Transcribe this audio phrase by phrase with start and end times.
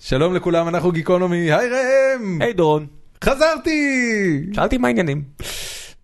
[0.00, 2.42] שלום לכולם, אנחנו גיקונומי, היי ראם!
[2.42, 2.86] היי דורון,
[3.24, 4.40] חזרתי!
[4.52, 5.22] שאלתי מה העניינים?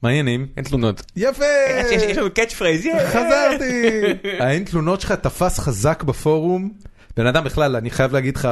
[0.02, 0.46] מה העניינים?
[0.56, 1.02] אין תלונות.
[1.16, 1.44] יפה!
[2.10, 2.86] יש לנו catch phrase!
[3.06, 3.90] חזרתי!
[4.38, 6.70] האין תלונות שלך תפס חזק בפורום.
[7.16, 8.48] בן אדם בכלל, אני חייב להגיד לך,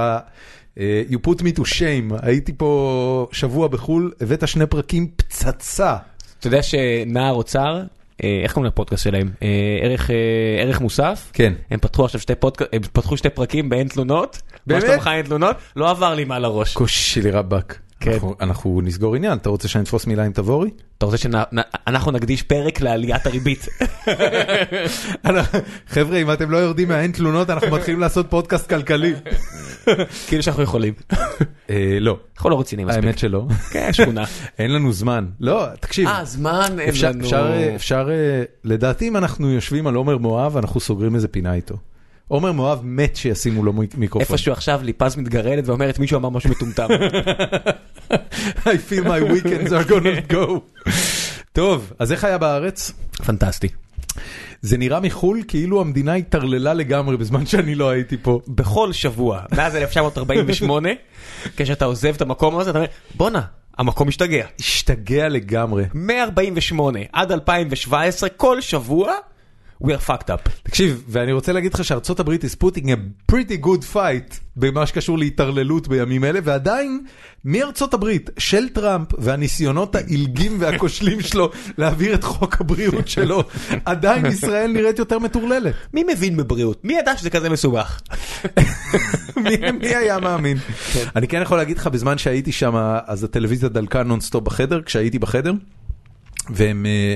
[0.79, 5.97] אה, you put me to shame, הייתי פה שבוע בחול, הבאת שני פרקים פצצה.
[6.39, 7.83] אתה יודע שנער אוצר,
[8.43, 9.31] איך קוראים לפודקאסט שלהם?
[9.43, 9.49] אה,
[9.83, 10.17] ערך, אה,
[10.63, 11.31] ערך מוסף?
[11.33, 11.53] כן.
[11.71, 14.43] הם פתחו עכשיו שתי פודקאסט, הם פתחו שתי פרקים באין תלונות.
[14.67, 14.83] באמת?
[14.83, 15.57] מה שלומך אין תלונות?
[15.77, 16.75] לא עבר לי מעל הראש.
[16.75, 17.79] קושי לי רבאק.
[18.03, 18.19] כן.
[18.41, 20.71] אנחנו- נסגור עניין, אתה רוצה שאני אתפוס מילה עם תבורי?
[20.99, 23.67] אתה רוצה שאנחנו נקדיש פרק לעליית הריבית?
[25.95, 29.15] חבר'ה, אם אתם לא יורדים מהאין תלונות, אנחנו מתחילים לעשות פודקאסט כלכלי.
[30.29, 30.95] כאילו שאנחנו יכולים.
[31.71, 33.05] אה, לא, אנחנו לא רציניים מספיק.
[33.05, 33.47] האמת שלא.
[33.71, 34.25] כן, שכונה.
[34.59, 35.27] אין לנו זמן.
[35.41, 36.09] לא, תקשיב.
[36.09, 37.21] אה, זמן אין לנו.
[37.25, 41.55] אפשר, אה, אפשר, אה, לדעתי אם אנחנו יושבים על עומר מואב, אנחנו סוגרים איזה פינה
[41.55, 41.77] איתו.
[42.29, 44.21] עומר מואב מת שישימו לו מיק- מיקרופון.
[44.35, 46.89] איפשהו עכשיו ליפז מתגרדת ואומרת מישהו אמר משהו מטומטם.
[48.65, 50.61] I feel my weekends are gonna go.
[51.53, 52.93] טוב, אז איך היה בארץ?
[53.27, 53.69] פנטסטי.
[54.63, 58.41] זה נראה מחול כאילו המדינה התערללה לגמרי בזמן שאני לא הייתי פה.
[58.49, 60.89] בכל שבוע, מאז 1948,
[61.57, 63.41] כשאתה עוזב את המקום הזה, אתה אומר, בואנה,
[63.79, 64.47] המקום משתגע.
[64.61, 65.85] השתגע לגמרי.
[65.95, 66.81] מ-48
[67.13, 69.13] עד 2017, כל שבוע,
[69.83, 70.51] we are fucked up.
[70.63, 75.19] תקשיב, ואני רוצה להגיד לך שארצות הברית is putting a pretty good fight במה שקשור
[75.19, 77.05] להתערללות בימים אלה, ועדיין
[77.45, 83.45] מארצות הברית של טראמפ והניסיונות העילגים והכושלים שלו להעביר את חוק הבריאות שלו,
[83.85, 85.75] עדיין ישראל נראית יותר מטורללת.
[85.95, 86.85] מי מבין בבריאות?
[86.85, 88.01] מי ידע שזה כזה מסובך?
[89.45, 90.59] מי, מי היה מאמין?
[91.17, 92.75] אני כן יכול להגיד לך, בזמן שהייתי שם,
[93.07, 95.53] אז הטלוויזיה דלקה נונסטופ בחדר, כשהייתי בחדר,
[96.51, 97.15] והם אה,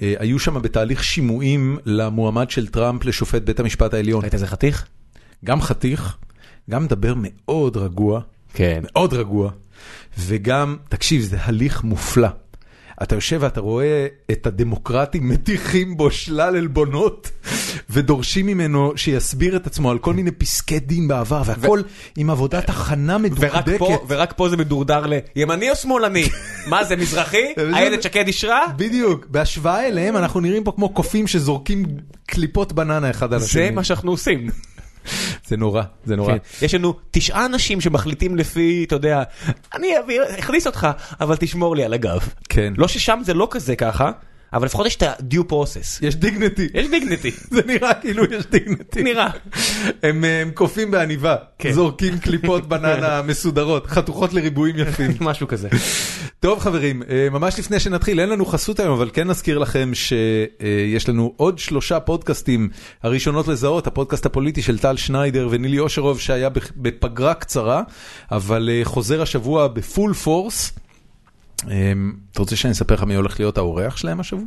[0.00, 4.22] היו שם בתהליך שימועים למועמד של טראמפ לשופט בית המשפט העליון.
[4.22, 4.86] ראית איזה חתיך?
[5.44, 6.16] גם חתיך,
[6.70, 8.20] גם מדבר מאוד רגוע,
[8.54, 8.80] כן.
[8.82, 9.50] מאוד רגוע,
[10.18, 12.28] וגם, תקשיב, זה הליך מופלא.
[13.02, 17.30] אתה יושב ואתה רואה את הדמוקרטים מטיחים בו שלל עלבונות
[17.90, 21.82] ודורשים ממנו שיסביר את עצמו על כל מיני פסקי דין בעבר והכל
[22.16, 23.80] עם עבודת הכנה ורק מדוקדקת.
[24.08, 25.04] ורק פה זה מדורדר
[25.36, 26.24] לימני או שמאלני?
[26.70, 27.54] מה זה מזרחי?
[27.74, 28.60] איילת שקד אישרה?
[28.76, 31.86] בדיוק, בהשוואה אליהם אנחנו נראים פה כמו קופים שזורקים
[32.26, 33.64] קליפות בננה אחד על השני.
[33.68, 34.48] זה מה שאנחנו עושים.
[35.46, 36.32] זה נורא, זה נורא.
[36.32, 36.64] כן.
[36.66, 39.22] יש לנו תשעה אנשים שמחליטים לפי, אתה יודע,
[39.74, 39.88] אני
[40.38, 40.88] אכניס אותך,
[41.20, 42.28] אבל תשמור לי על הגב.
[42.48, 42.72] כן.
[42.76, 44.10] לא ששם זה לא כזה ככה,
[44.52, 45.98] אבל לפחות יש את ה-due process.
[46.02, 46.68] יש דיגנטי.
[46.74, 47.30] יש דיגניטי.
[47.54, 49.02] זה נראה כאילו יש דיגנטי.
[49.02, 49.30] נראה.
[50.02, 51.72] הם אה, הם קופים בעניבה, כן.
[51.72, 55.10] זורקים קליפות בננה מסודרות, חתוכות לריבועים יפים.
[55.20, 55.68] משהו כזה.
[56.40, 61.08] טוב חברים, אה, ממש לפני שנתחיל, אין לנו חסות היום, אבל כן נזכיר לכם שיש
[61.08, 62.68] לנו עוד שלושה פודקאסטים,
[63.02, 67.82] הראשונות לזהות, הפודקאסט הפוליטי של טל שניידר ונילי אושרוב, שהיה בפ- בפגרה קצרה,
[68.32, 70.72] אבל אה, חוזר השבוע בפול פורס.
[71.70, 71.92] אה,
[72.32, 74.44] אתה רוצה שאני אספר לך מי הולך להיות האורח שלהם השבוע?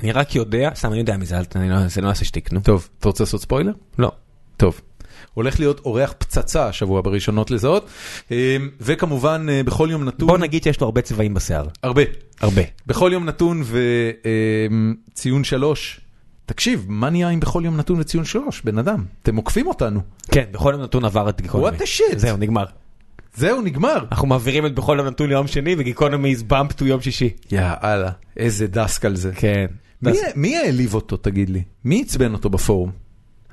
[0.00, 2.60] אני רק יודע, סתם אני יודע מזה, לא- זה לא נעשה שטיק, נו.
[2.60, 3.72] טוב, אתה רוצה לעשות ספוילר?
[3.98, 4.12] לא.
[4.56, 4.80] טוב.
[5.34, 7.86] הולך להיות אורח פצצה השבוע בראשונות לזהות,
[8.32, 11.66] אה, וכמובן אה, בכל יום נתון, בוא נגיד שיש לו הרבה צבעים בשיער.
[11.82, 12.02] הרבה,
[12.40, 12.62] הרבה.
[12.86, 13.62] בכל יום נתון
[15.12, 16.00] וציון שלוש,
[16.46, 20.00] תקשיב, מה נהיה עם בכל יום נתון וציון שלוש, בן אדם, אתם עוקפים אותנו,
[20.30, 21.76] כן, בכל יום נתון עבר את גיקונומי.
[21.76, 22.16] What the shit?
[22.18, 22.64] זהו, נגמר.
[23.36, 24.04] זהו, נגמר.
[24.12, 27.30] אנחנו מעבירים את בכל יום נתון ליום שני, וגיקונומי is bump to יום שישי.
[27.52, 29.32] יאללה, איזה דסק על זה.
[29.36, 29.66] כן.
[30.36, 31.62] מי- העליב אותו, תגיד לי?
[31.84, 32.90] מי עצבן אותו בפורום?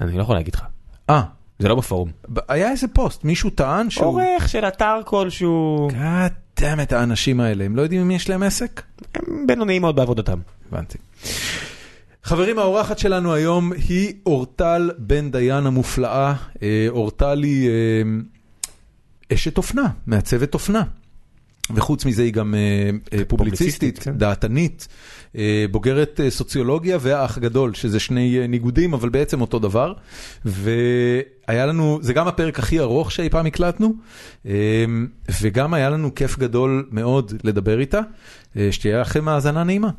[0.01, 0.63] אני לא יכול להגיד לך.
[1.09, 1.21] אה,
[1.59, 2.09] זה לא בפורום.
[2.49, 4.05] היה איזה פוסט, מישהו טען שהוא...
[4.05, 5.87] עורך של אתר כלשהו.
[5.91, 8.81] God damn it, האנשים האלה, הם לא יודעים אם יש להם עסק?
[9.15, 10.39] הם בינוניים מאוד בעבודתם.
[10.71, 10.97] הבנתי.
[12.23, 16.33] חברים, האורחת שלנו היום היא אורטל בן דיין המופלאה.
[16.63, 17.73] אה, אורטל היא אה,
[19.33, 20.83] אשת אופנה, מעצבת אופנה.
[21.75, 24.17] וחוץ מזה היא גם אה, אה, פובליציסטית, כן.
[24.17, 24.87] דעתנית,
[25.37, 29.93] אה, בוגרת סוציולוגיה והאח גדול, שזה שני ניגודים, אבל בעצם אותו דבר.
[30.45, 33.93] והיה לנו, זה גם הפרק הכי ארוך שאי פעם הקלטנו,
[35.41, 37.99] וגם היה לנו כיף גדול מאוד לדבר איתה.
[38.71, 39.89] שתהיה לכם האזנה נעימה.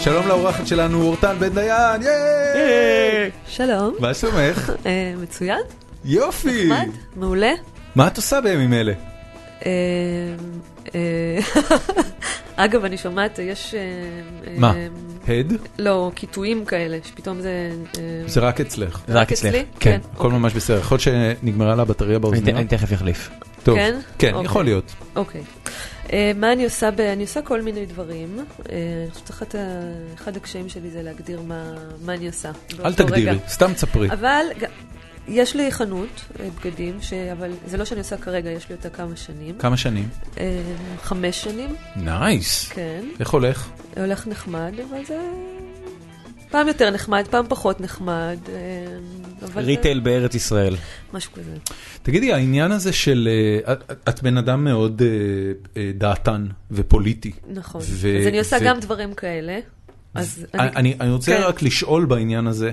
[0.00, 3.30] שלום לאורחת שלנו, אורטל בן דיין, ייי!
[3.46, 4.72] שלום, מה שלומך?
[4.86, 5.60] אה, מצוין,
[6.04, 6.68] יופי!
[6.68, 7.52] נחמד, מעולה.
[7.94, 8.92] מה את עושה בימים אלה?
[9.66, 9.70] אה,
[10.94, 11.38] אה,
[12.64, 13.74] אגב, אני שומעת, יש...
[13.74, 13.80] אה,
[14.46, 14.74] אה, מה?
[15.28, 15.52] הד?
[15.78, 17.70] לא, קיטויים כאלה, שפתאום זה...
[17.98, 19.00] אה, זה רק אצלך.
[19.08, 19.32] זה רק.
[19.32, 19.64] אצלי?
[19.80, 20.38] כן, הכל אוקיי.
[20.38, 20.78] ממש בסדר.
[20.78, 22.58] יכול להיות שנגמרה לה הבטריה באוזניות.
[22.58, 23.30] אני תכף אחליף.
[23.62, 23.76] טוב.
[23.76, 23.98] כן?
[24.18, 24.44] כן, אוקיי.
[24.44, 24.92] יכול להיות.
[25.16, 25.40] אוקיי.
[26.12, 26.90] אה, מה אני עושה?
[26.90, 27.00] ב...
[27.00, 28.38] אני עושה כל מיני דברים.
[28.38, 28.44] אה,
[29.04, 29.54] אני חושבת
[30.16, 31.74] שאחד הקשיים שלי זה להגדיר מה,
[32.04, 32.50] מה אני עושה.
[32.84, 33.48] אל תגדירי, רגע.
[33.48, 34.10] סתם תספרי.
[34.10, 34.44] אבל
[35.28, 37.12] יש לי חנות אה, בגדים, ש...
[37.12, 39.58] אבל זה לא שאני עושה כרגע, יש לי אותה כמה שנים.
[39.58, 40.08] כמה שנים?
[41.02, 42.68] חמש שנים, nice.
[42.68, 43.04] כן.
[43.20, 43.68] איך הולך?
[43.96, 45.20] הולך נחמד, אבל זה...
[46.50, 48.38] פעם יותר נחמד, פעם פחות נחמד.
[49.54, 50.76] אבל זה retail בארץ ישראל.
[51.14, 51.50] משהו כזה.
[52.02, 53.28] תגידי, העניין הזה של...
[53.66, 55.08] אה, את- את בן אדם מאוד אה,
[55.76, 57.32] אה, דעתן ופוליטי.
[57.54, 57.80] נכון.
[57.84, 59.58] ו- אז אני עושה ו- גם דברים כאלה.
[60.14, 60.68] אז אני...
[60.76, 61.42] אני אני רוצה כן.
[61.42, 62.70] רק לשאול בעניין הזה,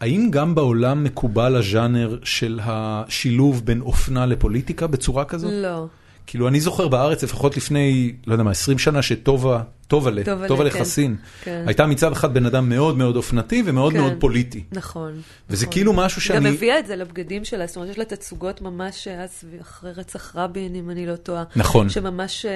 [0.00, 5.50] האם גם בעולם מקובל הז'אנר של השילוב בין אופנה לפוליטיקה בצורה כזאת?
[5.54, 5.86] לא.
[6.26, 10.64] כאילו, אני זוכר בארץ, לפחות לפני, לא יודע מה, 20 שנה, שטובה, טובה ל- כן.
[10.64, 11.64] לחסין, כן.
[11.66, 14.00] הייתה מצד אחד בן אדם מאוד מאוד אופנתי ומאוד כן.
[14.00, 14.64] מאוד פוליטי.
[14.72, 15.12] נכון.
[15.50, 15.72] וזה נכון.
[15.72, 16.54] כאילו משהו היא גם שאני...
[16.56, 20.74] הביאה את זה לבגדים שלה, זאת אומרת, יש לה תצוגות ממש אז, אחרי רצח רבין,
[20.74, 21.44] אם אני לא טועה.
[21.56, 21.88] נכון.
[21.88, 22.50] שממש אה,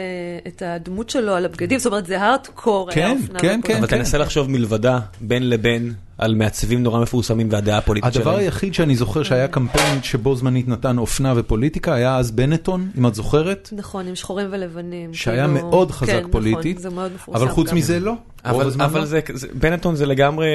[0.46, 3.69] את הדמות שלו על הבגדים, זאת אומרת, זה הארדקור, כן, היה אופנה כן, ופוליטיקה.
[3.69, 3.78] כן.
[3.78, 8.28] אבל תנסה לחשוב מלבדה, בין לבין, על מעצבים נורא מפורסמים והדעה הפוליטית שלהם.
[8.28, 13.06] הדבר היחיד שאני זוכר שהיה קמפיין שבו זמנית נתן אופנה ופוליטיקה, היה אז בנטון, אם
[13.06, 15.14] את זוכרת, נכון, עם שחורים ולבנים.
[15.14, 17.12] שהיה כאילו, מאוד חזק כן, פוליטית, נכון, זה מאוד.
[17.28, 17.72] אבל חוץ.
[17.72, 18.12] מזה לא.
[18.44, 19.06] אבל, אבל לא.
[19.06, 20.48] זה, זה, בנטון זה לגמרי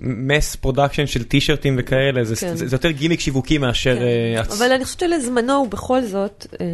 [0.00, 2.56] mass production של טישרטים וכאלה, זה, כן.
[2.56, 3.98] זה, זה יותר גימיק שיווקי מאשר...
[3.98, 4.42] כן.
[4.42, 6.66] הצ- אבל אני חושבת שלזמנו הוא בכל זאת, אה,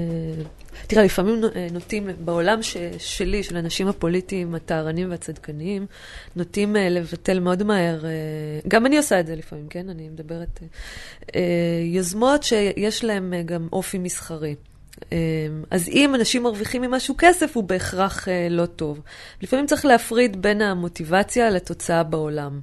[0.87, 5.87] תראה, לפעמים אה, נוטים, בעולם ש, שלי, של האנשים הפוליטיים, הטהרנים והצדקניים,
[6.37, 8.11] נוטים אה, לבטל מאוד מהר, אה,
[8.69, 9.89] גם אני עושה את זה לפעמים, כן?
[9.89, 10.67] אני מדברת, אה,
[11.37, 11.41] אה,
[11.85, 14.55] יוזמות שיש להן אה, גם אופי מסחרי.
[15.13, 15.19] אה,
[15.71, 19.01] אז אם אנשים מרוויחים ממשהו כסף, הוא בהכרח אה, לא טוב.
[19.43, 22.61] לפעמים צריך להפריד בין המוטיבציה לתוצאה בעולם.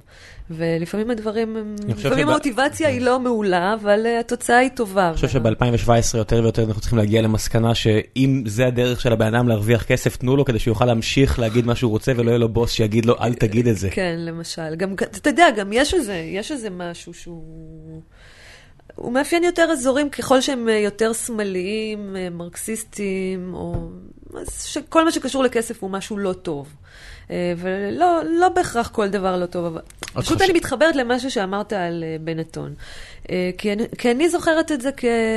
[0.50, 5.08] ולפעמים הדברים, לפעמים המוטיבציה היא לא מעולה, אבל אה, התוצאה היא טובה.
[5.08, 9.48] אני חושב שב-2017 יותר ויותר אנחנו צריכים להגיע למסקנה שאם זה הדרך של הבן אדם
[9.48, 12.48] להרוויח כסף, תנו לו כדי שהוא יוכל להמשיך להגיד מה שהוא רוצה ולא יהיה לו
[12.48, 13.90] בוס שיגיד לו אל תגיד את זה.
[13.90, 14.74] כן, למשל.
[14.74, 15.94] גם, אתה יודע, גם יש
[16.50, 18.02] איזה משהו שהוא...
[18.96, 23.88] הוא מאפיין יותר אזורים ככל שהם אה, יותר שמאליים, אה, מרקסיסטיים, או...
[24.60, 26.68] שכל מה שקשור לכסף הוא משהו לא טוב.
[27.30, 29.80] אה, ולא לא בהכרח כל דבר לא טוב, אבל
[30.14, 32.74] פשוט חושב- אני מתחברת למשהו שאמרת על בנטון.
[33.30, 34.90] אה, כי אני, כי אני זוכרת את זה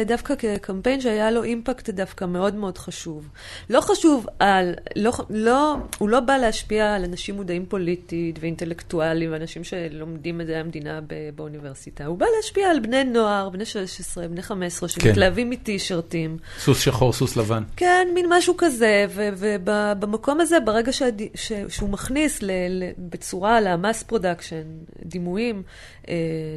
[0.06, 3.30] דווקא כקמפיין שהיה לו אימפקט דווקא מאוד מאוד חשוב.
[3.70, 9.64] לא חשוב על, לא, לא, הוא לא בא להשפיע על אנשים מודעים פוליטית ואינטלקטואלים ואנשים
[9.64, 11.00] שלומדים מדעי המדינה
[11.36, 12.06] באוניברסיטה.
[12.06, 15.02] הוא בא להשפיע על בני נוער, בני 16, בני 15, כן.
[15.02, 16.38] שמתלהבים מטישרטים.
[16.60, 17.64] סוס שחור, סוס לבן.
[17.76, 19.06] כן, מין משהו כזה,
[19.38, 21.22] ובמקום הזה, ברגע שהד...
[21.36, 21.52] ש...
[21.68, 22.52] שהוא מכניס ל...
[22.70, 22.84] ל...
[22.98, 24.64] בצורה ל mass production,
[25.06, 25.64] דימויים,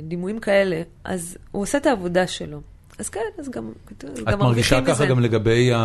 [0.02, 2.60] דימויים כאלה, אז הוא עושה את העבודה שלו.
[2.99, 5.06] אז כן, אז גם, את גם מרגישה מרוויחים ככה מזה.
[5.06, 5.76] גם לגבי ה-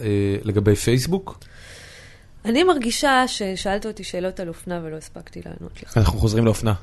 [0.00, 0.06] אה,
[0.42, 1.38] לגבי פייסבוק?
[2.44, 5.96] אני מרגישה ששאלת אותי שאלות על אופנה ולא הספקתי לענות לך.
[5.96, 6.74] אנחנו חוזרים לאופנה.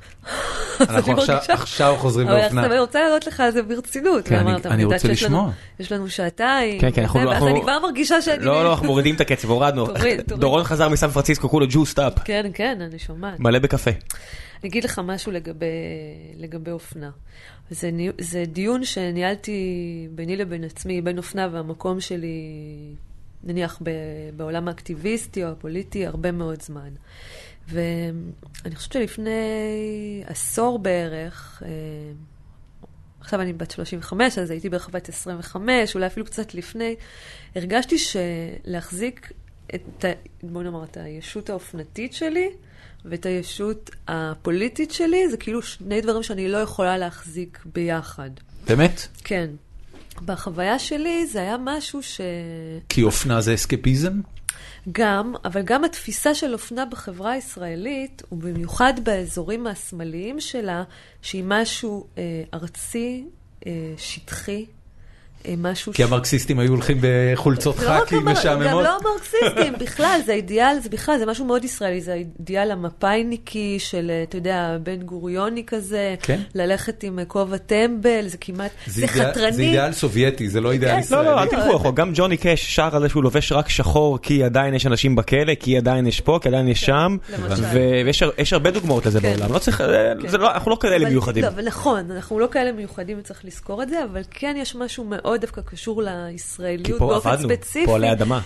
[0.79, 2.61] אנחנו עכשיו- מרגישה- עכשיו חוזרים אבל לאופנה.
[2.61, 4.27] עכשיו אני רוצה לענות לך על זה ברצינות.
[4.27, 5.51] כן, אני- אני רוצה שיש לנו- לשמוע.
[5.79, 6.79] יש לנו שעתיים.
[6.81, 8.45] כן, כן, אנחנו ואז אנחנו- אני כבר מרגישה שאני...
[8.45, 9.87] לא, לא, אנחנו מורידים את הקצב, הורדנו.
[10.27, 12.13] דורון חזר מסן פרנסיסקו, כולו juiced up.
[12.25, 13.39] כן, כן, אני שומעת.
[13.39, 13.91] מלא בקפה.
[14.61, 15.65] אני אגיד לך משהו לגבי,
[16.35, 17.11] לגבי אופנה.
[17.69, 17.89] זה,
[18.19, 22.37] זה דיון שניהלתי ביני לבין עצמי, בין אופנה והמקום שלי,
[23.43, 23.89] נניח ב,
[24.37, 26.89] בעולם האקטיביסטי או הפוליטי, הרבה מאוד זמן.
[27.67, 29.31] ואני חושבת שלפני
[30.25, 31.69] עשור בערך, אה,
[33.19, 36.95] עכשיו אני בת 35, אז הייתי בערך בת 25, אולי אפילו קצת לפני,
[37.55, 39.31] הרגשתי שלהחזיק
[39.75, 40.05] את,
[40.43, 42.49] בוא נאמר, את הישות האופנתית שלי
[43.05, 48.29] ואת הישות הפוליטית שלי, זה כאילו שני דברים שאני לא יכולה להחזיק ביחד.
[48.67, 49.07] באמת?
[49.23, 49.49] כן.
[50.25, 52.21] בחוויה שלי זה היה משהו ש...
[52.89, 54.21] כי אופנה זה אסקפיזם?
[54.91, 60.83] גם, אבל גם התפיסה של אופנה בחברה הישראלית, ובמיוחד באזורים השמאליים שלה,
[61.21, 63.25] שהיא משהו אה, ארצי,
[63.67, 64.65] אה, שטחי,
[65.57, 65.93] משהו...
[65.93, 68.83] כי המרקסיסטים היו הולכים בחולצות לא חאקי המר- גם משעממות?
[68.83, 74.07] לא המרקסיסטים, בכלל, זה האידיאל, זה בכלל, זה משהו מאוד ישראלי, זה האידיאל המפאיניקי של,
[74.13, 76.39] אה, אתה יודע, בן גוריוני כזה, כן.
[76.55, 79.51] ללכת עם אה, כובע טמבל, זה כמעט, זה חתרני.
[79.51, 80.99] זה אידאל סובייטי, זה לא אידאל כן.
[80.99, 81.25] ישראלי.
[81.25, 81.95] לא, לא, אל תלכו רחוק.
[81.95, 85.55] גם ג'וני קאש שר על זה שהוא לובש רק שחור כי עדיין יש אנשים בכלא,
[85.59, 87.17] כי עדיין יש פה, כי עדיין יש שם.
[87.39, 87.63] למשל.
[88.05, 89.29] ויש יש הרבה דוגמאות לזה כן.
[89.33, 89.53] בעולם.
[89.53, 89.83] לא צריך,
[90.27, 91.43] זה לא- אנחנו לא כאלה מיוחדים.
[91.43, 95.28] לא, נכון, אנחנו לא כאלה מיוחדים וצריך לזכור את זה, אבל כן יש משהו מאוד
[95.29, 97.85] מאוד דווקא קשור כי לישראליות פה באופן עבדנו, ספציפי.
[97.85, 98.39] פועלי אדמה.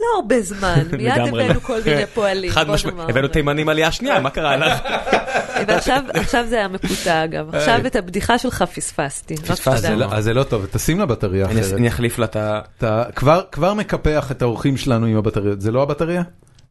[0.00, 1.60] לא הרבה זמן, מיד הבאנו לא.
[1.60, 2.50] כל מיני פועלים.
[2.50, 3.10] חד בוא משמעית, נאמר.
[3.10, 4.80] הבאנו תימנים עלייה שנייה, מה קרה לך?
[5.68, 7.54] ועכשיו עכשיו זה היה מקוטע, אגב.
[7.54, 9.34] עכשיו את הבדיחה שלך פספסתי.
[9.34, 9.88] רק פספסת, אז שתדע.
[9.90, 11.72] זה לא- אז זה לא טוב, תשים לה בטריה אני- אחרת.
[11.72, 12.60] אני אחליף לה את ה...
[12.78, 16.22] אתה כבר, מקפח את האורחים שלנו עם הבטריות, זה לא הבטריה?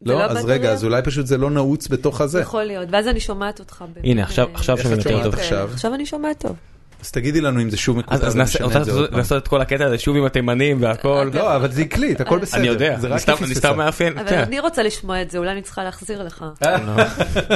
[0.05, 0.45] זה לא אז?
[0.45, 2.39] רגע, אז אולי פשוט זה לא נעוץ בתוך הזה.
[2.41, 3.83] יכול להיות, ואז אני שומעת אותך.
[4.03, 5.33] הנה, עכשיו- שומעים יותר שומעת טוב.
[5.33, 5.69] עכשיו?
[5.73, 6.55] עכשיו אני שומעת טוב.
[7.03, 10.25] אז תגידי לנו אם זה שוב מקוטע אז נעשה את כל הקטע הזה שוב עם
[10.25, 11.29] התימנים והכל.
[11.33, 12.60] לא, אבל זה הקליט, הכל בסדר.
[12.60, 13.19] אני יודע, אני
[13.55, 14.17] סתם- מאפיין.
[14.17, 14.39] אבל כן.
[14.39, 16.45] אני רוצה לשמוע את זה, אולי אני צריכה להחזיר לך.
[16.65, 16.77] אה,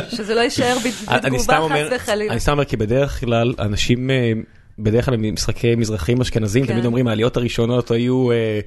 [0.10, 0.78] שזה לא יישאר
[1.24, 2.32] בתגובה אומר, חס וחלילה.
[2.32, 4.32] אני סתם אומר כי בדרך כלל אנשים, אה,
[4.80, 6.74] בדרך כלל במשחקי מזרחים אשכנזים, כן.
[6.74, 8.60] תמיד אומרים העליות הראשונות היו אה,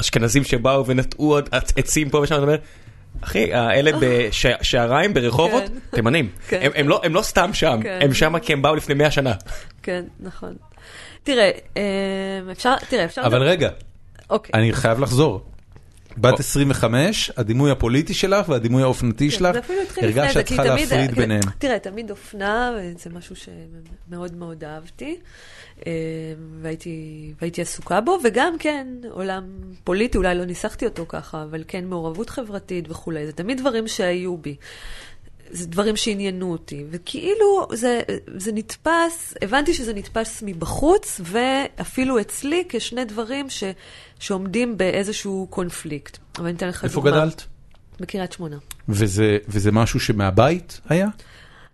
[0.00, 1.38] אשכנזים שבאו ונטעו
[1.76, 2.56] עצים פה ושם, אתה אומר,
[3.20, 5.74] אחי, האלה בשעריים ברחובות, כן.
[5.96, 6.58] תימנים, כן.
[6.62, 7.98] הם- הם לא- הם לא סתם שם, כן.
[8.02, 9.32] הם שם כי הם באו לפני 100 שנה.
[9.82, 10.54] כן, נכון.
[11.22, 11.82] תראה, אה,
[12.52, 13.22] אפשר, תראה, אפשר...
[13.24, 13.68] אבל רגע,
[14.30, 14.50] אוקיי.
[14.54, 15.49] אני חייב לחזור.
[16.20, 16.38] בת או.
[16.38, 19.56] 25, הדימוי הפוליטי שלך והדימוי האופנתי כן, שלך,
[20.02, 21.42] הרגשת שאת צריכה להפריד כן, ביניהם.
[21.58, 25.16] תראה, תמיד אופנה, זה משהו שמאוד מאוד אהבתי,
[25.86, 25.92] אה,
[26.62, 29.44] והייתי, והייתי עסוקה בו, וגם כן, עולם
[29.84, 34.36] פוליטי, אולי לא ניסחתי אותו ככה, אבל כן מעורבות חברתית וכולי, זה תמיד דברים שהיו
[34.36, 34.56] בי.
[35.50, 38.00] זה דברים שעניינו אותי, וכאילו זה,
[38.36, 43.64] זה נתפס, הבנתי שזה נתפס מבחוץ, ואפילו אצלי כשני דברים ש,
[44.18, 46.18] שעומדים באיזשהו קונפליקט.
[46.38, 47.10] אבל אני אתן לך איפה דוגמה.
[47.16, 47.44] גדלת?
[48.00, 48.56] בקריית שמונה.
[48.88, 51.08] וזה וזה משהו שמהבית היה?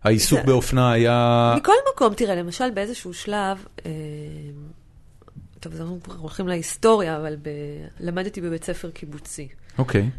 [0.04, 1.54] העיסוק זה- באופנה היה...
[1.56, 3.90] מכל מקום, תראה, למשל באיזשהו שלב, אה,
[5.60, 7.48] טוב, אנחנו הולכים להיסטוריה, אבל ב...
[8.00, 9.48] למדתי בבית ספר קיבוצי.
[9.78, 10.10] אוקיי.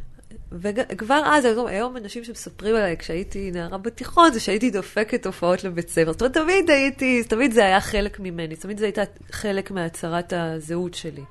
[0.52, 5.90] וכבר אז, היום- היום אנשים שמספרים עליי כשהייתי נערה בתיכון, זה שהייתי דופקת הופעות לבית
[5.90, 6.12] ספר.
[6.12, 9.02] זאת אומרת, תמיד הייתי, תמיד זה היה חלק ממני, תמיד זה הייתה
[9.32, 11.22] חלק מהצהרת הזהות שלי.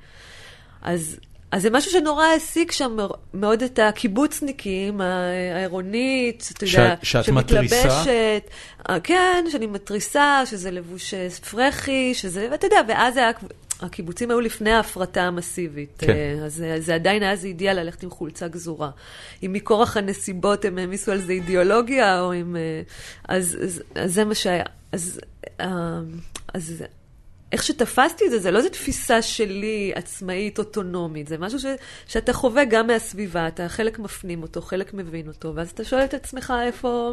[0.83, 1.17] אז,
[1.51, 2.97] אז זה משהו שנורא העסיק שם
[3.35, 5.01] מאוד את הקיבוצניקים,
[5.55, 7.77] העירונית, אתה יודע, שאת מתריסה?
[7.83, 8.51] שמתלבשת.
[9.05, 13.31] כן, שאני מתריסה, שזה לבוש אה, פרחי, שזה, ואתה יודע, ואז היה,
[13.81, 15.95] הקיבוצים היו לפני ההפרטה המסיבית.
[15.99, 16.13] כן.
[16.13, 18.91] אה, אז אה, זה עדיין היה זה אידיאל ללכת עם חולצה גזורה.
[19.43, 22.57] אם מכורח הנסיבות הם העמיסו על זה אידיאולוגיה, או אם...
[22.57, 22.83] אה,
[23.29, 24.65] אז, אז, אז זה מה שהיה.
[24.93, 25.21] אז,
[26.55, 26.85] אז
[27.57, 31.65] איך שתפסתי את זה, זה לא איזו תפיסה שלי, עצמאית, אוטונומית, זה משהו ש,
[32.07, 36.15] שאתה חווה גם מהסביבה, אתה חלק מפנים אותו, חלק מבין אותו, ואז אתה שואל את
[36.15, 37.13] עצמך איפה...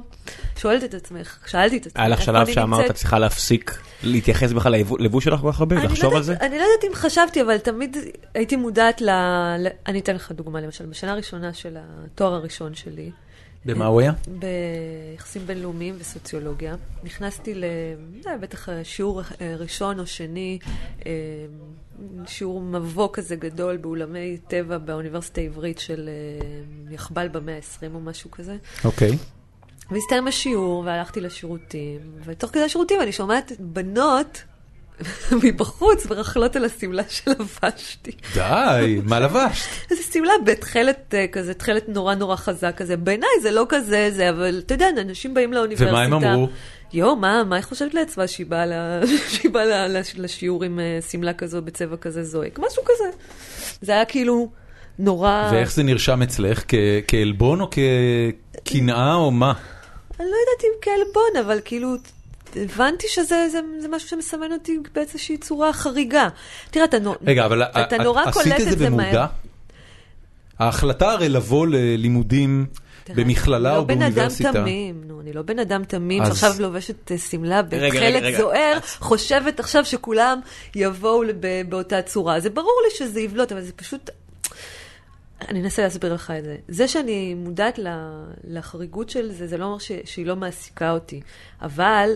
[0.58, 2.92] שואלת את עצמך, שאלתי את עצמי, היה לך שלב שאמרת?
[2.92, 6.36] את צריכה להפסיק להתייחס בכלל ללבוש שלך כל כך הרבה, לחשוב לא על זה?
[6.42, 7.98] אני לא יודעת אם חשבתי, אבל תמיד
[8.34, 9.02] הייתי מודעת.
[9.02, 9.10] ל...
[9.88, 13.12] אני אתן לך דוגמה, למשל, בשנה הראשונה של התואר הראשון שלי,
[13.65, 14.13] במה הוא היה?
[14.27, 17.63] ביחסים בינלאומיים וסוציולוגיה, נכנסתי ל...
[18.41, 20.60] בטח שיעור אה, ראשון או שני,
[21.05, 21.12] אה,
[22.25, 28.32] שיעור מבוא כזה גדול באולמי טבע באוניברסיטה העברית של אה, יחב"ל במאה ה-20 או משהו
[28.32, 28.58] כזה.
[28.86, 29.17] אוקיי.
[29.91, 34.43] והסתיים השיעור, והלכתי לשירותים, ותוך כדי השירותים אני שומעת בנות
[35.44, 38.12] מבחוץ מרכלות על השמלה שלבשתי.
[38.34, 39.66] די, מה לבשת?
[39.92, 42.98] איזה שמלה בתכלת אה, כזה, תכלת נורא נורא חזק כזה.
[42.98, 45.90] בעיניי זה לא כזה, זה, אבל אתה יודע, אנשים באים לאוניברסיטה.
[45.90, 46.48] ומה הם אמרו?
[46.94, 48.72] יואו, מה, מה היא חושבת לעצמה שהיא באה, ל...
[49.34, 49.98] שהיא באה ל...
[50.00, 52.60] לש- לשיעור עם אה, שמלה כזו בצבע כזה זועק?
[52.60, 53.10] משהו כזה.
[53.82, 54.52] זה היה כאילו
[55.00, 55.50] נורא...
[55.52, 56.64] ואיך זה נרשם אצלך?
[56.68, 56.74] כ-
[57.08, 57.70] כעלבון או
[58.66, 59.54] כקנאה או מה?
[60.20, 61.96] אני לא יודעת אם כעלבון, אבל כאילו,
[62.56, 66.28] הבנתי שזה זה, זה משהו שמסמן אותי באיזושהי צורה חריגה.
[66.72, 69.12] תראה, אתה, רגע, אבל אתה את- נורא קולט את זה במודע?
[69.12, 69.26] מהר.
[70.60, 72.66] ההחלטה הרי לבוא ללימודים
[73.04, 74.52] תראה, במכללה אני או לא בן אדם באוניברסיטה.
[74.54, 78.38] תמים, נו, אני לא בן אדם תמים אז- שעכשיו לובשת אה, שמלה בתכלת רגע.
[78.38, 80.40] זוהר, חושבת עכשיו שכולם
[80.76, 81.38] יבואו לב-
[81.70, 82.40] באותה צורה.
[82.40, 84.10] זה ברור לי שזה יבלוט, אבל זה פשוט...
[85.50, 86.56] אני אנסה להסביר לך את זה.
[86.68, 87.80] זה שאני מודעת
[88.44, 91.22] לחריגות של זה, זה לא אומר ש- שהיא לא מעסיקה אותי.
[91.62, 92.10] אבל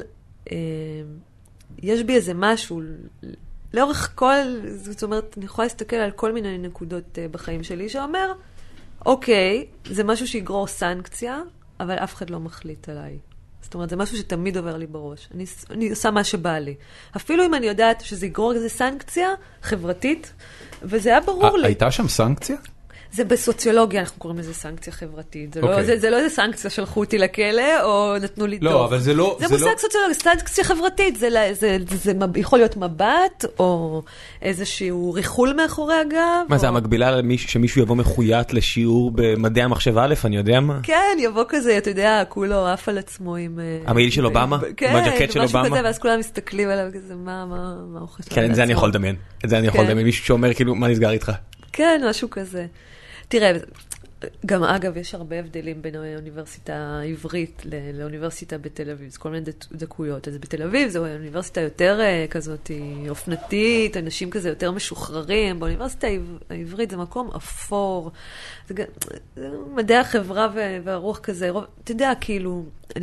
[1.84, 2.82] יש בי איזה משהו,
[3.74, 8.32] לאורך כל, זאת אומרת, אני יכולה להסתכל על כל מיני נקודות אה, בחיים שלי, שאומר,
[9.06, 11.42] אוקיי, זה משהו שיגרור סנקציה,
[11.80, 13.18] אבל אף אחד לא מחליט עליי.
[13.62, 15.30] זאת אומרת, זה משהו שתמיד עובר לי בראש.
[15.34, 16.76] אני, אני עושה מה שבא לי.
[17.16, 19.28] אפילו אם אני יודעת שזה יגרור איזה סנקציה
[19.62, 20.34] חברתית,
[20.82, 21.68] וזה היה ברור ה- לי.
[21.68, 22.56] הייתה שם סנקציה?
[23.18, 25.54] זה בסוציולוגיה, אנחנו קוראים לזה סנקציה חברתית.
[25.54, 25.66] זה, okay.
[25.66, 25.86] לא, אוקיי.
[25.86, 28.90] זה, זה לא איזה סנקציה, שלחו אותי לכלא, או נתנו לי לא, דוח.
[28.90, 29.38] אבל זה לא...
[29.40, 29.78] זה זה מושג לא...
[29.78, 34.02] סוציולוגי, סנקציה חברתית, זה, זה, זה, זה, זה יכול להיות מבט, או
[34.42, 36.46] איזשהו ריחול מאחורי הגב.
[36.50, 36.72] מה זה או...
[36.72, 40.80] המקבילה למישהו- שמישהו יבוא מחויית לשיעור במדעי המחשב א', אני יודע מה?
[40.84, 43.60] כן, יבוא כזה, אתה יודע, כולו עף על עצמו עם...
[43.60, 44.58] אה, המעיל של אובמה?
[44.78, 45.76] כן, עם הג'קט של משהו אובמה?
[45.76, 48.70] כזה, ואז כולם מסתכלים עליו כזה, מה, מה, מה הוא חשב כן, את זה אני
[48.70, 49.16] לעצמו?" יכול לדמיין.
[49.46, 49.88] את זה אני יכול כן.
[49.88, 51.32] לדמיין, מישהו שאומר כאילו, מה נסגר איתך?
[51.74, 52.66] כן, משהו כזה.
[53.28, 53.52] תראה,
[54.46, 57.62] גם אגב, יש הרבה הבדלים בין האוניברסיטה העברית
[57.94, 60.28] לאוניברסיטה בתל אביב, זה כל מיני דק- דקויות.
[60.28, 65.60] אז בתל אביב זו אוניברסיטה יותר אה, כזאת היא אופנתית, אנשים כזה יותר משוחררים.
[65.60, 68.12] באוניברסיטה העב- העברית זה מקום אפור.
[68.68, 68.86] זה, גם-
[69.36, 70.48] זה מדעי החברה
[70.84, 71.50] והרוח כזה,
[71.84, 72.66] אתה יודע, כאילו...
[72.98, 73.02] אה,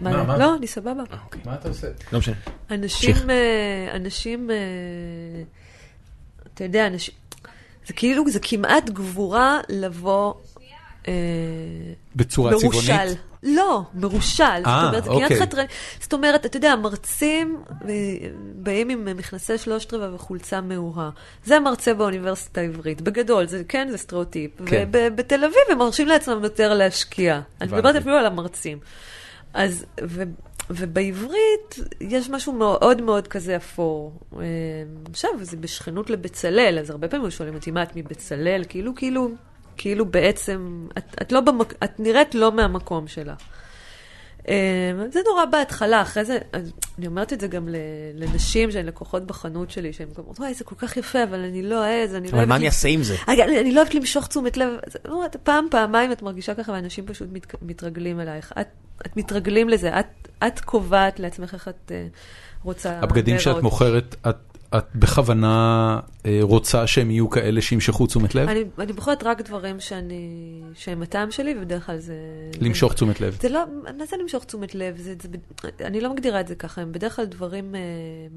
[0.00, 0.38] מה, מה?
[0.38, 1.02] לא, אני סבבה.
[1.44, 1.86] מה אתה עושה?
[2.12, 2.34] לא משנה.
[2.70, 3.30] אנשים.
[3.30, 4.56] אה, אנשים, אה,
[6.54, 7.14] אתה יודע, אנשים,
[7.90, 10.34] זה כאילו, זה כמעט גבורה לבוא
[11.08, 11.12] אה,
[12.16, 12.86] בצורה מרושל.
[12.86, 13.18] צבעונית?
[13.42, 14.44] לא, מרושל.
[14.58, 15.40] זאת אה, אומרת, זה כמעט אוקיי.
[15.40, 15.66] חתרני.
[16.00, 17.94] זאת אומרת, אתה יודע, מרצים אה,
[18.54, 21.10] באים עם מכנסי שלושת רבעי וחולצה מאורה.
[21.44, 23.00] זה מרצה באוניברסיטה העברית.
[23.00, 24.50] בגדול, זה כן, זה סטריאוטיפ.
[24.66, 24.88] כן.
[24.92, 27.40] ובתל אביב הם מרשים לעצמם יותר להשקיע.
[27.60, 27.72] אני.
[27.72, 28.78] מדברת אפילו על המרצים.
[29.54, 30.22] אז, ו,
[30.70, 34.12] ובעברית יש משהו מאוד מאוד כזה אפור.
[34.36, 34.42] אה,
[35.10, 38.62] עכשיו, זה בשכנות לבצלאל, אז הרבה פעמים שואלים אותי, מה את מבצלאל?
[38.68, 39.30] כאילו, כאילו,
[39.76, 41.74] כאילו בעצם, את, את, לא במק...
[41.84, 43.34] את נראית לא מהמקום שלה.
[44.48, 44.54] אה,
[45.12, 46.38] זה נורא בהתחלה, אחרי זה,
[46.98, 47.76] אני אומרת את זה גם ל-
[48.14, 51.84] לנשים שהן לקוחות בחנות שלי, שהן אומרות, וואי, זה כל כך יפה, אבל אני לא
[51.84, 53.16] אעז, אני לא אבל אוהבת מה אני אעשה עם זה?
[53.28, 54.68] אני, לא אוהבת למשוך תשומת לב.
[55.04, 58.52] לא, פעם, פעמיים את מרגישה ככה, ואנשים פשוט מת, מתרגלים אלייך.
[58.60, 58.68] את,
[59.06, 63.62] את מתרגלים לזה, את, את קובעת לעצמך איך את uh, רוצה הבגדים שאת.
[63.62, 68.48] מוכרת, את, את בכוונה אה, רוצה שהם יהיו כאלה שימשכו תשומת לב?
[68.48, 72.14] אני, אני בוחרת רק דברים שאני, שהם הטעם שלי, ובדרך כלל זה...
[72.60, 73.38] למשוך תשומת לב.
[73.42, 73.64] זה לא,
[73.98, 74.96] מה זה למשוך תשומת לב?
[74.96, 75.28] זה, זה,
[75.86, 77.80] אני לא מגדירה את זה ככה, הם בדרך כלל דברים אה,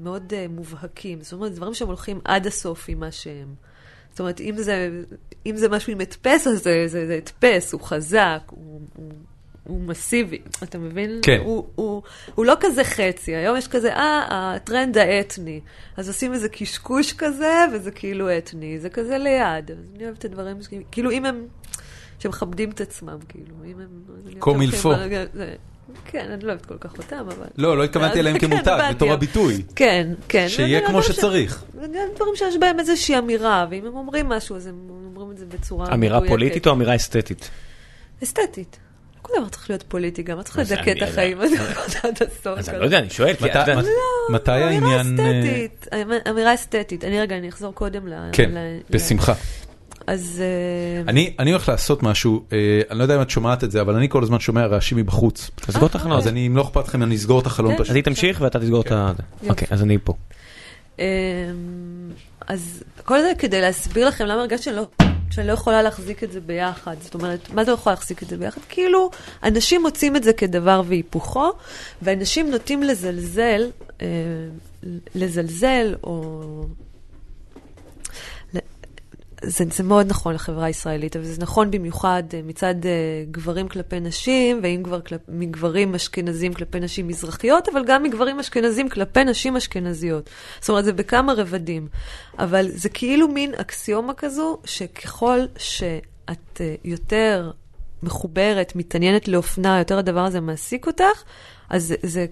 [0.02, 1.22] מאוד אה, מובהקים.
[1.22, 3.54] זאת אומרת, דברים שהם הולכים עד הסוף עם מה שהם.
[4.10, 4.90] זאת אומרת, אם זה,
[5.46, 8.80] אם זה משהו עם הדפס, אז זה, הדפס, הוא חזק, הוא,
[9.64, 11.18] הוא, מסיבי, אתה מבין?
[11.22, 11.38] כן.
[11.44, 12.02] הוא, הוא,
[12.34, 15.60] הוא לא כזה חצי, היום יש כזה, אה, הטרנד האתני.
[15.96, 19.70] אז עושים איזה קשקוש כזה, וזה כאילו אתני, זה כזה ליד.
[19.70, 20.56] אז אני אוהבת את הדברים,
[20.90, 21.46] כאילו אם הם,
[22.18, 23.88] שמכבדים את עצמם, כאילו, אם הם...
[24.26, 24.88] אני קום יותר מילפו.
[24.94, 25.54] הולכים על- זה-
[26.04, 27.46] כן, אני לא אוהבת כל כך אותם, אבל...
[27.58, 28.88] לא, לא התכוונתי אליהם כן, כמותג.
[28.94, 29.62] בתור הביטוי.
[29.76, 30.48] כן, כן.
[30.48, 31.64] שיהיה זה כמו שצריך.
[31.74, 35.38] זה גם דברים שיש בהם איזושהי אמירה, ואם הם אומרים משהו, אז הם אומרים את
[35.38, 36.20] זה בצורה אמירה.
[36.28, 37.50] פוליטית או אמירה אסתטית?
[38.22, 38.78] אסתטית.
[39.24, 41.48] כל דבר צריך להיות פוליטי, גם את צריכה אז לדכא את החיים עד
[42.22, 42.58] הסוף.
[42.58, 43.88] אז אני לא יודע, אני שואל, מתי- יודע, מתי-
[44.30, 45.20] מתי אמירה העניין...
[45.20, 45.86] אה, אסתטית,
[46.30, 47.04] אמירה אסתטית.
[47.04, 48.12] אני רגע, אני אחזור קודם ל...
[48.32, 48.50] כן,
[48.90, 49.32] בשמחה.
[50.06, 50.42] אז...
[50.42, 52.58] אה, אני אני הולך לעשות משהו, אה,
[52.90, 55.50] אני לא יודע אם את שומעת את זה, אבל אני כל הזמן שומע רעשים מבחוץ.
[55.54, 56.18] תסגור את החלון.
[56.18, 57.78] אז אני, אם לא אכפת לכם, אני אסגור את החלון כן.
[57.78, 57.90] פשוט.
[57.90, 59.12] אז היא תמשיך ואתה תסגור את ה...
[59.32, 59.48] יופי.
[59.50, 60.12] אוקיי, אז אני פה.
[62.46, 64.86] אז כל זה כדי להסביר לכם למה הרגשתי שאני לא,
[65.30, 66.96] שאני לא יכולה להחזיק את זה ביחד.
[67.00, 68.60] זאת אומרת, מה זה לא יכולה להחזיק את זה ביחד?
[68.68, 69.10] כאילו,
[69.42, 71.52] אנשים מוצאים את זה כדבר והיפוכו,
[72.02, 73.70] ואנשים נוטים לזלזל,
[74.02, 74.06] אה,
[75.14, 76.42] לזלזל, או...
[79.46, 82.90] זה, זה מאוד נכון לחברה הישראלית, אבל זה נכון במיוחד אה, מצד אה,
[83.30, 88.88] גברים כלפי נשים, ואם כבר כלפ, מגברים אשכנזים כלפי נשים מזרחיות, אבל גם מגברים אשכנזים
[88.88, 90.30] כלפי נשים אשכנזיות.
[90.60, 91.88] זאת אומרת, זה בכמה רבדים.
[92.38, 97.50] אבל זה כאילו מין אקסיומה כזו, שככל שאת אה, יותר
[98.02, 101.22] מחוברת, מתעניינת לאופנה, יותר הדבר הזה מעסיק אותך,
[101.70, 102.26] אז זה, זה,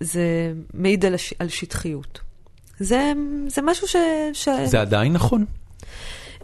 [0.00, 2.20] זה מעיד על, הש, על שטחיות.
[2.80, 3.12] זה,
[3.46, 3.96] זה משהו ש...
[4.32, 4.48] ש...
[4.64, 5.44] זה עדיין נכון?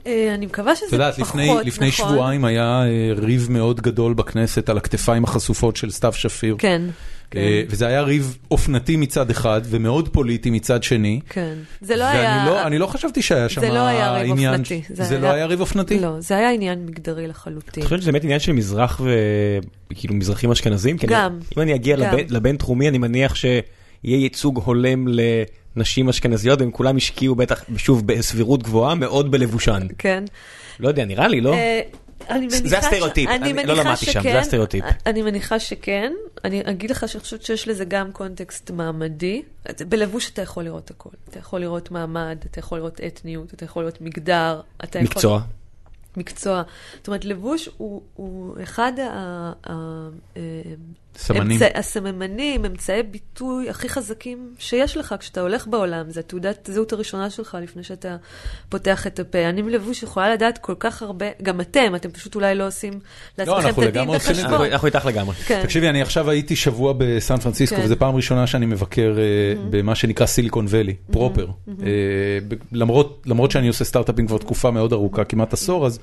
[0.06, 2.08] אה, אני מקווה שזה יודעת, פחות לפני, לפני נכון.
[2.12, 6.56] שבועיים היה אה, ריב מאוד גדול בכנסת על הכתפיים החשופות של סתיו שפיר.
[6.58, 6.90] כן, אה,
[7.30, 11.20] כן, וזה היה ריב אופנתי מצד אחד ומאוד פוליטי מצד שני.
[11.28, 11.54] כן.
[11.80, 12.44] זה לא ואני היה...
[12.46, 14.52] לא, אני לא חשבתי שהיה שם זה לא היה ריב עניין...
[14.52, 16.00] אופנתי, זה זה לא היה- היה ריב אופנתי?
[16.00, 17.82] לא, זה היה עניין מגדרי לחלוטין.
[17.82, 19.00] אני חושב שזה באמת עניין של מזרח
[19.92, 20.98] וכאילו מזרחים אשכנזים?
[20.98, 21.38] כי אני- גם.
[21.56, 22.02] אם אני אגיע גם.
[22.02, 23.60] לבן- לבן תחומי, אני מניח שיהיה
[24.04, 25.04] ייצוג הולם
[25.76, 29.87] לנשים אשכנזיות, והם כולם השקיעו בטח, שוב, בסבירות גבוהה, מאוד בלבושן.
[29.98, 30.24] כן.
[30.80, 31.54] לא יודע, נראה לי, לא?
[31.54, 31.80] אה,
[32.48, 34.38] זה הסטריאוטיפ, אני לא למדתי שם, זה.
[34.38, 34.85] הסטריאוטיפ.
[35.06, 36.12] אני מניחה שכן.
[36.44, 39.42] אני אגיד לך שאני חושבת שיש לזה גם קונטקסט מעמדי.
[39.88, 41.11] בלבוש אתה יכול לראות הכל.
[41.28, 44.61] אתה יכול לראות מעמד, אתה יכול לראות אתניות, אתה יכול לראות מגדר.
[44.85, 45.40] אתה יכול- מקצוע.
[46.16, 46.62] מקצוע.
[46.96, 49.52] זאת אומרת, לבוש הוא, הוא אחד ה...
[51.20, 51.50] סמנים.
[51.50, 56.11] אמצע, הסממנים, אמצעי ביטוי הכי חזקים שיש לך כשאתה הולך בעולם.
[56.11, 58.16] זה תעודת זהות הראשונה שלך לפני שאתה
[58.68, 59.48] פותח את הפה.
[59.48, 62.92] אני מלבוש יכולה לדעת כל כך הרבה, גם אתם, אתם פשוט אולי לא עושים
[63.38, 64.42] לעצמכם אנחנו את הדין לגמרי עושים את זה.
[64.42, 64.66] וחשבון.
[64.66, 65.35] אנחנו איתך לגמרי.
[65.35, 65.62] כן.
[65.62, 67.83] תקשיבי, אני עכשיו הייתי שבוע בסן פרנסיסקו, כן.
[67.85, 71.46] וזו פעם ראשונה שאני מבקר אה, במה שנקרא סיליקון ואלי, פרופר.
[71.68, 71.85] אה,
[72.48, 75.98] ב- למרות למרות שאני עושה סטארט-אפים כבר תקופה מאוד ארוכה, כמעט עשור, אז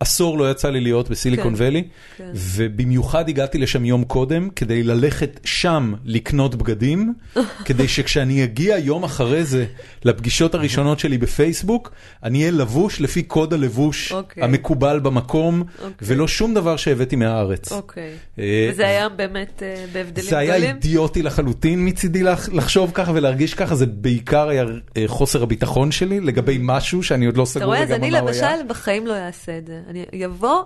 [0.00, 1.62] עשור לא יצא לי להיות בסיליקון כן.
[1.62, 1.82] ואלי,
[2.16, 2.30] כן.
[2.34, 7.14] ובמיוחד הגעתי לשם יום קודם כדי ללכת שם לקנות בגדים,
[7.66, 9.64] כדי שכשאני אגיע יום אחרי זה
[10.04, 11.92] לפגישות הראשונות שלי בפייסבוק,
[12.24, 14.42] אני אהיה לבוש לפי קוד הלבוש אוקיי.
[14.42, 15.90] המקובל במקום, אוקיי.
[16.02, 17.72] ולא שום דבר שהבאתי מהארץ.
[17.72, 18.10] אוקיי.
[18.38, 20.76] אה, וזה היה באמת אה, בהבדלים זה היה גדולים?
[20.76, 24.64] אידיוטי לחלוטין מצידי לח- לחשוב ככה ולהרגיש ככה, זה בעיקר היה
[24.96, 28.10] אה, חוסר הביטחון שלי לגבי משהו שאני עוד לא אתה סגור רואה, אז לגמרי אני
[28.10, 28.50] מה הוא היה.
[28.56, 29.80] למשל בחיים לא אעשה את זה.
[29.90, 30.62] אני אבוא,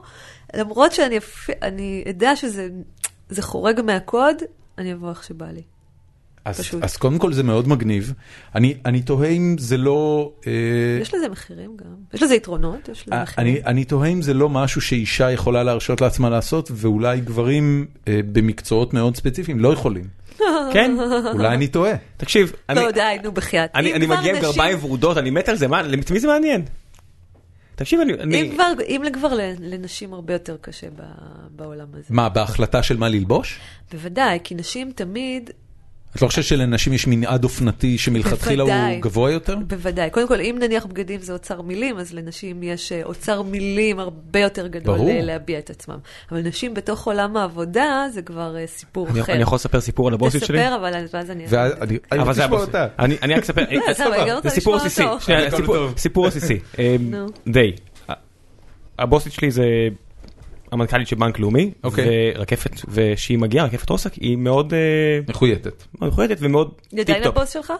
[0.57, 2.69] למרות שאני אפ- אני אדע שזה
[3.29, 4.37] זה חורג מהקוד,
[4.79, 5.63] אני אבוא איך שבא לי.
[6.45, 6.85] אז, פשוט.
[6.85, 8.13] אז קודם כל זה מאוד מגניב.
[8.55, 10.33] אני, אני תוהה אם זה לא...
[10.47, 10.53] אה,
[11.03, 11.87] יש לזה מחירים גם.
[12.15, 13.55] יש לזה יתרונות, יש לזה אה, מחירים.
[13.57, 18.21] אני, אני תוהה אם זה לא משהו שאישה יכולה להרשות לעצמה לעשות, ואולי גברים אה,
[18.33, 20.05] במקצועות מאוד ספציפיים לא יכולים.
[20.73, 20.97] כן?
[21.35, 21.93] אולי אני טועה.
[22.17, 23.71] תקשיב, אני- לא, די, נו, בחייאת.
[23.75, 26.63] אני אני מגיע עם גרביים ורודות, אני מת על זה, מה, את מי זה מעניין?
[27.77, 28.13] תקשיב, אני...
[28.15, 30.87] אני- אם כבר, אם כבר לנשים הרבה יותר קשה
[31.51, 32.05] בעולם הזה.
[32.11, 33.61] מה, בהחלטה של מה ללבוש?
[33.93, 35.51] בוודאי, כי נשים תמיד,
[36.17, 38.73] את לא חושבת שלנשים יש מנעד אופנתי שמלכתחילה הוא.
[39.01, 39.57] גבוה יותר?
[39.67, 40.11] בוודאי.
[40.11, 44.41] קודם כל, אם נניח בגדים זה אוצר מילים, אז לנשים יש אה, אוצר מילים הרבה
[44.41, 45.11] יותר גדול ברור.
[45.11, 45.99] אה, להביע את עצמם.
[46.33, 49.33] אבל נשים בתוך עולם העבודה, זה כבר אה, סיפור אני- אחר.
[49.33, 50.59] אני יכול לספר סיפור על הבוסית שלי?
[50.59, 51.45] תספר, אבל ואז אני...
[51.49, 52.75] ואז אני אני אבל רוצה זה לשמוע הבוסית.
[52.75, 52.87] אותה.
[52.99, 53.63] אני אני רק אספר,
[54.45, 55.03] זה סיפור עסיסי,
[55.97, 56.59] סיפור- עסיסי.
[57.49, 57.73] די.
[58.99, 59.65] הבוסית שלי זה
[60.75, 62.07] המנכ"לית של בנק לאומי, אוקיי.
[62.37, 64.79] ורקפת, וכשהיא מגיעה, רקפת רוסק, היא מאוד אה,
[65.29, 65.85] מחויטת.
[66.01, 67.37] מאוד מחויטת ומאוד היא עדיין טיפ-טופ.
[67.39, 67.73] הבוס שלך?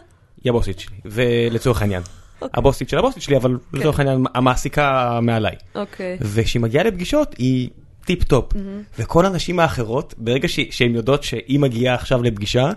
[0.43, 2.01] היא הבוסית שלי, ולצורך העניין.
[2.41, 2.49] אוקיי.
[2.59, 5.55] הבוסית של הבוסית שלי, אבל לצורך העניין המעסיקה מעליי.
[5.75, 6.17] אוקיי.
[6.21, 7.69] וכשהיא מגיעה לפגישות היא
[8.05, 8.53] טיפ טופ.
[8.99, 12.69] וכל הנשים האחרות, ברגע ש- שהן יודעות שהיא מגיעה עכשיו לפגישה,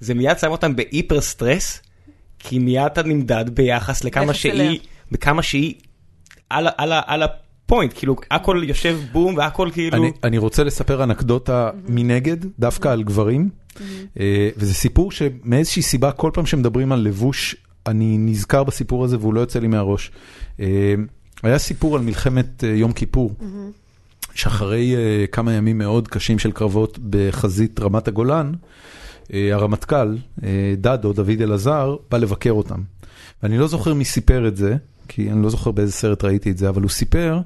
[0.00, 1.82] זה מיד שם אותן ב hyper stress,
[2.38, 4.78] כי מיד אתה נמדד ביחס לכמה שהיא.
[5.12, 5.74] בכמה שהיא
[6.50, 7.22] על, על, ה- על
[7.64, 9.96] הפוינט, כאילו הכל יושב בום והכל כאילו...
[9.96, 13.48] אני, אני רוצה לספר אנקדוטה מנגד, דווקא על גברים,
[14.20, 19.34] אה, וזה סיפור שמאיזושהי סיבה, כל פעם שמדברים על לבוש, אני נזכר בסיפור הזה והוא
[19.34, 20.10] לא יוצא לי מהראש.
[20.60, 20.94] אה,
[21.42, 23.34] היה סיפור על מלחמת אה, יום כיפור,
[24.34, 24.94] שאחרי
[25.32, 28.52] כמה ימים מאוד קשים של קרבות בחזית רמת הגולן,
[29.30, 30.16] הרמטכ"ל,
[30.76, 32.80] דדו, דוד אלעזר, בא לבקר אותם.
[33.42, 34.76] ואני לא זוכר מי סיפר את זה,
[35.08, 37.40] כי אני לא זוכר באיזה סרט ראיתי את זה, אבל הוא סיפר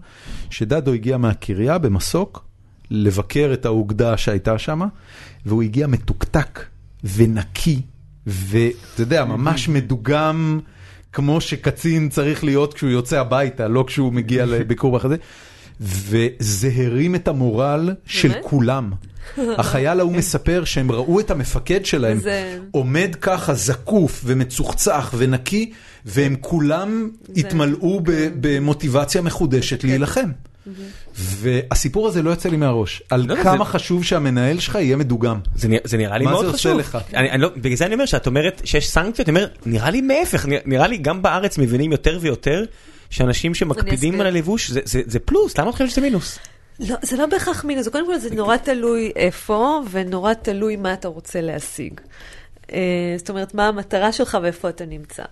[0.51, 2.45] שדדו הגיע מהקריה במסוק
[2.91, 4.81] לבקר את האוגדה שהייתה שם,
[5.47, 6.65] והוא הגיע מתוקתק
[7.15, 7.83] ונקי,
[8.27, 10.61] ואתה יודע, ממש מדוגם,
[11.13, 15.17] כמו שקצין צריך להיות כשהוא יוצא הביתה, לא כשהוא מגיע לביקור בחזה.
[15.81, 18.33] וזה הרים את המורל של?
[18.43, 18.91] כולם.
[19.59, 25.73] החייל ההוא מספר שהם ראו את המפקד שלהם זה- עומד ככה זקוף ומצוחצח ונקי,
[26.05, 30.31] והם כולם זה- התמלאו ב- במוטיבציה מחודשת להילחם.
[31.15, 35.39] והסיפור הזה לא יוצא לי מהראש, על לא, כמה זה- חשוב שהמנהל שלך יהיה מדוגם.
[35.57, 36.79] זה, זה נראה לי מה מאוד זה עושה חשוב.
[36.79, 36.99] לך?
[37.15, 40.01] אני, אני לא, בגלל זה אני אומר שאת אומרת שיש סנקציות, אני אומר, נראה לי
[40.01, 42.65] מהפך, נראה, נראה לי גם בארץ מבינים יותר ויותר
[43.11, 44.21] שאנשים שמקפידים.
[44.21, 46.39] על הלבוש זה, זה, זה פלוס, למה את חושבת שזה מינוס?
[46.81, 51.09] לא, זה לא בהכרח מינוס, קודם כל זה נורא תלוי איפה, ונורא תלוי מה אתה
[51.09, 52.01] רוצה להשיג.
[52.73, 55.23] אה, זאת אומרת, מה המטרה שלך ואיפה אתה נמצא.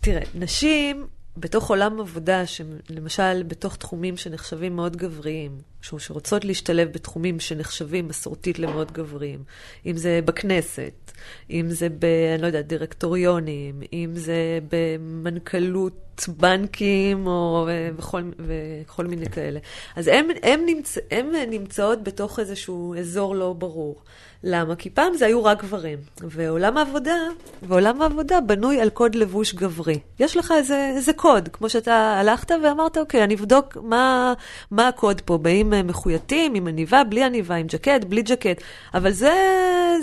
[0.00, 8.08] תראה, נשים בתוך עולם עבודה, שלמשל בתוך תחומים שנחשבים מאוד גבריים, שרוצות להשתלב בתחומים שנחשבים
[8.08, 9.42] מסורתית למאוד גבריים,
[9.86, 11.07] אם זה בכנסת,
[11.50, 12.04] אם זה ב...
[12.34, 19.60] אני לא יודעת, דירקטוריונים, אם זה במנכ"לות בנקים או אה, בכל, מיני כאלה.
[19.96, 20.10] אז
[20.42, 20.98] הן נמצ...
[21.10, 24.02] הם נמצאות בתוך איזשהו אזור לא ברור.
[24.44, 24.76] למה?
[24.76, 27.16] כי פעם זה היו רק גברים, ועולם העבודה,
[27.62, 29.98] ועולם העבודה בנוי על קוד לבוש גברי.
[30.20, 34.32] יש לך איזה, איזה קוד, כמו שאתה הלכת ואמרת, אוקיי, אני אבדוק מה,
[34.70, 38.62] מה הקוד פה, באים אה, מחויטים, עם עניבה, בלי עניבה, עם ג'קט, בלי ג'קט,
[38.94, 39.34] אבל זה,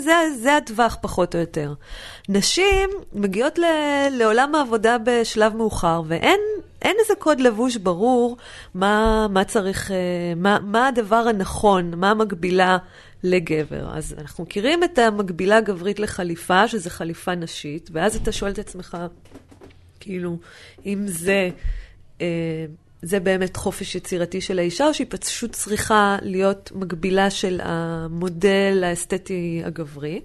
[0.04, 1.74] זה, זה הטווח פחות או יותר.
[2.28, 3.64] נשים מגיעות ל,
[4.10, 6.40] לעולם העבודה בשלב מאוחר, ואין
[6.82, 8.36] אין איזה קוד לבוש ברור
[8.74, 9.96] מה, מה צריך, אה,
[10.36, 12.78] מה, מה הדבר הנכון, מה המקבילה
[13.22, 13.96] לגבר.
[13.96, 18.96] אז אנחנו מכירים את המקבילה הגברית לחליפה, שזה חליפה נשית, ואז אתה שואל את עצמך,
[20.00, 20.38] כאילו,
[20.86, 21.50] אם זה
[22.20, 22.66] אה,
[23.02, 29.62] זה באמת חופש יצירתי של האישה, או שהיא פשוט צריכה להיות מקבילה של המודל האסתטי
[29.64, 30.20] הגברי.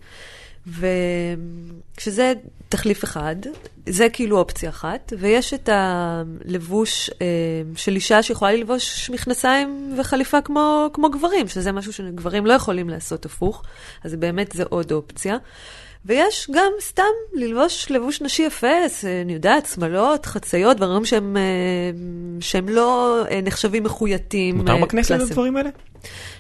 [0.67, 2.33] וכשזה
[2.69, 3.35] תחליף אחד,
[3.89, 7.25] זה כאילו אופציה אחת, ויש את הלבוש אה,
[7.75, 13.25] של אישה שיכולה ללבוש מכנסיים וחליפה כמו, כמו גברים, שזה משהו שגברים לא יכולים לעשות
[13.25, 13.63] הפוך,
[14.03, 15.37] אז באמת זה עוד אופציה.
[16.05, 18.67] ויש גם סתם ללבוש לבוש נשי יפה,
[19.21, 21.41] אני יודעת, שמלות, חציות, דברים שהם, אה,
[22.39, 24.57] שהם לא אה, נחשבים מחוייתים.
[24.57, 25.69] מותר בכנסת לדברים האלה?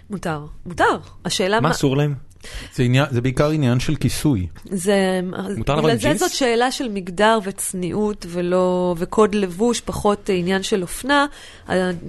[0.09, 0.97] מותר, מותר.
[1.25, 1.67] השאלה מה...
[1.67, 2.30] מה אסור להם?
[2.75, 4.47] זה, עניין, זה בעיקר עניין של כיסוי.
[4.65, 5.19] זה,
[5.57, 5.97] מותר לבוא עם?
[5.97, 11.25] בגלל זה זאת שאלה של מגדר וצניעות ולא, וקוד לבוש, פחות עניין של אופנה.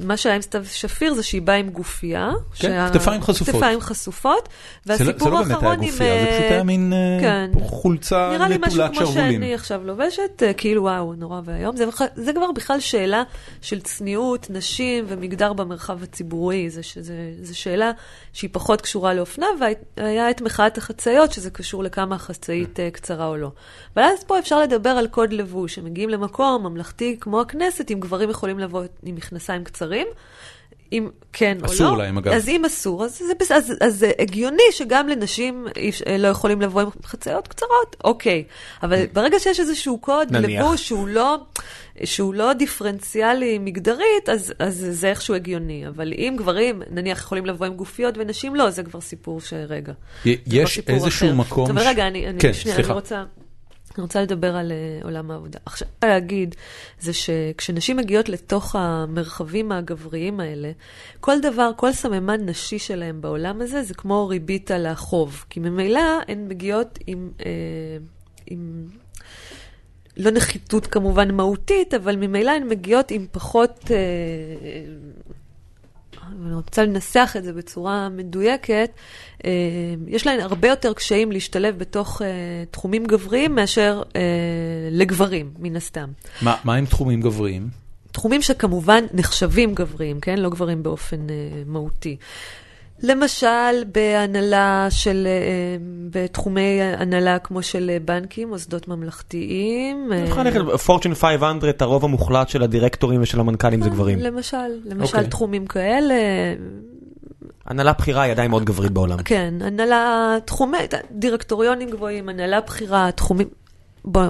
[0.03, 2.31] מה שהיה עם סתיו שפיר זה שהיא באה עם גופייה.
[2.55, 2.91] כן, שה...
[2.93, 3.55] כתפיים חשופות.
[3.55, 4.49] כתפיים חשופות.
[4.87, 7.51] והסיפור זה לא, זה לא באמת היה גופייה, עם, זה פשוט היה מין אה, כן.
[7.61, 8.61] חולצה נטולת שרוולים.
[8.61, 11.77] נראה לי משהו כמו שאני עכשיו לובשת, אה, כאילו וואו, נורא ואיום.
[11.77, 13.23] זה, זה כבר בכלל שאלה
[13.63, 16.71] של צניעות, נשים ומגדר במרחב הציבורי.
[17.43, 17.91] זו שאלה
[18.33, 19.47] שהיא פחות קשורה לאופנה,
[19.97, 23.51] והיה היה את מחאת החצאיות, שזה קשור לכמה החצאית uh, קצרה או לא.
[23.95, 28.31] אבל אז פה אפשר לדבר על קוד לבוש, שמגיעים למקום ממלכתי כמו הכנסת, אם גברים
[28.31, 30.07] יכולים לבוא עם מכנסיים קצרים.
[30.93, 31.73] אם כן או לא.
[31.73, 32.33] אסור להם, אגב.
[32.33, 35.67] אז אם אסור, אז זה, אז, אז זה הגיוני שגם לנשים
[36.19, 38.45] לא יכולים לבוא עם חצאיות קצרות, אוקיי.
[38.83, 40.65] אבל ברגע שיש איזשהו קוד נניח.
[40.65, 41.39] לבוש שהוא לא,
[42.05, 45.89] שהוא לא דיפרנציאלי מגדרית, אז, אז זה איכשהו הגיוני.
[45.89, 49.93] אבל אם גברים, נניח, יכולים לבוא עם גופיות ונשים לא, זה כבר סיפור שרגע.
[50.25, 51.37] יש איזשהו אחר.
[51.37, 51.67] מקום...
[51.67, 53.25] זאת אומרת, רגע, אני, אני, כן, שנייה, אני רוצה...
[53.97, 55.59] אני רוצה לדבר על uh, עולם העבודה.
[55.67, 56.55] עכשיו, להגיד,
[57.01, 60.71] זה שכשנשים מגיעות לתוך המרחבים הגבריים האלה,
[61.21, 65.45] כל דבר, כל סממן נשי שלהם בעולם הזה, זה כמו ריבית על החוב.
[65.51, 67.43] כי ממילא הן מגיעות עם, uh,
[68.47, 68.87] עם
[70.17, 73.91] לא נחיתות כמובן מהותית, אבל ממילא הן מגיעות עם פחות...
[73.91, 73.97] אה,
[76.47, 78.91] אני רוצה לנסח את זה בצורה מדויקת,
[79.45, 79.51] אה,
[80.07, 82.29] יש להן הרבה יותר קשיים להשתלב בתוך אה,
[82.71, 84.03] תחומים גבריים מאשר
[84.91, 86.09] לגברים, מן הסתם.
[86.43, 87.69] מה, מה עם תחומים גבריים?
[88.13, 90.39] תחומים שכמובן נחשבים גבריים, כן?
[90.39, 91.27] לא גברים באופן
[91.67, 92.17] מהותי.
[93.03, 95.77] למשל, בהנהלה של, אה,
[96.11, 100.11] בתחומי הנהלה כמו של בנקים, מוסדות ממלכתיים.
[100.87, 104.19] פורצ'ן 500, הרוב המוחלט של הדירקטורים ושל המנכ"לים זה אה, גברים.
[104.19, 105.31] למשל, למשל אוקיי.
[105.31, 106.15] תחומים כאלה.
[107.67, 109.23] הנהלה בכירה היא עדיין מאוד גברית בעולם.
[109.23, 110.79] כן, הנהלה, תחומי,
[111.11, 113.49] דירקטוריונים גבוהים, הנהלה בכירה, תחומים,
[114.05, 114.23] בוא,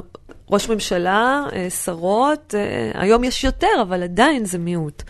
[0.51, 2.55] ראש ממשלה, אה, שרות,
[2.95, 5.03] היום יש יותר, אבל עדיין זה מיעוט.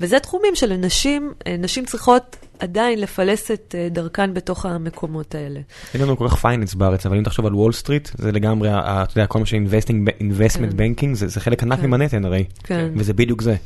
[0.00, 5.60] וזה תחומים שלנשים, נשים צריכות עדיין לפלס את אה, דרכן בתוך המקומות האלה.
[5.94, 9.12] אין לנו כל כך finance בארץ, אבל אם תחשוב על וול סטריט, זה לגמרי, אתה
[9.16, 10.68] יודע, כל מה ש-investment כן.
[10.70, 11.86] banking, זה חלק ענק כן.
[11.86, 12.44] ממנהטן הרי.
[12.64, 12.90] כן.
[12.96, 13.56] וזה בדיוק זה.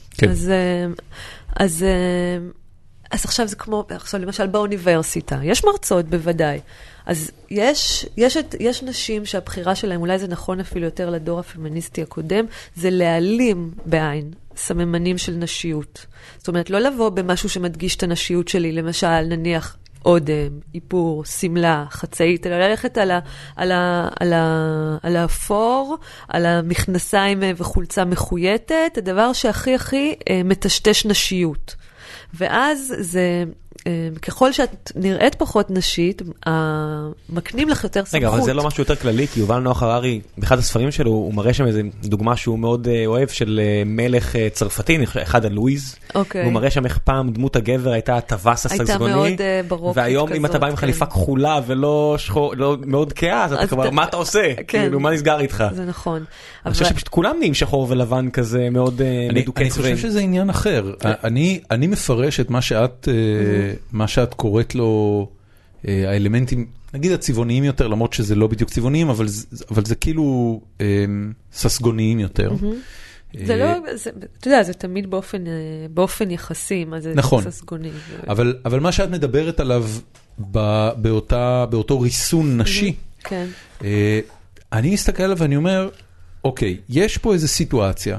[1.56, 2.38] אז אה,
[3.10, 6.60] אז עכשיו זה כמו, עכשיו למשל באוניברסיטה, יש מרצות בוודאי.
[7.06, 12.02] אז יש, יש, את, יש נשים שהבחירה שלהן, אולי זה נכון אפילו יותר לדור הפמיניסטי
[12.02, 12.44] הקודם,
[12.76, 16.06] זה להעלים בעין סממנים של נשיות.
[16.38, 22.46] זאת אומרת, לא לבוא במשהו שמדגיש את הנשיות שלי, למשל, נניח אודם, איפור, שמלה, חצאית,
[22.46, 23.18] אלא ללכת על, ה,
[23.56, 31.06] על, ה, על, ה, על האפור, על המכנסיים וחולצה מחויטת, הדבר שהכי הכי אה, מטשטש
[31.06, 31.76] נשיות.
[32.34, 33.52] ואז זה, אה,
[34.22, 36.22] ככל שאת נראית פחות נשית,
[37.28, 38.14] מקנים לך יותר סמכות.
[38.14, 41.34] רגע, אבל זה לא משהו יותר כללי, כי יובל נוח הררי, באחד הספרים שלו, הוא
[41.34, 45.96] מראה שם איזו דוגמה שהוא מאוד אה, אוהב, של אה, מלך צרפתי, אחד הלואיז.
[46.14, 46.44] אוקיי.
[46.44, 49.12] הוא מראה שם איך פעם דמות הגבר הייתה הטווס הסגזגוני.
[49.22, 49.96] הייתה מאוד ברוקית כזאת.
[49.96, 50.80] והיום אם אתה בא עם כן.
[50.80, 54.54] חליפה כחולה ולא שחור, לא מאוד כהה, אז אתה כבר, מה אתה עושה?
[54.56, 54.62] כן.
[54.66, 55.64] כאילו, מה נסגר איתך?
[55.74, 56.24] זה נכון.
[56.66, 59.60] אני חושב שפשוט כולם נהיים שחור ולבן כזה, מאוד מדוכא.
[59.60, 60.92] אני חושב שזה עניין אחר.
[61.70, 63.08] אני מפרש את מה שאת...
[63.92, 65.26] מה שאת קוראת לו
[65.88, 69.26] אה, האלמנטים, נגיד הצבעוניים יותר, למרות שזה לא בדיוק צבעוניים, אבל,
[69.70, 71.04] אבל זה כאילו אה,
[71.52, 72.52] ססגוניים יותר.
[73.44, 73.66] זה לא,
[74.38, 75.10] אתה יודע, זה תמיד
[75.90, 77.90] באופן, יחסי, מה זה נכון, ססגוני.
[78.28, 79.86] אבל, אבל מה שאת מדברת עליו
[80.96, 83.46] באותה, באותו ריסון נשי, כן.
[84.72, 85.88] אני מסתכל עליו ואני אומר,
[86.44, 88.18] אוקיי, יש פה איזו סיטואציה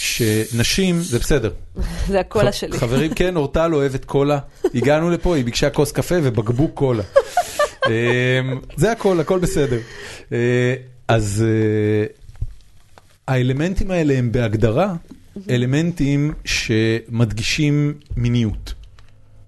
[0.00, 1.50] שנשים, זה בסדר.
[2.08, 2.78] זה הקולה שלי.
[2.78, 4.38] חברים, כן, אורטל אוהבת קולה.
[4.74, 7.02] הגענו לפה, היא ביקשה כוס קפה ובקבוק קולה.
[7.86, 7.92] אמ,
[8.76, 9.78] זה הכל, הכל בסדר.
[10.32, 10.74] אה,
[11.08, 12.06] אז אה,
[13.28, 14.94] האלמנטים האלה הם בהגדרה
[15.50, 18.74] אלמנטים שמדגישים מיניות.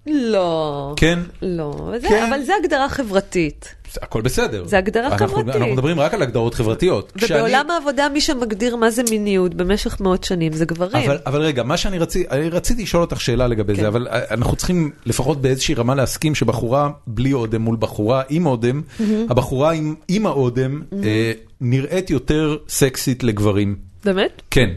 [0.05, 0.93] לא.
[0.97, 1.19] כן?
[1.41, 2.25] לא, כן.
[2.29, 3.75] אבל זה הגדרה חברתית.
[4.01, 4.63] הכל בסדר.
[4.67, 5.47] זה הגדרה חברתית.
[5.55, 7.11] אנחנו מדברים רק על הגדרות חברתיות.
[7.17, 11.05] כשאני- ובעולם העבודה מי שמגדיר מה זה מיניות במשך מאות שנים זה גברים.
[11.09, 13.81] אבל, אבל רגע, מה שאני רציתי, אני רציתי לשאול אותך שאלה לגבי כן.
[13.81, 18.45] זה, אבל אה, אנחנו צריכים לפחות באיזושהי רמה להסכים שבחורה בלי אודם מול בחורה עם
[18.45, 18.81] אודם,
[19.29, 23.75] הבחורה עם, עם האודם אה, נראית יותר סקסית לגברים.
[24.05, 24.41] באמת?
[24.51, 24.69] כן.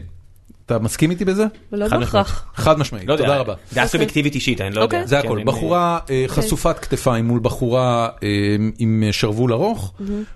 [0.67, 1.45] אתה מסכים איתי בזה?
[1.71, 2.45] לא בהכרח.
[2.55, 3.53] חד משמעית, לא תודה רבה.
[3.53, 3.87] דעה אוקיי.
[3.87, 4.99] סובייקטיבית אישית, אני לא אוקיי.
[4.99, 5.07] יודע.
[5.09, 8.27] זה כן, הכל, אני- בחורה אה, חשופת כתפיים מול בחורה אה,
[8.79, 9.93] עם שרוול ארוך,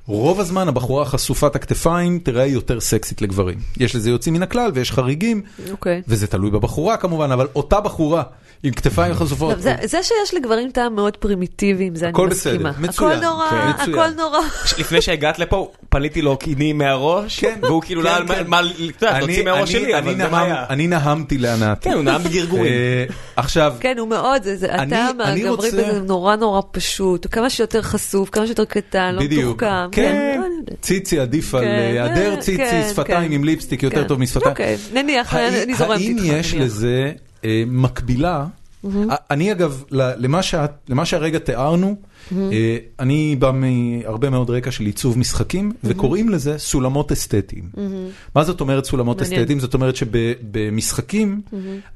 [0.08, 3.58] רוב הזמן הבחורה חשופת הכתפיים תראה יותר סקסית לגברים.
[3.78, 5.42] יש לזה יוצאים מן הכלל ויש חריגים,
[5.72, 6.02] אוקיי.
[6.08, 8.24] וזה תלוי בבחורה כמובן, אבל אותה בחורה
[8.64, 12.28] עם כתפיים חשופות, טוב, זה- זה שיש לגברים טעם מאוד פרימיטיבי, עם זה אני הכל
[12.28, 12.72] מסכימה.
[12.72, 13.12] בסדר, מצוין.
[13.12, 13.92] הכל נורא, כן.
[13.92, 14.40] הכל נורא.
[14.80, 18.48] לפני שהגעת לפה, פליתי לו קיני מהראש, כן, והוא כאילו כן, לא, על מה- כן.
[18.48, 18.62] מה,
[18.98, 20.66] אתה תוציא מהראש שלי, אני אבל זה נהם- מה היה.
[20.70, 21.90] אני נהמתי להנאתי.
[21.90, 22.66] כן, הוא נאם בגרגורים.
[22.74, 26.62] אה, עכשיו, כן, הוא מאוד, זה- זה אני- הטעם אני הגברי רוצה- בזה נורא נורא
[26.72, 29.66] פשוט, כמה שיותר חשוף, כמה שיותר קטן, לא מתוחכם.
[29.92, 30.76] כן, לא.
[30.82, 33.32] ציצי עדיף על אה, היעדר כן, ציצי, שפתיים.
[33.32, 34.04] עם ליפסטיק יותר.
[34.08, 34.50] טוב משפתיים.
[34.52, 36.24] אוקיי, נניח, האם- אני זורמת האם איתך.
[36.34, 36.66] יש נניח.
[36.66, 37.12] לזה
[37.46, 38.46] אה, מקבילה?
[39.32, 39.84] אני אגב,
[40.90, 41.94] למה שהרגע תיארנו, אה,
[43.00, 47.70] אני בא מהרבה מאוד רקע של עיצוב משחקים, וקוראים לזה סולמות אסתטיים.
[48.36, 49.22] מה זאת אומרת סולמות.
[49.22, 49.60] אסתטיים?
[49.60, 51.42] זאת אומרת שבמשחקים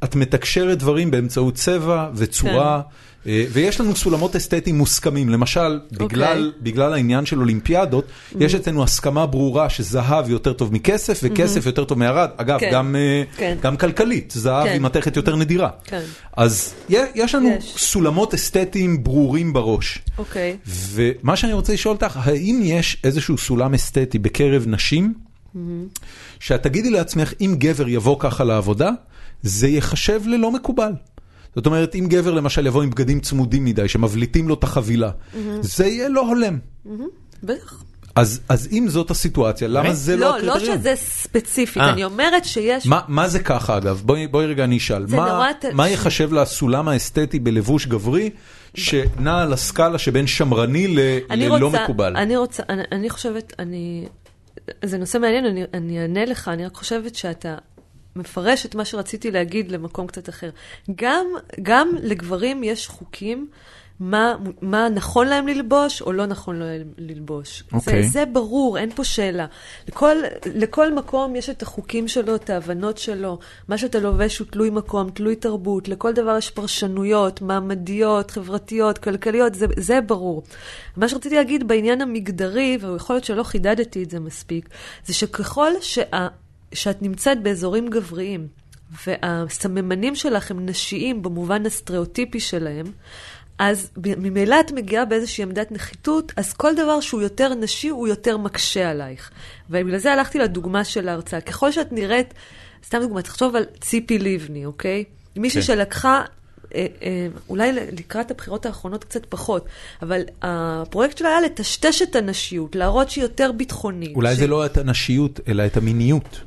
[0.04, 2.82] את מתקשרת דברים באמצעות צבע וצורה.
[3.28, 8.06] אה, ויש לנו סולמות אסתטיים מוסכמים, למשל, בגלל, בגלל העניין של אולימפיאדות,
[8.40, 12.30] יש אצלנו הסכמה ברורה שזהב יותר טוב מכסף, וכסף יותר טוב מערד.
[12.38, 12.70] אגב, כן.
[12.74, 13.58] גם, אה, כן.
[13.62, 14.72] גם כלכלית, זהב כן.
[14.72, 15.70] היא מתכת יותר נדירה.
[15.84, 16.02] כן.
[16.38, 17.74] אז יש לנו יש.
[17.78, 20.00] סולמות אסתטיים ברורים בראש.
[20.18, 20.58] אוקיי.
[20.68, 25.14] ומה שאני רוצה לשאול אותך, האם יש איזשהו סולם אסתטי בקרב נשים,
[26.40, 28.90] שאת תגידי לעצמך, אם גבר יבוא ככה לעבודה,
[29.42, 30.92] זה ייחשב ללא מקובל.
[31.56, 35.12] זאת אומרת, אם גבר למשל יבוא עם בגדים צמודים מדי, שמבליטים לו את החבילה,
[35.62, 36.60] זה יהיה לא הולם.
[37.44, 37.84] בטח.
[38.16, 39.94] אז, אז אם זאת הסיטואציה, למה?
[39.94, 40.78] זה לא לא, לא הקריטריון?
[40.80, 41.90] שזה ספציפית, אה.
[41.90, 42.86] אני אומרת שיש...
[42.86, 44.02] מה, מה זה ככה אגב?
[44.06, 45.06] בואי, בואי רגע אני אשאל.
[45.10, 48.30] מה, נורא ת- מה ייחשב לסולם האסתטי בלבוש גברי,
[48.76, 52.18] שנע על הסקאלה שבין שמרני ל, אני ללא רוצה, מקובל?
[52.18, 54.06] אני רוצה, אני, אני חושבת, אני,
[54.86, 57.56] זה נושא מעניין, אני, אני אענה לך, אני רק חושבת שאתה
[58.16, 60.50] מפרש את מה שרציתי להגיד למקום קצת אחר.
[60.96, 61.26] גם,
[61.62, 63.48] גם לגברים יש חוקים.
[64.00, 67.64] מה, מה נכון להם ללבוש או לא נכון להם ללבוש.
[67.74, 68.04] אוקיי.
[68.04, 69.46] זה, זה ברור, אין פה שאלה.
[69.88, 73.40] לכל, לכל מקום יש את החוקים שלו, את ההבנות שלו.
[73.68, 75.88] מה שאתה לובש הוא תלוי מקום, תלוי תרבות.
[75.88, 80.44] לכל דבר יש פרשנויות, מעמדיות, חברתיות, כלכליות, זה, זה ברור.
[80.98, 84.70] מה שרציתי להגיד בעניין המגדרי, ויכול להיות שלא חידדתי את זה מספיק,
[85.06, 86.28] זה שככל שה,
[86.74, 88.48] שאת נמצאת באזורים גבריים,
[89.08, 92.86] והסממנים שלך הם נשיים במובן הסטריאוטיפי שלהם,
[93.60, 98.38] אז ממילא את מגיעה באיזושהי עמדת נחיתות, אז כל דבר שהוא יותר נשי הוא יותר
[98.38, 99.32] מקשה עלייך.
[99.70, 101.42] ובגלל זה הלכתי לדוגמה של ההרצאה.
[101.42, 102.34] ככל שאת נראית,
[102.86, 105.04] סתם דוגמה, תחשוב על ציפי לבני, אוקיי?
[105.36, 105.68] מישהי כן.
[105.68, 106.24] שלקחה...
[106.76, 109.66] אה, אה, אולי לקראת הבחירות האחרונות קצת פחות,
[110.02, 114.16] אבל הפרויקט שלה היה לטשטש את הנשיות, להראות שהיא יותר ביטחונית.
[114.16, 116.42] אולי ש- זה לא את הנשיות, אלא את המיניות.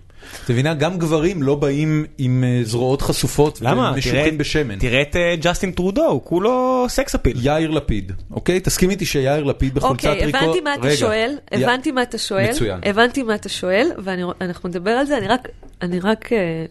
[0.45, 4.79] את מבינה, גם גברים לא באים עם אה, זרועות חשופות ומשוחים בשמן.
[4.79, 7.37] תראה את אה, ג'סטין טרודו, הוא כולו sex appeal.
[7.43, 8.61] יאיר לפיד, אוקיי?
[8.61, 10.39] תסכים איתי שיאיר לפיד בחולצת אוקיי, טריקו...
[10.39, 12.81] הבנתי מה אתה שואל, הבנתי מה אתה שואל, מצוין.
[12.83, 15.49] הבנתי מה אתה שואל, ואנחנו נדבר על זה, אני רק,
[15.83, 16.65] אני רק, אה,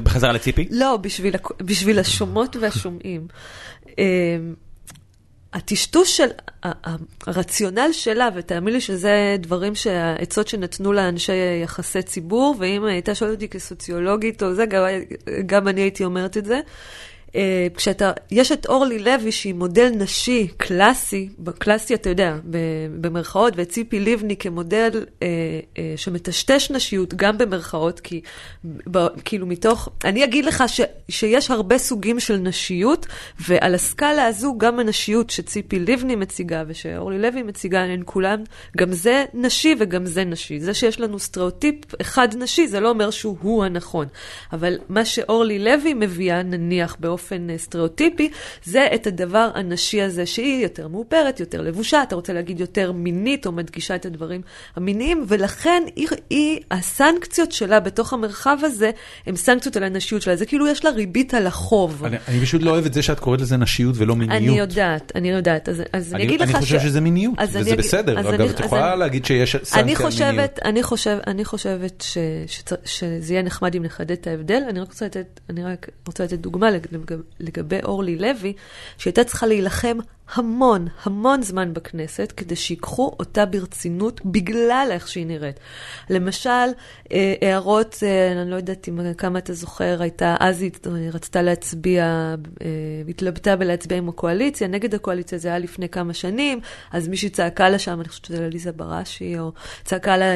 [0.00, 0.68] בחזרה לציפי.
[0.70, 0.98] לא,
[1.60, 3.26] בשביל, השומעות והשומעים.
[5.52, 6.28] הטשטוש של,
[7.26, 11.32] הרציונל שלה, ותאמין לי שזה דברים שהעצות שנתנו לאנשי
[11.62, 14.82] יחסי ציבור, ואם הייתה שואלת אותי כסוציולוגית או זה, גם,
[15.46, 16.60] גם אני הייתי אומרת את זה.
[17.34, 22.36] אה, כשאתה, יש את אורלי לוי שהיא מודל נשי קלאסי, בקלאסי אתה יודע,
[23.00, 24.90] במרכאות, ואת ציפי לבני כמודל
[25.22, 25.28] אה,
[25.78, 28.20] אה, שמטשטש נשיות, גם במרכאות, כי
[28.64, 33.06] ב, כאילו מתוך, אני אגיד לך ש, שיש הרבה סוגים של נשיות,
[33.40, 38.42] ועל הסקאלה הזו גם הנשיות שציפי לבני מציגה ושאורלי לוי מציגה, הן כולן,
[38.76, 40.60] גם זה נשי וגם זה נשי.
[40.60, 44.06] זה שיש לנו סטריאוטיפ אחד נשי, זה לא אומר שהוא הוא הנכון.
[44.52, 47.19] אבל מה שאורלי לוי מביאה, נניח באופן
[47.50, 48.30] אה, סטריאוטיפי,
[48.64, 53.46] זה את הדבר הנשי הזה, שהיא יותר מאופרת, יותר לבושה, אתה רוצה להגיד יותר מינית,
[53.46, 54.40] או מדגישה את הדברים
[54.76, 58.90] המיניים, ולכן היא, היא, הסנקציות שלה בתוך המרחב הזה,
[59.26, 60.36] הן סנקציות על הנשיות שלה.
[60.36, 62.04] זה כאילו יש לה ריבית על החוב.
[62.04, 64.42] אני, אני פשוט לא אוהב את זה שאת קוראת לזה נשיות ולא מיניות.
[64.42, 65.68] אני יודעת, אני יודעת.
[65.68, 66.82] אז, אז אני, אני, אגיד לך אני חושב ש...
[66.82, 68.20] שזה מיניות, וזה אני בסדר.
[68.20, 70.58] אגב, אני- את יכולה אני- להגיד שיש סנקציה אני על מיניות.
[70.64, 74.62] אני, חושב, אני חושבת ש, שצ, שזה יהיה נחמד אם נחדד את ההבדל.
[74.68, 76.70] אני רק רוצה לתת, אני רק רוצה לתת דוגמה
[77.40, 78.52] לגבי אורלי לוי,
[78.98, 79.98] שהייתה צריכה להילחם
[80.34, 85.60] המון, המון זמן בכנסת כדי שיקחו אותה ברצינות בגלל איך שהיא נראית.
[86.10, 86.50] למשל,
[87.12, 90.70] אה, הערות, אה, אני לא יודעת אם כמה אתה זוכר, הייתה, אז היא
[91.12, 92.04] רצתה להצביע,
[92.62, 92.66] אה,
[93.08, 96.60] התלבטה בלהצביע עם הקואליציה, נגד הקואליציה זה היה לפני כמה שנים,
[96.92, 99.52] אז מישהי צעקה לה שם, אני חושבת שזה עליזה בראשי, או
[99.84, 100.34] צעקה לה,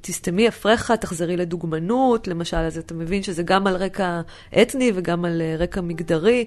[0.00, 4.20] תסתמי אפריך, תחזרי לדוגמנות, למשל, אז אתה מבין שזה גם על רקע
[4.62, 6.46] אתני וגם על רקע מגדרי.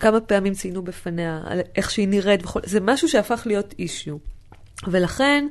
[0.00, 1.40] כמה פעמים ציינו בפניה
[1.76, 4.16] איך שהיא נראית, וכל, זה משהו שהפך להיות אישיו.
[4.86, 5.46] ולכן,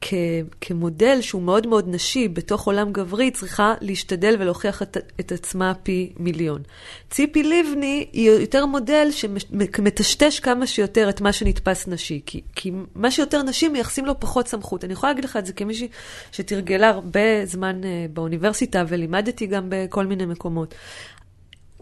[0.00, 0.14] כ,
[0.60, 6.12] כמודל שהוא מאוד מאוד נשי בתוך עולם גברי, צריכה להשתדל ולהוכיח את, את עצמה פי
[6.16, 6.62] מיליון.
[7.10, 13.10] ציפי לבני היא יותר מודל שמטשטש כמה שיותר את מה שנתפס נשי, כי, כי מה
[13.10, 14.84] שיותר נשי מייחסים לו פחות סמכות.
[14.84, 15.88] אני יכולה להגיד לך את זה כמישהי
[16.32, 20.74] שתרגלה הרבה זמן אה, באוניברסיטה ולימדתי גם בכל מיני מקומות.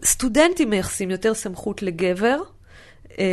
[0.05, 2.38] סטודנטים מייחסים יותר סמכות לגבר,
[3.18, 3.24] אה,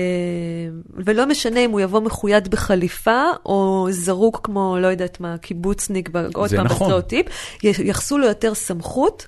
[0.94, 6.50] ולא משנה אם הוא יבוא מחויט בחליפה, או זרוק כמו, לא יודעת מה, קיבוצניק, עוד
[6.50, 6.78] פעם נכון.
[6.78, 7.26] בסטריאוטיפ,
[7.64, 9.26] יחסו לו יותר סמכות.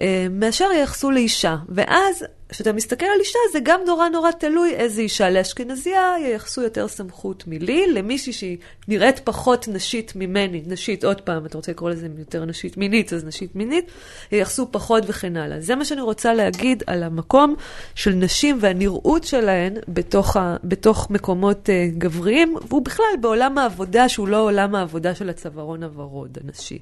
[0.00, 1.56] אה, מאשר ייחסו לאישה.
[1.68, 5.30] ואז, כשאתה מסתכל על אישה, זה גם נורא נורא תלוי איזה אישה.
[5.30, 8.56] לאשכנזייה ייחסו יותר סמכות מלי, למישהי שהיא
[8.88, 13.24] נראית פחות נשית ממני, נשית, עוד פעם, אתה רוצה לקרוא לזה יותר נשית מינית, אז
[13.24, 13.90] נשית מינית,
[14.32, 15.60] ייחסו פחות וכן הלאה.
[15.60, 17.54] זה מה שאני רוצה להגיד על המקום
[17.94, 24.28] של נשים והנראות שלהן בתוך, ה, בתוך מקומות uh, גבריים, והוא בכלל בעולם העבודה, שהוא
[24.28, 26.78] לא עולם העבודה של הצווארון הוורוד הנשי.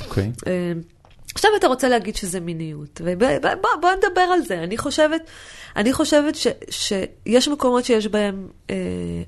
[0.00, 0.30] אוקיי.
[0.36, 0.40] Okay.
[0.40, 0.97] Uh,
[1.34, 4.62] עכשיו אתה רוצה להגיד שזה מיניות, ובוא בוא נדבר על זה.
[4.62, 5.30] אני חושבת,
[5.76, 8.76] אני חושבת ש, שיש מקומות שיש בהם אה,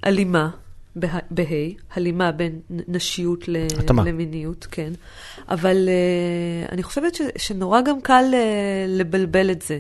[0.03, 0.51] הלימה,
[0.97, 1.45] בה',
[1.95, 3.57] הלימה בין נשיות ל,
[4.05, 4.93] למיניות, כן.
[5.49, 9.79] אבל אה, אני חושבת ש, שנורא גם קל אה, לבלבל את זה.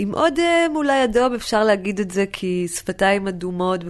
[0.00, 3.80] עם אה, אולי אדום אפשר להגיד את זה, כי שפתיים אדומות,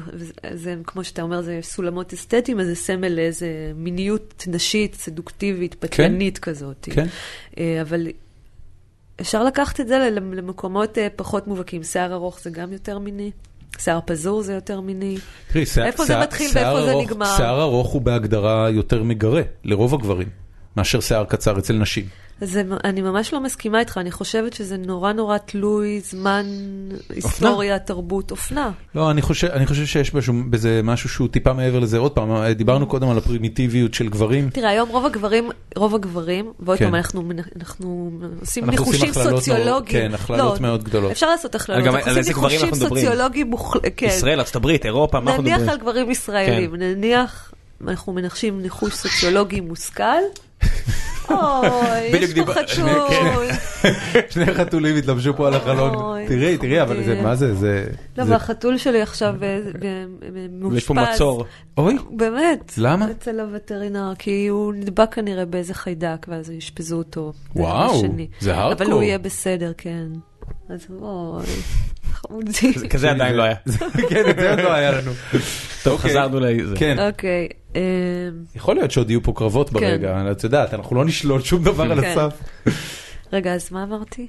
[0.52, 5.74] זה כמו שאתה אומר, זה סולמות אסתטיים, אז זה סמל לאיזה מיניות נשית, סדוקטיבית.
[5.74, 6.50] פתיינית כן.
[6.50, 6.88] כזאת.
[6.90, 7.06] כן.
[7.58, 8.06] אה, אבל
[9.20, 11.82] אפשר לקחת את זה למקומות אה, פחות מובהקים.
[11.84, 13.30] שיער ארוך זה גם יותר מיני.
[13.78, 15.16] שיער פזור זה יותר מיני.
[15.52, 17.36] תראי, שיער, איפה שיער, זה מתחיל ואיפה זה נגמר?
[17.36, 20.28] שיער ארוך הוא בהגדרה יותר מגרה, לרוב הגברים,
[20.76, 22.04] מאשר שיער קצר אצל נשים.
[22.40, 26.46] זה, אני ממש לא מסכימה איתך, אני חושבת שזה נורא נורא תלוי זמן,
[27.14, 27.86] היסטוריה, אופנה.
[27.86, 28.70] תרבות, אופנה.
[28.94, 31.98] לא, אני חושב, אני חושב שיש משהו, בזה משהו שהוא טיפה מעבר לזה.
[31.98, 32.88] עוד פעם, דיברנו mm.
[32.88, 34.50] קודם על הפרימיטיביות של גברים.
[34.50, 36.84] תראה, היום רוב הגברים, רוב הגברים, ועוד כן.
[36.84, 37.22] פעם, אנחנו,
[37.56, 38.10] אנחנו
[38.40, 40.08] עושים אנחנו ניחושים סוציולוגיים.
[40.08, 41.10] כן, הכללות לא, מאוד גדולות.
[41.10, 43.90] אפשר לעשות הכללות, אנחנו עושים ניחושים סוציולוגיים מוחלטים.
[43.96, 44.06] כן.
[44.06, 45.60] ישראל, ארצות הברית, אירופה, מה אנחנו מדברים?
[45.60, 46.76] נניח על גברים ישראלים, כן.
[46.76, 47.52] נניח,
[47.86, 50.04] אנחנו מנחשים ניחוש סוציולוגי מושכל.
[51.30, 53.48] אוי, יש פה חתול.
[54.30, 56.26] שני חתולים התלבשו פה על החלון.
[56.28, 57.86] תראי, תראי, אבל זה, מה זה, זה...
[58.18, 59.34] לא, והחתול שלי עכשיו
[60.50, 60.76] מאושפז.
[60.76, 61.44] יש פה מצור.
[61.78, 61.96] אוי.
[62.10, 62.72] באמת.
[62.78, 63.10] למה?
[63.10, 67.32] אצל הווטרינר, כי הוא נדבק כנראה באיזה חיידק, ואז אשפזו אותו.
[67.56, 68.02] וואו,
[68.40, 68.86] זה הארדקור.
[68.86, 70.06] אבל הוא יהיה בסדר, כן.
[70.68, 71.44] אז אוי.
[72.12, 72.88] חמודי.
[72.90, 73.54] כזה עדיין לא היה.
[74.10, 75.12] כן, זה עוד לא היה לנו.
[75.84, 76.10] טוב, אוקיי.
[76.10, 76.76] חזרנו לזה.
[76.76, 76.96] כן.
[77.08, 77.48] אוקיי.
[77.74, 77.80] אמ,
[78.54, 79.74] יכול להיות שעוד יהיו פה קרבות כן.
[79.74, 82.06] ברגע, את יודעת, אנחנו לא נשלול שום דבר על כן.
[82.06, 82.42] הסף.
[83.32, 84.26] רגע, אז מה אמרתי?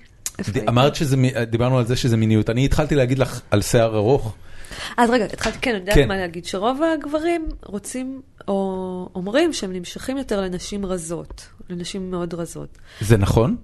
[0.70, 1.16] אמרת שזה,
[1.50, 2.50] דיברנו על זה שזה מיניות.
[2.50, 4.36] אני התחלתי להגיד לך על שיער ארוך.
[4.98, 6.08] אז רגע, התחלתי, כן, אני יודעת כן.
[6.08, 12.78] מה להגיד, שרוב הגברים רוצים, או אומרים שהם נמשכים יותר לנשים רזות, לנשים מאוד רזות.
[13.02, 13.56] זה נכון?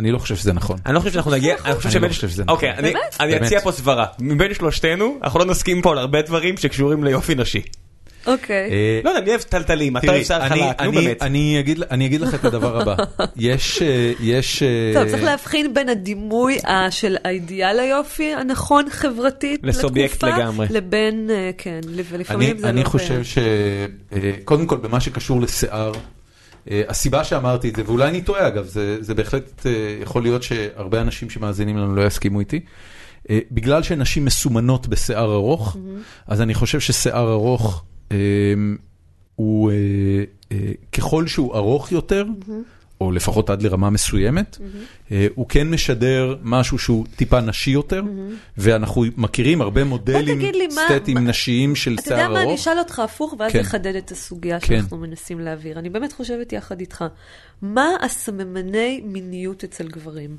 [0.00, 0.76] אני לא חושב שזה נכון.
[0.86, 2.54] אני לא חושב שאנחנו נגיע, אני לא חושב שזה נכון.
[2.54, 2.72] אוקיי,
[3.20, 4.06] אני אציע פה סברה.
[4.18, 7.62] מבין שלושתנו, אנחנו לא נסכים פה על הרבה דברים שקשורים ליופי נשי.
[8.26, 8.70] אוקיי.
[8.70, 11.22] אה, לא יודע, אני אוהב טלטלים, אתה אוהב שיער חלק, נו באמת.
[11.22, 12.96] אני אגיד לך את הדבר הבא,
[13.36, 13.82] יש...
[13.82, 14.62] אה, יש...
[14.62, 16.58] אה, טוב, צריך להבחין בין הדימוי
[16.90, 21.80] של האידיאל היופי הנכון חברתית לתקופה, לסובייקט לגמרי, לבין, כן,
[22.10, 22.70] ולפעמים זה לא...
[22.70, 25.92] אני חושב שקודם כל במה שקשור לשיער,
[26.68, 28.66] הסיבה שאמרתי את זה, ואולי אני טועה אגב,
[29.00, 29.66] זה בהחלט
[30.02, 32.60] יכול להיות שהרבה אנשים שמאזינים לנו לא יסכימו איתי.
[33.30, 35.76] בגלל שנשים מסומנות בשיער ארוך,
[36.26, 37.84] אז אני חושב ששיער ארוך
[39.40, 39.76] הוא, אה,
[40.52, 42.24] אה, ככל שהוא ארוך יותר,
[43.00, 44.66] או לפחות עד לרמה מסוימת, אה,
[45.34, 48.02] הוא כן משדר משהו שהוא טיפה נשי יותר,
[48.56, 50.40] ואנחנו מכירים הרבה מודלים
[50.70, 52.30] סטטיים נשיים של שיער ארוך.
[52.30, 53.60] אתה יודע מה, אני אשאל אותך הפוך, ואז כן.
[53.60, 54.66] נחדד את הסוגיה כן.
[54.66, 55.78] שאנחנו מנסים להעביר.
[55.78, 57.04] אני באמת חושבת יחד איתך,
[57.62, 60.36] מה הסממני מיניות אצל גברים?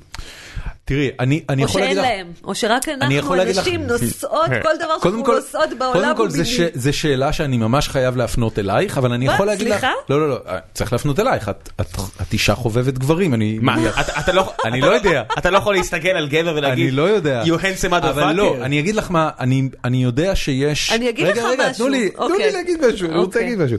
[0.84, 2.04] תראי, אני, אני יכול להגיד לך...
[2.04, 6.44] או שאין להם, או שרק אנחנו הנשים נושאות, כל דבר שאנחנו נושאות בעולם הוא מיני.
[6.44, 9.80] קודם כל, זו שאלה שאני ממש חייב להפנות אלייך, אבל אני יכול להגיד לך...
[9.80, 9.92] סליחה?
[10.08, 10.38] לא, לא, לא,
[10.74, 11.50] צריך להפנות אלייך,
[12.22, 13.76] את אישה חובבת גברים, אני מה,
[14.20, 15.22] אתה לא- אני לא יודע.
[15.38, 17.42] אתה לא יכול להסתכל על גבר ולהגיד, אני לא יודע.
[17.44, 18.64] you handsome אבל לא, motherfucker.
[18.64, 20.92] אני אגיד לך מה, אני, אני יודע שיש...
[20.92, 21.86] אני אגיד רגע, לך רגע, משהו.
[21.86, 22.52] תנו לי, תנו לי אוקיי.
[22.52, 23.42] להגיד משהו, אני רוצה אוקיי.
[23.42, 23.78] להגיד משהו.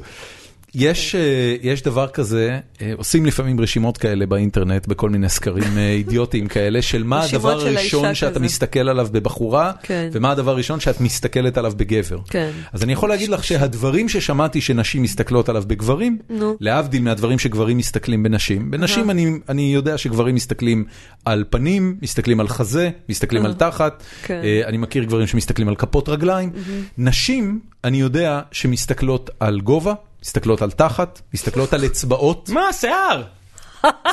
[0.76, 5.91] יש, אה, יש דבר כזה, אה, עושים לפעמים רשימות כאלה באינטרנט, בכל מיני סקרים אה,
[5.97, 8.39] אידיוטיים כאלה, של מה הדבר הראשון שאתה כזה.
[8.39, 10.09] מסתכל עליו בבחורה, כן.
[10.11, 12.17] ומה הדבר הראשון שאת מסתכלת עליו בגבר.
[12.30, 12.51] כן.
[12.74, 16.57] אז אני יכול להגיד לך שהדברים ששמעתי שנשים מסתכלות עליו בגברים, נו.
[16.59, 20.86] להבדיל מהדברים שגברים מסתכלים בנשים, בנשים אני, אני יודע שגברים מסתכלים
[21.26, 24.41] על פנים, מסתכלים על חזה, מסתכלים על תחת, כן.
[24.65, 26.49] אני מכיר גברים שמסתכלים על כפות רגליים,
[26.97, 29.93] נשים, אני יודע שמסתכלות על גובה,
[30.24, 33.24] מסתכלות על תחת, מסתכלות על אצבעות, מה, שיער?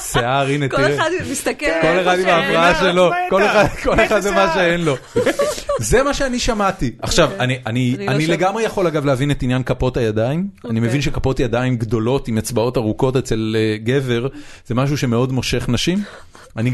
[0.01, 0.95] שיער, הנה כל תראה.
[0.97, 2.79] אחד מסתכל כל אחד עם ההפרעה לו.
[2.93, 4.55] שלו, כל אחד- כל ומה השיער.
[4.55, 4.97] שאין לו.
[5.81, 6.91] זה מה שאני שמעתי.
[7.03, 8.35] עכשיו, אני- אני אני לא.
[8.35, 10.39] לגמרי יכול אגב להבין את עניין כפות הידיים.
[10.41, 10.81] אני אוקיי.
[10.81, 14.27] מבין שכפות ידיים גדולות עם אצבעות ארוכות אצל אה, גבר,
[14.67, 16.03] זה משהו שמאוד מושך נשים.
[16.57, 16.71] אני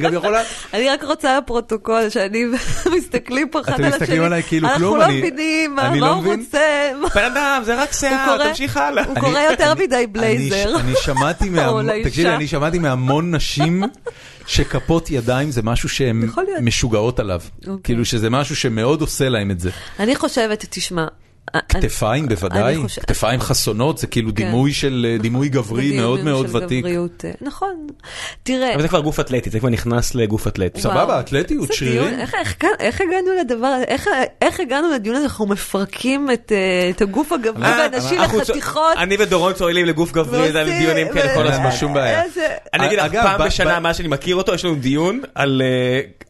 [0.00, 0.34] גם יכול...
[0.74, 2.44] אני רק רוצה לפרוטוקול שאני
[2.96, 3.98] מסתכלים פה אחד אתם על השני.
[4.02, 6.34] מסתכלים עליי כאילו כלום, אנחנו לא מבינים מה לא הוא.
[6.34, 6.90] רוצה.
[7.14, 9.04] בן אדם, זה רק שיער, תמשיך הלאה.
[9.04, 10.76] הוא קורא יותר מדי בלייזר.
[10.80, 12.02] אני שמעתי מהמון.
[12.04, 13.82] תקשיבי, אני שמעתי מהמון נשים
[14.46, 16.28] שכפות ידיים זה משהו שהן.
[16.62, 17.40] משוגעות עליו.
[17.60, 17.74] אוקיי.
[17.84, 19.70] כאילו שזה משהו שמאוד עושה להם את זה.
[19.98, 21.06] אני חושבת, תשמע.
[21.68, 24.34] כתפיים בוודאי, כתפיים חסונות זה כאילו כן.
[24.34, 26.78] דימוי של אה, דימוי גברי מאוד מאוד ותיק.
[26.84, 27.86] גבריות, אה, נכון.
[28.42, 28.74] תראה.
[28.74, 30.80] אבל זה כבר גוף אתלטי, זה כבר נכנס לגוף אתלטי.
[30.80, 31.20] סבבה.
[31.20, 32.20] אתלטיות, שרירים.
[32.20, 33.84] איך- איך- איך הגענו לדבר הזה?
[33.84, 34.08] איך-
[34.42, 35.24] איך הגענו לדיון הזה?
[35.24, 38.96] אנחנו מפרקים את אה, את הגוף הגברי והנשי לחתיכות.
[38.98, 41.70] אני ודורון צוללים לגוף גברי, זה ועושים- דיונים כאלה כל הזמן.
[41.72, 42.22] שום בעיה.
[42.74, 45.62] אני אגיד לך, פעם בשנה, מאז שאני מכיר אותו, יש לנו דיון על...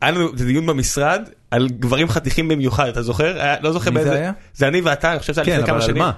[0.03, 3.41] היה לנו זה דיון במשרד על גברים חתיכים במיוחד, אתה זוכר?
[3.41, 4.11] היה- לא זוכר מי באיזה...
[4.11, 4.33] זה היה?
[4.55, 6.03] זה אני ואתה, אני חושב שזה היה כן, לפני כמה אבל על שנים.
[6.03, 6.13] מה?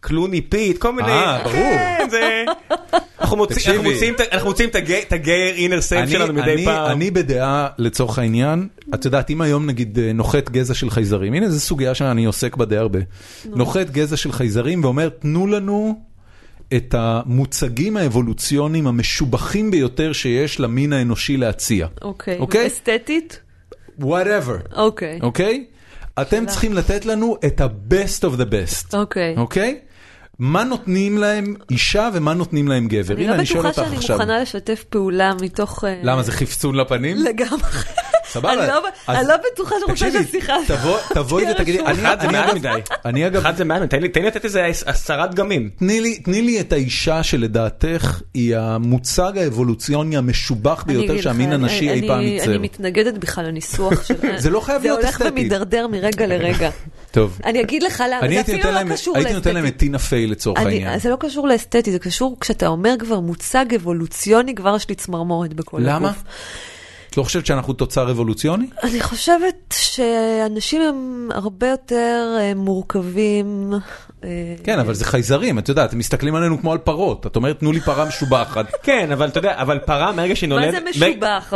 [0.00, 1.08] קלוני פיט, כל מיני...
[1.12, 1.52] אה, ברור.
[1.54, 2.44] כן, זה...
[3.20, 4.68] אנחנו מוצאים-
[5.08, 6.90] את ה gay inner side שלנו מדי אני- פעם.
[6.92, 11.48] אני בדעה, לצורך העניין, את יודעת, אם היום נגיד אה, נוחת גזע של חייזרים, הנה
[11.50, 12.98] זו סוגיה שאני עוסק בה די הרבה.
[13.44, 16.00] נוחת גזע של חייזרים ואומר, תנו לנו
[16.76, 21.86] את המוצגים האבולוציוניים המשובחים ביותר שיש למין האנושי להציע.
[22.02, 22.38] אוקיי.
[22.38, 22.66] אוקיי?
[22.66, 23.40] אסתטית?
[24.00, 25.18] Whatever, אוקיי.
[25.22, 25.64] אוקיי?
[26.20, 28.96] אתם צריכים לתת לנו את ה-best of the best.
[28.96, 29.34] אוקיי.
[29.36, 29.78] אוקיי?
[30.38, 33.14] מה נותנים להם אישה ומה נותנים להם גבר?
[33.14, 34.16] אני לא בטוחה שאני עכשיו.
[34.18, 35.84] מוכנה לשתף פעולה מתוך...
[35.84, 37.16] אה, למה, זה חפצון לפנים?
[37.16, 37.60] לגמרי.
[38.30, 38.52] סבבה.
[38.52, 41.80] אני לא- לא בטוחה שאני רוצה שהשיחה הזאת תבוא- תבואי ותגידי.
[41.80, 42.68] אני- אחד זה אני מעט אגב- מדי.
[43.04, 45.70] אני אגב, אחד זה מעט, תן לי תן לי לתת איזה עשרה דגמים.
[45.78, 52.00] תני לי, תני לי את האישה שלדעתך היא המוצג האבולוציוני המשובח ביותר שהמין הנשי אני-
[52.00, 52.50] אי פעם ייצר.
[52.50, 54.14] אני מתנגדת בכלל לניסוח של...
[54.42, 55.30] זה לא חייב להיות זה הולך אסתטי.
[55.30, 56.70] ומידרדר מרגע לרגע.
[57.10, 57.38] טוב.
[57.44, 59.78] אני אגיד לך למה, זה אפילו לא קשור הייתי נותן להם את לאסתטי.
[59.78, 60.98] טינה פיי לצורך העניין.
[60.98, 65.54] זה לא קשור לאסתטי, זה קשור כשאתה אומר כבר מוצג אבולוציוני, כבר יש לי צמרמורת
[65.54, 65.88] בכל הגוף.
[65.88, 66.12] למה?
[67.18, 68.66] לא חושבת שאנחנו תוצר אבולוציוני?
[68.82, 73.72] אני חושבת שאנשים הם הרבה יותר אה, מורכבים.
[74.24, 77.26] אה, כן, אבל זה חייזרים, את יודעת, הם מסתכלים עלינו כמו על פרות.
[77.26, 78.66] את אומרת, תנו לי פרה משובחת.
[78.82, 80.72] כן, אבל אתה יודע, אבל פרה מהרגע שהיא מה נולדת...
[80.72, 81.54] זה משובח?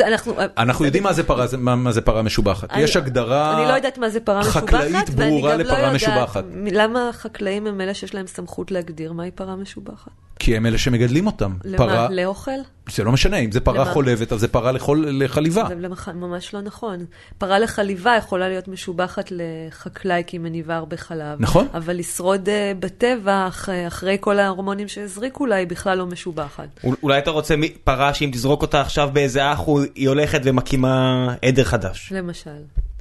[0.00, 0.34] אנחנו...
[0.58, 2.68] אנחנו יודעים מה זה פרה, מה מה משובחת.
[2.76, 3.58] יש הגדרה...
[3.58, 6.44] אני לא יודעת מה זה פרה משובחת, חקלאית ברורה לא לפרה משובחת.
[6.72, 10.10] למה החקלאים הם אלה שיש להם סמכות להגדיר מהי פרה משובחת?
[10.44, 11.52] כי הם אלה שמגדלים אותם.
[11.64, 11.78] למה?
[11.78, 12.50] פרה, לאוכל?
[12.90, 13.92] זה לא משנה, אם זה פרה למה?
[13.92, 15.64] חולבת, אז זה פרה לחול- לחליבה.
[15.68, 17.04] זה למח- ממש לא נכון.
[17.38, 21.36] פרה לחליבה יכולה להיות משובחת לחקלאי כי היא מניבה הרבה חלב.
[21.40, 21.66] נכון.
[21.74, 26.68] אבל לשרוד אה, בטבע, אח- אחרי כל ההורמונים שהזריקו לה, היא בכלל לא משובחת.
[26.84, 29.60] אול- אולי אתה רוצה פרה שאם תזרוק אותה עכשיו באיזה אח,
[29.94, 32.12] היא הולכת ומקימה עדר חדש.
[32.14, 32.50] למשל.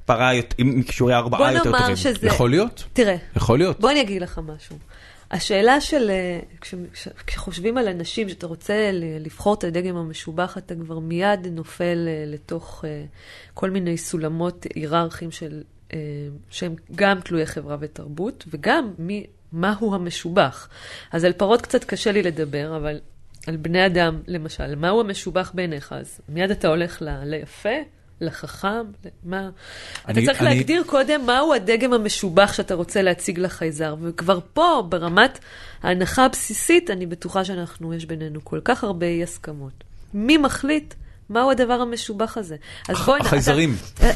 [0.05, 1.95] פרה עם כישורי בוא ארבעה יותר נאמר טובים.
[1.95, 2.27] שזה...
[2.27, 3.79] יכול להיות, תראה, יכול להיות.
[3.79, 4.75] בוא אני אגיד לך משהו.
[5.33, 10.75] השאלה של, אה, כש- כש- כשחושבים על אנשים, שאתה רוצה לבחור את הדגם המשובח, אתה
[10.75, 13.05] כבר מיד נופל אה, לתוך אה,
[13.53, 15.63] כל מיני סולמות היררכיים של,
[16.49, 20.69] שהם גם תלויי חברה ותרבות, וגם מי, מהו המשובח.
[21.11, 22.99] אז על פרות קצת קשה לי לדבר, אבל
[23.47, 25.93] על בני אדם, למשל, מהו המשובח בעיניך?
[25.93, 27.69] אז מיד אתה הולך ל- ליפה,
[28.23, 28.83] לחכם,
[29.25, 29.49] למה...
[30.03, 34.83] אתה אני- צריך אני- להגדיר קודם מהו הדגם המשובח שאתה רוצה להציג לחייזר, וכבר פה,
[34.89, 35.39] ברמת
[35.83, 39.83] ההנחה הבסיסית, אני בטוחה שאנחנו, יש בינינו כל כך הרבה אי הסכמות.
[40.13, 40.93] מי מחליט
[41.29, 42.55] מהו הדבר המשובח הזה?
[42.89, 43.19] אז בואי...
[43.21, 43.75] החייזרים.
[43.93, 44.09] אתה-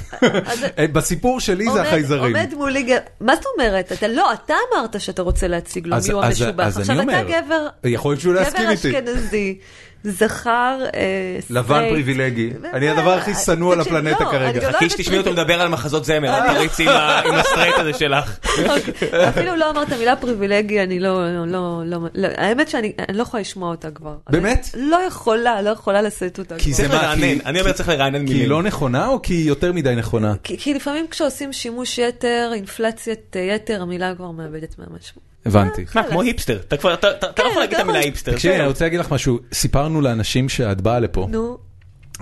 [0.45, 2.35] אז- אה, בסיפור שלי זה החייזרים.
[2.35, 3.91] עומד מולי גבר, מה זאת אומרת?
[3.91, 6.63] אתה לא, אתה אמרת שאתה רוצה להציג לו מי הוא המשובח.
[6.77, 8.89] עכשיו אתה גבר, יכול להיות שהוא לא יסכים גבר איתי.
[8.97, 9.57] אשכנזי,
[10.03, 11.01] זכר אה,
[11.49, 11.91] לבן סטרייט.
[11.93, 12.49] פריבילגי.
[12.73, 14.59] אני הדבר הכי שנוא על הפלנטה לא, כרגע.
[14.59, 15.31] לא חכי אוהבת שתשמעי אותו.
[15.33, 16.89] מדבר על מחזות זמר, תריצי
[17.25, 18.39] עם הסטרייט הזה שלך.
[19.29, 23.21] אפילו לא אמרת המילה פריבילגי, אני לא, לא, לא, לא, לא, האמת שאני אני לא
[23.21, 24.15] יכולה לשמוע אותה כבר.
[24.29, 24.67] באמת?
[24.73, 26.73] לא יכולה, לא יכולה לשאת אותה כי.
[26.73, 28.49] זה כי- אני אומר צריך לרענן כי היא מילים.
[28.49, 30.33] לא נכונה או כי היא יותר מדי נכונה?
[30.43, 35.27] כי, לפעמים כשעושים שימוש יתר, אינפלציית אה, יתר, המילה כבר מאבדת מהמשמעות.
[35.45, 35.85] הבנתי.
[35.95, 37.99] מה, כמו היפסטר, אתה כבר, אתה לא כן, יכול להגיד את המילה.
[37.99, 38.31] היפסטר.
[38.31, 38.61] תקשיבי, זהו.
[38.61, 39.39] אני רוצה להגיד לך משהו.
[39.53, 41.57] סיפרנו לאנשים שאת באה לפה, נו,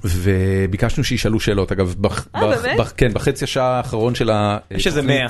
[0.03, 1.71] וביקשנו שישאלו שאלות.
[1.71, 2.51] אגב, בח- אה,
[2.97, 4.57] כן, בחצי השעה האחרון של ה...
[4.71, 5.01] יש איזה.
[5.01, 5.25] 100.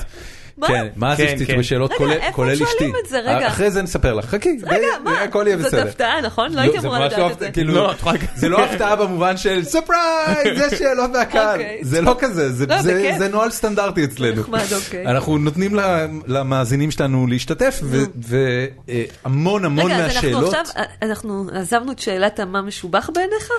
[0.57, 0.67] מה?
[0.67, 1.59] כן, מה זה כן, שתצאו כן.
[1.59, 2.65] בשאלות, רגע, כולל- אשתי.
[2.77, 3.19] שואלים את זה?
[3.19, 3.47] רגע.
[3.47, 4.67] אחרי זה נספר לך, חכי, זה-?
[5.23, 5.87] הכל יהיה זאת בסדר.
[5.87, 6.53] הפתעה, נכון?
[6.53, 7.51] לא הייתי זה אמורה לדעת לא את זה.
[7.51, 7.93] כאילו, לא,
[8.35, 11.79] זה לא הפתעה במובן של surprise, יש שאלות מהקהל, אוקיי.
[11.81, 13.11] זה לא כזה, זה- לא, זה-.
[13.17, 14.41] זה נוהל סטנדרטי אצלנו.
[14.75, 15.05] אוקיי.
[15.07, 15.75] אנחנו נותנים
[16.27, 17.81] למאזינים שלנו להשתתף,
[19.25, 23.49] והמון המון רגע, אז אנחנו מהשאלות, עכשיו, אנחנו עזבנו את שאלת המה משובח בעיניך?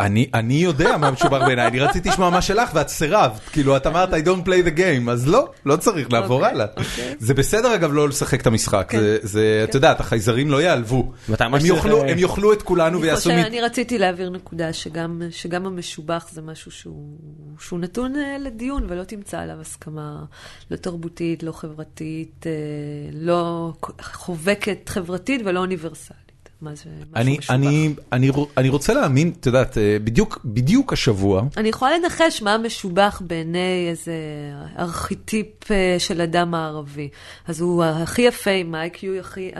[0.00, 3.86] אני אני יודע מה משובח בעיניי, אני רציתי לשמוע מה שלך ואת סירבת, כאילו את
[3.86, 6.66] אמרת I don't play the game, אז לא, לא צריך לעבור אוקיי, הלאה.
[6.76, 7.14] אוקיי.
[7.18, 9.00] זה בסדר אגב לא לשחק את המשחק, כן.
[9.00, 13.30] זה- זה, אתה יודע, החייזרים לא ייעלבו, הם יאכלו- הם יאכלו את כולנו ויעשו...
[13.30, 17.16] אני רציתי להעביר נקודה שגם, שגם המשובח זה משהו שהוא,
[17.60, 20.24] שהוא נתון אה, לדיון ולא תמצא עליו הסכמה
[20.70, 22.52] לא תרבותית, לא חברתית, אה,
[23.12, 23.72] לא
[24.02, 26.23] חובקת חברתית ולא אוניברסלית.
[26.64, 27.54] מה זה משהו אני, משובח?
[27.54, 32.42] אני, אני, ר- אני רוצה להאמין, את יודעת, אה, בדיוק, בדיוק השבוע, אני יכולה לנחש
[32.42, 34.12] מה משובח בעיני איזה
[34.78, 37.08] ארכיטיפ אה, של אדם מערבי.
[37.46, 39.50] אז הוא הכי יפה, עם ה-IQ הכי,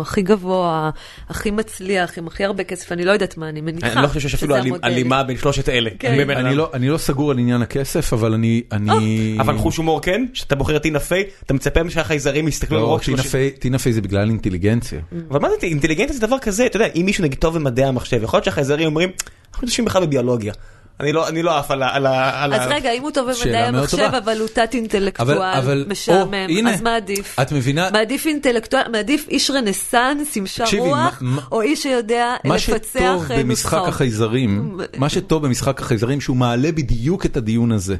[0.00, 0.90] הכי גבוה,
[1.28, 3.92] הכי מצליח, עם הכי הרבה כסף, אני לא יודעת מה, אני מניחה.
[3.92, 4.56] אני לא חושב שיש אפילו.
[4.82, 5.90] הלימה בין שלושת אלה.
[5.98, 6.12] כן.
[6.12, 9.36] אני אני לא, אני לא סגור על עניין הכסף, אבל אני, אני...
[9.40, 10.26] אבל חוש הומור כן?
[10.32, 13.50] כשאתה בוחר את טינה פיי, אתה מצפה שהחייזרים יסתכלו על לא, רוק טינה שלושים.
[13.58, 15.00] טינה פיי זה בגלל אינטליגנציה.
[15.30, 18.22] אבל מה זה אינטליגנציה זה דבר כזה, אתה יודע, אם מישהו נגיד טוב במדעי המחשב,
[18.22, 19.10] יכול להיות שהחייזרים אומרים,
[19.52, 20.52] אנחנו יושבים בכלל בביולוגיה.
[21.00, 21.88] אני לא אני לא עף על ה...
[21.94, 24.18] על ה- על אז ה- רגע, אם הוא טוב במדעי המחשב, טובה.
[24.18, 27.36] אבל הוא תת אבל, אינטלקטואל, אבל, או, משעמם, הנה, אז מה עדיף?
[27.42, 32.34] את מבינה, מעדיף אינטלקטואל, מעדיף איש רנסאנס עם שער רוח, מה- מה- או איש שיודע
[32.44, 33.88] מה לפצח שטוב אה, במשחק נוסחאות.
[33.88, 37.96] החייזרים, מה שטוב במשחק החייזרים שהוא מעלה בדיוק את הדיון הזה.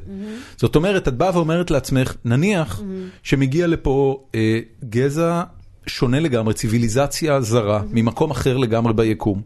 [0.56, 2.80] זאת אומרת, את באה ואומרת לעצמך, נניח
[3.22, 5.42] שמגיע לפה אה, גזע
[5.88, 9.42] שונה לגמרי, ציוויליזציה זרה, ממקום אחר לגמרי ביקום.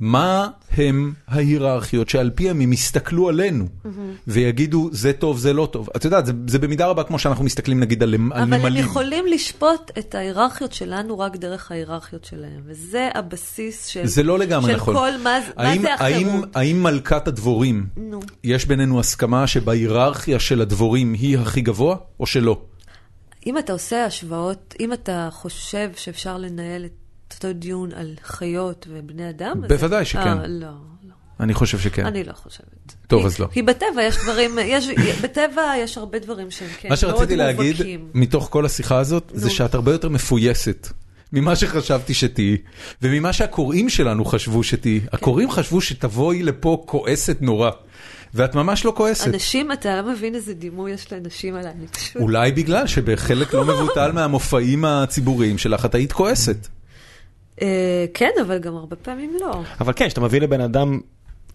[0.00, 3.66] מה הם ההיררכיות שעל פיהם הם יסתכלו עלינו
[4.26, 7.80] ויגידו זה טוב זה לא טוב את יודעת זה, זה במידה רבה כמו שאנחנו מסתכלים
[7.80, 8.84] נגיד על, על אבל הם נמלים.
[8.84, 14.72] יכולים לשפוט את ההיררכיות שלנו רק דרך ההיררכיות שלהם, וזה הבסיס של, זה לא לגמרי
[14.72, 14.94] של נכון.
[14.94, 16.56] כל מה, האם, זה האם, החירות.
[16.56, 17.86] האם מלכת הדבורים.
[18.44, 22.60] יש בינינו הסכמה שבהיררכיה של הדבורים היא הכי גבוה, או שלא?
[23.46, 29.30] אם אתה עושה השוואות, אם אתה חושב שאפשר לנהל את אותו דיון על חיות ובני
[29.30, 30.20] אדם, אז- בוודאי שכן.
[30.38, 30.66] אה, לא,
[31.04, 31.14] לא.
[31.40, 32.06] אני חושב שכן.
[32.06, 32.94] אני לא חושבת.
[33.06, 33.46] טוב, כי- אז לא.
[33.52, 34.88] כי בטבע יש דברים, יש,
[35.22, 38.08] בטבע יש הרבה דברים שהם כן, מה שרציתי להגיד, מובהקים.
[38.14, 39.52] מתוך כל השיחה הזאת, זה נו.
[39.52, 40.88] שאת הרבה יותר מפויסת.
[41.32, 42.56] ממה שחשבתי שתהיי,
[43.02, 45.00] וממה שהקוראים שלנו חשבו שתהיי.
[45.00, 45.06] כן.
[45.12, 47.70] הקוראים חשבו שתבואי לפה כועסת נורא,
[48.36, 49.26] ואת ממש לא כועסת.
[49.28, 52.22] אנשים, אתה לא מבין איזה דימוי יש לאנשים עליי, אני פשוט...
[52.22, 56.68] אולי בגלל שבחלק לא מבוטל מהמופעים הציבוריים שלך את היית כועסת.
[57.62, 59.62] אה, כן, אבל גם הרבה פעמים לא.
[59.80, 61.00] אבל כן, כשאתה מביא לבן אדם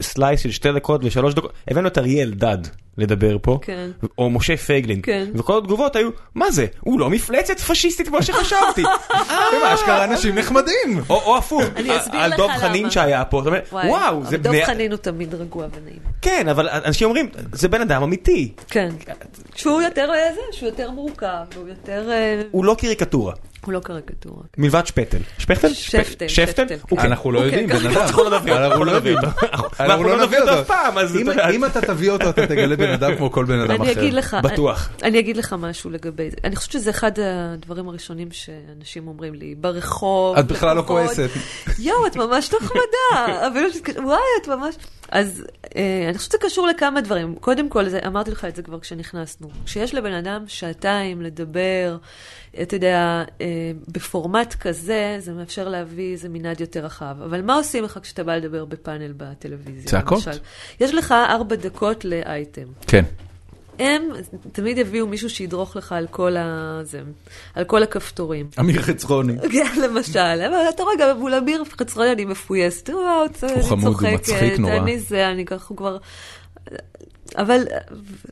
[0.02, 2.58] slice של שתי דקות ושלוש דקות, הבאנו את אריה אלדד
[2.98, 3.90] לדבר פה, כן.
[4.18, 5.28] או משה פייגלין, כן.
[5.36, 8.84] וכל התגובות היו, מה זה, הוא לא מפלצת פשיסטית כמו שחשבתי.
[9.54, 11.02] הם אשכרה אנשים נחמדים.
[11.10, 12.58] או או הפוך, אני אסביר על דב למה.
[12.58, 14.66] חנין שהיה פה, וואי, וואו, זה אבל דב בני...
[14.66, 16.00] חנין הוא תמיד רגוע ונעים.
[16.22, 18.90] כן, אבל אנשים אומרים, זה בן אדם אמיתי, כן.
[19.56, 22.12] שהוא יותר אה, זה, שהוא יותר מורכב, הוא יותר...
[22.12, 23.34] אה, הוא לא קריקטורה,
[23.66, 24.44] הוא לא קריקטורה.
[24.58, 25.18] מלבד שפטל.
[25.38, 25.74] שפטל?
[25.74, 26.66] שפטל, שפטל?
[26.68, 26.78] כן.
[27.00, 27.98] אנחנו לא הוא יודעים, בן אדם.
[27.98, 28.54] אנחנו לא נביא
[29.14, 29.70] אותו, אנחנו לא.
[29.80, 31.50] ואנחנו לא נביא אותו אף פעם, אז אם- אתה יודע.
[31.50, 33.84] אם אתה תביא אותו, אתה תגלה בן אדם כמו כל בן אדם אחר.
[33.84, 34.90] אני אגיד לך, בטוח.
[35.04, 36.38] אני, אגיד לך משהו לגבי זה.
[36.44, 40.82] אני חושבת שזה אחד הדברים הראשונים שאנשים אומרים לי, ברחוב, את בכלל לא.
[40.88, 41.30] כועסת.
[41.80, 43.38] יואו, את ממש נחמדה.
[44.04, 44.76] וואי, את ממש...
[45.12, 45.44] אז
[45.76, 47.36] אה, אני חושבת שזה קשור לכמה דברים.
[47.36, 49.50] קודם כל, זה, אמרתי לך את זה כבר כשנכנסנו.
[49.66, 51.98] כשיש לבן אדם שעתיים לדבר,
[52.62, 57.16] אתה יודע, אה, בפורמט כזה, זה מאפשר להביא איזה מנעד יותר רחב.
[57.24, 59.92] אבל מה עושים לך כשאתה בא לדבר בפאנל בטלוויזיה?
[59.92, 60.28] צעקות.
[60.28, 60.42] למשל?
[60.80, 62.68] יש לך ארבע דקות לאייטם.
[62.88, 63.04] כן.
[63.80, 64.10] הם
[64.52, 66.80] תמיד יביאו מישהו שידרוך לך על כל, ה...
[66.84, 67.02] זה,
[67.56, 68.50] על כל הכפתורים.
[68.60, 69.34] אמיר חצרוני.
[69.54, 74.60] כן, למשל, אבל אתה רואה, גם מול אמיר חצרוני אני מפויסת, אני חמוד, הוא מצחיק
[74.60, 74.78] נורא.
[74.78, 75.98] אני זה, אני ככה הוא כבר...
[77.38, 77.64] אבל,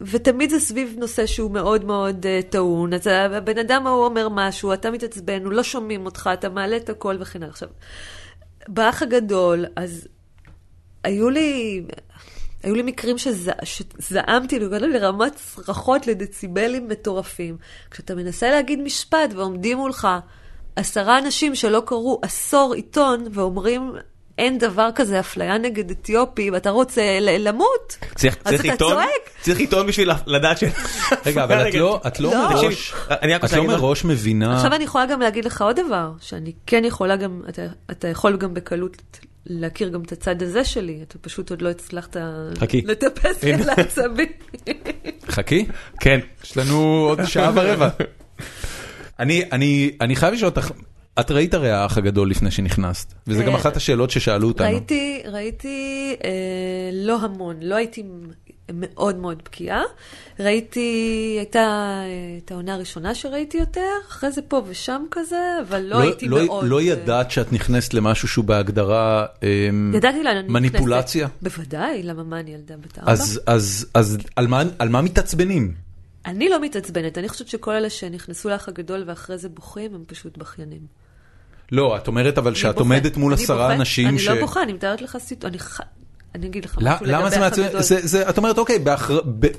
[0.01, 4.73] ותמיד זה סביב נושא שהוא מאוד מאוד uh, טעון, אז הבן אדם ההוא אומר משהו,
[4.73, 7.49] אתה מתעצבן, הוא לא שומעים אותך, אתה מעלה את הקול וכן הלאה.
[7.49, 7.69] עכשיו,
[8.67, 10.07] באח הגדול, אז
[11.03, 11.83] היו לי,
[12.63, 17.57] היו לי מקרים שז, שזעמתי לרמת צרחות לדציבלים מטורפים.
[17.91, 20.07] כשאתה מנסה להגיד משפט ועומדים מולך
[20.75, 23.93] עשרה אנשים שלא קראו עשור עיתון ואומרים
[24.37, 29.29] אין דבר כזה אפליה נגד אתיופי, ואתה רוצה למות, צריך, אז צריך אתה עיתון, צועק.
[29.41, 30.63] צריך עיתון בשביל לדעת ש...
[31.25, 32.49] רגע, אבל את לא, את לא לא.
[32.49, 32.93] מראש,
[33.45, 37.15] את לא מראש מבינה, עכשיו אני יכולה גם להגיד לך עוד דבר, שאני כן יכולה
[37.15, 38.97] גם, אתה, אתה יכול גם בקלות
[39.49, 42.17] להכיר גם את הצד הזה שלי, אתה פשוט עוד לא הצלחת
[42.57, 42.81] חכי.
[42.81, 43.43] לטפס.
[43.43, 44.27] על העצבים.
[45.29, 45.65] חכי,
[45.99, 46.19] כן.
[46.43, 47.89] יש לנו עוד שעה ורבע.
[49.19, 50.71] אני, אני, אני חייב לשאול אותך,
[51.19, 54.67] את ראית הרי האח הגדול לפני שנכנסת, וזה גם אה, אחת השאלות ששאלו אותנו.
[54.67, 56.29] ראיתי, ראיתי אה,
[56.93, 58.03] לא המון, לא הייתי
[58.73, 59.81] מאוד מאוד בקיאה.
[60.39, 62.05] ראיתי, הייתה אה,
[62.45, 66.65] את העונה הראשונה שראיתי יותר, אחרי זה פה ושם כזה, אבל לא, הייתי לא, מאוד...
[66.67, 70.53] לא אה, ידעת שאת נכנסת למשהו שהוא בהגדרה אמ, ידעתי לאן אני נכנסת.
[70.53, 71.27] מניפולציה?
[71.41, 73.11] בוודאי, למה מה אני ילדה בת ארבע?
[73.11, 75.73] אז, אז, אז על, מה, על מה מתעצבנים?
[76.25, 80.37] אני לא מתעצבנת, אני חושבת שכל אלה שנכנסו לאח הגדול ואחרי זה בוכים, הם פשוט
[80.37, 80.81] בכיינים.
[81.71, 82.79] לא, את אומרת אבל אני שאת בוכה.
[82.79, 83.73] עומדת מול אני עשרה בוכה.
[83.73, 84.27] אנשים ש...
[84.27, 85.59] אני לא בוכה, אני מתארת לך סיטואציה,
[86.35, 87.65] אני אגיד לך משהו למה לגבי זה?
[87.65, 87.81] הגדול.
[87.81, 88.79] זה- זה- את אומרת, אוקיי,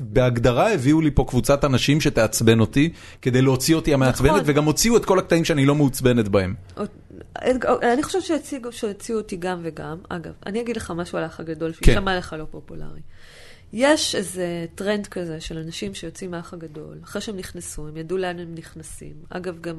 [0.01, 2.93] בהגדרה הביאו לי פה קבוצת אנשים שתעצבן אותי,
[3.23, 4.43] כדי להוציא אותי המעצבנת, נכון.
[4.47, 6.55] וגם הוציאו את כל הקטעים שאני לא מעוצבנת בהם.
[7.83, 9.97] אני חושבת שהציגו- שהוציאו אותי גם וגם.
[10.09, 11.93] אגב, אני אגיד לך משהו על האח הגדול, כן.
[11.93, 13.01] שישמע לך לא פופולרי.
[13.73, 14.45] יש איזה
[14.75, 19.13] טרנד כזה של אנשים שיוצאים מהאח הגדול, אחרי שהם נכנסו, הם ידעו לאן הם נכנסים.
[19.31, 19.77] אגב, גם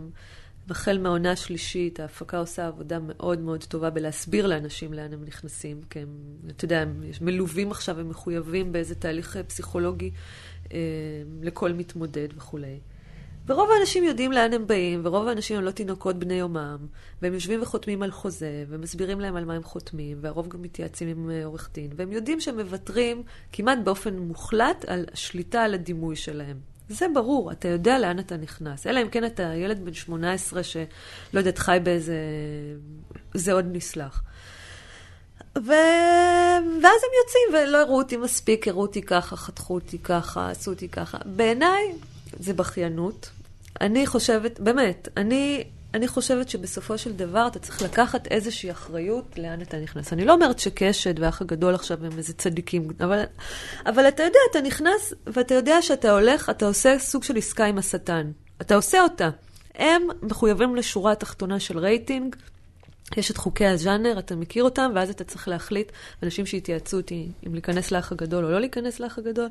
[0.72, 6.00] החל מהעונה השלישית, ההפקה עושה עבודה מאוד מאוד טובה בלהסביר לאנשים לאן הם נכנסים, כי
[6.00, 6.08] הם,
[6.48, 10.12] אתה יודע, הם מלווים עכשיו, הם מחויבים באיזה תהליך אה, פסיכולוגי
[10.74, 10.78] אה,
[11.42, 12.80] לכל מתמודד וכולי.
[13.48, 16.78] ורוב האנשים יודעים לאן הם באים, ורוב האנשים הם לא תינוקות בני יומם,
[17.22, 21.30] והם יושבים וחותמים על חוזה, ומסבירים להם על מה הם חותמים, והרוב גם מתייעצים עם
[21.30, 26.71] אה, עורך דין, והם יודעים שהם מוותרים כמעט באופן מוחלט על השליטה על הדימוי שלהם.
[26.92, 28.88] זה ברור, אתה יודע לאן אתה נכנס.
[28.88, 30.84] אלא אם כן אתה ילד בן 18 שלא
[31.34, 32.16] יודעת, חי באיזה...
[33.34, 34.24] זה עוד נסלח.
[35.58, 35.72] ו...
[36.82, 40.88] ואז הם יוצאים ולא הראו אותי מספיק, הראו אותי ככה, חתכו אותי ככה, עשו אותי
[40.90, 41.18] ככה.
[41.26, 41.94] בעיניי
[42.40, 43.30] זה בכיינות.
[43.82, 45.64] אני חושבת, באמת, אני,
[45.94, 50.14] אני חושבת שבסופו של דבר אתה צריך לקחת איזושהי אחריות לאן אתה נכנס.
[50.14, 53.24] אני לא אומרת שקשת והאח הגדול עכשיו הם איזה צדיקים, אבל,
[53.86, 57.78] אבל אתה יודע, אתה נכנס ואתה יודע שאתה הולך, אתה עושה סוג של עסקה עם
[57.78, 58.32] השטן.
[58.62, 59.30] אתה עושה אותה.
[59.76, 62.36] הם מחויבים לשורה התחתונה של רייטינג.
[63.18, 65.92] יש את חוקי הז'אנר, אתה מכיר אותם, ואז אתה צריך להחליט,
[66.24, 69.48] אנשים שהתייעצו אותי אם להיכנס לאח הגדול או לא להיכנס לאח הגדול,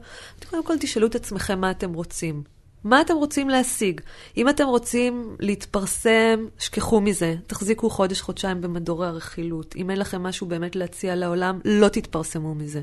[0.51, 2.60] קודם כל תשאלו את עצמכם מה אתם רוצים.
[2.85, 4.01] מה אתם רוצים להשיג?
[4.37, 7.35] אם אתם רוצים להתפרסם, שכחו מזה.
[7.47, 9.77] תחזיקו חודש, חודשיים במדורי הרכילות.
[9.77, 12.83] אם אין לכם משהו באמת להציע לעולם, לא תתפרסמו מזה.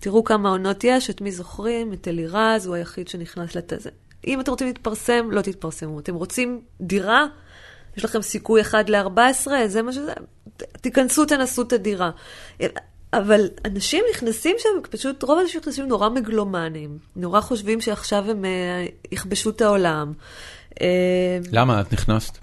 [0.00, 1.92] תראו כמה עונות יש, את מי זוכרים?
[1.92, 3.90] את אלירז, הוא היחיד שנכנס לתזה.
[4.26, 6.00] אם אתם רוצים להתפרסם, לא תתפרסמו.
[6.00, 7.26] אתם רוצים דירה?
[7.96, 10.12] יש לכם סיכוי 1 ל-14, זה מה שזה,
[10.80, 12.10] תיכנסו, תנסו את הדירה.
[13.12, 18.50] אבל אנשים נכנסים שם, פשוט, רוב האנשים נכנסים נורא מגלומנים, נורא חושבים שעכשיו הם אה,
[19.12, 20.12] יכבשו את העולם.
[20.80, 20.86] אה,
[21.52, 22.38] למה את נכנסת?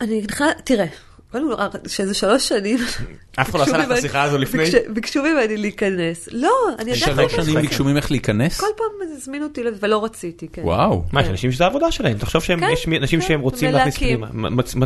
[0.00, 0.86] אני נכנס, תראה,
[1.32, 2.78] קודם כל, שזה שלוש שנים.
[3.40, 4.64] אף אחד לא עשה לך את השיחה הזו לפני?
[4.64, 6.28] ביקש- ביקשו ממני להיכנס.
[6.32, 7.14] לא, אני יודעת...
[7.14, 8.60] שלוש שנים ביקשו ממך להיכנס?
[8.60, 8.86] כל פעם
[9.16, 10.62] הזמינו אותי ולא רציתי, כן.
[10.64, 11.02] וואו.
[11.12, 13.96] מה, יש אנשים שזה העבודה שלהם, תחשוב כן, שיש אנשים כן, שהם רוצים להכניס.
[13.96, 14.26] פנימה,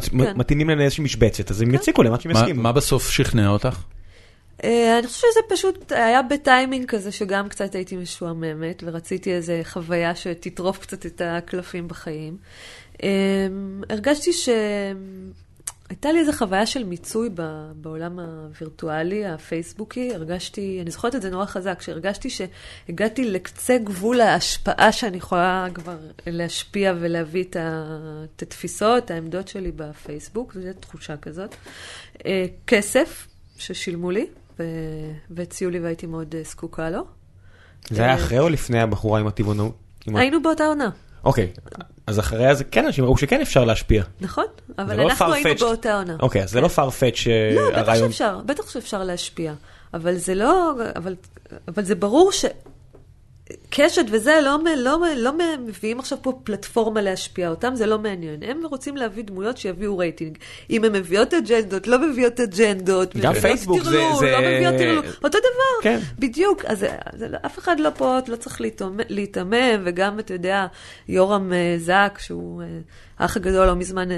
[0.01, 0.39] כן.
[0.39, 2.63] מתאימים להם לאיזושהי משבצת, אז הם יציקו להם עד שהם מה- יסכימו.
[2.63, 3.79] מה בסוף שכנע אותך?
[4.65, 10.15] אה, אני חושבת שזה פשוט היה בטיימינג כזה שגם קצת הייתי משועממת, ורציתי איזו חוויה
[10.15, 12.37] שתטרוף קצת את הקלפים בחיים.
[13.03, 13.09] אה,
[13.91, 14.49] הרגשתי ש...
[15.89, 17.29] הייתה לי איזו חוויה של מיצוי
[17.75, 20.15] בעולם הווירטואלי, הפייסבוקי.
[20.15, 25.97] הרגשתי, אני זוכרת את זה נורא חזק, שהרגשתי שהגעתי לקצה גבול ההשפעה שאני יכולה כבר
[26.27, 31.55] להשפיע ולהביא את התפיסות, העמדות שלי בפייסבוק, זו תחושה כזאת.
[32.27, 33.27] אה, כסף
[33.59, 34.27] ששילמו לי,
[34.59, 37.05] ו- והציעו לי והייתי מאוד אה, זקוקה לו.
[37.91, 39.73] זה היה אחרי או לפני הבחורה עם הטבעונות?
[40.07, 40.91] היינו באותה עונה,
[41.25, 41.53] אוקיי,
[42.07, 44.03] אז אחרי זה כן אנשים ראו שכן אפשר להשפיע.
[44.21, 44.45] נכון?
[44.79, 45.51] אבל לא אנחנו היינו.
[45.61, 46.17] באותה עונה.
[46.21, 47.95] אוקיי, אז זה לא farfetch לא, בטח.
[47.95, 49.55] שאפשר, בטח שאפשר להשפיע.
[49.95, 51.17] אבל זה לא, אבל,
[51.69, 52.45] אבל זה ברור ש...
[53.71, 58.43] קשת וזה לא, לא, לא מ- מביאים עכשיו פה פלטפורמה להשפיע אותם, זה לא מעניין.
[58.43, 60.39] הם רוצים להביא דמויות שיביאו רייטינג.
[60.71, 63.17] אם הן מביאות אג'נדות, לא מביאות אג'נדות.
[63.17, 65.05] גם פייסבוק זה- טרלול, זה- לא מביאות טרלול.
[65.25, 65.83] אותו דבר.
[65.83, 65.99] כן.
[66.19, 66.65] בדיוק.
[66.65, 68.61] אז זה- זה לא- אף אחד לא פה, לא צריך
[69.09, 69.51] להיתמם,
[69.85, 70.67] וגם, אתה יודע,
[71.09, 72.67] יורם אה, זק, שהוא אה,
[73.19, 74.09] האח הגדול לא מזמן...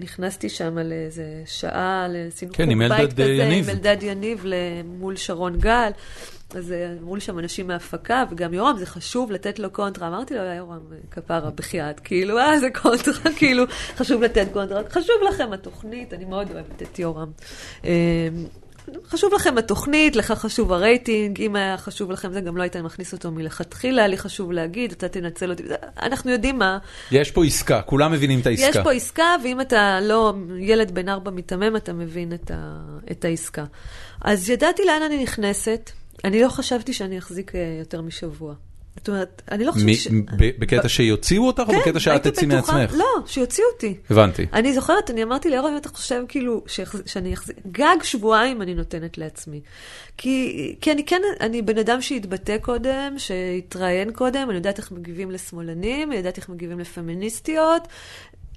[0.00, 3.68] אה, נכנסתי שם לאיזה שעה, לסינכרון כן, עם בית אלדד כזה, יניב.
[3.68, 4.44] עם אלדד יניב
[4.84, 5.90] מול שרון גל.
[6.54, 10.08] אז אה, אמרו לי שם אנשים מההפקה, וגם יורם, זה חשוב לתת לו קונטרה.
[10.08, 10.78] אמרתי לו, "יא, יורם,
[11.10, 13.64] כפרה, בחייאת, כאילו, אה, זה קונטרה, כאילו,
[13.96, 14.80] חשוב לתת קונטרה.
[14.90, 17.30] חשוב לכם התוכנית, אני מאוד אוהבת את יורם.
[19.08, 23.12] חשוב לכם התוכנית, לך חשוב הרייטינג, אם היה חשוב לכם זה, גם לא היית מכניס
[23.12, 25.62] אותו מלכתחילה, לי חשוב להגיד, אתה תנצל אותי.
[26.02, 26.78] אנחנו יודעים מה,
[27.10, 28.68] יש פה עסקה, כולם מבינים את העסקה.
[28.68, 32.80] יש פה עסקה, ואם אתה לא ילד בן ארבע מיתמם, אתה מבין את, ה,
[33.10, 33.64] את העסקה.
[34.20, 35.90] אז ידעתי לאן אני נכנסת,
[36.24, 38.54] אני לא חשבתי שאני אחזיק אה, יותר משבוע.
[39.00, 40.08] זאת אומרת, אני לא חשבתי ש...
[40.58, 42.94] בקטע שיוציאו אותך או בקטע שאת תצאי מעצמך?
[42.94, 43.96] לא, שיוציאו אותי.
[44.10, 44.46] הבנתי.
[44.52, 46.64] אני זוכרת, אני אמרתי לירון, אם אתה חושב כאילו
[47.06, 49.60] שאני אחזיק, גג שבועיים אני נותנת לעצמי.
[50.16, 55.30] כי, כי אני כן, אני בן אדם שהתבטא קודם, שהתראיין קודם, אני יודעת איך מגיבים
[55.30, 57.88] לשמאלנים, אני יודעת איך מגיבים לפמיניסטיות.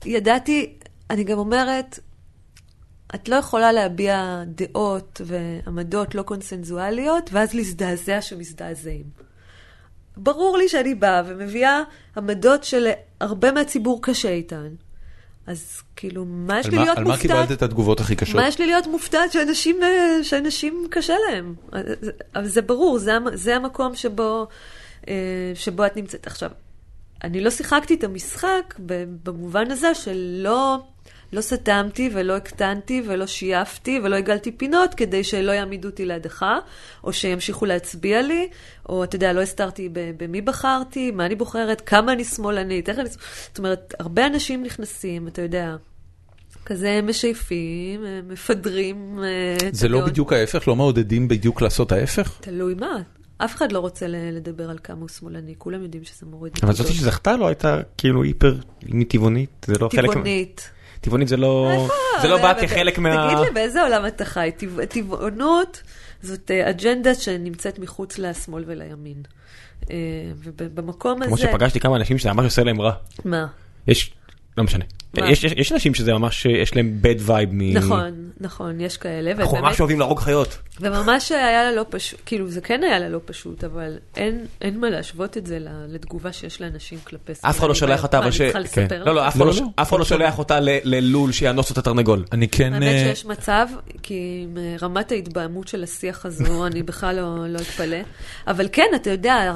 [0.06, 0.74] ידעתי,
[1.10, 2.00] אני גם אומרת,
[3.16, 9.23] את לא יכולה להביע דעות ועמדות לא קונסנזואליות, ואז להזדעזע שמזדעזעים.
[10.18, 11.82] ברור לי שאני באה ומביאה
[12.18, 14.68] עמדות שלהרבה מהציבור קשה איתן.
[15.48, 17.22] אז כאילו, מה יש על לי מה- להיות על מה מופתעת?
[17.32, 18.36] קיבלת את התגובות הכי קשות?
[18.36, 19.80] מה יש לי להיות מופתעת שאנשים,
[20.24, 21.56] שאנשים קשה להם?
[22.36, 24.48] אבל זה ברור, זה, זה המקום שבו,
[25.08, 25.14] אה,
[25.56, 26.28] שבו את נמצאת.
[26.28, 26.50] עכשיו,
[27.24, 28.76] אני לא שיחקתי את המשחק
[29.24, 30.80] במובן הזה שלא
[31.34, 36.60] לא סתמתי ולא הקטנתי ולא שייפתי ולא הגלתי פינות כדי שלא יעמידו אותי להדחה,
[37.04, 38.48] או שימשיכו להצביע לי,
[38.90, 43.00] או אתה יודע, לא הסתרתי ב- במי בחרתי, מה אני בוחרת, כמה אני שמאלנית, איך
[43.00, 43.10] אני...
[43.10, 45.76] זאת אומרת, הרבה אנשים נכנסים, אתה יודע,
[46.66, 49.20] כזה משייפים, מפדרים.
[49.24, 50.12] אה, זה לא הדעות.
[50.12, 50.68] בדיוק ההפך?
[50.68, 52.38] לא מעודדים בדיוק לעשות ההפך?
[52.42, 53.02] תלוי מה.
[53.38, 56.94] אף אחד לא רוצה לדבר על כמה הוא שמאלני, כולם יודעים שזה מוריד אבל זאתי
[56.94, 60.10] שזכתה לא הייתה כאילו היפר מטבעונית, זה לא חלק...
[60.12, 60.70] טבעונית.
[61.04, 61.70] טבעונית זה לא...
[61.72, 61.94] איפה?
[62.22, 63.28] זה לא בא כחלק מה...
[63.28, 64.52] תגיד לי, באיזה עולם אתה חי?
[64.58, 65.82] טבע- טבעונות
[66.22, 69.22] זאת אה, אג'נדה שנמצאת מחוץ לשמאל ולימין.
[69.92, 69.96] אה,
[70.44, 71.28] ובמקום הזה...
[71.28, 72.94] כמו שפגשתי כמה אנשים שזה ממש עושה להם רע.
[73.26, 73.48] מה?
[73.88, 74.14] יש...
[74.58, 74.84] לא משנה.
[75.18, 77.74] יש, יש, יש אנשים שזה ממש, יש להם bad vibe מ...
[77.74, 79.32] נכון, נכון, יש כאלה.
[79.32, 80.58] אנחנו ובאמת- ממש אוהבים להרוג חיות.
[80.82, 84.80] וממש היה לה לא פשוט, כאילו זה כן היה לה לא פשוט, אבל אין, אין
[84.80, 88.32] מה להשוות את זה ל- לתגובה שיש לאנשים כלפי אף אחד לא שולח אותה, אבל
[88.32, 88.42] ש...
[88.42, 88.84] מה, אני צריכה כן.
[88.84, 89.04] לספר?
[89.04, 90.00] לא, לא, אף אחד לא, לא לא, לא.
[90.00, 92.26] לא שולח אותה ל- ללול שיאנוס את התרנגול.
[92.32, 92.74] אני כן...
[92.74, 93.68] האמת אה, שיש מצב,
[94.04, 97.98] כי עם אה, רמת ההתבהמות של השיח הזו, אני בכלל לא, לא אתפלא.
[98.48, 99.54] אבל כן, אתה יודע,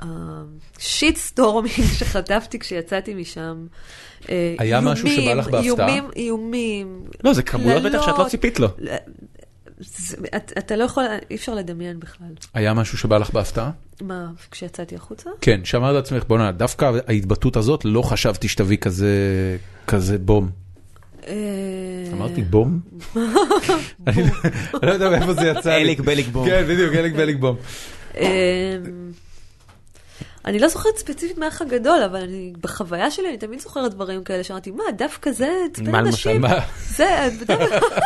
[0.00, 3.66] ה shit storming שחטפתי כשיצאתי משם,
[4.28, 5.64] אה, היה משהו שבא לך בהפתעה?
[5.88, 7.04] איומים, איומים.
[7.24, 8.28] לא, זה כמויות בטח שאת לא.
[8.28, 8.68] ציפית לו.
[10.58, 12.26] אתה לא יכול, אי אפשר לדמיין בכלל.
[12.54, 13.70] היה משהו שבא לך בהפתעה?
[14.02, 15.30] מה, כשיצאתי החוצה?
[15.40, 19.08] כן, שאמרת לעצמך, בוא'נה, דווקא ההתבטאות הזאת, לא חשבתי שתביא כזה,
[19.86, 20.50] כזה בום.
[21.26, 21.34] אה,
[22.12, 22.80] אמרתי בום?
[24.06, 25.82] אני לא- לא יודע מאיפה זה יצא לי.
[25.82, 26.46] אליק בליק בום.
[26.46, 27.56] כן, בדיוק, אליק בליק בום.
[30.44, 34.44] אני לא זוכרת ספציפית מהאח הגדול, אבל אני, בחוויה שלי אני תמיד זוכרת דברים כאלה
[34.44, 36.10] שאמרתי, מה, דווקא זה עצבן מה למשל?
[36.10, 36.40] נשים?
[36.40, 36.58] מה?
[36.96, 37.28] זה,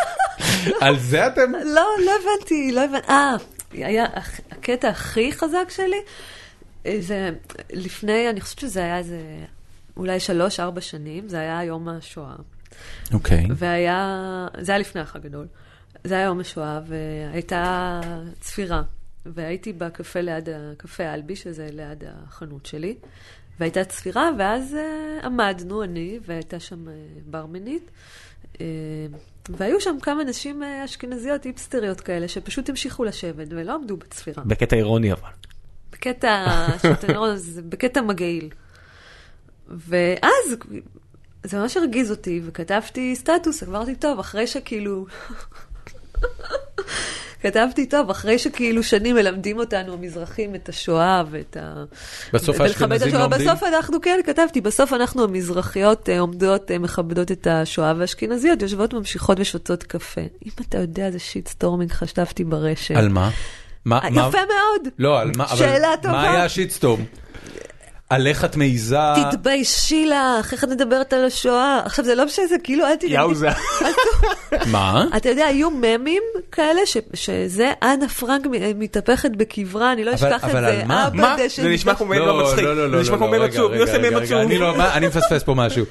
[0.80, 1.52] על זה אתם?
[1.52, 3.08] לא, לא הבנתי, לא הבנתי.
[3.08, 3.36] אה,
[3.72, 4.04] היה
[4.50, 6.00] הקטע הכי חזק שלי,
[6.86, 7.30] אה, זה
[7.72, 9.18] לפני, אני חושבת שזה היה איזה,
[9.96, 12.34] אולי שלוש, ארבע שנים, זה היה יום השואה.
[13.12, 13.46] אוקיי.
[13.56, 15.46] והיה, זה היה לפני האח הגדול.
[16.04, 18.00] זה היה יום השואה, והייתה
[18.40, 18.82] צפירה.
[19.26, 22.96] והייתי בקפה ליד, הקפה אלבי, שזה ליד החנות שלי,
[23.60, 24.76] והייתה צפירה, ואז
[25.22, 26.90] uh, עמדנו, אני, והייתה שם uh,
[27.26, 27.90] ברמנית,
[28.54, 28.58] uh,
[29.48, 34.44] והיו שם כמה נשים uh, אשכנזיות, היפסטריות כאלה, שפשוט המשיכו לשבת ולא עמדו בצפירה.
[34.44, 35.30] בקטע אירוני אבל.
[35.92, 36.66] בקטע,
[37.16, 38.50] אומר, זה בקטע מגעיל.
[39.68, 40.56] ואז
[41.44, 45.06] זה ממש הרגיז אותי, וכתבתי סטטוס, אמרתי, טוב, אחרי שכאילו...
[47.44, 51.84] כתבתי, טוב, אחרי שכאילו שנים מלמדים אותנו המזרחים את השואה ואת ה...
[52.32, 53.14] בסוף האשכנזים.
[53.14, 53.48] לומדים?
[53.48, 58.94] בסוף אנחנו, כן, כתבתי, בסוף אנחנו המזרחיות אה, עומדות, אה, מכבדות את השואה, והאשכנזיות יושבות,
[58.94, 60.20] ממשיכות ושותות קפה.
[60.20, 62.96] אם אתה יודע איזה shit storming חטפתי ברשת.
[62.96, 63.30] על מה?
[63.84, 63.98] מה?
[64.04, 64.88] אה, מה- יפה מאוד.
[64.98, 65.44] לא, על מה?
[65.44, 66.12] אבל שאלה טובה.
[66.14, 67.04] מה היה ה shitstorm?
[68.10, 68.96] על איך את מעיזה...
[69.30, 71.80] תתביישי לך, איך את מדברת על השואה?
[71.84, 73.14] עכשיו, זה לא משנה, זה כאילו, אל תדאגי.
[73.14, 73.48] yowza.
[74.66, 75.04] מה?
[75.16, 80.28] אתה יודע, היו ממים כאלה, ש- שזה אנה פרנק מ- מתהפכת בקברה, אני לא אבל-
[80.32, 80.80] אשכח את אבל זה.
[80.80, 81.08] על מה?
[81.14, 81.36] מה?
[81.56, 82.64] זה נשמע כמו מייל לא מצחיק.
[82.64, 83.72] לא, לא, זה לא, נשמע כמו רגע, עצוב.
[83.72, 84.32] מי עושה רגע, עצוב?
[84.38, 84.74] אני לא,
[85.08, 85.84] מפספס פה משהו.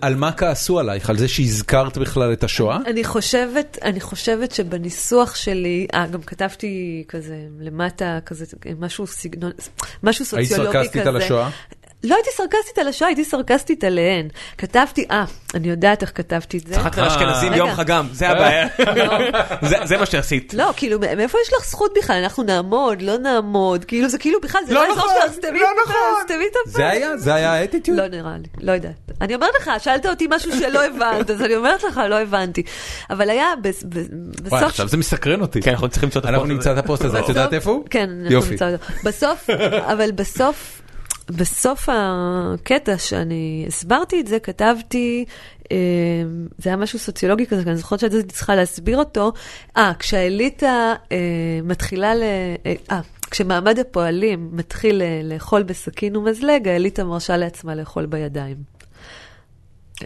[0.00, 1.10] על מה כעסו עלייך?
[1.10, 2.78] על זה שהזכרת בכלל את השואה?
[2.86, 8.44] אני חושבת, אני חושבת שבניסוח שלי, אה, גם כתבתי כזה למטה, כזה,
[8.78, 9.50] משהו סגנון,
[10.02, 11.29] משהו סוציולוגי כזה.
[11.30, 11.48] השואה?
[12.04, 14.28] לא הייתי סרקסטית על השואה, הייתי סרקסטית עליהן.
[14.58, 15.24] כתבתי, אה,
[15.54, 16.74] אני יודעת איך כתבתי את זה.
[16.74, 17.56] צחקת על אשכנזים רגע.
[17.56, 18.68] יום חגם, זה הבעיה.
[19.62, 20.54] זה- זה מה שעשית.
[20.54, 22.16] לא, כאילו, מאיפה יש לך זכות בכלל?
[22.22, 25.94] אנחנו נעמוד, לא נעמוד, כאילו, זה כאילו בכלל, זה לא לא האזור נכון, לא נכון.
[26.66, 27.98] זה היה, זה היה האטיטיוד?
[27.98, 28.92] לא נראה לי, לא יודעת.
[29.20, 32.62] אני אומרת לך, שאלת אותי משהו שלא הבנת, אז אני אומרת לך, לא הבנתי.
[33.10, 34.06] אבל היה בס- ב- וואי,
[34.42, 34.62] בסוף...
[34.62, 35.62] עכשיו זה מסקרן אותי.
[35.62, 36.80] כן, אנחנו צריכים למצוא את אנחנו הפוסט נמצא את הזה.
[36.80, 37.84] הפוסט הזה, את יודעת איפה הוא?
[37.90, 38.50] כן, אנחנו יופי.
[38.50, 38.84] נמצא אותו.
[39.04, 39.50] בסוף,
[39.92, 40.79] אבל בסוף,
[41.36, 45.24] בסוף הקטע שאני הסברתי את זה, כתבתי,
[45.72, 45.76] אה,
[46.58, 49.32] זה היה משהו סוציולוגי כזה, כי אני זוכרת שהייתי צריכה להסביר אותו.
[49.76, 51.16] אה, כשהאליטה אה,
[51.64, 52.22] מתחילה ל...
[52.66, 53.00] אה, אה,
[53.30, 58.56] כשמעמד הפועלים מתחיל לאכול בסכין ומזלג, האליטה מרשה לעצמה לאכול בידיים.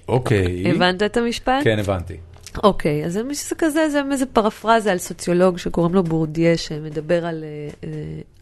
[0.08, 0.70] אוקיי.
[0.70, 1.64] הבנת את המשפט?
[1.64, 2.16] כן, הבנתי.
[2.62, 7.44] אוקיי, אז זה זה כזה, זה איזה פרפרזה על סוציולוג שקוראים לו בורדיה, שמדבר על,
[7.44, 7.88] אה,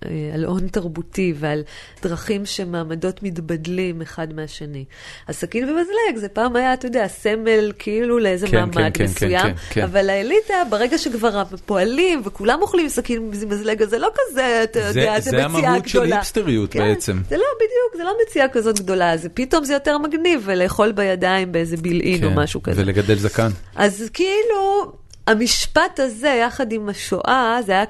[0.06, 1.62] אה, על הון תרבותי ועל
[2.02, 4.84] דרכים שמעמדות מתבדלים אחד מהשני.
[5.28, 9.04] אז סכין ומזלג זה פעם היה, אתה יודע, סמל כאילו לאיזה כן, מעמד כן, כן,
[9.04, 9.82] מסוים, כן, כן.
[9.82, 15.00] אבל האליטה, ברגע שכבר הפועלים וכולם אוכלים סכין ומזלג, אז זה לא כזה, אתה זה-
[15.00, 15.68] יודע, זה זה מציאה גדולה.
[15.68, 17.20] המהות של היפסטריות כן, בעצם.
[17.28, 21.52] זה לא בדיוק, זה לא מציאה כזאת גדולה, זה פתאום זה יותר מגניב, ולאכול בידיים
[21.52, 22.82] באיזה בילעין או כן, משהו כזה.
[22.82, 23.48] ולגדל זקן.
[23.76, 24.92] אז כאילו,
[25.26, 27.84] המשפט הזה, יחד עם השואה, זה היה,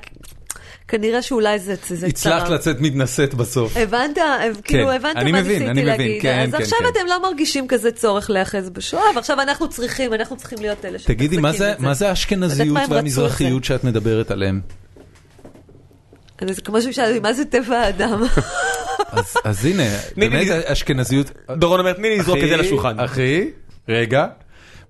[0.89, 2.49] כנראה שאולי זה, זה הצלחת.
[2.49, 3.77] לצאת מתנשאת בסוף.
[3.77, 4.19] הבנת?
[4.65, 6.23] כאילו, הבנת אני מה מבין, ניסיתי אני מבין, להגיד.
[6.23, 6.85] כן, אז כן, עכשיו כן.
[6.93, 11.37] אתם לא מרגישים כזה צורך להיאחז בשואה, ועכשיו אנחנו צריכים, אנחנו צריכים להיות אלה תגידי,
[11.37, 14.61] מה שמחזקים זה- את מה זה האשכנזיות והמזרחיות שאת מדברת עליהם?
[16.39, 18.23] אז זה כמו ששאלתי, מה זה טבע האדם?
[19.13, 19.83] אז- אז הנה,
[20.17, 21.31] באמת אשכנזיות...
[21.57, 23.01] דורון אומר, תני לי לזרוק את זה אחי, לשולחן.
[23.01, 23.51] אחי,
[23.89, 24.27] רגע,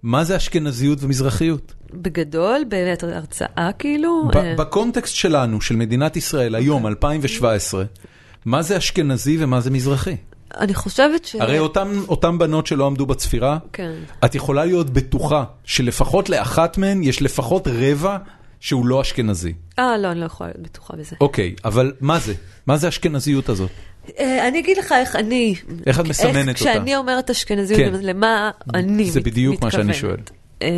[0.03, 1.75] מה זה אשכנזיות ומזרחיות?
[1.95, 4.29] בגדול, באמת, הרצאה כאילו?
[4.37, 7.85] אה, בקונטקסט שלנו, של מדינת ישראל, היום, 2017,
[8.45, 10.17] מה זה אשכנזי ומה זה מזרחי?
[10.59, 11.35] אני חושבת ש...
[11.35, 11.59] הרי
[12.09, 13.93] אותם בנות שלא עמדו בצפירה, כן.
[14.25, 18.17] את יכולה להיות בטוחה שלפחות לאחת מהן יש לפחות רבע
[18.63, 19.53] שהוא לא אשכנזי.
[19.79, 21.17] אה, לא, אני לא יכולה להיות בטוחה בזה.
[21.21, 22.35] אוקיי, אבל מה זה?
[22.67, 23.71] מה זה האשכנזיות הזאת?
[24.19, 25.55] אה, אני אגיד לך איך אני...
[25.87, 26.53] איך את מסמנת אותה?
[26.53, 27.93] כשאני אומרת אשכנזיות, כן.
[28.03, 29.97] למה אני זה מת- בדיוק מה שאני מתכוונת.
[29.97, 30.17] שואל.
[30.63, 30.69] אה,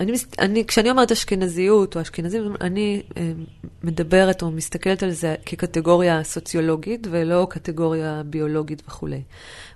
[0.00, 3.32] אני, אני, כשאני אומרת אשכנזיות או אשכנזים, אני אה,
[3.84, 9.22] מדברת או מסתכלת על זה כקטגוריה סוציולוגית ולא קטגוריה ביולוגית וכולי.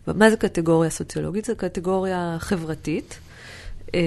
[0.07, 1.45] מה זה קטגוריה סוציולוגית?
[1.45, 3.19] זה קטגוריה חברתית.
[3.95, 4.01] אה,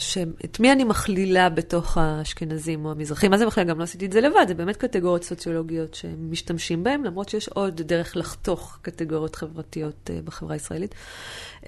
[0.00, 3.30] שאת מי אני מכלילה בתוך האשכנזים או המזרחים?
[3.30, 3.70] מה זה מכלילה?
[3.70, 7.82] גם לא עשיתי את זה לבד, זה באמת קטגוריות סוציולוגיות שמשתמשים בהן, למרות שיש עוד
[7.82, 10.94] דרך לחתוך קטגוריות חברתיות אה, בחברה הישראלית.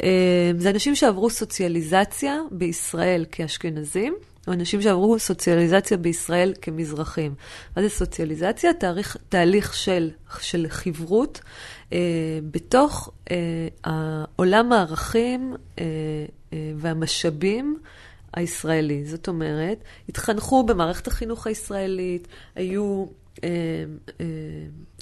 [0.02, 4.14] אה, זה אנשים שעברו סוציאליזציה בישראל כאשכנזים,
[4.48, 7.34] או אנשים שעברו סוציאליזציה בישראל כמזרחים.
[7.76, 8.74] מה זה סוציאליזציה?
[8.74, 10.10] תהליך, תהליך של,
[10.40, 11.40] של חברות
[11.92, 11.98] אה,
[12.50, 15.84] בתוך אה, עולם הערכים אה,
[16.52, 17.78] אה, והמשאבים
[18.34, 19.04] הישראלי.
[19.04, 23.06] זאת אומרת, התחנכו במערכת החינוך הישראלית, היו...
[23.44, 23.48] אה,
[24.20, 24.26] אה,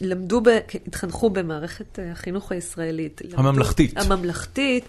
[0.00, 0.48] למדו, ב,
[0.86, 3.20] התחנכו במערכת החינוך הישראלית.
[3.24, 3.92] למדו, הממלכתית.
[3.96, 4.84] הממלכתית,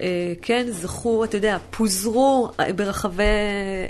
[0.00, 3.22] אה, כן, זכו, אתה יודע, פוזרו ברחבי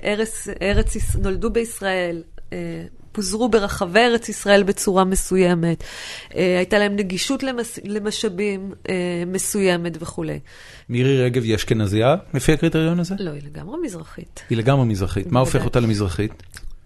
[0.04, 2.22] ארץ, ארץ, נולדו בישראל.
[2.54, 5.84] אה, פוזרו ברחבי ארץ ישראל בצורה מסוימת,
[6.36, 8.94] אה, הייתה להם נגישות למס, למשאבים אה,
[9.26, 10.38] מסוימת וכולי.
[10.88, 13.14] מירי רגב היא אשכנזייה לפי הקריטריון הזה?
[13.18, 14.42] לא, היא לגמרי מזרחית.
[14.50, 15.32] היא לגמרי מזרחית.
[15.32, 15.64] מה הופך.
[15.64, 16.42] אותה למזרחית?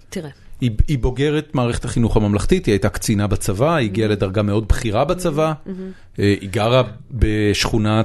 [0.08, 4.68] תראה, היא, היא בוגרת מערכת החינוך הממלכתית, היא הייתה קצינה בצבא, היא הגיעה לדרגה מאוד
[4.68, 5.52] בכירה בצבא,
[6.18, 8.02] אה, היא גרה בשכונה,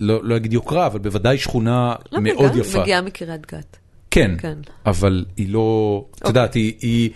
[0.00, 2.80] לא, לא אגיד יוקרה, אבל בוודאי שכונה לא מאוד מגיעה, יפה.
[2.80, 3.76] מגיעה מקריית גת.
[4.12, 4.54] כן, כן.
[4.86, 7.10] אבל היא לא, את יודעת, היא, היא,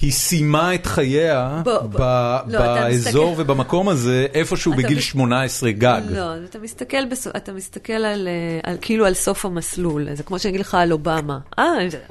[0.00, 2.00] היא סיימה את חייה בוא, בוא.
[2.46, 6.00] לא, באזור מסתכל- ובמקום הזה, איפשהו בגיל מס- 18 גג.
[6.10, 10.38] לא, אתה מסתכל, בסו, אתה מסתכל על, אה, על, כאילו על סוף המסלול, זה כמו
[10.38, 11.38] שאני אגיד לך על אובמה.
[11.58, 11.64] אה,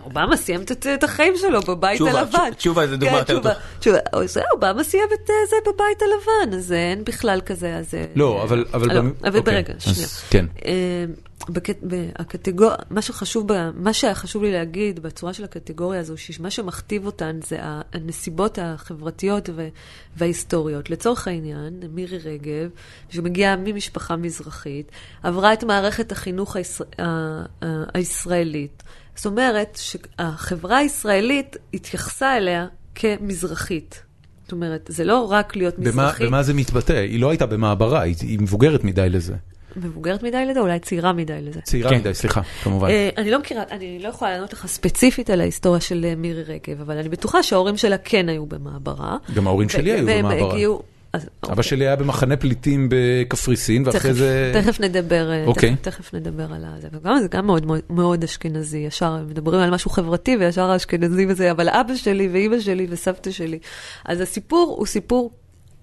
[0.06, 2.52] אובמה סיים את, את החיים שלו בבית תשובה, הלבן.
[2.58, 3.62] תשובה זה דוגמה כן, יותר תשובה, טוב.
[3.80, 7.94] תשובה, זה, אובמה סיים את אה, זה בבית הלבן, אז אה, אין בכלל כזה, אז...
[7.94, 8.66] אה, לא, אבל...
[8.74, 10.46] אבל, לא, אוקיי, ברגע, שנייה.
[11.50, 12.72] בק- בקטגור...
[12.90, 13.70] מה שחשוב, ב...
[13.76, 17.58] מה שהיה חשוב לי להגיד בצורה של הקטגוריה הזו, שמה שמכתיב אותן זה
[17.94, 19.68] הנסיבות החברתיות ו...
[20.18, 20.90] וההיסטוריות.
[20.90, 22.70] לצורך העניין, מירי רגב,
[23.10, 24.92] שמגיעה ממשפחה מזרחית,
[25.24, 26.84] עברה את מערכת החינוך הישר...
[27.94, 28.84] הישראלית.
[29.16, 34.04] זאת אומרת שהחברה הישראלית התייחסה אליה כמזרחית.
[34.44, 36.28] זאת אומרת, זה לא רק להיות במה, מזרחית.
[36.28, 36.94] במה זה מתבטא?
[36.94, 39.36] היא לא הייתה במעברה, היא, היא מבוגרת מדי לזה.
[39.76, 41.62] מבוגרת מדי לזה, אולי צעירה מדי לזה.
[41.62, 41.98] צעירה כן.
[41.98, 42.90] מדי, סליחה, כמובן.
[42.90, 46.44] אה, אני לא מכירה, אני לא יכולה לענות לך ספציפית על ההיסטוריה של אה, מירי
[46.44, 49.18] רגב, אבל אני בטוחה שההורים שלה כן היו במעברה.
[49.36, 50.54] גם ההורים שלי היו במעברה.
[50.54, 50.82] הגיעו,
[51.14, 51.64] אז, אבא אוקיי.
[51.64, 54.52] שלי היה במחנה פליטים בקפריסין, ואחרי תכף, זה...
[54.54, 55.76] תכף נדבר, אה, אוקיי.
[55.76, 56.88] תכף, תכף נדבר על זה.
[56.92, 61.52] וגם זה גם מאוד, מאוד, מאוד אשכנזי, ישר מדברים על משהו חברתי וישר האשכנזי וזה,
[61.52, 63.60] אבל אבא שלי ואימא שלי וסבתא שלי.
[64.06, 65.32] אז הסיפור הוא סיפור,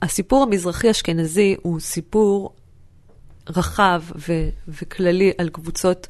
[0.02, 2.54] הסיפור המזרחי-אשכנזי הוא סיפור
[3.56, 6.06] רחב ו- וכללי על קבוצות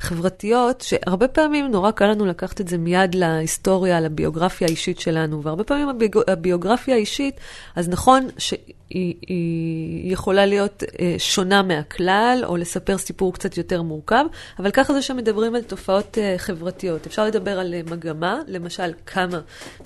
[0.00, 5.64] חברתיות, שהרבה פעמים נורא קל לנו לקחת את זה מיד להיסטוריה, לביוגרפיה האישית שלנו, והרבה
[5.64, 6.18] פעמים הביוג...
[6.28, 7.40] הביוגרפיה האישית,
[7.76, 14.24] אז נכון שהיא היא יכולה להיות אה, שונה מהכלל, או לספר סיפור קצת יותר מורכב,
[14.58, 17.06] אבל ככה זה שמדברים על תופעות אה, חברתיות.
[17.06, 19.40] אפשר לדבר על אה, מגמה, למשל כמה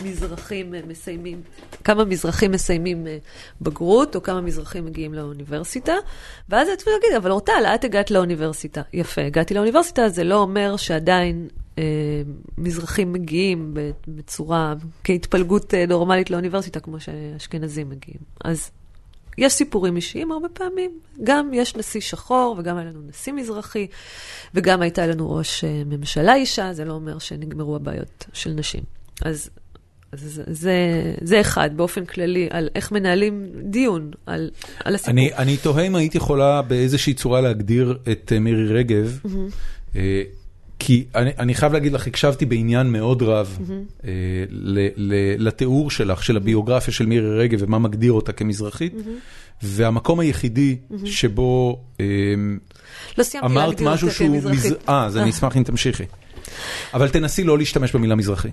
[0.04, 1.42] מזרחים אה, מסיימים,
[1.84, 3.18] כמה מזרחים מסיימים אה,
[3.60, 5.94] בגרות, או כמה מזרחים מגיעים לאוניברסיטה,
[6.48, 8.82] ואז את תגיד, אבל אורטל, את הגעת לאוניברסיטה.
[8.92, 11.48] יפה, הגעתי לאוניברסיטה, זה לא אומר שעדיין
[11.78, 11.82] אה,
[12.58, 13.74] מזרחים מגיעים
[14.08, 14.74] בצורה,
[15.04, 18.20] כהתפלגות אה, נורמלית לאוניברסיטה, כמו שאשכנזים מגיעים.
[18.44, 18.70] אז
[19.38, 20.90] יש סיפורים אישיים הרבה פעמים.
[21.24, 23.86] גם יש נשיא שחור, וגם היה לנו נשיא מזרחי,
[24.54, 28.82] וגם הייתה לנו ראש אה, ממשלה אישה, זה לא אומר שנגמרו הבעיות של נשים.
[29.22, 29.50] אז,
[30.12, 34.50] אז זה, זה, אחד, באופן כללי, על איך מנהלים דיון על,
[34.84, 35.12] על הסיפור.
[35.12, 39.30] אני, אני תוהה אם היית יכולה באיזושהי צורה להגדיר את אה, מירי רגב, אה,
[40.78, 43.58] כי אני, אני חייב להגיד לך, הקשבתי בעניין מאוד רב
[44.04, 44.10] אה,
[44.50, 45.14] ל, ל,
[45.48, 48.94] לתיאור שלך, של הביוגרפיה של מירי רגב ומה מגדיר אותה כמזרחית,
[49.62, 52.04] והמקום היחידי שבו אה,
[53.18, 54.28] לא סיימתי אמרת להגדיר משהו אותה שהוא...
[54.28, 54.72] כמזרחית.
[54.72, 56.04] מז- אה, אז אני אשמח אם תמשיכי.
[56.94, 58.48] אבל תנסי לא להשתמש במילה מזרחי.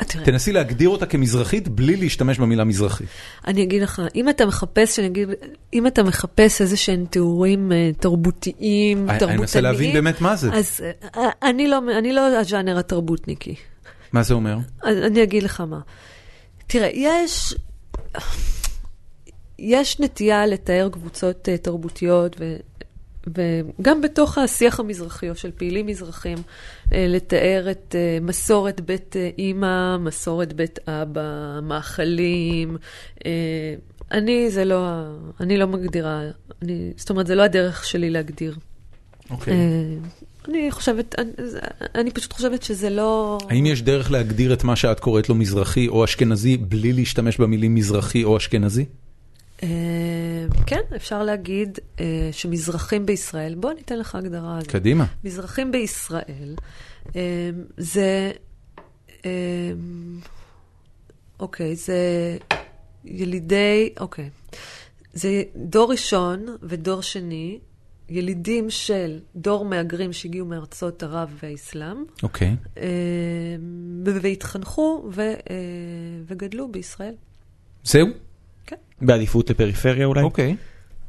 [0.00, 3.04] אה, תנסי להגדיר אותה כמזרחית בלי להשתמש במילה מזרחי.
[3.46, 5.28] אני אגיד לך, אם אתה מחפש, שאני אגיד,
[5.74, 10.52] אם אתה מחפש איזה שהם תיאורים אה, תרבותיים, תרבותניים, אני מנסה להבין באמת מה זה.
[10.52, 10.80] אז
[11.16, 13.54] אה, אני לא, אני לא הז'אנר התרבותניקי.
[14.12, 14.56] מה זה אומר?
[14.84, 15.80] אני אגיד לך מה.
[16.66, 17.54] תראה, יש,
[19.58, 22.36] יש נטייה לתאר קבוצות תרבותיות,
[23.26, 29.38] וגם בתוך השיח המזרחי, או של פעילים מזרחים, uh, לתאר את uh, מסורת בית uh,
[29.38, 32.76] אימא, מסורת בית אבא, מאכלים.
[34.12, 34.86] אני, זה לא,
[35.40, 36.22] אני לא מגדירה,
[36.62, 38.56] אני, זאת אומרת, זה לא הדרך שלי להגדיר.
[39.30, 39.54] אוקיי.
[39.54, 39.58] אה,
[40.48, 41.30] אני חושבת, אני,
[41.94, 43.38] אני פשוט חושבת שזה לא...
[43.50, 47.74] האם יש דרך להגדיר את מה שאת קוראת לו מזרחי או אשכנזי בלי להשתמש במילים
[47.74, 48.84] מזרחי או אשכנזי?
[49.62, 49.68] אה,
[50.66, 54.58] כן, אפשר להגיד אה, שמזרחים בישראל, בוא ניתן לך הגדרה.
[54.68, 55.04] קדימה.
[55.24, 56.54] מזרחים בישראל
[57.16, 58.30] אה, זה,
[61.40, 61.98] אוקיי, זה
[63.04, 64.30] ילידי, אוקיי,
[65.14, 67.58] זה דור ראשון ודור שני,
[68.08, 72.56] ילידים של דור מהגרים שהגיעו מארצות ערב והאסלאם, אוקיי.
[74.04, 75.34] והתחנכו ו, אה,
[76.26, 77.14] וגדלו בישראל.
[77.84, 78.06] זהו?
[79.02, 80.22] בעדיפות לפריפריה אולי?
[80.22, 80.56] אוקיי.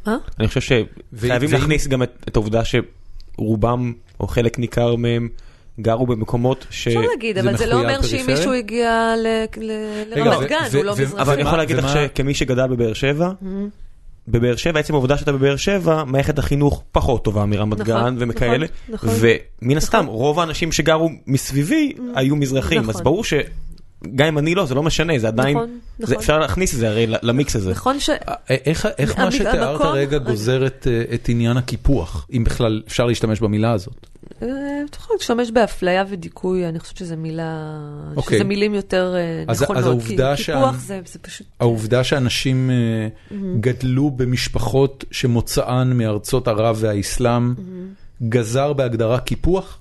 [0.06, 0.18] מה?
[0.40, 5.30] אני חושב שחייבים להכניס גם את העובדה שרובם, או חלק ניכר מהם,
[5.80, 6.88] גרו במקומות ש...
[6.88, 8.26] אפשר להגיד, אבל זה לא אומר שאם?
[8.28, 9.14] מישהו הגיע
[10.16, 11.22] לרמת גן, הוא לא מזרחי.
[11.22, 13.32] אבל אני יכול להגיד לך שכמי שגדל בבאר שבע,
[14.28, 18.30] בבאר שבע, עצם העובדה שאתה בבאר שבע, מערכת החינוך פחות טובה מרמת נכון, גן נכון,
[18.30, 19.10] וכאלה, נכון.
[19.62, 23.04] ומן הסתם רוב האנשים שגרו מסביבי היו מזרחים, אז נכון.
[23.04, 23.24] ברור
[24.04, 26.18] שגם אם אני לא, זה לא משנה, זה עדיין, נכון, זה נכון.
[26.18, 27.72] אפשר להכניס את זה הרי למיקס הזה.
[27.72, 28.10] נכון ש...
[28.10, 28.16] אה,
[28.50, 30.30] איך איך מה שתיארת המקום- הרגע רגע.
[30.30, 34.08] גוזר את אה, את עניין הקיפוח, אם בכלל אפשר להשתמש במילה הזאת?
[34.42, 34.48] אה,
[34.90, 37.78] אתה יכול להשתמש באפליה ודיכוי, אני חושבת שזו מילה...
[38.16, 38.38] אוקיי.
[38.38, 39.84] שזה מילים יותר אה, אז- אז נכונות.
[39.84, 41.48] העובדה כי שה- קיפוח זה זה פשוט...
[41.60, 47.54] העובדה שאנשים אה, גדלו במשפחות שמוצאן מארצות ערב והאסלאם
[48.30, 49.78] גזר בהגדרה קיפוח?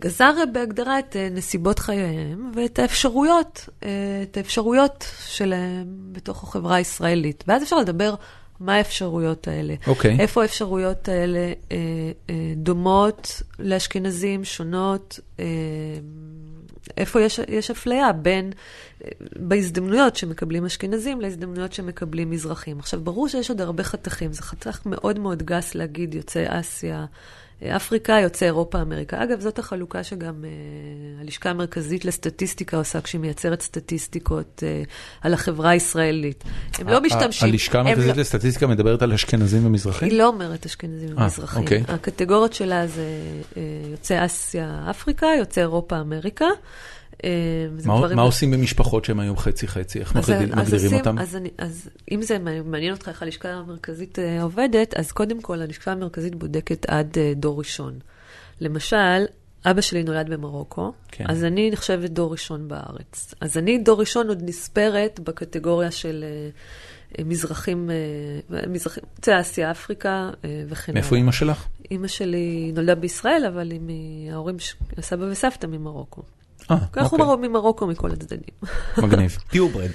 [0.00, 3.88] גזר בהגדרה את אה, נסיבות חייהם ואת האפשרויות, אה,
[4.22, 7.44] את האפשרויות שלהם בתוך החברה הישראלית.
[7.46, 8.14] ואז אפשר לדבר
[8.60, 9.74] מה האפשרויות האלה.
[9.86, 10.16] אוקיי.
[10.20, 11.76] איפה האפשרויות האלה אה,
[12.30, 15.44] אה, דומות לאשכנזים, שונות, אה,
[16.96, 18.52] איפה יש, יש אפליה בין,
[19.36, 22.78] בהזדמנויות שמקבלים אשכנזים להזדמנויות שמקבלים מזרחים.
[22.78, 27.04] עכשיו, ברור שיש עוד הרבה חתכים, זה חתך מאוד מאוד גס להגיד יוצאי אסיה.
[27.64, 29.22] אפריקה, יוצאי אירופה, אמריקה.
[29.22, 34.88] אגב, זאת החלוקה שגם uh, הלשכה המרכזית לסטטיסטיקה עושה כשהיא מייצרת סטטיסטיקות uh,
[35.20, 36.44] על החברה הישראלית.
[36.78, 37.48] הם לא משתמשים...
[37.48, 40.08] הלשכה הם המרכזית לא- לסטטיסטיקה מדברת על אשכנזים ומזרחים?
[40.08, 41.62] היא לא אומרת אשכנזים אה, ומזרחים.
[41.62, 41.84] אוקיי.
[41.88, 43.06] הקטגוריות שלה זה
[43.56, 46.46] אה, יוצאי אסיה, אפריקה, יוצאי אירופה, אמריקה.
[47.24, 47.30] אה,
[48.14, 49.98] מה עושים במשפחות שהם היום חצי-חצי?
[49.98, 50.30] איך אז-
[50.70, 51.18] מגדירים אותם?
[51.58, 56.34] אז, אם זה מעניין אותך איך הלשכה המרכזית אה, עובדת, אז קודם כל הלשכה המרכזית
[56.34, 57.98] בודקת עד אה, דור ראשון.
[58.60, 59.24] למשל,
[59.70, 61.24] אבא שלי נולד במרוקו, כן.
[61.28, 63.34] אז אני נחשבת דור ראשון בארץ.
[63.40, 66.24] אז אני דור ראשון עוד נספרת בקטגוריה של,
[67.18, 71.02] אה, מזרחים, אה, מזרחים, יוצאי אסיה, אפריקה אה, וכן הלאה.
[71.02, 71.66] מאיפה אימא שלך?
[71.90, 76.22] אימא שלי נולדה בישראל, אבל היא מההורים, ש- סבא וסבתא ממרוקו.
[76.70, 77.26] אה, אנחנו אוקיי.
[77.26, 78.38] מרו- ממרוקו מכל הצדדים.
[78.98, 79.36] מגניב.
[79.50, 79.90] purebred.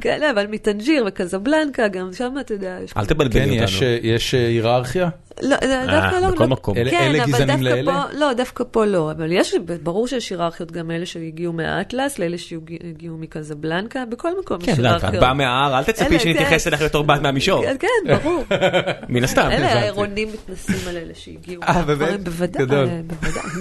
[0.00, 2.92] כן, לא, אבל מטנג'יר וקזבלנקה, גם שם אתה יודע, יש...
[2.96, 3.86] אל כן, תבלבלי יש, אותנו.
[3.88, 5.08] אה, יש אה, היררכיה?
[5.42, 6.30] לא, דווקא לא...
[6.30, 6.76] בכל לא- מקום.
[6.76, 8.04] אלה- כן, אלה גזענים לאלה?
[8.12, 13.16] לא, דווקא פה לא, אבל יש, ברור שיש היררכיות גם אלה שהגיעו מהאטלס, לאלה שהגיעו
[13.18, 15.20] מקזבלנקה, בכל מקום יש כן, את יודעת, את היררכיות.
[15.24, 16.70] באה מההר, אל תצפי שנתייחס כן.
[16.70, 17.62] אליך בתור בת מהמישור.
[17.62, 18.44] כן, כן, ברור.
[19.08, 19.48] מן הסתם.
[19.52, 19.72] אלה.
[19.72, 21.62] העירונים מתנשאים על אלה שהגיעו.
[21.62, 22.20] אה, באמת?
[22.24, 22.66] בוודאי.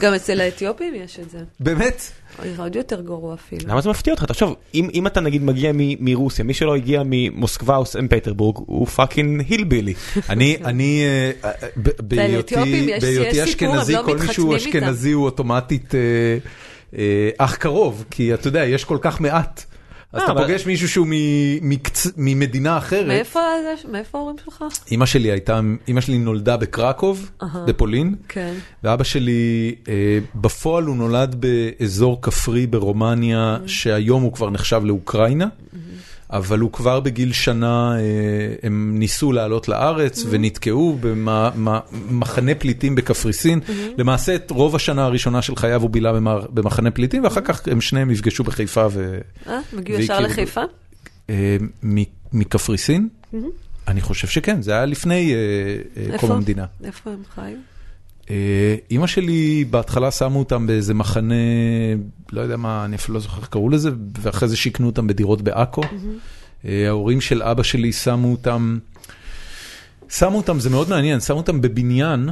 [0.01, 1.37] גם אצל האתיופים יש את זה.
[1.59, 2.01] באמת?
[2.57, 3.61] עוד יותר גרוע אפילו.
[3.67, 4.23] למה זה מפתיע אותך?
[4.23, 8.57] תחשוב, אם אם אתה נגיד מגיע מ- מרוסיה, מי שלא הגיע ממוסקבה או סן פטרבורג,
[8.57, 9.93] הוא fucking hillbilly.
[10.29, 11.01] אני, אני,
[11.43, 12.53] אה, אה, ב- בהיותי
[13.43, 14.55] אשכנזי, לא כל מי שהוא.
[14.55, 15.93] אשכנזי הוא אוטומטית
[16.97, 19.65] אה, אח קרוב, כי אתה יודע, יש כל כך מעט.
[20.13, 21.07] אז אה, אתה פוגש מישהו שהוא
[22.17, 23.07] ממדינה אחרת.
[23.91, 24.63] מאיפה ההורים שלך?
[24.91, 27.31] אימא שלי הייתה, אימא שלי נולדה בקרקוב.
[27.67, 28.53] בפולין, כן.
[28.83, 35.47] ואבא שלי, אה, בפועל הוא נולד באזור כפרי ברומניה, שהיום הוא כבר נחשב לאוקראינה,
[36.29, 38.01] אבל הוא כבר בגיל שנה, אה,
[38.63, 43.59] הם ניסו לעלות לארץ ונתקעו במחנה פליטים בקפריסין.
[43.97, 46.11] למעשה את רוב השנה הראשונה של חייו הוא בילה
[46.49, 48.81] במחנה פליטים, ואחר כך הם שניהם נפגשו בחיפה.
[48.81, 50.61] אה, הם הגיעו ישר לחיפה?
[51.29, 51.57] אה,
[52.33, 53.09] מקפריסין?
[53.87, 55.33] אני חושב שכן, זה היה לפני
[55.97, 56.31] אה, קום?
[56.31, 56.65] המדינה.
[56.83, 57.72] איפה הם חיו?
[58.29, 61.35] אה, אימא שלי בהתחלה שמו אותם באיזה מחנה,
[62.31, 63.89] לא יודע מה, אני אפילו לא זוכר איך קראו לזה,
[64.21, 65.81] ואחרי זה שיכנו אותם בדירות בעכו.
[66.65, 68.77] אה, ההורים של אבא שלי שמו אותם,
[70.09, 72.29] שמו אותם, זה מאוד מעניין, שמו אותם בבניין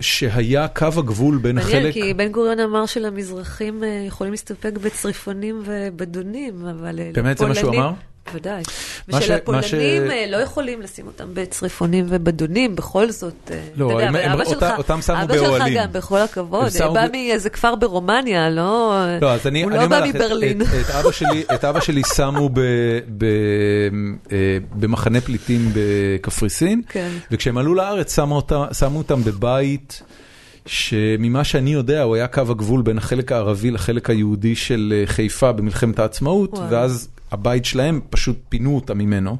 [0.00, 1.94] שהיה קו הגבול בין מעניין, החלק...
[1.94, 7.74] כי בן גוריון אמר שלמזרחים אה, יכולים להסתפק בצריפונים ובדונים, אבל באמת, זה מה שהוא
[7.74, 7.92] אמר?
[8.34, 8.62] ודאי.
[8.62, 8.68] מה ש-
[9.08, 9.74] מה ושלפולנים ש-
[10.10, 13.50] אה, לא יכולים לשים אותם בצריפונים ובדונים, בכל זאת.
[13.50, 15.78] אה, לא, אתה יודע, הם- אבל הם- אבא אותה- שלך- אותם שמו אבא שלך באוהלים.
[15.78, 18.94] גם, בכל הכבוד, שמו בא ב- מאיזה כפר ברומניה, לא...
[19.22, 20.62] לא, אז אני, הוא אני לא אומר בא לך, את- מברלין.
[20.62, 22.60] את, את, אבא שלי, את אבא שלי שמו ב,
[23.18, 23.24] ב,
[24.32, 24.38] אה,
[24.72, 27.08] במחנה פליטים בקפריסין, כן.
[27.30, 30.02] וכשהם עלו לארץ שמו, אותה, שמו אותם בבית
[30.66, 35.52] שממה שאני יודע הוא היה קו הגבול בין החלק הערבי לחלק היהודי של אה, חיפה
[35.52, 36.70] במלחמת העצמאות, וואו.
[36.70, 39.36] ואז הבית שלהם פשוט פינו אותם ממנו.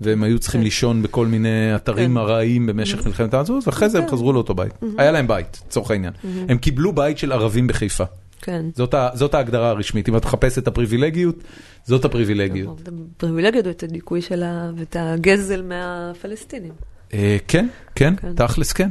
[0.00, 0.64] והם היו צריכים כן.
[0.64, 2.16] לישון בכל מיני אתרים כן.
[2.16, 4.10] ארעיים במשך מלחמת העצמאות, ואחרי זה הם כן.
[4.10, 4.72] חזרו לאותו בית.
[4.98, 6.12] היה להם בית, לצורך העניין.
[6.48, 8.04] הם קיבלו בית של ערבים בחיפה.
[8.40, 8.64] כן.
[8.74, 11.36] זאת, ה, זאת ההגדרה הרשמית, אם אתה מחפש את הפריבילגיות,
[11.84, 12.88] זאת הפריבילגיות.
[13.16, 16.72] פריבילגיות ואת הדיכוי שלה ואת הגזל מהפלסטינים.
[17.14, 18.34] אה, כן, כן, כן.
[18.34, 18.88] תכלס כן,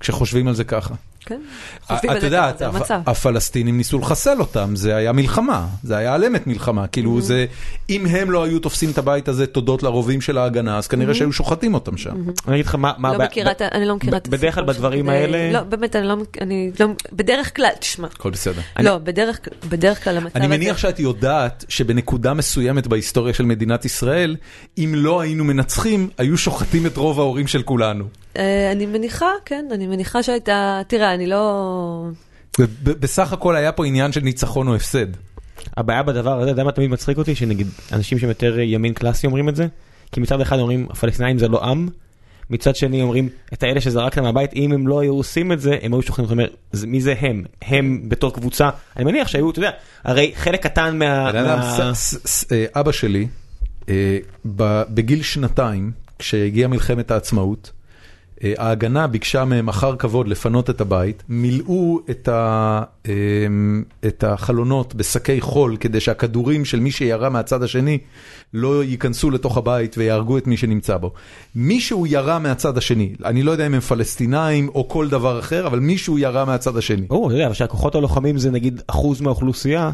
[0.00, 0.94] כשחושבים על זה ככה.
[1.26, 1.40] כן?
[1.86, 2.62] חושבים על את זה יודעת.
[3.06, 7.46] הפלסטינים ניסו לחסל אותם, זה היה מלחמה, זה היה על אמת מלחמה, כאילו זה,
[7.90, 11.32] אם הם לא היו תופסים את הבית הזה תודות לרובים של ההגנה, אז כנראה שהיו
[11.32, 12.10] שוחטים אותם שם.
[12.48, 15.08] אני אגיד לך מה לא מכירה את אני לא מכירה את בדרך כלל הסיפור בדברים
[15.08, 18.60] האלה- לא, באמת, אני לא, אני לא, בדרך כלל, תשמע, הכל בסדר.
[18.80, 23.84] לא, בדרך בדרך כלל המצב אני הזה, מניח שאת יודעת שבנקודה מסוימת בהיסטוריה של מדינת
[23.84, 24.36] ישראל,
[24.78, 28.04] אם לא היינו מנצחים, היו שוחטים את רוב ההורים של כולנו.
[28.36, 32.06] אה, אני מניחה, כן, אני מניחה שהייתה, תראה, אני לא,
[32.84, 35.06] בסך הכל היה פה עניין של ניצחון או הפסד.
[35.76, 37.34] הבעיה בדבר הזה, אתה יודע מה תמיד מצחיק אותי?
[37.34, 39.66] שנגיד אנשים שהם יותר ימין קלאסי אומרים את זה?
[40.12, 41.88] כי מצד אחד אומרים הפלסטינאים זה לא עם,
[42.50, 45.92] מצד שני אומרים את האלה שזרקת מהבית, אם הם לא היו עושים את זה, הם
[45.94, 47.44] היו שוכחים, זאת אומרת, זה- מי זה הם?
[47.62, 49.70] הם בתור קבוצה, אני מניח שהיו, אתה יודע,
[50.04, 51.30] הרי חלק קטן מה...
[52.52, 53.26] אה, אבא שלי,
[53.88, 54.18] אה,
[54.90, 57.70] בגיל שנתיים, כשהגיעה מלחמת העצמאות,
[58.42, 63.12] ההגנה ביקשה מהם אחר כבוד לפנות את הבית, מילאו את, ה, אה,
[64.06, 67.98] את החלונות בשקי חול כדי שהכדורים של מי שירה מהצד השני
[68.54, 71.12] לא ייכנסו לתוך הבית ויהרגו את מי שנמצא בו.
[71.54, 75.78] מישהו ירה מהצד השני, אני לא יודע אם הם פלסטינאים או כל דבר אחר, אבל
[75.78, 77.06] מישהו ירה מהצד השני.
[77.06, 79.90] ברור, אבל שהכוחות הלוחמים זה נגיד אחוז מהאוכלוסייה,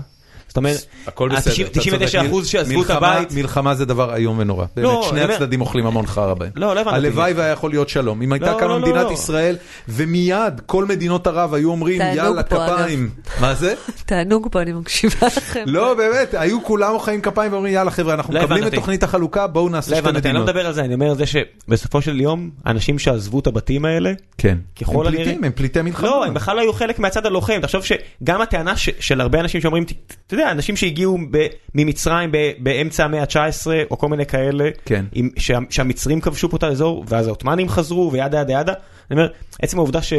[0.56, 1.52] זאת אומרת, הכל בסדר.
[1.64, 2.28] ה- אתה 99 צודק.
[2.28, 4.66] אחוז שעזבו את הבית, מלחמה זה דבר איום ונורא.
[4.76, 6.50] באמת, לא, שני הצדדים אוכלים המון חרא בהם.
[6.56, 6.96] לא, לא הבנתי.
[6.96, 8.22] הלוואי והיה יכול להיות שלום.
[8.22, 9.10] אם הייתה לא, קמה לא, לא, מדינת לא.
[9.12, 9.56] ישראל,
[9.88, 13.10] ומיד כל מדינות ערב היו אומרים, יאללה, פה, אגב." כפיים.
[13.40, 13.74] מה זה?
[14.06, 15.64] תענוג פה, אני מקשיבה לכם.
[15.66, 18.74] לא, באמת, היו כולם מוחאים כפיים ואומרים, יאללה חבר'ה, אנחנו לא מקבלים את.
[18.74, 20.48] תוכנית החלוקה, בואו נעשה לא שתי הבנתי, אני לא מדינות.
[20.56, 24.12] מדבר על זה, אני אומר על זה שבסופו של יום, האנשים שעזבו את הבתים האלה,
[24.38, 24.58] כן.
[24.80, 26.08] הם פליטים, הם פליטי מלחמה.
[26.08, 27.58] לא, הם בכלל לא היו חלק מהצד הלוחם.
[27.62, 29.84] תחשוב שגם הטענה של הרבה אנשים שאומרים,
[30.26, 35.04] אתה יודע, אנשים שהגיעו ב- ממצרים ב- באמצע המאה ה-19, או כל מיני כאלה, כן.
[35.12, 38.72] עם- שה- שהמצרים כבשו פה את האזור, ואז העות'מאנים חזרו, וידה ידה ידה.
[39.10, 39.28] אני אומר,
[39.62, 40.12] עצם העובדה ש...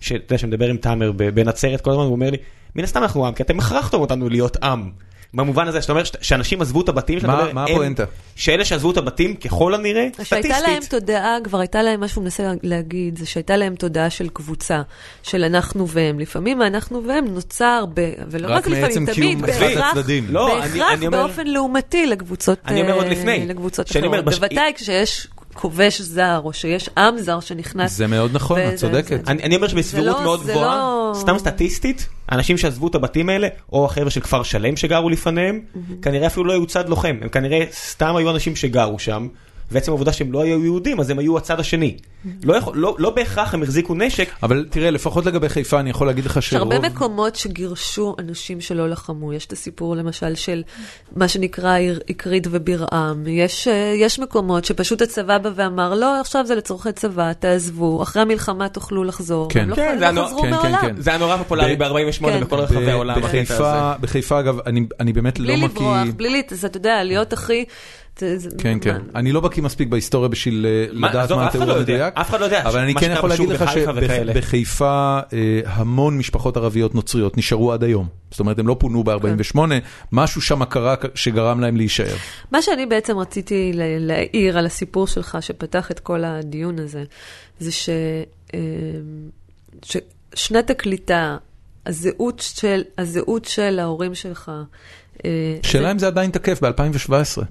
[0.00, 2.36] שאתה יודע, שמדבר עם תאמר בנצרת כל הזמן, הוא אומר לי,
[2.76, 4.90] מן הסתם אנחנו עם, כי אתם הכרחתם אותנו להיות עם.
[5.34, 8.04] במובן הזה שאתה אומר ש- שאנשים עזבו את הבתים שלהם, מה- הפואנטה?
[8.36, 12.24] שאלה שעזבו את הבתים ככל הנראה, שהייתה להם סטטיסטית, תודעה, כבר הייתה להם, מה שהוא
[12.24, 14.82] מנסה להגיד, זה שהייתה להם תודעה של קבוצה,
[15.22, 16.20] של אנחנו והם.
[16.20, 18.00] לפעמים האנחנו והם נוצר, ב,
[18.30, 20.26] ולא רק רק, לפעמים, תמיד, בהכרח, הצדדים.
[20.30, 24.24] לא, אני- בהכרח אני אומר- באופן לעומתי לקבוצות, אני אומר עוד אה, אחרות.
[24.24, 27.92] בש- בוודאי כשיש כובש זר, או שיש עם זר שנכנס.
[27.96, 29.26] זה מאוד נכון, את צודקת.
[29.26, 33.28] זה- אני, אני אומר שבסבירות לא- מאוד גבוהה, לא- סתם סטטיסטית, אנשים שעזבו את הבתים
[33.28, 35.60] האלה, או החבר'ה של כפר שלם שגרו לפניהם,
[36.02, 39.28] כנראה אפילו לא היו צד לוחם, הם כנראה סתם היו אנשים שגרו שם,
[39.72, 41.96] ועצם העובדה שהם לא היו יהודים, אז הם היו הצד השני.
[42.44, 46.06] לא, יכול, לא, לא בהכרח הם החזיקו נשק, אבל תראה, לפחות לגבי חיפה, אני יכול
[46.06, 46.72] להגיד לך יש שרוב...
[46.72, 49.32] הרבה מקומות שגירשו אנשים שלא לחמו.
[49.32, 50.62] יש את הסיפור למשל של
[51.16, 53.24] מה שנקרא עיר- עקרית וברעם.
[53.26, 58.22] יש, אה, יש מקומות שפשוט הצבא בא ואמר, לא, עכשיו זה לצורכי צבא, תעזבו, אחרי
[58.22, 59.48] המלחמה תוכלו לחזור.
[59.50, 59.68] כן.
[59.68, 60.78] לא, כן, זה לא הנוע- חזרו כן, כן, מעולם.
[60.80, 60.94] כן.
[60.98, 62.40] זה היה נורא פופולרי ב- ב-48 כן.
[62.40, 63.20] בכל רחבי העולם.
[64.00, 66.12] בחיפה, אגב, אני, אני באמת בלי לא לברוח, מכיר...
[66.16, 67.64] בלי, להת- אז אתה יודע, להיות הכי...
[68.18, 68.98] זה- כן, כן.
[69.14, 72.14] אני לא בקיא מספיק בהיסטוריה בשביל אה, לדעת מה התיאור לא המדויק.
[72.16, 72.62] אף אחד לא יודע.
[72.62, 73.64] אבל אני כן יכול להגיד לך.
[73.72, 78.06] שבחיפה אה, המון משפחות ערביות נוצריות נשארו עד היום.
[78.30, 79.58] זאת אומרת, הם לא פונו ב-48,
[80.12, 82.14] משהו שם קרה שגרם להם להישאר.
[82.50, 87.04] מה שאני בעצם רציתי להעיר על הסיפור שלך, שפתח את כל הדיון הזה,
[87.58, 87.88] זה ש,
[88.54, 88.60] אה,
[89.82, 91.36] ששנת הקליטה,
[91.86, 94.50] הזהות של, הזהות של ההורים שלך,
[95.24, 95.30] אה,
[95.62, 97.42] שאלה אם זה עדיין תקף ב-2017.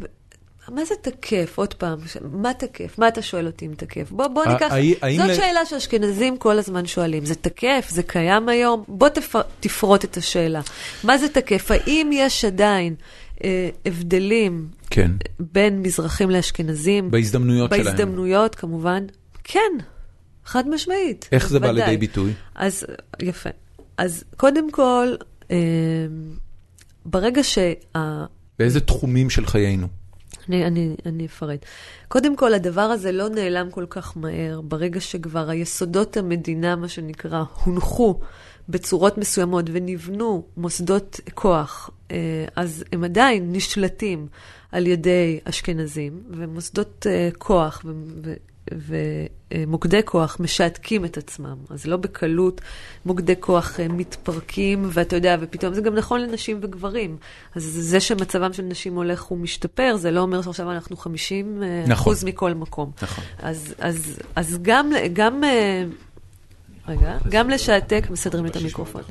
[0.69, 1.53] מה זה תקף?
[1.55, 1.99] עוד פעם,
[2.31, 2.99] מה תקף?
[2.99, 4.11] מה אתה שואל אותי אם תקף?
[4.11, 4.73] בוא, בוא ניקח,
[5.17, 7.25] זאת ל- שאלה שאשכנזים כל הזמן שואלים.
[7.25, 7.87] זה תקף?
[7.89, 8.83] זה קיים היום?
[8.87, 9.35] בוא תפ...
[9.59, 10.61] תפרוט את השאלה.
[11.03, 11.71] מה זה תקף?
[11.71, 12.95] האם יש עדיין
[13.43, 15.11] אה, הבדלים כן.
[15.39, 17.11] בין מזרחים לאשכנזים?
[17.11, 17.85] בהזדמנויות שלהם.
[17.85, 19.05] בהזדמנויות, כמובן.
[19.43, 19.71] כן,
[20.45, 21.29] חד משמעית.
[21.31, 21.71] איך זה בא.
[21.71, 22.33] לידי ביטוי?
[22.55, 22.85] אז
[23.21, 23.49] יפה.
[23.97, 25.07] אז קודם כל,
[25.51, 25.57] אה,
[27.05, 27.73] ברגע שה...
[28.59, 29.87] באיזה תחומים של חיינו?
[30.51, 31.65] אני, אני, אני אפרט.
[32.07, 37.43] קודם כל, הדבר הזה לא נעלם כל כך מהר, ברגע שכבר היסודות המדינה, מה שנקרא,
[37.63, 38.19] הונחו
[38.69, 44.27] בצורות מסוימות ונבנו מוסדות כוח, אה, אז הם עדיין נשלטים
[44.71, 47.85] על ידי אשכנזים, ומוסדות אה, כוח
[48.71, 51.57] ומוקדי כוח משעתקים את עצמם.
[51.69, 52.61] אז לא בקלות
[53.05, 57.17] מוקדי כוח אה, מתפרקים, ואתה יודע, ופתאום זה גם נכון לנשים וגברים.
[57.55, 61.91] אז זה שמצבם של נשים הולך ומשתפר, זה לא אומר שעכשיו אנחנו 50 אה, נכון.
[61.91, 62.91] אחוז מכל מקום.
[63.01, 63.23] נכון.
[63.39, 65.83] אז, אז, אז גם, גם, אה,
[66.87, 69.01] רגע, גם לשעתק, מסדרים לי את המיקרופון.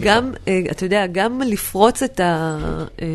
[0.00, 2.58] גם, אה, אתה יודע, גם לפרוץ את, ה,
[3.02, 3.06] אה,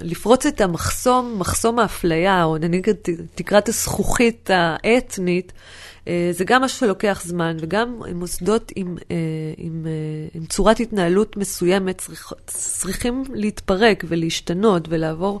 [0.00, 5.52] לפרוץ את המחסום, מחסום האפליה, או נגיד את תקרת הזכוכית האתנית,
[6.08, 8.96] אה, זה גם משהו שלוקח זמן, וגם מוסדות עם,
[9.56, 15.40] עם, אה, עם צורת התנהלות מסוימת צריך, צריכים להתפרק ולהשתנות ולעבור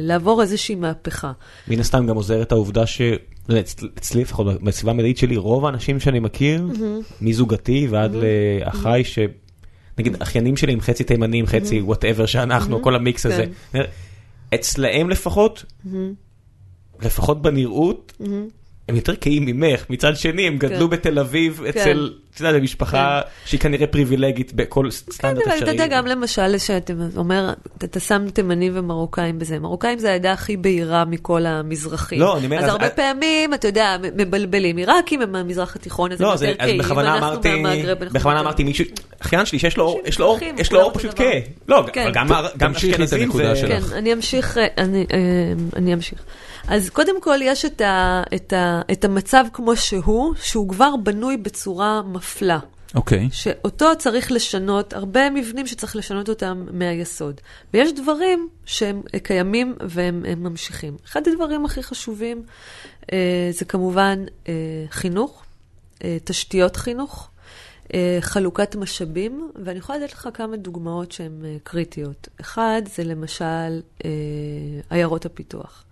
[0.00, 1.32] לעבור איזושהי מהפכה.
[1.68, 3.00] מן הסתם גם עוזרת העובדה ש...
[3.48, 3.60] לא
[3.98, 6.68] אצלי לפחות בסביבה המדעית שלי רוב האנשים שאני מכיר
[7.20, 9.18] מזוגתי ועד לאחיי ש...
[9.98, 13.44] נגיד אחיינים שלי עם חצי תימנים חצי whatever שאנחנו כל המיקס הזה.
[13.72, 13.82] כן.
[14.54, 15.64] אצלם לפחות
[17.02, 18.12] לפחות בנראות
[18.92, 20.96] הם יותר כהים ממך מצד שני הם גדלו כן.
[20.96, 25.70] בתל אביב אצל את יודעת, משפחה שהיא כנראה פריבילגית בכל כן, סטנדרט אבל אתה אפשרי.
[25.70, 29.58] יודע, גם למשל, שאתה אומר, אתה אתה שם תימנים ומרוקאים בזה.
[29.58, 32.20] מרוקאים זה העדה הכי בהירה מכל המזרחים.
[32.20, 34.76] לא, אני אומר, אז אז- הרבה אז- פעמים, אתה יודע, מבלבלים.
[34.76, 36.80] עיראקים הם מהמזרח התיכון, אז הם לא, אז יותר אז כהים.
[36.80, 36.94] אנחנו
[37.62, 38.84] מהמגרב, אנחנו בכוונה יותר- אמרתי מישהו,
[39.22, 41.14] אחיין שלי שיש לו אור, יש לו אור, יש לו אור פשוט.
[41.16, 41.40] כהה.
[41.68, 42.06] לא, כן.
[42.18, 43.52] אבל גם אשכנזים זה...
[43.68, 45.18] כן, אני אמשיך, אה, אני, אה,
[45.76, 46.18] אני אמשיך.
[46.68, 51.36] אז קודם כל יש את, ה, את, ה, את המצב כמו שהוא, שהוא כבר בנוי
[51.36, 52.58] בצורה מפלה.
[52.94, 53.28] אוקיי.
[53.32, 57.40] שאותו צריך לשנות, הרבה מבנים שצריך לשנות אותם מהיסוד.
[57.74, 60.96] ויש דברים שהם קיימים והם הם ממשיכים.
[61.04, 62.42] אחד הדברים הכי חשובים
[63.12, 64.52] אה, זה כמובן אה,
[64.90, 65.44] חינוך,
[66.04, 67.30] אה, תשתיות חינוך,
[67.94, 72.28] אה, חלוקת משאבים, ואני יכולה לתת לך כמה דוגמאות שהן אה, קריטיות.
[72.40, 74.10] אחד זה למשל אה,
[74.90, 75.84] עיירות הפיתוח.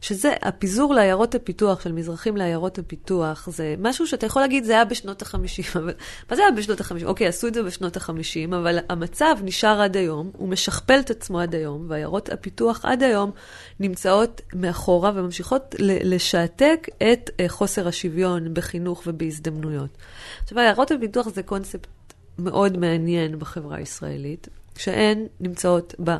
[0.00, 4.84] שזה הפיזור לעיירות הפיתוח, של מזרחים לעיירות הפיתוח, זה משהו שאתה יכול להגיד, זה היה
[4.84, 5.36] בשנות ה-50,
[5.78, 5.94] אבל
[6.30, 7.04] מה זה היה בשנות ה-50?
[7.04, 11.40] אוקיי, עשו את זה בשנות ה-50, אבל המצב נשאר עד היום, הוא משכפל את עצמו
[11.40, 13.30] עד היום, ועיירות הפיתוח עד היום
[13.80, 19.90] נמצאות מאחורה וממשיכות לשעתק את אה, חוסר השוויון בחינוך ובהזדמנויות.
[20.42, 21.86] עכשיו, עיירות הפיתוח זה קונספט
[22.38, 26.18] מאוד מעניין בחברה הישראלית, שהן נמצאות בה.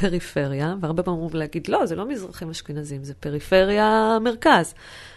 [0.00, 4.74] פריפריה, והרבה פעמים אומרים להגיד, לא, זה לא מזרחים אשכנזים, זה פריפריה מרכז.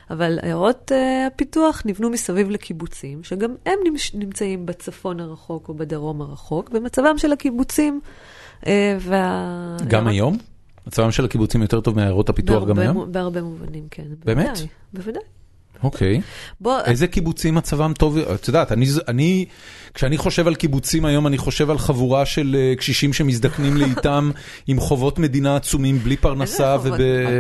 [0.10, 3.80] אבל עיירות uh, הפיתוח נבנו מסביב לקיבוצים, שגם הם
[4.14, 8.02] נמצאים בצפון הרחוק או בדרום הרחוק, ומצבם של הקיבוצים
[8.62, 8.66] uh,
[9.00, 9.78] וה...
[9.88, 10.38] גם היום?
[10.88, 13.12] מצבם של הקיבוצים יותר טוב מעיירות הפיתוח גם היום?
[13.12, 14.04] בהרבה מובנים, כן.
[14.26, 14.48] באמת?
[14.48, 15.24] בוודאי, בוודאי.
[15.84, 16.22] אוקיי.
[16.62, 16.80] בוא...
[16.86, 18.18] איזה קיבוצים מצבם טוב?
[18.18, 19.46] את יודעת, אני, אני,
[19.94, 24.32] כשאני חושב על קיבוצים היום, אני חושב על חבורה של uh, קשישים שמזדקנים לאיתם
[24.68, 26.94] עם חובות מדינה עצומים, בלי פרנסה וב...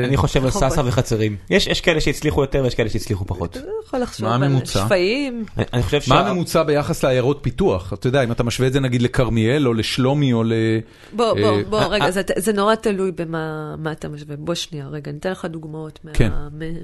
[0.07, 1.37] אני חושב על סאסא וחצרים.
[1.49, 3.57] יש, יש כאלה שהצליחו יותר ויש כאלה שהצליחו פחות.
[3.57, 5.45] אתה יכול לחשוב על שפיים.
[6.07, 7.93] מה הממוצע ביחס לעיירות פיתוח?
[7.93, 10.53] אתה יודע, אם אתה משווה את זה נגיד לכרמיאל או לשלומי או ל...
[11.13, 14.35] בוא, בוא, בוא, רגע, זה, נורא תלוי במה אתה משווה.
[14.35, 16.31] בוא שנייה, רגע, אני אתן לך דוגמאות כן.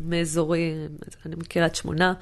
[0.03, 0.73] מאזורי,
[1.25, 2.13] אני קריית שמונה.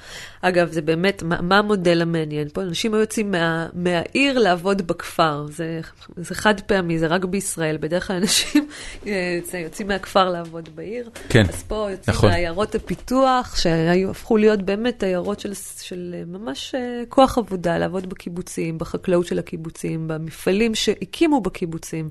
[0.41, 2.61] אגב, זה באמת, מה, מה המודל המעניין פה?
[2.61, 5.45] אנשים היו יוצאים מה, מהעיר לעבוד בכפר.
[5.49, 5.81] זה,
[6.15, 7.77] זה חד פעמי, זה רק בישראל.
[7.77, 8.67] בדרך כלל אנשים
[9.07, 11.09] אה, יוצאים מהכפר לעבוד בעיר.
[11.29, 12.29] כן, אז פה יוצאים נכון.
[12.29, 18.77] מעיירות הפיתוח, שהפכו להיות באמת עיירות של, של אה, ממש אה, כוח עבודה, לעבוד בקיבוצים,
[18.77, 22.09] בחקלאות של הקיבוצים, במפעלים שהקימו בקיבוצים.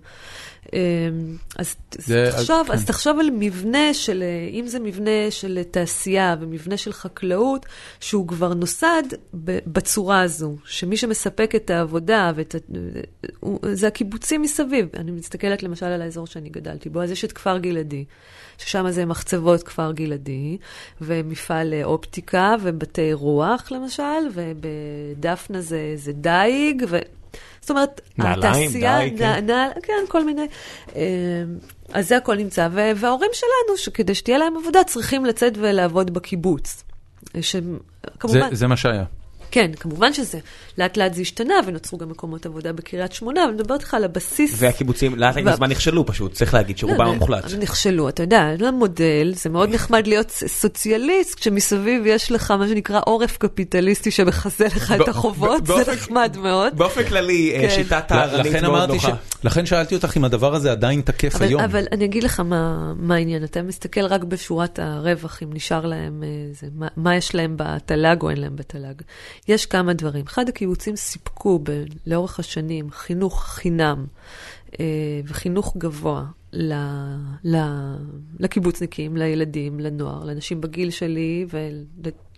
[0.72, 2.86] אמ, אז, זה, תחשוב, אז, אז כן.
[2.86, 7.66] תחשוב על מבנה של, אם זה מבנה של תעשייה ומבנה של חקלאות,
[8.00, 9.02] שהוא כבר נוסד
[9.66, 12.54] בצורה הזו, שמי שמספק את העבודה, ואת,
[13.72, 14.88] זה הקיבוצים מסביב.
[14.96, 18.04] אני מסתכלת למשל על האזור שאני גדלתי בו, אז יש את כפר גלעדי,
[18.58, 20.58] ששם זה מחצבות כפר גלעדי,
[21.00, 24.02] ומפעל אופטיקה ובתי רוח למשל,
[24.32, 26.98] ובדפנה זה, זה דייג, ו...
[27.60, 29.46] זאת אומרת, נעליים, התעשייה, די, כן.
[29.46, 30.46] נעל, כן, כל מיני.
[30.96, 31.00] אמ,
[31.92, 36.84] אז זה הכל נמצא, וההורים שלנו, שכדי שתהיה להם עבודה, צריכים לצאת ולעבוד בקיבוץ.
[37.40, 38.50] שכמובן...
[38.50, 39.04] זה, זה מה שהיה.
[39.50, 40.38] כן, כמובן שזה,
[40.78, 44.04] לאט לאט זה השתנה, ונוצרו גם מקומות עבודה בקריית שמונה, אבל אני מדברת איתך על
[44.04, 44.54] הבסיס.
[44.56, 45.52] והקיבוצים לאט לאט ו...
[45.52, 47.44] בזמן נכשלו פשוט, צריך להגיד שרובם לא, המוחלט.
[47.58, 53.00] נכשלו, אתה יודע, זה מודל, זה מאוד נחמד להיות סוציאליסט, כשמסביב יש לך מה שנקרא
[53.04, 56.78] עורף קפיטליסטי שמכסה לך את החובות, זה נחמד מאוד.
[56.78, 57.70] באופן כללי, אה, כן.
[57.70, 59.14] שיטת הערנית מאוד נוחה.
[59.44, 61.60] לכן שאלתי אותך אם הדבר הזה עדיין תקף היום.
[61.60, 62.40] אבל אני אגיד לך
[62.96, 66.22] מה העניין, אתה מסתכל רק בשורת הרווח, אם נשאר להם,
[66.82, 69.02] אה, מה יש להם בתל"ג או אין להם בתל"ג.
[69.48, 70.24] יש כמה דברים.
[70.26, 74.06] אחד, הקיבוצים סיפקו ב, לאורך השנים חינוך חינם
[74.80, 74.84] אה,
[75.24, 76.74] וחינוך גבוה ל,
[77.44, 77.56] ל,
[78.38, 81.46] לקיבוצניקים, לילדים, לנוער, לאנשים בגיל שלי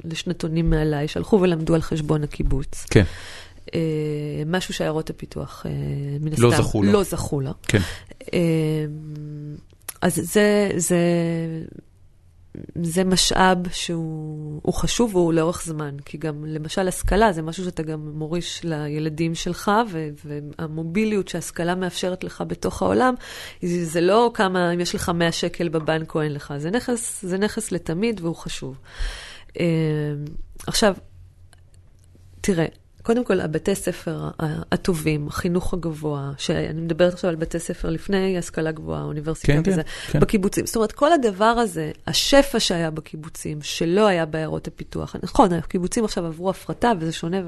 [0.05, 2.87] ולשנתונים מעליי, שהלכו ולמדו על חשבון הקיבוץ.
[2.91, 3.05] כן.
[3.75, 5.71] אה, משהו שעיירות הפיתוח, אה,
[6.21, 6.93] מן לא הסתם, לא זכו לה.
[6.93, 7.53] לא זכו לה.
[7.63, 7.79] כן.
[8.35, 8.85] אה,
[10.03, 10.99] אז זה, זה
[12.83, 18.13] זה משאב שהוא חשוב והוא לאורך זמן, כי גם למשל השכלה זה משהו שאתה גם
[18.15, 19.71] מוריש לילדים שלך,
[20.25, 23.15] והמוביליות שהשכלה מאפשרת לך בתוך העולם,
[23.63, 27.39] זה לא כמה, אם יש לך 100 שקל בבנק או אין לך, זה נכס, זה
[27.39, 28.79] נכס לתמיד והוא חשוב.
[29.61, 29.65] אה,
[30.67, 30.95] עכשיו,
[32.41, 32.67] תראה,
[33.09, 34.29] קודם כל, הבתי ספר
[34.73, 39.83] הטובים, החינוך הגבוה, שאני מדברת עכשיו על בתי ספר לפני השכלה גבוהה, אוניברסיטה כן, וזה,
[39.83, 40.21] כן, כן.
[40.21, 40.67] בקיבוצים.
[40.67, 46.27] זאת אומרת, כל הדבר הזה, השפע שהיה בקיבוצים, שלא היה בעיירות הפיתוח, נכון, הקיבוצים עכשיו
[46.27, 47.41] עברו הפרטה וזה שונה.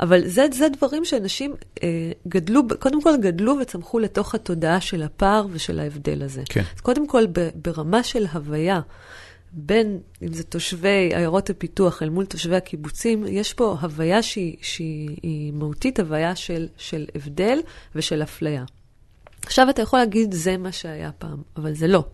[0.00, 1.88] אבל זה, זה דברים שאנשים אה,
[2.28, 6.42] גדלו, קודם כל גדלו וצמחו לתוך התודעה של הפער ושל ההבדל הזה.
[6.48, 6.62] כן.
[6.74, 7.24] אז קודם כל,
[7.54, 8.80] ברמה של הוויה,
[9.52, 15.52] בין, אם זה תושבי עיירות הפיתוח אל מול תושבי הקיבוצים, יש פה הוויה שהיא, שהיא
[15.52, 17.58] מהותית, הוויה של, של הבדל
[17.94, 18.64] ושל אפליה.
[19.46, 22.04] עכשיו אתה יכול להגיד, זה מה שהיה פעם, אבל זה לא.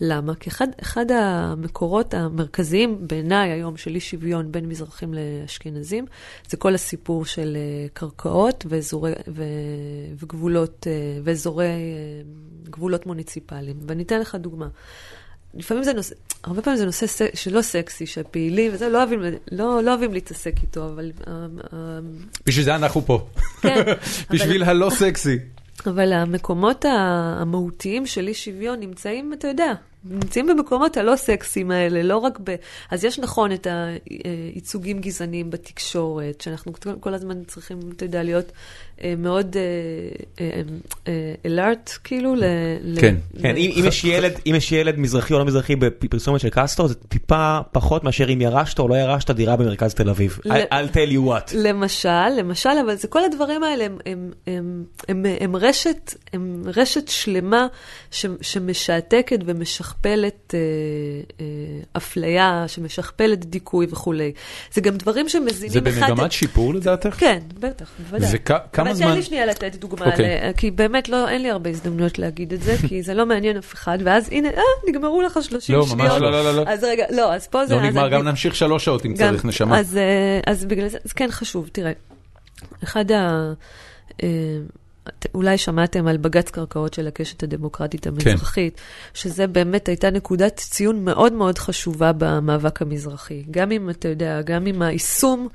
[0.00, 0.34] למה?
[0.34, 6.04] כי אחד, אחד המקורות המרכזיים בעיניי היום של אי שוויון בין מזרחים לאשכנזים,
[6.48, 9.42] זה כל הסיפור של אה, קרקעות ואזורי, ו,
[10.18, 10.92] וגבולות, אה,
[11.24, 11.70] ואזורי אה,
[12.70, 13.76] גבולות מוניציפליים.
[13.86, 14.68] ואני אתן לך דוגמה.
[15.56, 16.14] לפעמים זה נושא,
[16.44, 19.20] הרבה פעמים זה נושא שלא סקסי, שפעילים וזה, לא אוהבים,
[19.52, 21.12] לא, לא אוהבים להתעסק איתו, אבל...
[21.26, 21.32] אה,
[21.72, 21.78] אה,
[22.46, 23.26] בשביל זה אנחנו פה.
[23.60, 23.82] כן.
[24.30, 24.70] בשביל אבל...
[24.70, 25.38] הלא סקסי.
[25.86, 29.72] אבל המקומות המהותיים של אי שוויון נמצאים, אתה יודע,
[30.04, 32.54] נמצאים במקומות הלא סקסיים האלה, לא רק ב...
[32.90, 33.66] אז יש נכון את
[34.24, 38.52] הייצוגים גזעניים בתקשורת, שאנחנו כל הזמן צריכים, אתה יודע, להיות
[39.02, 39.56] אה, מאוד
[41.46, 42.42] אלארט, אה, אה, כאילו, ל...
[43.00, 43.14] כן.
[43.42, 43.56] כן,
[44.46, 48.40] אם יש ילד מזרחי או לא מזרחי בפרסומת של קסטרו, זה טיפה פחות מאשר אם
[48.40, 50.38] ירשת או לא ירשת דירה במרכז תל אביב.
[50.46, 51.52] I'll tell you what.
[51.54, 53.86] למשל, למשל, אבל זה כל הדברים האלה
[55.40, 55.56] הם
[56.66, 57.66] רשת שלמה
[58.40, 59.95] שמשעתקת ומשכפלת.
[59.96, 60.60] שמשכפלת אה,
[61.40, 61.46] אה,
[61.96, 64.32] אפליה, שמשכפלת דיכוי וכולי.
[64.72, 66.10] זה גם דברים שמזינים זה אחד...
[66.10, 67.14] במגמת שיפור לדעתך?
[67.18, 68.28] כן, בטח, בוודאי.
[68.32, 69.06] וכמה אבל זמן...
[69.06, 70.54] תן לי שנייה לתת דוגמה, אוקיי.
[70.56, 73.74] כי באמת לא, אין לי הרבה הזדמנויות להגיד את זה, כי זה לא מעניין אף
[73.74, 75.98] אחד, ואז הנה, אה, נגמרו לך 30 לא, שניות.
[75.98, 76.62] ממש לא, לא, לא, לא.
[76.66, 77.74] אז רגע, לא, אז פה זה...
[77.74, 79.78] לא נגמר, גם נמשיך שלוש שעות אם צריך, נשמה.
[79.78, 81.92] אז, אה, בגלל זה, אז כן חשוב, תראה,
[82.84, 83.52] אחד ה...
[85.34, 88.80] אולי שמעתם על בג"ץ קרקעות של הקשת הדמוקרטית המזרחית,
[89.14, 93.42] שזה באמת הייתה נקודת ציון מאוד מאוד חשובה במאבק המזרחי.
[93.50, 95.48] גם אם, אתה יודע, גם עם היישום,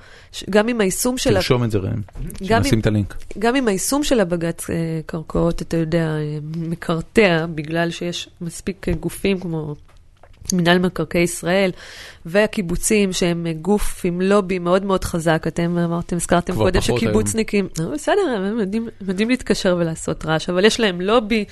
[0.49, 1.29] גם עם היישום של...
[1.29, 2.01] ה- תרשום את זה ראם,
[2.43, 3.15] שנשים אם- את הלינק.
[3.39, 4.75] גם אם היישום של הבג"ץ אה,
[5.05, 9.75] קרקעות, אתה יודע, אה, מקרטע, בגלל שיש מספיק אה, גופים כמו
[10.53, 11.71] מינהל מקרקעי ישראל
[12.25, 15.43] והקיבוצים, שהם גוף עם לובי מאוד מאוד חזק.
[15.47, 20.79] אתם אמרתם, הזכרתם קודם שקיבוצניקים, אה, בסדר, הם יודעים, יודעים להתקשר ולעשות רעש, אבל יש
[20.79, 21.45] להם לובי.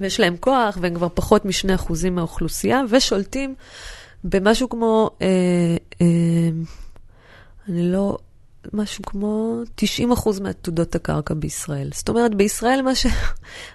[0.00, 3.54] ויש להם כוח, והם כבר פחות מ-2% מהאוכלוסייה, ושולטים
[4.24, 5.26] במשהו כמו, אה,
[6.00, 6.06] אה,
[7.68, 8.18] אני לא,
[8.72, 11.90] משהו כמו 90% מעתודות הקרקע בישראל.
[11.94, 13.06] זאת אומרת, בישראל מה, ש...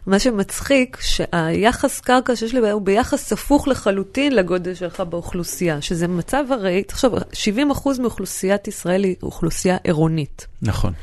[0.05, 6.43] מה שמצחיק, שהיחס קרקע שיש לי הוא ביחס הפוך לחלוטין לגודל שלך באוכלוסייה, שזה מצב
[6.51, 10.47] הרי, תחשוב, 70% מאוכלוסיית ישראל היא אוכלוסייה עירונית.
[10.61, 10.93] נכון.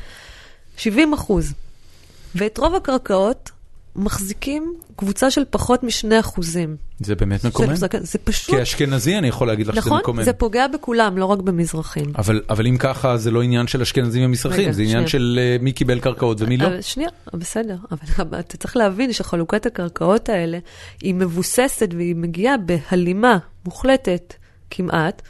[0.77, 1.53] 70 אחוז.
[2.35, 3.51] ואת רוב הקרקעות
[3.97, 6.75] מחזיקים קבוצה של פחות משני אחוזים.
[6.99, 7.75] זה באמת מקומם?
[7.75, 9.99] זה, זה פשוט, כאשכנזי אני יכול להגיד לך שזה נכון?
[9.99, 10.23] מקומם.
[10.23, 12.05] זה פוגע בכולם, לא רק במזרחים.
[12.17, 15.07] אבל, אבל אם ככה, זה לא עניין של אשכנזים ומזרחים, זה עניין שנייה.
[15.07, 16.67] של uh, מי קיבל קרקעות ומי לא.
[16.67, 20.59] אבל שנייה, בסדר, אבל אתה צריך להבין שחלוקת הקרקעות האלה
[21.01, 24.33] היא מבוססת והיא מגיעה בהלימה מוחלטת
[24.69, 25.21] כמעט,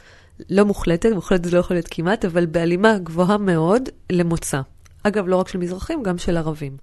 [0.50, 4.60] לא מוחלטת, מוחלטת זה לא יכול להיות כמעט, אבל בהלימה גבוהה מאוד למוצא.
[5.02, 6.76] אגב, לא רק של מזרחים, גם של ערבים.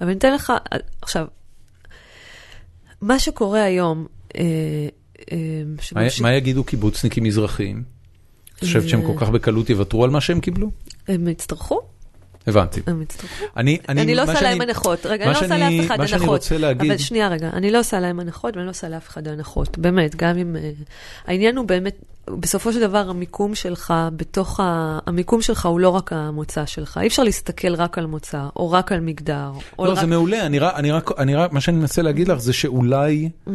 [0.00, 0.52] אבל אני אתן לך,
[1.02, 1.26] עכשיו,
[3.00, 4.06] מה שקורה היום,
[4.36, 4.42] אה,
[5.32, 5.36] אה,
[6.20, 7.82] מה, יגידו קיבוצניקים מזרחיים?
[8.54, 9.02] את חושבת שהם.
[9.06, 10.70] כל כך בקלות יוותרו על מה שהם קיבלו?
[11.08, 11.80] הם יצטרכו,
[12.46, 12.80] הבנתי.
[12.86, 13.44] הם יצטרכו.
[13.56, 15.06] אני, אני לא מה עושה להם הנחות.
[15.06, 16.40] רגע, אני לא עושה לאף אחד מה שאני הנחות.
[16.40, 19.28] רוצה להגיד- אבל שנייה רגע, אני לא עושה להם הנחות ואני לא עושה לאף אחד
[19.28, 19.78] הנחות.
[19.78, 20.56] באמת, גם אם...
[20.56, 20.70] אה,
[21.26, 21.96] העניין הוא באמת,
[22.30, 24.98] בסופו של דבר המיקום שלך, בתוך ה...
[25.06, 26.98] המיקום שלך הוא לא רק המוצא שלך.
[27.02, 29.52] אי אפשר להסתכל רק על מוצא, או רק על מגדר.
[29.78, 30.00] לא, רק...
[30.00, 33.28] זה מעולה, אני רק, אני רק, אני רק, מה שאני מנסה להגיד לך זה שאולי,
[33.46, 33.50] Mm-hmm.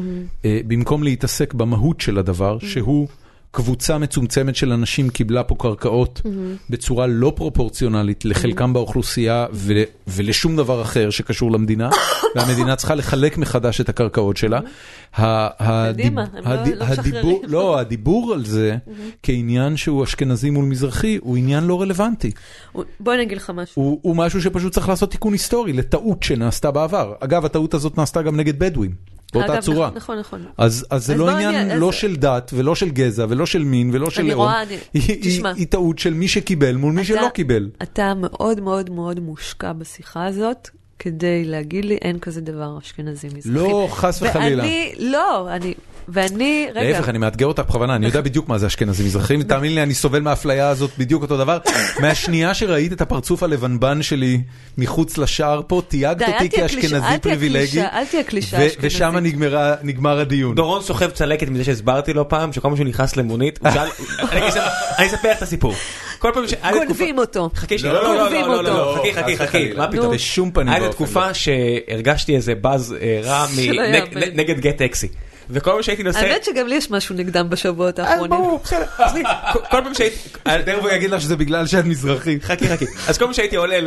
[0.45, 3.07] אה, במקום להתעסק במהות של הדבר, שהוא
[3.51, 6.29] קבוצה מצומצמת של אנשים קיבלה פה קרקעות Mm-hmm.
[6.69, 9.73] בצורה לא פרופורציונלית לחלקם באוכלוסייה ו-
[10.07, 11.89] ולשום דבר אחר שקשור למדינה,
[12.35, 14.59] והמדינה צריכה לחלק מחדש את הקרקעות שלה.
[15.11, 17.37] קדימה, הם לא- לא הדיבור- משחררים.
[17.47, 18.75] לא, הדיבור על זה
[19.23, 22.31] כעניין שהוא אשכנזי מול מזרחי, הוא עניין לא רלוונטי.
[22.99, 23.81] בוא אני אגיד לך משהו.
[23.81, 27.13] הוא, הוא משהו שפשוט צריך לעשות תיקון היסטורי לטעות שנעשתה בעבר.
[27.19, 28.91] אגב, הטעות הזאת נעשתה גם נגד בדואים,
[29.33, 29.89] באותה אגב, צורה.
[29.95, 30.45] נכון, נכון.
[30.57, 33.63] אז, אז זה לא עניין אני- לא אז- של דת ולא של גזע ולא של
[33.63, 34.41] מין ולא של אני לאום.
[34.41, 35.51] רואה, אני- היא, היא, תשמע.
[35.55, 37.69] היא טעות של מי שקיבל מול מי אתה- שלא קיבל.
[37.83, 40.69] אתה מאוד מאוד מאוד מושקע בשיחה הזאת,
[40.99, 43.49] כדי להגיד לי, אין כזה דבר אשכנזי מזרחי.
[43.49, 44.63] לא, חס וחלילה.
[44.63, 45.73] ואני, לא, אני,
[46.13, 46.89] ואני, רגע.
[46.97, 49.93] להפך, אני מאתגר אותך בכוונה, אני יודע בדיוק מה זה אשכנזי מזרחי, ותאמין לי, אני
[49.93, 51.57] סובל מהאפליה הזאת בדיוק אותו דבר.
[51.99, 54.41] מהשנייה שראית את הפרצוף הלבנבן שלי
[54.77, 57.81] מחוץ לשער פה, תייגת אותי כאשכנזי פריבילגי.
[58.81, 59.15] ושם
[59.83, 60.55] נגמר הדיון.
[60.55, 65.37] דורון סוחב צלקת מזה שהסברתי לו פעם, שכל פעם שהוא נכנס למונית, אני אספר- לך
[65.37, 65.73] את הסיפור.
[66.19, 66.53] כל פעם ש...
[66.73, 67.49] גונבים אותו.
[67.55, 69.01] חכי שנייה, לא, לא, לא, גונבים לא, לא, אותו.
[69.01, 69.71] חכי, חכי, חכי.
[69.77, 70.13] מה פתאום?
[70.13, 73.45] בשום פנים ואופן תקופה שהרגשתי איזה באז אה, רע
[74.33, 75.07] נגד גט טקסי.
[75.49, 76.19] וכל פעם שהייתי נוסע...
[76.19, 78.29] האמת שגם לי יש משהו נגדם בשבועות אז האחרונים.
[78.29, 78.85] ברור, בסדר.
[78.97, 79.23] עזבי,
[79.53, 80.15] כל- פעם שהייתי...
[80.65, 82.39] תכף הוא יגיד לך שזה בגלל שאת מזרחי.
[82.41, 82.85] חכי חכי.
[83.07, 83.77] אז כל פעם שהייתי עולה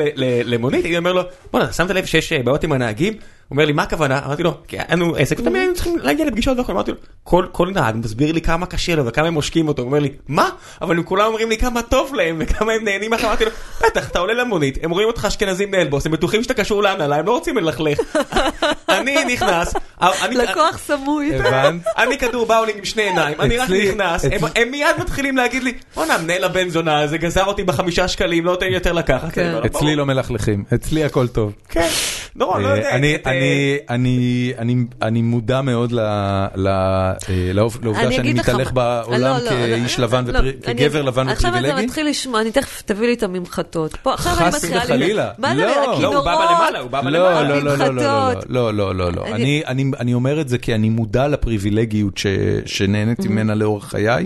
[0.44, 1.22] למונית, הייתי אומר לו,
[1.52, 3.14] בואנה, שמת לב שיש אה, בעיות עם הנהגים?
[3.52, 4.20] אומר לי, מה הכוונה?
[4.26, 6.72] אמרתי לו, כי היה לנו עסק, תמיד היינו צריכים להגיע לפגישות והכל.
[6.72, 9.82] אמרתי לו, כל כל נהג מסביר לי כמה קשה לו וכמה הם מושקים אותו.
[9.82, 10.48] הוא אומר לי, מה?
[10.82, 13.26] אבל הם כולם אומרים לי כמה טוב להם וכמה הם נהנים אחר.
[13.26, 13.50] אמרתי לו,
[13.86, 17.16] בטח, אתה עולה למונית, הם רואים אותך אשכנזי מנהל בוס, הם בטוחים שאתה קשור להנהלה,
[17.16, 17.98] הם לא רוצים ללכלך.
[18.88, 19.74] אני נכנס,
[20.50, 21.30] לקוח סמוי.
[21.98, 26.18] אני כדור באולינג עם שני עיניים, אני רק נכנס, הם- מיד מתחילים להגיד לי, בואנה,
[26.18, 29.32] מנהל הבן זונה הזה גזר אותי בחמישה שקלים, לא נותן לי יותר לקחת.
[29.32, 29.54] כן.
[29.66, 31.52] אצלי לא מלכלכים, אצלי הכל טוב.
[31.68, 31.88] כן,
[32.36, 32.94] נורא, לא יודע.
[33.42, 34.08] אה, אני-
[34.58, 36.46] אה, אני- אני- אני- אני מודע מאוד אה,
[37.52, 40.76] לעובדה אני שאני לך מתהלך מה- בעולם לא, לא, כאיש לא, לבן, לא, ופרי- אני-
[40.76, 41.86] כגבר לבן עכשיו אתה ופריבילגי.
[41.86, 43.96] מתחיל לשמוע, אני תכף תביא לי את הממחטות.
[44.02, 45.30] פה, אני חס וחלילה.
[45.38, 45.66] מה זה, לא.
[45.66, 46.24] לא, הוא בא הכינורות?
[46.24, 47.42] בלמעלה, הוא בא לא, בלמעלה.
[47.48, 48.44] לא, לא, לא, לא, לא, הממחטות.
[48.50, 49.24] לא, לא, לא, לא.
[49.26, 52.26] אני- אני- אני- אני אומר את זה כי אני מודע לפריבילגיות ש-
[52.66, 54.24] שנהניתי ממנה לאורך חיי,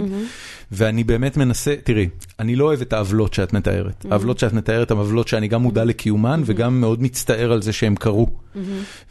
[0.73, 2.09] ואני באמת מנסה, תראי,
[2.41, 4.07] אני לא אוהב את העוולות שאת מתארת.
[4.11, 7.95] העוולות שאת מתארת הן עוולות שאני גם מודע לקיומן וגם מאוד מצטער על זה שהן
[7.95, 8.29] קרו.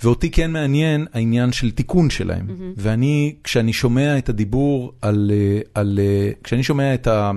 [0.03, 2.47] ואותי כן מעניין העניין של תיקון שלהם.
[2.77, 7.31] ואני, כשאני שומע את הדיבור על, אה, על אה, כשאני שומע את ה...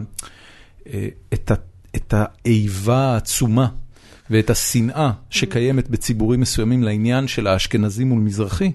[0.92, 1.54] אה, את ה...
[1.96, 3.68] את האיבה העצומה
[4.30, 8.72] ואת השנאה שקיימת בציבורים מסוימים לעניין של האשכנזי מול מזרחי,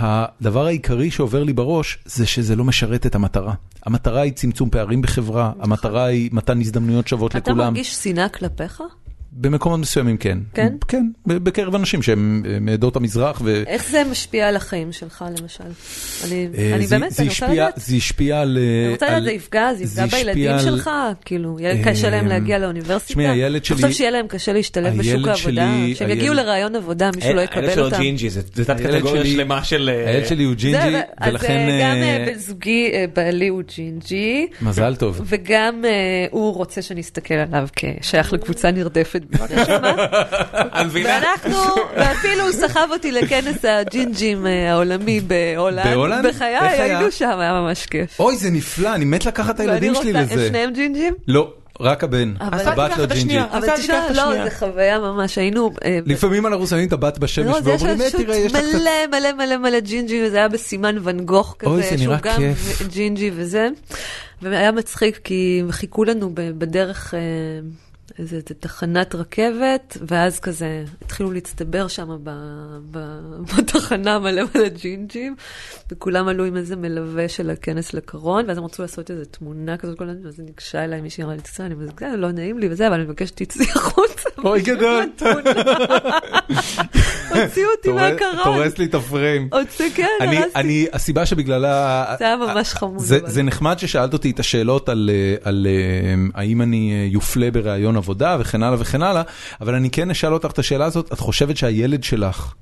[0.00, 3.54] הדבר העיקרי שעובר לי בראש זה שזה לא משרת את המטרה.
[3.86, 7.66] המטרה היא צמצום פערים בחברה, המטרה היא מתן הזדמנויות שוות אתה לכולם.
[7.66, 8.82] מרגיש שנאה כלפיך?
[9.32, 10.38] במקומות מסוימים כן.
[10.54, 10.72] כן?
[10.88, 13.40] כן, בקרב אנשים שהם אה, מעדות המזרח.
[13.44, 13.62] ו...
[13.66, 15.64] איך זה משפיע על החיים שלך, למשל?
[16.24, 17.74] אני אה, אני זה- באמת, זה אני רוצה לדעת.
[17.76, 18.58] זה השפיע על...
[18.60, 20.90] אה, אני רוצה לדעת, על- זה יפגע, זה יפגע בילדים על- שלך?
[21.24, 23.08] כאילו, יהיה קשה להם להגיע לאוניברסיטה?
[23.12, 25.36] תשמעי, הילד אתה חושב שלי- שיהיה להם קשה להשתלב בשוק הילד העבודה?
[25.74, 27.96] שלי- שהם הילד- יגיעו לראיון עבודה, מישהו לא הילד יקבל שלו אותם?
[27.98, 29.88] ג'ינג'י, זה זה תת הילד קטגוריה שלי- שלמה של...
[30.06, 31.68] הילד שלי הוא זה, ג'ינג'י, אז ולכן...
[31.70, 31.96] אה, גם
[32.32, 35.20] בן זוגי, בעלי הוא ג'ינג'י, מזל טוב.
[35.24, 35.84] וגם
[36.30, 37.68] הוא רוצה שנסתכל עליו
[38.00, 39.19] כשייך לקבוצה נרדפת
[40.86, 41.08] מבינה?
[41.08, 41.58] ואנחנו,
[41.96, 45.86] ואפילו הוא סחב אותי לכנס הג'ינג'ים אה, העולמי בהולנד.
[45.86, 46.26] בהולנד?
[46.26, 46.56] בחיי?
[46.56, 48.20] היינו שם, היה ממש כיף.
[48.20, 50.42] אוי, זה נפלא, אני מת לקחת את הילדים ואני שלי רוצה- לזה.
[50.42, 51.14] הם שניהם ג'ינג'ים?
[51.28, 52.34] לא, רק הבן.
[52.40, 53.38] אבל- הבת לא ג'ינג'י.
[53.40, 54.44] אבל תשמע, לא.
[54.44, 55.70] זה חוויה ממש, היינו...
[55.84, 58.74] אה, לפעמים אנחנו שמים את הבת בשמש לא, ואומרים, "אה, תראה, יש לה קצת...
[58.74, 58.90] מלא
[59.20, 62.36] מלא מלא מלא ג'ינג'י, וזה היה בסימן ואן גוך כזה, אוי, זה נראה שהוא גם
[62.36, 62.82] כיף.
[62.88, 63.68] ג'ינג'י וזה.
[64.42, 67.14] והיה מצחיק, כי חיכו לנו בדרך
[68.18, 72.08] איזה איזה תחנת רכבת, ואז כזה התחילו להצטבר שם
[73.56, 75.34] בתחנה מלא מלא ג'ינג'ים,
[75.92, 79.98] וכולם עלו עם איזה מלווה של הכנס לקרון, ואז הם רצו לעשות איזה תמונה כזאת,
[79.98, 82.86] כל הזמן, ואז ניגשה אליי מישהי, אמרה לי, תצא, אני מזגה, לא נעים לי וזה,
[82.86, 84.28] אבל אני מבקשת שתצאי החוצה.
[84.44, 85.04] אוי, גדול.
[87.34, 88.54] הוציאו אותי מהקרון.
[88.54, 89.48] הורס לי את הפריים.
[89.52, 90.50] הוציא, כן, הרסתי.
[90.56, 92.04] אני, הסיבה שבגללה...
[92.18, 96.92] זה היה ממש חמוד, זה, נחמד ששאלת אותי את השאלות על, אה, אה, האם אני
[96.92, 98.09] אה, יופלה בראיון עבודה
[98.40, 99.22] וכן הלאה וכן הלאה,
[99.60, 102.52] אבל אני כן אשאל אותך את השאלה הזאת, את חושבת שהילד שלך,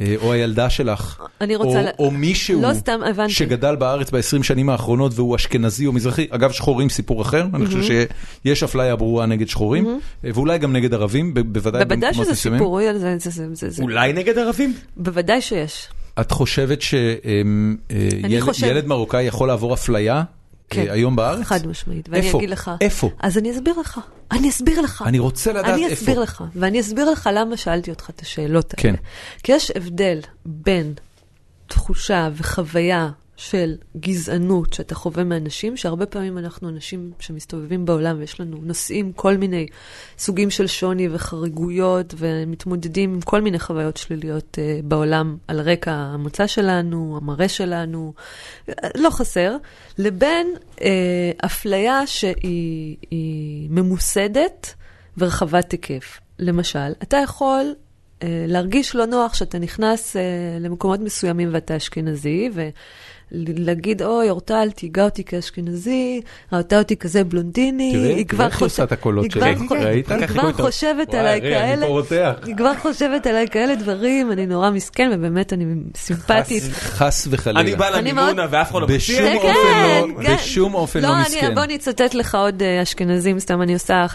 [0.00, 3.32] אה, או הילדה שלך, אני רוצה או, ל- או מישהו לא סתם, הבנתי.
[3.32, 7.82] שגדל בארץ ב-20 שנים האחרונות והוא אשכנזי או מזרחי, אגב שחורים סיפור אחר, אני חושב
[7.82, 9.86] שיש אפליה ברורה נגד שחורים,
[10.24, 12.58] אה, ואולי גם נגד ערבים, בוודאי בוודאי במקומות שזה מסוימים.
[12.60, 13.82] סיפורי על זה, זה, זה, זה, זה.
[13.82, 14.74] אולי נגד ערבים?
[14.96, 15.88] בוודאי שיש.
[16.20, 16.78] את חושבת
[18.24, 20.14] אני חושב- שילד מרוקאי יכול לעבור אפליה.
[20.16, 20.22] אה,
[20.70, 21.46] היום בארץ?
[21.46, 22.08] חד משמעית.
[22.08, 22.30] ואני?
[22.30, 22.70] אגיד לך.
[22.80, 23.10] איפה?
[23.20, 24.00] אז אני אסביר לך.
[24.30, 25.04] אני אסביר לך.
[25.06, 25.94] אני רוצה לדעת אני איפה.
[25.94, 28.82] אסביר לך, ואני אסביר לך למה שאלתי אותך את השאלות האלה.
[28.82, 29.02] כן.
[29.42, 30.94] כי יש הבדל בין
[31.66, 38.56] תחושה וחוויה של גזענות שאתה חווה מאנשים, שהרבה פעמים אנחנו אנשים שמסתובבים בעולם ויש לנו,
[38.62, 39.66] נושאים כל מיני
[40.18, 46.46] סוגים של שוני וחריגויות ומתמודדים עם כל מיני חוויות שליליות uh, בעולם על רקע המוצא
[46.46, 48.12] שלנו, המראה שלנו,
[48.94, 49.56] לא חסר,
[49.98, 50.80] לבין uh,
[51.44, 54.74] אפליה שהיא היא ממוסדת
[55.18, 56.20] ורחבת היקף.
[56.38, 57.74] למשל, אתה יכול
[58.22, 60.22] אה, להרגיש לא נוח שאתה נכנס אה,
[60.60, 62.50] למקומות מסוימים ואתה אשכנזי,
[63.46, 66.20] ולהגיד, אוי, אורטל, תיגע אותי כאשכנזי,
[66.52, 68.48] ראתה אותי כזה בלונדיני, היא כבר
[70.50, 70.66] טוב.
[70.66, 71.86] חושבת עליי כאלה.
[72.44, 75.64] היא כבר חושבת עליי כאלה דברים, אני נורא מסכן, ובאמת אני
[75.96, 76.62] סימפטית.
[76.72, 77.60] חס וחלילה.
[77.60, 79.54] אני בא למימונה ואף אחד לא בשום מציע כן,
[80.16, 80.34] לא- כן.
[80.34, 81.46] בשום אופן לא לא, מסכן.
[81.46, 84.06] אני, בוא אני אצטט לך עוד אה, אשכנזים, סתם אני עושה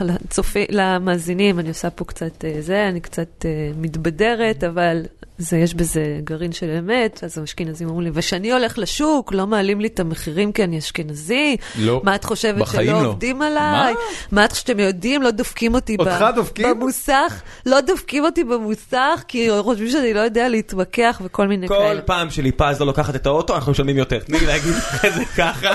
[0.69, 5.01] למאזינים, אני עושה פה קצת אה, זה, אני קצת אה, מתבדרת, אבל
[5.39, 9.81] זה, יש בזה גרעין של אמת, אז האשכנזים אמרו לי, וכשאני הולך לשוק, לא מעלים
[9.81, 11.57] לי את המחירים כי אני אשכנזי?
[11.79, 13.07] לא, מה את חושבת, שלא לא.
[13.07, 13.93] עובדים עליי?
[13.93, 13.99] מה?
[14.31, 16.69] מה את חושבת שאתם יודעים, לא דופקים אותי ב- אותך דופקים?
[16.69, 17.41] במוסך?
[17.65, 22.01] לא דופקים אותי במוסך, כי חושבים שאני לא יודע להתווכח וכל מיני כל כאלה.
[22.01, 24.19] פעם שליפז לא לוקחת את האוטו, אנחנו משלמים יותר.
[24.19, 25.69] תני לי להגיד לך זה ככה,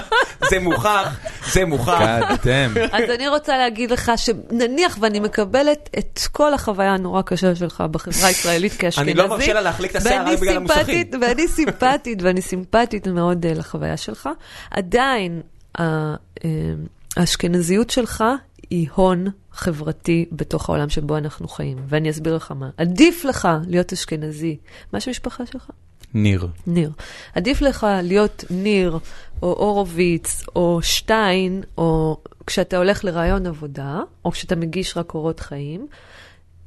[0.50, 1.18] זה מוכח,
[1.52, 2.00] זה מוכח.
[2.92, 8.28] אז אני רוצה להגיד לך שנניח ואני מקבלת את כל החוויה הנורא קשה שלך בחברה
[8.28, 9.10] הישראלית כאשכנזי.
[9.55, 11.06] לה להחליק את השיער ואני רק בגלל המוסכים.
[11.20, 14.28] ואני סימפטית, ואני סימפטית מאוד אה, לחוויה שלך.
[14.70, 15.40] עדיין,
[15.81, 16.14] אה,
[17.16, 18.24] האשכנזיות שלך
[18.70, 21.76] היא הון חברתי בתוך העולם שבו אנחנו חיים.
[21.89, 22.70] ואני אסביר לך מה.
[22.76, 24.56] עדיף לך להיות אשכנזי.
[24.93, 25.70] מה שם המשפחה שלך?
[26.14, 26.47] ניר.
[26.66, 26.90] ניר.
[27.35, 28.98] עדיף לך להיות ניר,
[29.43, 35.86] או הורוביץ, או שטיין, או כשאתה הולך לרעיון עבודה, או כשאתה מגיש רק קורות חיים,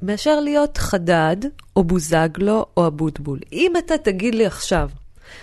[0.02, 1.38] מאשר להיות חדד,
[1.76, 3.40] או בוזגלו, או אבוטבול.
[3.54, 4.90] אם אתה תגיד לי עכשיו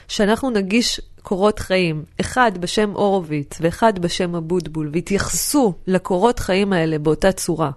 [0.09, 7.33] שאנחנו נגיש קורות חיים, אחד בשם הורוביץ ואחד בשם אבוטבול, והתייחסו לקורות חיים האלה באותה
[7.33, 7.71] צורה,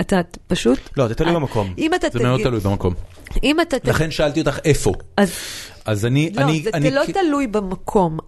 [0.00, 0.16] אתה
[0.46, 0.78] פשוט...
[0.96, 1.74] לא, זה תלוי במקום.
[1.78, 2.46] אם אתה זה מאוד תגיד...
[2.46, 2.94] תלוי במקום.
[3.42, 3.94] אם אתה תגיד...
[3.94, 4.92] לכן שאלתי אותך איפה.
[5.16, 5.32] אז
[5.84, 6.30] אז אני...
[6.34, 8.18] לא, אני- זה אני- לא תלוי במקום.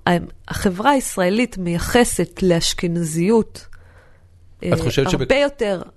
[0.49, 3.67] החברה הישראלית מייחסת לאשכנזיות
[4.63, 5.91] אה, את חושבת הרבה שבק- יותר, אה,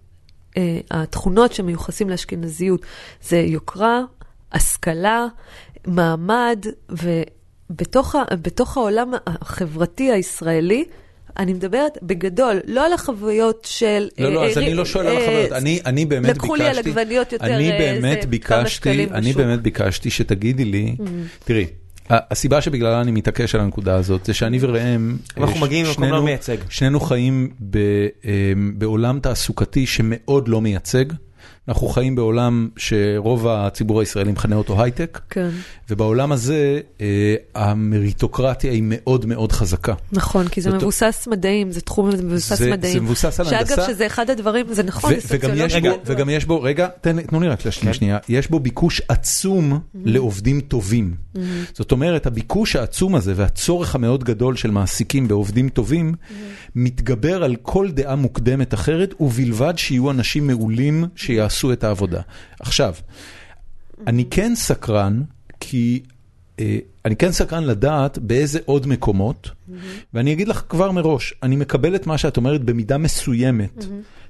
[0.92, 2.82] התכונות שמיוחסים לאשכנזיות
[3.24, 4.02] זה יוקרה,
[4.52, 5.26] השכלה,
[5.88, 8.24] מעמד, ובתוך ה-
[8.78, 10.86] העולם החברתי הישראלי,
[11.38, 14.10] אני מדברת בגדול, לא על החוויות של...
[14.20, 16.44] לא, לא, אה, אז אני אה, לא שואל על אה, החוויות, אני, אני באמת ביקשתי,
[16.44, 19.42] לקחו לי על עגבניות יותר, אני אה, כמה שקלים אני בשוק.
[19.42, 19.46] Mm-hmm.
[19.46, 20.96] באמת ביקשתי שתגידי לי,
[21.44, 25.86] תראי, ה- הסיבה שבגללה אני מתעקש על הנקודה הזאת, זה שאני וראם, אנחנו אה, מגיעים
[25.86, 26.58] למקום שנינו- לא מייצג.
[26.70, 27.78] שנינו חיים ב,
[28.26, 28.32] אה,
[28.78, 31.06] בעולם תעסוקתי שמאוד לא מייצג.
[31.68, 35.50] אנחנו חיים בעולם שרוב הציבור הישראלי מכנה אותו הייטק, כן,
[35.90, 39.94] ובעולם הזה אה, המריטוקרטיה היא מאוד מאוד חזקה.
[40.12, 42.94] נכון, כי זה זאת- מבוסס מדעים, זה תחום זה מבוסס זה- מדעים.
[42.94, 43.76] זה מבוסס על הנדסה.
[43.76, 45.92] שאגב, שזה אחד הדברים, זה נכון, ו- זה וגם יש סוציולוגיה.
[45.92, 47.94] בו, וגם יש בו, רגע, תן תנו לי רק להשלים כן.
[47.94, 51.14] שנייה, יש בו ביקוש עצום לעובדים טובים.
[51.74, 56.14] זאת אומרת, הביקוש העצום הזה והצורך המאוד גדול של מעסיקים בעובדים טובים,
[56.76, 62.22] מתגבר על כל דעה מוקדמת אחרת, ובלבד שיהיו אנשים מעולים שיעשו את העבודה.
[62.60, 62.94] עכשיו,
[64.08, 65.22] אני כן סקרן,
[65.60, 66.02] כי...
[66.60, 69.50] אה, אני כן סקרן לדעת באיזה עוד מקומות,
[70.14, 73.86] ואני אגיד לך כבר מראש, אני מקבל את מה שאת אומרת במידה מסוימת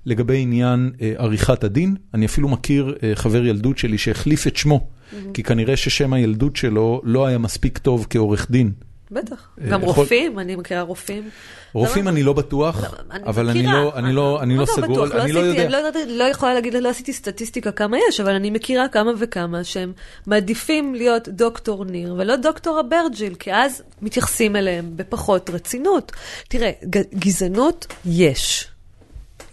[0.05, 1.95] לגבי עניין אה, עריכת הדין.
[2.13, 4.87] אני אפילו מכיר אה, חבר ילדות שלי שהחליף את שמו,
[5.33, 8.71] כי כנראה ששם הילדות שלו לא היה מספיק טוב כעורך דין.
[9.13, 11.29] בטח, אה, גם יכול- רופאים, אני מכירה רופאים.
[11.73, 12.07] רופאים?
[12.07, 12.93] אני לא בטוח,
[13.25, 13.63] אבל אני.
[13.63, 15.11] לא, אני לא, לא זה סגור, בטוח?
[15.21, 15.63] אני לא עשיתי- יודע.
[15.63, 19.63] אני לא לא יכולה להגיד, לא עשיתי סטטיסטיקה כמה יש, אבל אני מכירה כמה וכמה
[19.63, 19.91] שהם
[20.27, 26.11] מעדיפים להיות דוקטור ניר ולא דוקטור אברג'יל, כי אז מתייחסים אליהם בפחות רצינות.
[26.47, 26.71] תראה,
[27.15, 28.67] גזענות יש.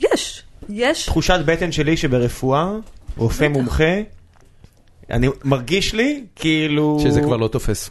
[0.01, 0.43] יש.
[0.69, 1.07] יש.
[1.07, 2.73] תחושת בטן שלי שברפואה,
[3.17, 4.01] רופא מומחה,
[5.11, 6.99] אני מרגיש לי כאילו...
[7.03, 7.91] שזה כבר לא תופס.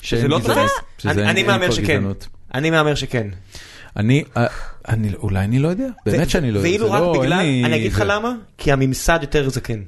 [0.00, 0.70] שזה לא תופס?
[1.06, 2.02] אני- מהמר שכן.
[2.54, 3.28] אני מהמר שכן.
[3.96, 4.46] אני, אה,
[4.88, 6.68] אני, אולי אני לא יודע, באמת שאני לא יודע.
[6.68, 9.82] ואילו רק לא, בגלל, אני אגיד לך זה- למה, כי הממסד יותר זקן.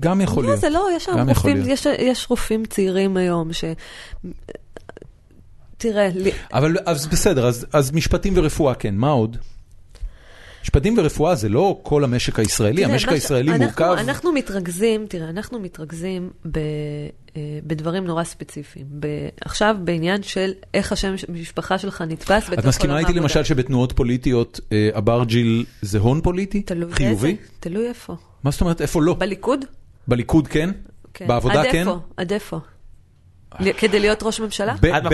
[0.00, 0.60] גם יכול לא, להיות.
[0.60, 1.68] זה לא, יש יכול רופאים, להיות.
[1.68, 3.64] יש, יש רופאים צעירים היום ש...
[5.78, 9.36] תראה, לי- אבל אז בסדר, אז, אז משפטים ורפואה כן, מה עוד?
[10.64, 13.96] משפטים ורפואה זה לא כל המשק הישראלי, תראה, המשק הישראלי אנחנו- מורכב.
[13.98, 16.58] אנחנו מתרכזים, תראה, אנחנו מתרכזים ב,
[17.36, 18.86] אה, בדברים נורא ספציפיים.
[19.00, 19.06] ב,
[19.40, 23.20] עכשיו בעניין של איך השם ש- משפחה שלך נתפס בתוך עולם את מסכימה איתי העבודה.
[23.22, 26.62] למשל שבתנועות פוליטיות אה, אברג'יל זה הון פוליטי?
[26.62, 27.32] תלוי חיובי?
[27.34, 28.14] באיזה, תלוי איפה.
[28.44, 29.14] מה זאת אומרת איפה לא?
[29.14, 29.64] בליכוד?
[30.08, 30.70] בליכוד כן?
[31.14, 31.26] כן.
[31.28, 31.78] בעבודה עד כן?
[31.80, 31.98] איפה?
[32.16, 32.58] עד איפה?
[33.78, 34.74] כדי להיות ראש ממשלה?
[34.92, 35.04] עד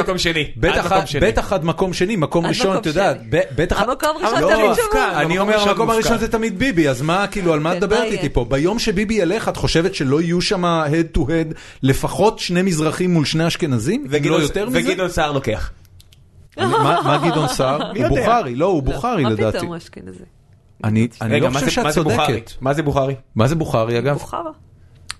[0.00, 0.44] מקום שני.
[1.20, 2.16] בטח עד מקום שני.
[2.16, 3.16] מקום ראשון, את יודעת.
[3.70, 4.70] המקום ראשון לא, תמיד.
[4.74, 5.20] שמור.
[5.20, 5.90] אני אומר, המקום.
[5.90, 8.12] הראשון זה תמיד ביבי, אז מה, כאילו, על מה את כן, מה מדברת?
[8.12, 8.44] איתי פה?
[8.48, 13.24] ביום שביבי ילך, את חושבת שלא יהיו שם head to head לפחות שני מזרחים מול
[13.24, 14.00] שני אשכנזים?
[14.00, 14.78] אם לא וגדעון- יותר מזה?
[14.78, 15.70] וגדעון סער לוקח.
[16.56, 16.66] מה
[17.04, 17.78] מה גדעון סער?
[17.96, 18.08] הוא?
[18.08, 19.58] בוכרי, לא, הוא בוכרי מה לדעתי.
[19.58, 20.24] פתאום אשכנזי?
[20.84, 21.08] אני
[21.40, 22.26] לא מה חושב זה- שאת מה זה בוכרי?
[22.26, 22.52] צודקת.
[22.60, 23.14] מה זה בוכרי?
[23.34, 24.14] מה זה בוכרי אגב?
[24.18, 24.40] בוכרה.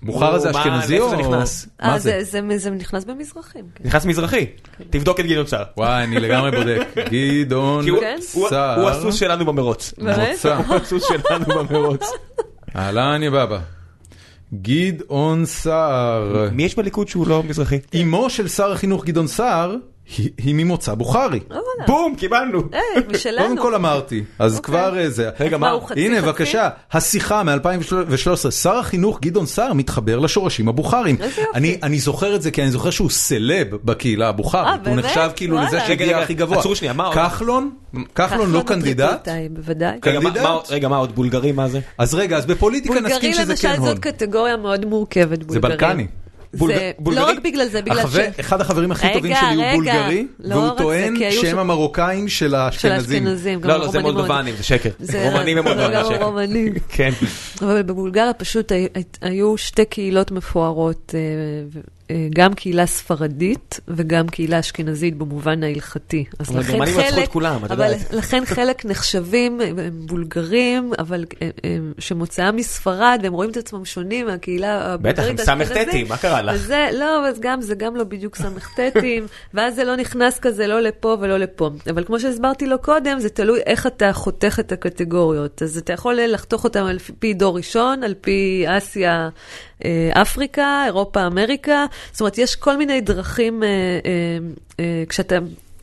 [0.03, 1.09] בוכרה זה אשכנזי או...
[1.09, 1.67] זה נכנס?
[1.81, 2.23] מה אה, זה?
[2.23, 3.65] זה- נכנס במזרחים.
[3.75, 3.83] כן.
[3.87, 4.45] נכנס מזרחי.
[4.89, 5.63] תבדוק את גדעון סער.
[5.77, 6.87] וואי, אני לגמרי בודק.
[7.13, 8.17] גדעון כן?
[8.21, 8.81] סער.
[8.81, 9.93] הוא הסוס שלנו במרוץ.
[9.97, 10.45] באמת?
[10.67, 12.05] הוא הסוס שלנו במרוץ.
[12.75, 13.59] אהלן יא בבא.
[14.53, 16.49] גדעון סער.
[16.51, 17.79] מי יש בליכוד שהוא לא מזרחי?
[18.01, 19.75] אמו של שר החינוך גדעון סער
[20.37, 21.39] היא ממוצא בוכרי.
[21.49, 21.61] לא.
[21.87, 22.61] בום, קיבלנו.
[22.73, 22.79] אה.
[23.37, 24.63] קודם כל אמרתי, אז אוקיי.
[24.63, 25.29] כבר אה, זה.
[25.39, 25.73] רגע, מה, מה?
[25.73, 26.21] הוא חצי הנה?
[26.21, 31.15] בבקשה, השיחה מ-2013, שר החינוך גדעון סער מתחבר לשורשים הבוכרים.
[31.21, 31.51] איזה יופי.
[31.57, 34.95] אני, אני זוכר את זה כי אני זוכר שהוא סלב בקהילה הבוכרית, אה, הוא?
[34.99, 35.57] נחשב כאילו.
[35.57, 36.57] לזה שהגיע הכי גבוה.
[36.59, 37.15] עצרו שנייה, מה עוד?
[37.15, 37.71] כחלון?
[38.15, 39.27] כחלון לא קנדידט?
[40.05, 41.15] רגע, מה- עוד- רגע, מה עוד?
[41.15, 41.79] בולגרי מה זה?
[41.97, 43.87] אז רגע, אז בפוליטיקה נסכים בולגרי שזה למשל כן הון.
[43.89, 45.69] זאת קטגוריה מאוד מורכבת, זה בולגרי.
[45.77, 46.07] בלקני.
[46.53, 47.23] זה בולגרי?
[47.25, 48.15] לא רק בגלל זה, בגלל ש...
[48.39, 52.27] אחד החברים הכי רגע, טובים שלי הוא בולגרי, לא והוא טוען כי היו שהם המרוקאים
[52.27, 53.27] של האשכנזים.
[53.63, 54.89] לא, לא, זה מולדובנים, זה שקר.
[55.31, 56.23] רומנים הם מולדובנים, שקר.
[56.23, 56.73] רומנים.
[56.89, 57.09] כן.
[57.61, 58.87] אבל בבולגריה פשוט הי-
[59.21, 61.79] היו שתי קהילות מפוארות, אה,
[62.29, 66.25] גם קהילה ספרדית וגם קהילה אשכנזית במובן ההלכתי.
[66.39, 68.13] אז אבל לכן הגרמנים רצחו את כולם, את אבל יודעת.
[68.13, 74.25] לכן חלק נחשבים הם בולגרים, אבל אה, אה, שמוצאם מספרד, והם רואים את עצמם שונים
[74.25, 75.89] מהקהילה בטח, הבולגרית הם האשכנזית.
[75.89, 76.55] ס"טים, מה קרה לך?
[76.55, 80.81] וזה, לא, אז גם, זה גם לא בדיוק ס"טים, ואז זה לא נכנס כזה לא
[80.81, 81.69] לפה ולא לפה.
[81.89, 85.61] אבל כמו שהסברתי לו קודם, זה תלוי איך אתה חותך את הקטגוריות.
[85.61, 89.29] אז אתה יכול לחתוך אותם על פי דור ראשון, על פי אסיה, אה,
[90.13, 91.85] אפריקה, אירופה, אמריקה.
[92.11, 94.37] זאת אומרת, יש כל מיני דרכים, אה, אה,
[94.79, 95.37] אה, כשאתה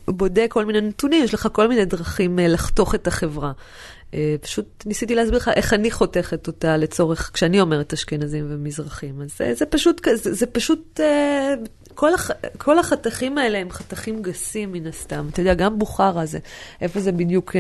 [0.09, 3.53] בודק כל מיני נתונים, יש לך כל מיני דרכים אה, לחתוך את החברה.
[4.15, 9.23] אה, פשוט ניסיתי להסביר לך איך אני חותכת אותה לצורך, כשאני אומרת אשכנזים ומזרחים.
[9.23, 11.55] אז זה, זה פשוט, כזה- זה פשוט, אה,
[11.95, 15.27] כל, הח, כל החתכים האלה הם חתכים גסים מן הסתם.
[15.33, 16.39] אתה יודע, גם בוכרה זה,
[16.81, 17.57] איפה זה בדיוק...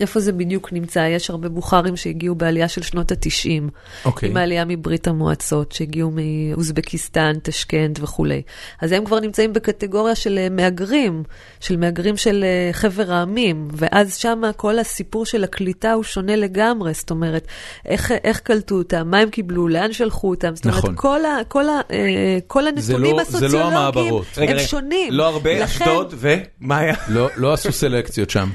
[0.00, 0.98] איפה זה בדיוק נמצא?
[0.98, 3.70] יש הרבה בוכרים שהגיעו בעלייה של שנות ה-90,
[4.04, 4.28] אוקיי.
[4.28, 8.42] עם העלייה מברית המועצות, שהגיעו מאוזבקיסטן, טשקנט וכולי.
[8.80, 11.22] אז הם כבר נמצאים בקטגוריה של אה, מהגרים,
[11.60, 16.94] של מהגרים של אה, חבר העמים, ואז שם כל הסיפור של הקליטה הוא שונה לגמרי,
[16.94, 17.46] זאת אומרת,
[17.86, 20.94] איך, איך קלטו אותם, מה הם קיבלו, לאן שלחו אותם, זאת אומרת, נכון.
[20.96, 24.14] כל, ה, כל, ה, אה, כל הנתונים לא- זה לא הסוציולוגיים.
[24.36, 25.12] רגע, הם רגע, שונים.
[25.12, 26.94] לא הרבה, לכן- אשדוד, ומה היה?
[27.08, 28.48] לא, לא עשו סלקציות שם.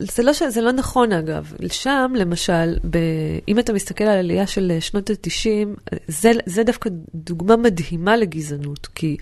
[0.00, 1.52] זה לא, זה לא נכון אגב.
[1.70, 2.98] שם, למשל, ב,
[3.48, 8.86] אם אתה מסתכל על העלייה של אה, שנות ה-90, זה, זה דווקא דוגמה מדהימה לגזענות.
[8.86, 9.16] כי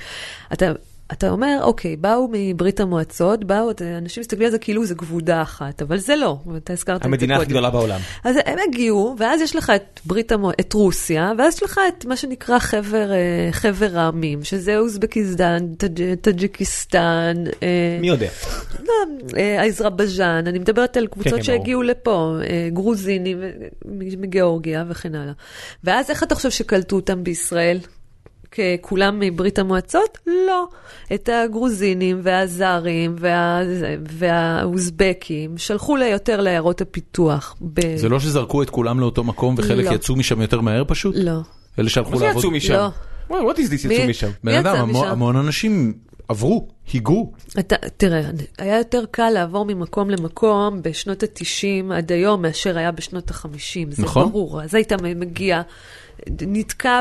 [0.53, 0.73] אתה,
[1.13, 5.83] אתה אומר, אוקיי, באו מברית המועצות, באו, אנשים מסתכלים על זה כאילו זה גוש אחת,
[5.83, 7.51] אבל זה לא, אתה הזכרת את זה המדינה הכי קודם.
[7.51, 8.01] גדולה בעולם.
[8.25, 10.53] אז הם הגיעו, ואז יש לך את ברית המוע...
[10.61, 16.15] את רוסיה, ואז יש לך את מה שנקרא חבר, אה, חבר העמים, שזה אוזבקיסטן, טאג'-
[16.21, 18.29] טאג'יקיסטן, אה, מי יודע?
[18.85, 18.93] לא,
[19.37, 22.37] אה, אני מדברת על קבוצות כן, שהגיעו לפה,
[22.73, 23.39] גרוזינים
[24.19, 25.33] מגיאורגיה וכן הלאה.
[25.85, 27.79] ואז איך אתה חושב שקלטו אותם בישראל?
[28.57, 30.19] ככולם מברית המועצות?
[30.27, 30.69] לא.
[31.15, 33.61] את הגרוזינים והזרים וה...
[34.09, 37.57] והאוזבקים שלחו לה יותר לעיירות הפיתוח.
[37.75, 37.97] ב...
[37.97, 39.91] זה לא שזרקו את כולם לאותו מקום וחלק לא.
[39.91, 41.15] יצאו משם יותר מהר פשוט?
[41.19, 41.39] לא.
[41.79, 42.41] אלה שהלכו מה זה לעבוד?
[42.45, 42.73] יצאו משם?
[42.73, 42.89] לא.
[43.31, 44.27] וואי, what is this יצאו משם?
[44.45, 45.13] בן מי אדם, יצא המון- משם?
[45.13, 45.93] המון אנשים
[46.29, 47.33] עברו, היגרו.
[47.59, 48.21] אתה, תראה,
[48.59, 53.49] היה יותר קל לעבור ממקום למקום בשנות ה-90 עד היום מאשר היה בשנות ה-50,
[53.91, 54.29] זה נכון.
[54.29, 54.63] ברור.
[54.63, 55.63] אז היית מגיע,
[56.41, 57.01] נתקע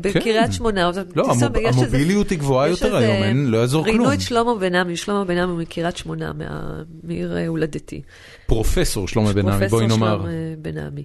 [0.00, 0.88] בקריית שמונה.
[0.88, 3.96] אז לא, המוב- המוביליות היא גבוהה יותר איזה- היום, אין- לא יעזור כלום.
[3.96, 6.70] ראיינו את שלמה בן עמי, שלמה בן עמי מקריית שמונה, מה-
[7.02, 8.02] מעיר אה, הולדתי.
[8.46, 10.16] פרופסור שלמה בן עמי, פרופסור בואי נאמר.
[10.18, 10.28] שלמה
[10.58, 11.02] בן עמי.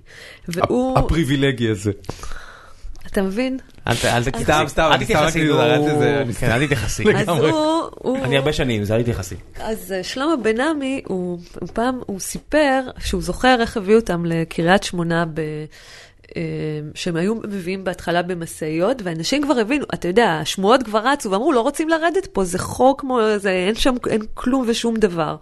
[0.47, 1.91] והוא, הפריבילגי הזה.
[3.07, 3.57] אתה מבין?
[3.87, 3.93] אל.
[3.93, 6.03] סתם, סתם, אל אני סתם תתייחסי, נזהר, נו.
[6.03, 7.03] אל כן, תתייחסי.
[8.23, 9.35] אני הרבה שנים, זה אל תתייחסי.
[9.59, 11.39] אז אה, שלמה בן עמי, הוא,
[11.73, 15.39] פעם, הוא סיפר שהוא זוכר איך הביאו אותם לקריית שמונה ב...
[15.39, 15.63] אה,
[16.95, 21.61] שהם היו מביאים בהתחלה במשאיות, ואנשים כבר הבינו, אתה יודע, השמועות כבר רצו ואמרו, לא
[21.61, 25.35] רוצים לרדת פה, זה חור כמו, זה, אין שם, אין כלום ושום דבר.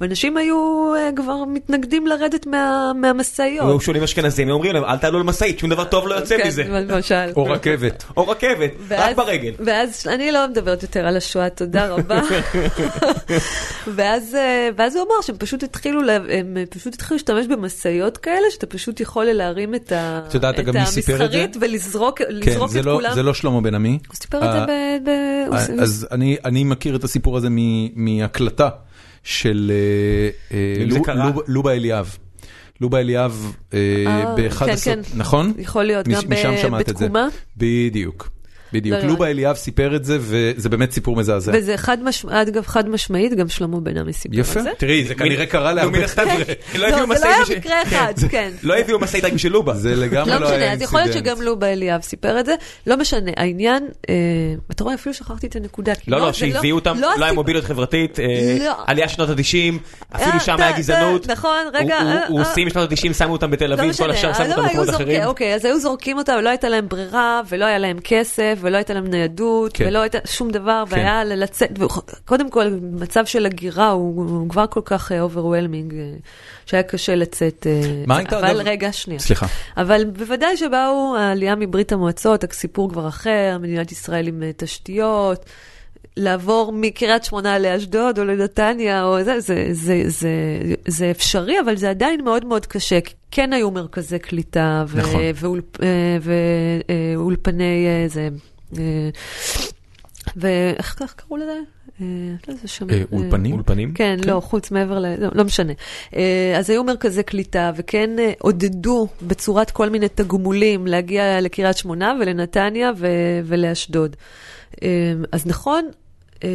[0.00, 0.56] ואנשים היו
[0.96, 3.68] אה, כבר מתנגדים לרדת מה, מהמשאיות.
[3.68, 6.46] היו שואלים אשכנזים, הם אומרים להם, אל תעלו למשאית, שום דבר טוב לא יוצא כן,
[6.48, 6.64] מזה.
[6.64, 7.14] למשל.
[7.36, 8.04] או רכבת.
[8.16, 9.52] או רכבת, רק ואז- ברגל.
[9.58, 12.20] ואז אני לא מדברת יותר על השואה, תודה רבה.
[13.94, 18.50] ואז, אה, ואז הוא אמר שהם פשוט התחילו, לה- הם פשוט התחילו להשתמש במשאיות כאלה,
[18.50, 21.24] שאתה פשוט יכול להרים את, ה, את יודעת את גם מי סיפר את זה?
[21.24, 22.24] המסחרית ולזרוק כן,
[22.80, 23.14] את לא- כולם.
[23.14, 23.98] זה לא שלמה בן עמי.
[24.08, 25.10] הוא סיפר את זה אה, ב...
[25.80, 28.68] אז אני, אני מכיר את הסיפור הזה מ- מהקלטה
[29.22, 29.72] של
[30.52, 30.84] אה, אה,
[31.46, 32.16] לובה אליאב.
[32.80, 33.52] לובה אליאב
[34.36, 35.00] באחד כן, כן.
[35.14, 35.52] נכון?
[35.58, 36.20] יכול להיות, גם
[36.80, 36.88] את.
[36.88, 37.28] בתקומה?
[37.56, 38.28] בדיוק,
[38.74, 38.96] בדיוק.
[38.98, 39.08] לא, לא.
[39.08, 41.52] לובה אליאב סיפר את זה, וזה באמת סיפור מזעזע.
[41.54, 44.70] וזה חד משמעית, אגב, חד משמעית, גם שלמה בן עמי סיפר יפה, על זה.
[44.78, 46.24] תראי, זה כנראה קרה להרבה חבר'ה.
[46.74, 48.50] לא לא, הביאו זה לא היה מקרה אחד, כן.
[48.62, 49.74] לא הביאו משאית רק בשביל לובה.
[49.74, 51.36] זה לגמרי לא לא היה משנה, אז יכול להיות אינסידנט.
[51.36, 52.54] שגם לובה אליאב סיפר את זה.
[52.86, 54.14] לא משנה, העניין, אה,
[54.70, 55.92] אתה רואה, אפילו שכחתי את הנקודה.
[56.08, 57.32] לא, לא, שהביאו אותם, לא היה.
[57.32, 58.24] מוביליות חברתית, אה,
[58.64, 58.72] לא.
[58.86, 59.36] עלייה שנות ה-90,
[60.16, 61.24] אפילו אה, שם היה גזענות.
[61.24, 62.20] אתה- נכון, רגע, אה, אה.
[62.30, 65.22] רוסים בשנות ה-90 שמו אותם בתל לא אביב, כל השאר שמו לא, אותם במקומות אחרים.
[65.24, 68.94] אוקיי, אז היו זורקים אותם, ולא הייתה להם ברירה, ולא היה להם כסף, ולא הייתה
[68.94, 69.84] להם ניידות, כן.
[69.86, 70.96] ולא הייתה שום דבר, כן.
[70.96, 71.70] והיה לצאת,
[72.24, 75.94] קודם כל, מצב של הגירה הוא הוא כבר כל כך overwhelming,
[76.66, 77.66] שהיה קשה לצאת.
[77.66, 79.20] אה, מה הייתה, אבל אגב- רגע, שנייה.
[79.20, 79.46] סליחה.
[79.76, 85.44] אבל בוודאי שבאו העלייה מברית המועצות, הסיפור כבר אחר, מדינת ישראל עם אה, תשתיות.
[86.16, 90.28] לעבור מקריית שמונה לאשדוד או לנתניה, או זה, זה, זה, זה,
[90.88, 92.98] זה אפשרי, אבל זה עדיין מאוד מאוד קשה.
[93.30, 95.20] כן היו מרכזי קליטה ו- נכון.
[95.34, 96.16] ואולפ, אה,
[97.16, 98.28] ואולפני אה, זה.
[98.78, 99.08] אה,
[100.36, 101.58] ואיך איך קראו לזה?
[102.00, 102.06] אה,
[102.90, 103.52] אה, אולפנים?
[103.54, 103.94] אולפנים?
[103.94, 105.06] כן, לא, חוץ מעבר ל...
[105.18, 105.72] לא, לא משנה.
[106.58, 112.90] אז היו מרכזי קליטה, וכן עודדו בצורת כל מיני תגמולים להגיע לקריית שמונה ולנתניה
[113.44, 114.16] ולאשדוד.
[115.32, 115.88] אז נכון,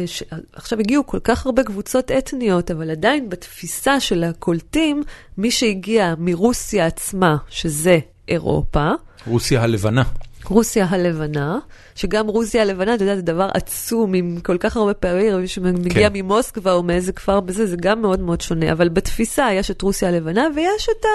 [0.06, 0.22] ש-
[0.52, 5.02] עכשיו הגיעו כל כך הרבה קבוצות אתניות, אבל עדיין בתפיסה של הקולטים,
[5.38, 8.90] מי שהגיע מרוסיה עצמה, שזה אירופה,
[9.26, 10.02] רוסיה הלבנה.
[10.44, 11.58] רוסיה הלבנה,
[12.00, 16.08] שגם רוסיה הלבנה, אתה יודע, זה דבר עצום, עם כל כך הרבה פעמים, מי שמגיע
[16.08, 16.14] כן.
[16.14, 18.72] ממוסקבה או מאיזה כפר בזה, זה גם מאוד מאוד שונה.
[18.72, 21.08] אבל בתפיסה יש את רוסיה הלבנה, ויש את, ה,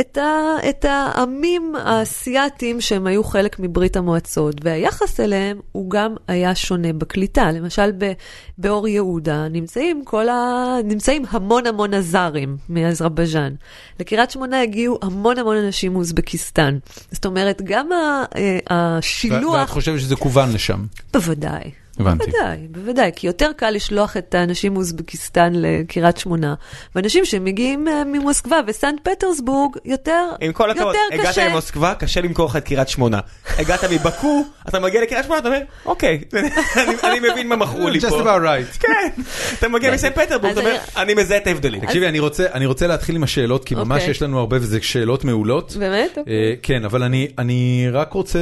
[0.00, 6.54] את, ה, את העמים האסייתים שהם היו חלק מברית המועצות, והיחס אליהם הוא גם היה
[6.54, 7.50] שונה בקליטה.
[7.52, 8.12] למשל, ב,
[8.58, 13.54] באור יהודה נמצאים, כל ה, נמצאים המון המון הזרים מאזרבייג'אן.
[14.00, 16.78] לקריית שמונה הגיעו המון המון אנשים מאוזבקיסטן.
[17.10, 18.24] זאת אומרת, גם אה,
[18.60, 20.84] ואת השילוח, חושבת שזה כוון לשם.
[21.12, 21.70] בוודאי.
[21.98, 22.24] הבנתי.
[22.30, 26.54] בוודאי, בוודאי, כי יותר קל לשלוח את האנשים מאוזבקיסטן לקריית שמונה,
[26.94, 31.48] ואנשים שמגיעים אה, ממוסקבה וסנט פטרסבורג, יותר עם כל הכבוד, יותר הגעת קשה.
[31.48, 33.20] למוסקבה, קשה למכור לך את קריית שמונה.
[33.58, 36.20] הגעת מבקו, אתה מגיע לקריית שמונה, אתה אומר, אוקיי,
[36.76, 38.20] אני- אני מבין מה מכרו לי Just פה.
[38.22, 38.78] about right.
[38.80, 39.22] כן,
[39.58, 41.80] אתה מגיע מסנט פטרבורג, אז אתה אומר, אני מזהה את ההבדלים.
[41.80, 44.10] תקשיבי, אני רוצה, אני רוצה להתחיל עם השאלות, כי ממש אוקיי.
[44.10, 45.76] יש לנו הרבה וזה שאלות מעולות.
[45.78, 46.18] באמת?
[46.18, 46.22] אה,
[46.62, 47.02] כן, אבל
[47.38, 48.38] אני רק רוצה...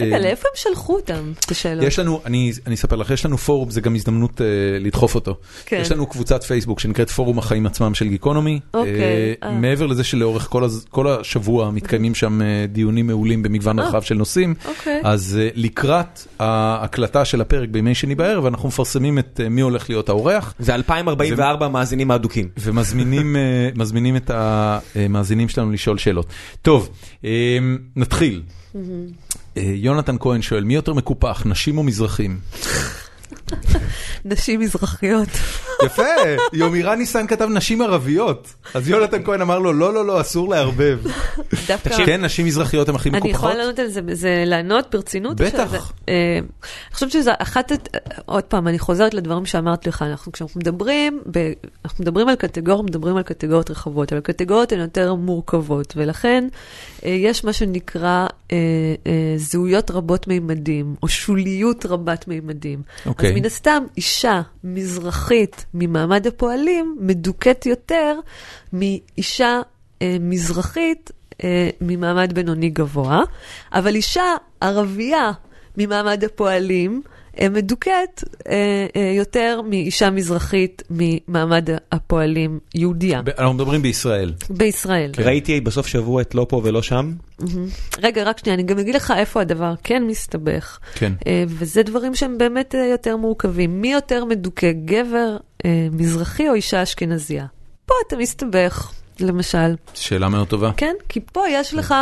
[0.00, 1.84] אה, רגע, לאיפה הם שלחו אותם, את השאלות?
[1.84, 4.44] יש לנו, אני, אני אספר לך, יש לנו פורום, זה גם הזדמנות uh,
[4.80, 5.36] לדחוף אותו.
[5.66, 5.78] כן.
[5.82, 8.60] יש לנו קבוצת פייסבוק שנקראת פורום החיים עצמם של גיקונומי.
[8.74, 9.50] אוקיי, אה, אה.
[9.50, 13.88] מעבר לזה שלאורך כל, הז, כל השבוע מתקיימים שם אה, דיונים מעולים במגוון אה.
[13.88, 14.54] רחב של נושאים.
[14.64, 15.00] אוקיי.
[15.04, 19.90] אז אה, לקראת ההקלטה של הפרק בימי שני בערב, אנחנו מפרסמים את אה, מי הולך
[19.90, 20.54] להיות האורח.
[20.58, 22.48] זה 2044 מאזינים האדוקים.
[22.58, 26.26] ומזמינים אה, מזמינים את המאזינים שלנו לשאול שאלות.
[26.62, 26.88] טוב,
[27.24, 27.58] אה,
[27.96, 28.42] נתחיל.
[29.56, 32.38] אה, יונתן כהן שואל, מי יותר מקופח, נשים או מזרחים?
[34.24, 35.28] נשים מזרחיות.
[35.84, 36.02] יפה,
[36.52, 38.48] יומירן ניסן כתב נשים ערביות.
[38.74, 40.98] אז יונתן כהן אמר לו, לא, לא, לא, אסור לערבב.
[41.68, 42.06] דווקא...
[42.06, 43.34] כן, נשים מזרחיות הן הכי אני מקופחות?
[43.40, 45.36] יכולה לענות על זה, זה לענות ברצינות?
[45.40, 45.68] בטח.
[45.68, 45.78] שזה-
[46.08, 47.72] אה, אני חושבת שזה אחת,
[48.26, 51.20] עוד פעם, אני חוזרת לדברים שאמרתי לך, אנחנו כשאנחנו מדברים,
[51.84, 56.48] אנחנו מדברים על קטגוריות, מדברים על קטגוריות רחבות, אבל הקטגוריות הן יותר מורכבות, ולכן
[57.04, 58.56] אה, יש מה שנקרא אה,
[59.36, 62.82] זהויות רבות מימדים, או שוליות רבת מימדים.
[63.06, 63.32] אוקיי.
[63.40, 68.18] מן הסתם, אישה מזרחית ממעמד הפועלים מדוכאת יותר
[68.72, 69.60] מאישה
[70.02, 71.10] אה, מזרחית
[71.44, 73.22] אה, ממעמד בינוני גבוה,
[73.72, 74.24] אבל אישה
[74.60, 75.32] ערבייה
[75.76, 77.02] ממעמד הפועלים
[77.48, 84.32] מדוכאת אה, אה, יותר מאישה מזרחית ממעמד הפועלים יהודייה אנחנו מדברים בישראל.
[84.50, 85.12] בישראל.
[85.18, 87.12] ראיתי בסוף שבוע את לא פה ולא שם.
[88.02, 90.78] רגע, רק שנייה, אני גם אגיד לך איפה הדבר כן מסתבך.
[90.94, 91.12] כן.
[91.26, 93.80] אה, וזה דברים שהם באמת אה, יותר מורכבים.
[93.80, 97.46] מי יותר מדוכא, גבר אה, מזרחי או אישה אשכנזייה?
[97.86, 98.92] פה אתה מסתבך,
[99.22, 99.74] למשל.
[99.94, 100.70] שאלה מאוד טובה.
[100.76, 100.94] כן?
[101.08, 101.94] כי פה יש לך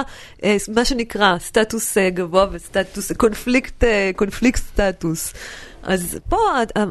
[0.44, 5.32] אה, מה שנקרא סטטוס אה, גבוה וסטטוס, קונפליקט, אה, קונפליקט סטטוס.
[5.82, 6.36] אז פה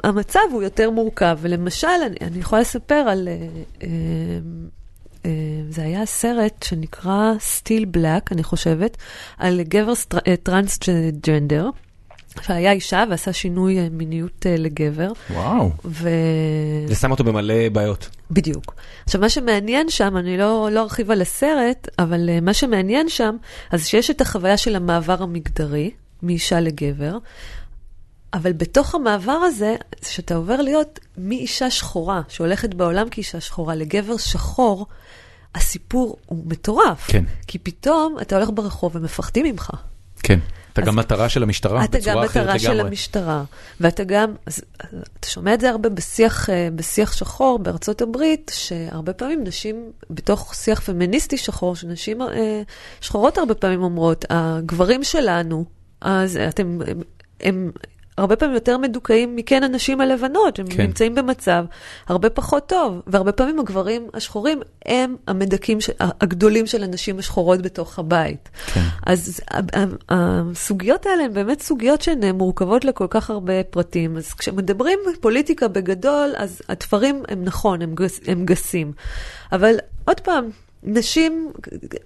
[0.04, 3.28] המצב הוא יותר מורכב, ולמשל, אני, אני יכולה לספר על...
[3.28, 3.48] אה,
[3.84, 3.88] אה,
[5.26, 5.32] אה,
[5.70, 8.98] זה היה סרט שנקרא סטיל בלק, אני חושבת,
[9.38, 11.70] על גבר סטר- טרנסג'נדר,
[12.42, 15.12] שהיה אישה ועשה שינוי אה, מיניות אה, לגבר.
[15.30, 15.72] וואו.
[15.86, 16.10] ו...
[16.88, 18.10] זה שם אותו במלא בעיות.
[18.32, 18.76] בדיוק.
[19.06, 23.36] עכשיו, מה שמעניין שם, אני לא, לא ארחיב על הסרט, אבל uh, מה שמעניין שם,
[23.72, 25.92] אז שיש את החוויה של המעבר המגדרי,
[26.24, 27.18] מאישה לגבר,
[28.34, 34.86] אבל בתוך המעבר הזה, שאתה עובר להיות מאישה שחורה, שהולכת בעולם כאישה שחורה, לגבר שחור,
[35.56, 37.08] הסיפור הוא מטורף.
[37.08, 37.24] כן.
[37.48, 39.72] כי פתאום אתה הולך ברחוב ומפחדים ממך.
[40.24, 40.40] כן.
[40.80, 42.88] אתה גם מטרה של המשטרה, אתה גם בצורה אחרת מטרה של לגמרי.
[42.88, 43.44] המשטרה,
[43.82, 44.36] ואתה גם,
[45.20, 50.56] אתה שומע את זה הרבה בשיח, אה, בשיח שחור בארצות הברית, שהרבה פעמים נשים, בתוך
[50.56, 52.62] שיח פמיניסטי שחור, שנשים אה,
[53.02, 55.66] שחורות הרבה פעמים אומרות, הגברים שלנו,
[56.02, 57.02] אז אתם, הם,
[57.42, 57.72] הם
[58.18, 60.82] הרבה פעמים יותר מדוכאים מכן הנשים הלבנות, הם כן.
[60.84, 61.66] נמצאים במצב
[62.08, 68.00] הרבה פחות טוב, והרבה פעמים הגברים השחורים הם המדכאים ש- הגדולים של הנשים השחורות בתוך
[68.00, 68.50] הבית.
[68.74, 68.82] כן.
[69.06, 69.40] אז
[70.10, 74.18] הסוגיות האלה הן באמת סוגיות שהן מורכבות לכל כך הרבה פרטים.
[74.18, 78.92] אז כשמדברים פוליטיקה בגדול, אז התפרים הם נכון, הם, גס, הם גסים.
[79.52, 79.76] אבל
[80.06, 80.50] עוד פעם,
[80.84, 81.52] נשים,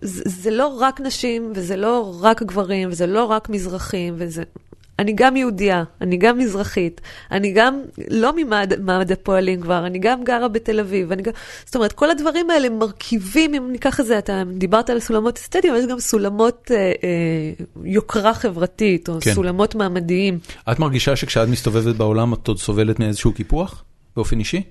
[0.01, 4.43] זה, זה לא רק נשים, וזה לא רק גברים, וזה לא רק מזרחים, וזה...
[4.99, 7.01] אני גם יהודייה, אני גם מזרחית,
[7.31, 11.31] אני גם לא ממעמד הפועלים כבר, אני גם גרה בתל אביב, אני גם...
[11.65, 15.73] זאת אומרת, כל הדברים האלה מרכיבים, אם ניקח את זה, אתה דיברת על סולמות אסתטיים,
[15.73, 19.33] אבל יש גם סולמות אה, אה, יוקרה חברתית, או כן.
[19.33, 20.39] סולמות מעמדיים.
[20.71, 23.83] את מרגישה שכשאת מסתובבת בעולם את עוד סובלת מאיזשהו קיפוח?
[24.15, 24.63] באופן אישי?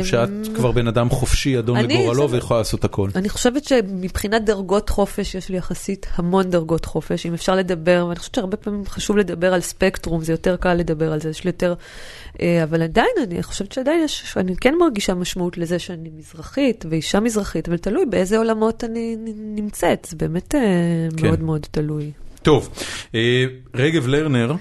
[0.00, 3.08] או שאת כבר בן אדם חופשי, אדון לגורלו ויכולה לעשות הכל?
[3.14, 8.18] אני חושבת שמבחינת דרגות חופש, יש לי יחסית המון דרגות חופש, אם אפשר לדבר, ואני
[8.18, 11.48] חושבת שהרבה פעמים חשוב לדבר על ספקטרום, זה יותר קל לדבר על זה, יש לי
[11.48, 11.74] יותר...
[12.40, 17.20] אה, אבל עדיין, אני חושבת שעדיין יש, אני כן מרגישה משמעות לזה שאני מזרחית ואישה
[17.20, 20.60] מזרחית, אבל תלוי באיזה עולמות אני נמצאת, זה באמת אה,
[21.16, 21.26] כן.
[21.26, 22.10] מאוד מאוד תלוי.
[22.42, 22.68] טוב,
[23.14, 23.44] אה,
[23.74, 24.54] רגב לרנר,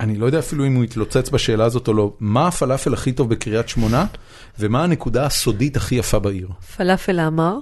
[0.00, 3.30] אני לא יודע אפילו אם הוא התלוצץ בשאלה הזאת או לא, מה הפלאפל הכי טוב
[3.30, 4.06] בקריית שמונה,
[4.58, 6.48] ומה הנקודה הסודית הכי יפה בעיר?
[6.76, 7.56] פלאפל העמר,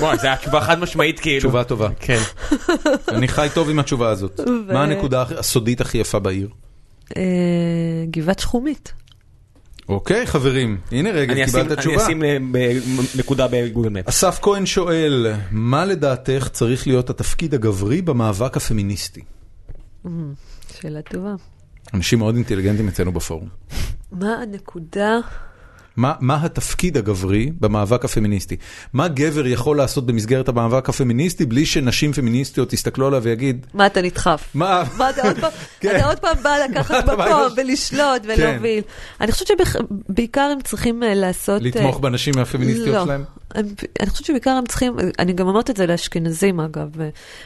[0.00, 1.38] וואי, זו התשובה חד משמעית כאילו.
[1.40, 1.88] תשובה טובה.
[2.00, 2.20] כן.
[3.08, 4.40] אני חי טוב עם התשובה הזאת.
[4.72, 6.48] מה הנקודה הסודית הכי יפה בעיר?
[7.16, 7.22] אה,
[8.10, 8.92] גבעת שחומית.
[9.88, 12.04] אוקיי, חברים, הנה אני אשים- קיבלת אני תשובה.
[12.06, 12.36] אשים אה,
[13.18, 14.08] נקודה בגוגל מפ.
[14.08, 19.20] אסף כהן שואל, מה לדעתך צריך להיות התפקיד הגברי במאבק הפמיניסטי?
[20.80, 21.34] שאלה טובה.
[21.94, 23.48] אנשים מאוד אינטליגנטים אצלנו בפורום.
[24.12, 25.18] מה הנקודה?
[25.96, 28.56] מה, מה התפקיד הגברי במאבק הפמיניסטי?
[28.92, 34.02] מה גבר יכול לעשות במסגרת המאבק הפמיניסטי בלי שנשים פמיניסטיות יסתכלו עליו ויגיד, מה אתה
[34.02, 34.48] נדחף?
[34.54, 34.84] מה?
[34.96, 35.50] מה אתה עוד פעם,
[35.80, 35.96] כן.
[35.96, 38.82] אתה עוד פעם בא לקחת מקום ולשלוט ולהוביל.
[39.20, 41.62] אני חושבת שבעיקר הם צריכים אה, לעשות...
[41.62, 43.04] אה, לתמוך בנשים הפמיניסטיות לא.
[43.04, 43.24] שלהם?
[43.56, 43.68] אני,
[44.00, 46.88] אני חושבת שבעיקר הם צריכים, אני גם אומרת את זה לאשכנזים אגב,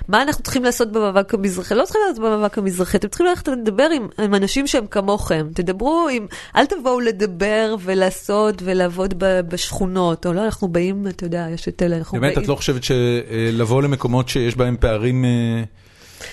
[0.09, 1.75] מה אנחנו צריכים לעשות במאבק המזרחי?
[1.75, 6.09] לא צריכים לעשות במאבק המזרחי, אתם צריכים ללכת לדבר עם, עם אנשים שהם כמוכם, תדברו
[6.13, 6.27] עם,
[6.57, 11.83] אל תבואו לדבר ולעשות ולעבוד ב, בשכונות, או לא, אנחנו באים, אתה יודע, יש את
[11.83, 12.45] אלה, אנחנו באמת, באים...
[12.45, 15.63] את לא חושבת שלבוא למקומות שיש בהם פערים, אה,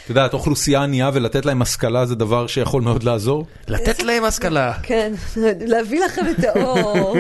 [0.04, 3.46] את יודעת, אוכלוסייה ענייה ולתת להם השכלה זה דבר שיכול מאוד לעזור?
[3.68, 4.74] לתת להם השכלה.
[4.84, 5.14] כן,
[5.72, 7.16] להביא לכם את האור.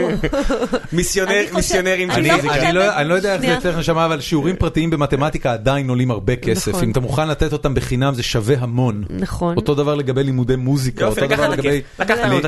[0.93, 2.69] מיסיונרים של אני לא אני, פיזיקה.
[2.69, 3.57] אני, לא, אני לא יודע איך זה.
[3.57, 6.67] אצלך נשמה, אבל שיעורים פרטיים במתמטיקה עדיין עולים הרבה כסף.
[6.67, 6.83] נכון.
[6.83, 9.03] אם אתה מוכן לתת אותם בחינם זה שווה המון.
[9.09, 9.55] נכון.
[9.55, 11.81] אותו דבר לגבי לימודי מוזיקה, אותו דבר לגבי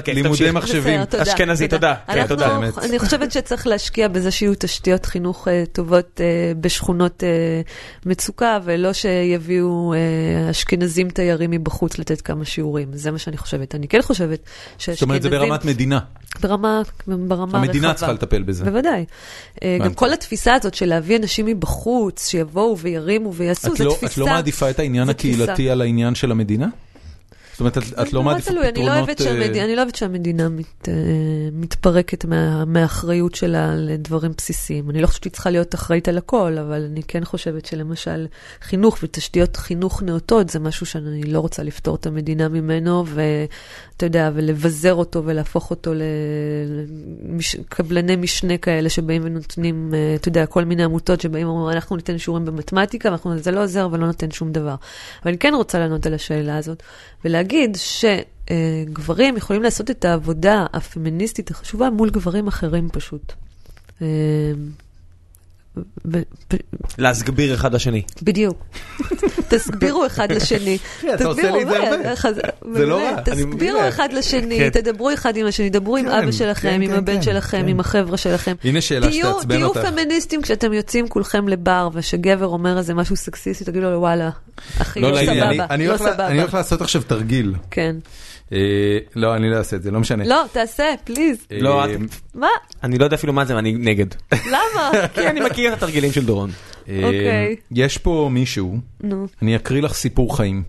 [0.07, 0.51] לימודי.
[0.51, 1.01] מחשבים.
[1.17, 1.93] אשכנזי, תודה.
[2.07, 2.25] כן.
[2.81, 7.61] אני חושבת שצריך להשקיע בזה שיהיו תשתיות חינוך אה, טובות אה, בשכונות אה,
[8.05, 9.93] מצוקה, ולא שיביאו
[10.52, 12.88] אשכנזים תיירים מבחוץ לתת כמה שיעורים.
[12.94, 13.76] זה מה שאני חושבת.
[13.76, 14.40] אני כן חושבת
[14.77, 14.95] שאשכנזים...
[14.95, 15.99] זאת אומרת, זה ברמת מדינה.
[16.41, 17.57] ברמה, ברמה רחבה.
[17.57, 18.64] המדינה צריכה לטפל בזה.
[18.64, 19.06] בוודאי.
[19.64, 19.94] אה, גם.
[19.94, 24.14] כל התפיסה הזאת של להביא אנשים מבחוץ, שיבואו וירימו ויעשו, זו לא, תפיסה...
[24.14, 25.69] את לא מעדיפה את העניין הקהילתי.
[25.69, 26.68] על העניין של המדינה?
[27.60, 27.77] זאת אומרת,
[28.07, 28.98] את, לא מעדיפה תלוי, אני לא פתרונות...
[28.98, 30.94] אוהבת אה, שהמדינה, אני לא אוהבת שהמדינה מת, אה,
[31.53, 34.90] מתפרקת מה, מהאחריות שלה לדברים בסיסיים.
[34.90, 38.27] אני לא חושבת שהיא צריכה להיות אחראית על הכל, אבל אני כן חושבת שלמשל
[38.61, 43.06] חינוך ותשתיות חינוך נאותות זה משהו שאני לא רוצה לפתור את המדינה ממנו,
[43.99, 45.91] ואתה יודע, ולבזר אותו ולהפוך אותו
[47.59, 52.17] לקבלני משנה כאלה שבאים ונותנים, אה, אתה יודע, כל מיני עמותות שבאים ואומרים, אנחנו ניתן
[52.17, 54.76] שיעורים במתמטיקה, ואנחנו, זה לא עוזר ולא נותן שום דבר.
[55.23, 56.84] אבל אני כן רוצה לענות על השאלה הזאת,
[57.26, 63.34] ולהגיד שגברים יכולים לעשות את העבודה הפמיניסטית החשובה מול גברים אחרים פשוט.
[65.77, 66.21] אה, ו-
[66.97, 68.01] להסגביר אחד לשני.
[68.23, 68.63] בדיוק.
[69.47, 70.77] תסבירו אחד לשני.
[71.01, 72.85] כן, אתה עושה לי את זה הרבה.
[72.85, 73.79] לא רע, תסבירו.
[73.89, 74.69] אחד לשני, כן.
[74.69, 77.65] תדברו אחד עם השני, דברו עם כן, אבא שלכם, עם הבן שלכם.
[77.67, 78.55] עם החבר'ה שלכם.
[78.63, 79.85] הנה שאלה תהיו- שתעצבן תהיו אותך.
[79.85, 84.29] פמיניסטים כשאתם יוצאים כולכם לבר, ושגבר אומר איזה משהו סקסיסטי, תגידו לו וואלה,
[84.81, 86.33] אחי, לא לא סבבה, אני לא לה- אני הולך סבבה.
[86.59, 87.53] לעשות עכשיו תרגיל.
[87.71, 87.95] כן.
[88.53, 88.57] אה,
[89.15, 90.23] לא, אני לא אעשה את זה, לא משנה.
[90.26, 91.38] לא, תעשה, פליז.
[91.51, 91.89] אה, לא, את-
[92.35, 92.47] מה?
[92.84, 94.05] אני לא יודע אפילו מה זה ואני נגד.
[94.34, 94.91] למה?
[95.15, 96.49] כי אני מכיר את התרגילים של דורון.
[96.89, 97.55] אה, אוקיי.
[97.71, 100.63] יש פה מישהו, נו, אני אקריא לך סיפור חיים,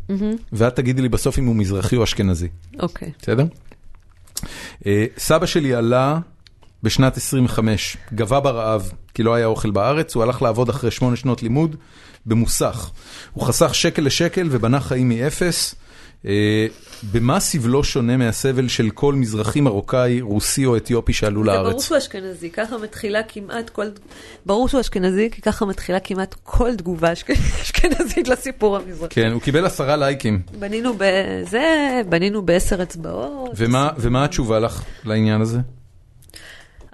[0.53, 2.49] ואת תגידי לי בסוף אם הוא מזרחי או אשכנזי,
[2.81, 3.11] אוקיי.
[3.23, 3.45] בסדר?
[5.19, 6.19] סבא שלי עלה
[6.83, 11.43] בשנת 25, גבה ברעב, כי לא היה אוכל בארץ, הוא הלך לעבוד אחרי שמונה שנות
[11.43, 11.77] לימוד
[12.27, 12.91] במוסך.
[13.33, 15.75] הוא חסך שקל לשקל ובנה חיים מאפס.
[16.27, 16.67] אה,
[17.13, 21.85] במה סבלו שונה מהסבל של כל מזרחי, מרוקאי, רוסי או אתיופי שעלו זה ברור לארץ?
[21.85, 23.87] שהוא אשכנזי, ככה מתחילה כמעט כל...
[24.47, 27.31] ברור שהוא אשכנזי, כי ככה מתחילה כמעט כל תגובה אשכ-
[27.63, 29.15] אשכנזית לסיפור המזרחי.
[29.15, 30.41] כן, הוא קיבל עשרה לייקים.
[30.59, 31.65] בנינו בזה,
[32.09, 33.51] בנינו בעשר אצבעות.
[33.57, 35.59] ומה, ומה התשובה לך לעניין הזה?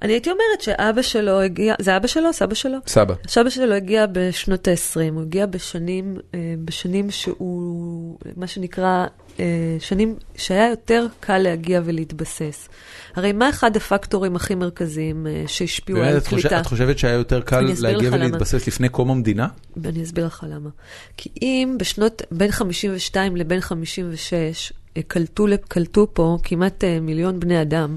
[0.02, 2.32] אני הייתי אומרת שאבא שלו הגיע, זה אבא שלו?
[2.32, 2.78] סבא שלו?
[2.86, 3.14] סבא.
[3.28, 9.06] סבא שלו הגיע בשנות ה-20, הוא הגיע בשנים, אה, בשנים שהוא, מה שנקרא,
[9.40, 12.68] אה, שנים שהיה יותר קל להגיע ולהתבסס.
[13.14, 16.60] הרי מה אחד הפקטורים הכי מרכזיים אה, שהשפיעו על את, חושב, קליטה?
[16.60, 18.26] את חושבת שהיה יותר קל אני להגיע לך למה.
[18.26, 19.48] ולהתבסס לפני קום המדינה?
[19.76, 20.70] ואני אסביר לך למה.
[21.16, 27.96] כי אם בשנות, בין 52 לבין 56, אה, קלטו, קלטו פה כמעט מיליון בני אדם,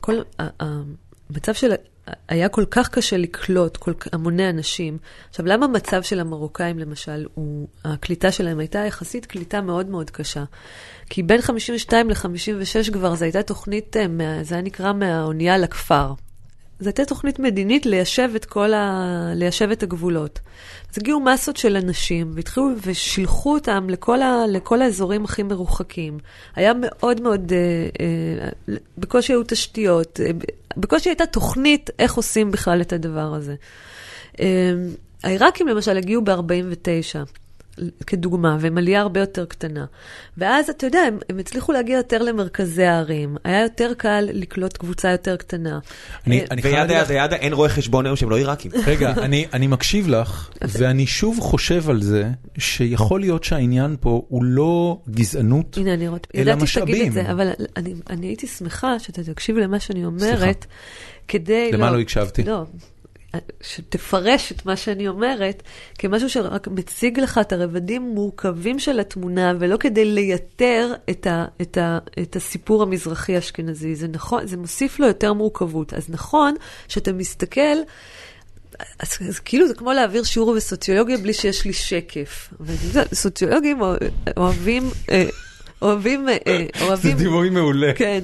[0.00, 0.82] כל, ה- ה-
[1.30, 1.72] המצב של...
[2.28, 4.98] היה כל כך קשה לקלוט כל, המוני אנשים.
[5.28, 10.44] עכשיו, למה המצב של המרוקאים, למשל, הוא, הקליטה שלהם הייתה יחסית קליטה מאוד מאוד קשה?
[11.10, 14.06] כי בין 52 ל-56 כבר זו הייתה תוכנית, אה,
[14.42, 16.12] זה היה נקרא מהאונייה לכפר.
[16.80, 19.02] הייתה תוכנית מדינית ליישב את כל ה...
[19.34, 20.40] ליישב את הגבולות.
[20.92, 24.44] אז הגיעו מסות של אנשים, והתחילו ושילחו אותם לכל, ה...
[24.48, 26.18] לכל האזורים הכי מרוחקים.
[26.56, 27.58] היה מאוד מאוד, אה,
[28.00, 30.30] אה, בקושי היו תשתיות, אה,
[30.76, 33.54] בקושי הייתה תוכנית איך עושים בכלל את הדבר הזה.
[34.40, 34.72] אה,
[35.24, 37.43] העיראקים למשל הגיעו ב-49.
[38.06, 39.84] כדוגמה, והם עלייה הרבה יותר קטנה.
[40.38, 43.36] ואז, אתה יודע, הם, הם הצליחו להגיע יותר למרכזי הערים.
[43.44, 45.78] היה יותר קל לקלוט קבוצה יותר קטנה.
[46.26, 48.70] אני, אה, אני חייב להגיד וידה לך, אין רואי חשבון היום שהם לא עיראקים.
[48.86, 54.44] רגע, אני, אני מקשיב לך, ואני שוב חושב על זה, שיכול להיות שהעניין פה הוא
[54.44, 57.08] לא גזענות, הנה, אני רואה, אלא ידעתי שתגיד משאבים.
[57.08, 60.66] את זה, אבל אני, אני הייתי שמחה שאתה תקשיב למה שאני אומרת,
[61.28, 61.70] כדי...
[61.72, 62.42] למה לא הקשבתי?
[62.42, 62.64] לא,
[63.60, 65.62] שתפרש את מה שאני אומרת
[65.98, 71.76] כמשהו שרק מציג לך את הרבדים מורכבים של התמונה, ולא כדי לייתר את, ה, את,
[71.76, 73.94] ה, את הסיפור המזרחי-אשכנזי.
[73.94, 75.94] זה נכון, זה מוסיף לו יותר מורכבות.
[75.94, 76.54] אז נכון
[76.88, 77.76] שאתה מסתכל...
[78.98, 82.50] אז, אז כאילו זה כמו להעביר שיעור בסוציולוגיה בלי שיש לי שקף.
[83.14, 83.78] סוציולוגים
[84.36, 85.24] אוהבים אה,
[85.84, 87.18] אוהבים, אה, אה, אוהבים...
[87.18, 87.92] זה דימוי מעולה.
[87.96, 88.20] כן.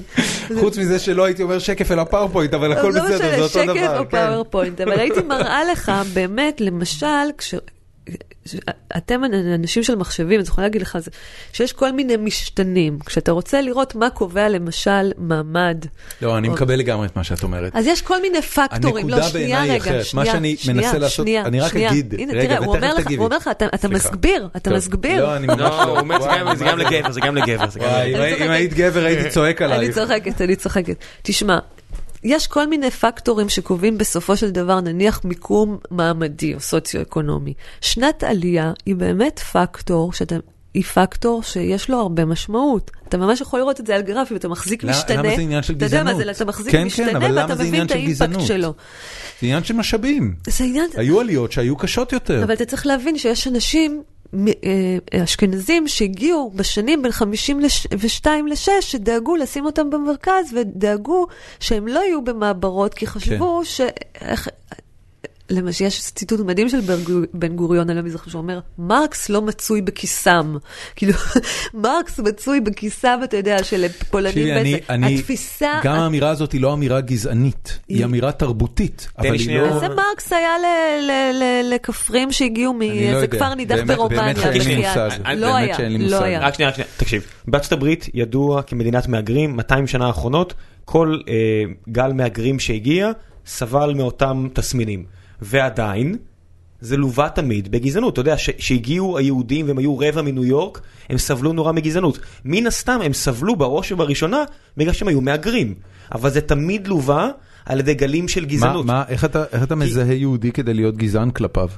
[0.59, 3.73] חוץ מזה שלא הייתי אומר שקף אלא PowerPoint, אבל הכל בסדר, זה אותו דבר.
[3.73, 4.27] שקף או כן.
[4.27, 7.05] PowerPoint, אבל הייתי מראה לך באמת, למשל,
[7.37, 7.55] כש...
[8.97, 9.21] אתם
[9.55, 10.97] אנשים של מחשבים, אני יכולה להגיד לך
[11.53, 12.99] שיש כל מיני משתנים.
[13.05, 15.85] כשאתה רוצה לראות מה קובע למשל מעמד.
[16.21, 17.75] לא, אני מקבל לגמרי את מה שאת אומרת.
[17.75, 19.05] אז יש כל מיני פקטורים.
[19.05, 20.05] הנקודה בעיניי היא אחרת.
[20.13, 23.15] מה שאני מנסה לעשות, אני רק אגיד, רגע, ותכף תגיבי.
[23.15, 25.25] הוא אומר לך, אתה מסביר, אתה מסביר.
[25.25, 25.83] לא, אני ממש לא.
[25.83, 27.65] הוא אומר זה גם לגבר, זה גם לגבר.
[28.45, 29.81] אם היית גבר הייתי צועק עלייך.
[29.83, 30.95] אני צוחקת, אני צוחקת.
[31.21, 31.59] תשמע,
[32.23, 37.53] יש כל מיני פקטורים שקובעים בסופו של דבר, נניח מיקום מעמדי או סוציו-אקונומי.
[37.81, 40.35] שנת עלייה היא באמת פקטור שאתה...
[40.73, 42.91] היא פקטור שיש לו הרבה משמעות.
[43.07, 45.21] אתה ממש יכול לראות את זה על גרפים, אתה מחזיק משתנה.
[45.21, 45.93] למה זה עניין של גזענות?
[45.93, 48.73] אתה יודע מה זה, אתה מחזיק כן, משתנה כן, ואתה מבין את האימפקט שלו.
[49.41, 50.35] זה עניין של משאבים.
[50.47, 50.89] זה עניין...
[50.95, 52.43] היו עליות שהיו קשות יותר.
[52.43, 54.03] אבל אתה צריך להבין שיש אנשים
[55.23, 61.27] אשכנזים שהגיעו בשנים בין 52 ל-6, שדאגו לשים אותם במרכז ודאגו
[61.59, 63.65] שהם לא יהיו במעברות, כי חשבו כן.
[63.65, 63.81] ש...
[65.51, 66.79] למשל, יש ציטוט מדהים של
[67.33, 70.55] בן גוריון על המזרח, שאומר, מרקס לא מצוי בכיסם.
[70.95, 71.13] כאילו,
[71.73, 75.03] מרקס מצוי בכיסם, אתה יודע, של פולנים בעצם.
[75.03, 75.79] התפיסה...
[75.83, 79.65] גם האמירה הזאת היא לא אמירה גזענית, היא אמירה תרבותית, אבל היא לא...
[79.65, 80.51] איזה מרקס היה
[81.63, 84.33] לכפרים שהגיעו מאיזה כפר נידח ברומניה.
[85.35, 86.39] לא היה, לא היה.
[86.39, 87.25] רק שנייה, רק שנייה, תקשיב.
[87.47, 90.53] בארצות הברית ידוע כמדינת מהגרים, 200 שנה האחרונות,
[90.85, 91.17] כל
[91.89, 93.11] גל מהגרים שהגיע,
[93.45, 95.20] סבל מאותם תסמינים.
[95.41, 96.15] ועדיין,
[96.81, 98.13] זה לווה תמיד בגזענות.
[98.13, 102.19] אתה יודע, שהגיעו היהודים והם היו רבע מניו יורק, הם סבלו נורא מגזענות.
[102.45, 104.43] מן הסתם הם סבלו בראש ובראשונה
[104.77, 105.73] בגלל שהם היו מהגרים.
[106.11, 107.29] אבל זה תמיד לווה
[107.65, 108.85] על ידי גלים של גזענות.
[108.85, 109.81] מה, מה, איך אתה, איך אתה כי...
[109.81, 111.69] מזהה יהודי כדי להיות גזען כלפיו?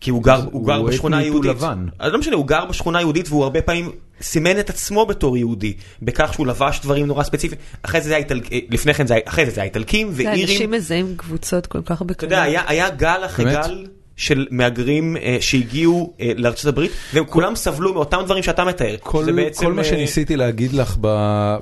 [0.00, 1.56] כי הוא גר, הוא גר בשכונה היהודית.
[1.98, 3.90] אז לא משנה, הוא גר בשכונה היהודית והוא הרבה פעמים
[4.22, 5.72] סימן את עצמו בתור יהודי,
[6.02, 7.60] בכך שהוא לבש דברים נורא ספציפיים.
[7.82, 10.48] אחרי זה זה היה איטלקים, לפני כן זה היה, אחרי זה זה היה איטלקים ואירים.
[10.48, 12.16] אנשים מזהים קבוצות כל כך בקלות.
[12.16, 13.86] אתה יודע, היה, היה גל אחרי גל
[14.20, 18.96] של מהגרים אה, שהגיעו אה, לארצות הברית, והם כל, כולם סבלו מאותם דברים שאתה מתאר.
[19.00, 20.96] כל, בעצם, כל מה שניסיתי להגיד לך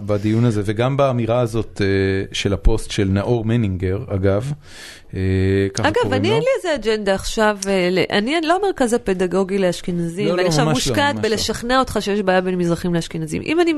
[0.06, 1.86] בדיון הזה, וגם באמירה הזאת אה,
[2.32, 4.52] של הפוסט של נאור מנינגר, אגב,
[5.82, 7.58] אגב, אני אין לי איזה אג'נדה עכשיו,
[8.10, 11.80] אני לא המרכז הפדגוגי לאשכנזים, לא, לא, עכשיו מושקעת לא, בלשכנע לא.
[11.80, 13.42] אותך שיש בעיה בין מזרחים לאשכנזים.
[13.42, 13.72] אם, אני,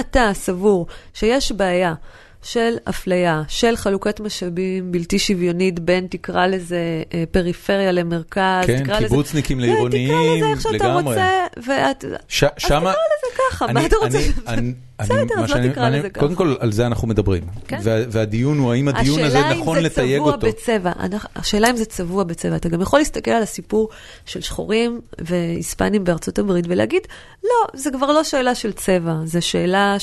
[0.00, 1.94] אתה סבור שיש בעיה
[2.42, 9.60] של אפליה, של חלוקת משאבים בלתי שוויונית בין, תקרא לזה, פריפריה למרכז, כן, תקרא קיבוצניקים
[9.60, 9.66] לזה...
[9.66, 10.28] לעירוניים, לגמרי.
[10.28, 12.04] תקרא לזה איך שאתה רוצה, ואת...
[12.28, 12.80] ש, אז שמה...
[12.80, 14.18] תקרא לזה ככה, מה אתה רוצה?
[14.48, 14.72] אני,
[15.04, 16.20] בסדר, אז לא תקרא לזה ככה.
[16.20, 17.42] קודם כל, על זה אנחנו מדברים.
[17.68, 17.78] כן?
[17.84, 20.46] והדיון הוא, האם הדיון הזה נכון לתייג אותו.
[20.46, 20.92] בצבע.
[21.36, 22.56] השאלה אם זה צבוע בצבע.
[22.56, 23.88] אתה גם יכול להסתכל על הסיפור
[24.26, 27.02] של שחורים והיספנים בארצות הברית ולהגיד,
[27.44, 29.96] לא, זה כבר לא שאלה של צבע, זה שאלה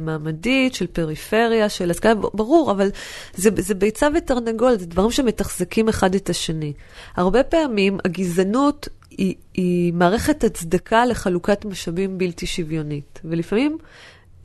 [0.00, 2.90] מעמדית, של פריפריה, של השכלה, ברור, אבל
[3.34, 6.72] זה, זה ביצה ותרנגול, זה דברים שמתחזקים אחד את השני.
[7.16, 13.78] הרבה פעמים הגזענות היא, היא מערכת הצדקה לחלוקת משאבים בלתי שוויונית, ולפעמים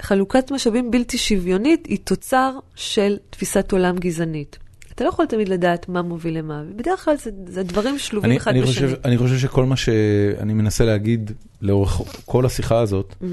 [0.01, 4.57] חלוקת משאבים בלתי שוויונית היא תוצר של תפיסת עולם גזענית.
[4.95, 8.37] אתה לא יכול תמיד לדעת מה מוביל למה, ובדרך כלל זה, זה דברים שלובים אני,
[8.37, 8.73] אחד אני בשני.
[8.73, 13.25] חושב, אני חושב שכל מה שאני מנסה להגיד לאורך כל השיחה הזאת, mm-hmm.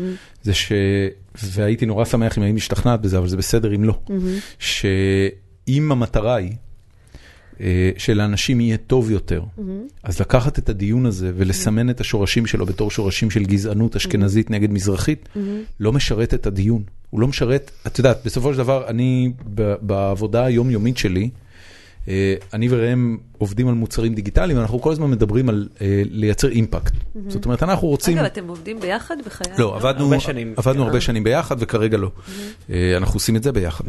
[0.42, 0.72] זה ש...
[1.44, 3.98] והייתי נורא שמח אם הייתי משתכנעת בזה, אבל זה בסדר אם לא.
[4.06, 4.12] Mm-hmm.
[4.58, 6.52] שאם המטרה היא
[7.98, 9.42] שלאנשים יהיה טוב יותר.
[9.42, 9.62] Mm-hmm.
[10.02, 11.92] אז לקחת את הדיון הזה ולסמן mm-hmm.
[11.92, 14.52] את השורשים שלו בתור שורשים של גזענות אשכנזית mm-hmm.
[14.52, 15.38] נגד מזרחית, mm-hmm.
[15.80, 16.82] לא משרת את הדיון.
[17.10, 19.32] הוא לא משרת, את יודעת, בסופו של דבר, אני
[19.80, 21.30] בעבודה היומיומית שלי,
[22.54, 25.68] אני וראם עובדים על מוצרים דיגיטליים, ואנחנו כל הזמן מדברים על
[26.10, 26.92] לייצר אימפקט.
[27.28, 28.18] זאת אומרת, אנחנו רוצים...
[28.18, 29.52] אגב, אתם עובדים ביחד בחיי?
[29.58, 29.76] לא,
[30.56, 32.10] עבדנו הרבה שנים ביחד, וכרגע לא.
[32.96, 33.84] אנחנו עושים את זה ביחד.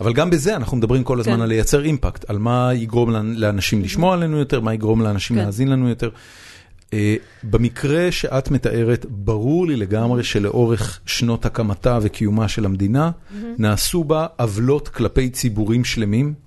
[0.00, 4.14] אבל גם בזה אנחנו מדברים כל הזמן על לייצר אימפקט, על מה יגרום לאנשים לשמוע
[4.14, 6.10] עלינו יותר, מה יגרום לאנשים להאזין לנו יותר.
[7.42, 13.10] במקרה שאת מתארת, ברור לי לגמרי שלאורך שנות הקמתה וקיומה של המדינה,
[13.58, 16.45] נעשו בה עוולות כלפי ציבורים שלמים.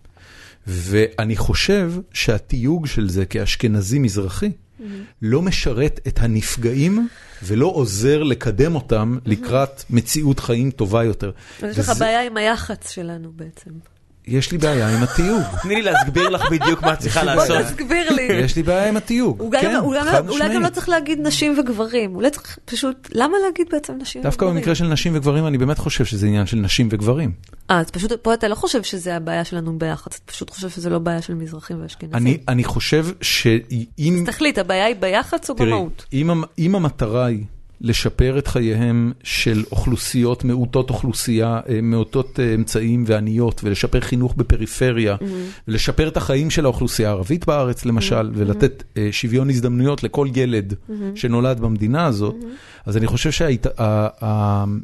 [0.70, 4.84] ואני חושב שהתיוג של זה כאשכנזי מזרחי mm-hmm.
[5.22, 7.08] לא משרת את הנפגעים
[7.44, 11.32] ולא עוזר לקדם אותם לקראת מציאות חיים טובה יותר.
[11.64, 13.72] יש לך בעיה עם היח"צ שלנו בעצם.
[14.30, 15.42] יש לי בעיה עם התיוג.
[15.64, 17.58] תני לי להסביר לך בדיוק מה את צריכה בוא לעשות.
[17.66, 18.24] תסביר לי.
[18.24, 19.40] יש לי בעיה עם התיוג.
[19.40, 19.68] אולי כן,
[20.12, 20.70] חד גם- אולי גם לא.
[20.70, 24.60] צריך להגיד נשים וגברים, אולי צריך פשוט, למה להגיד בעצם נשים דווקא וגברים?
[24.62, 27.32] במקרה של נשים וגברים אני באמת חושב שזה עניין של נשים וגברים.
[27.72, 30.90] אה, אז פשוט פה אתה לא חושב שזה הבעיה שלנו ביחד, אתה פשוט חושב שזה
[30.90, 32.16] לא בעיה של מזרחים ואשכנזים.
[32.16, 34.24] אני, אני חושב שאם...
[34.26, 36.06] תחליט, הבעיה היא ביח"צ או תראי, במהות?
[36.14, 37.44] אם, המ- אם המטרה היא
[37.82, 45.16] לשפר את חייהם של אוכלוסיות מעוטות אוכלוסייה, אה, מעוטות אה, אמצעים ועניות, ולשפר חינוך בפריפריה,
[45.20, 45.24] Mm-hmm.
[45.68, 50.94] ולשפר את החיים של האוכלוסייה הערבית בארץ למשל, ולתת אה, שוויון הזדמנויות לכל ילד Mm-hmm.
[51.16, 52.36] שנולד במדינה הזאת,
[52.86, 54.78] אז אני חושב שאפילו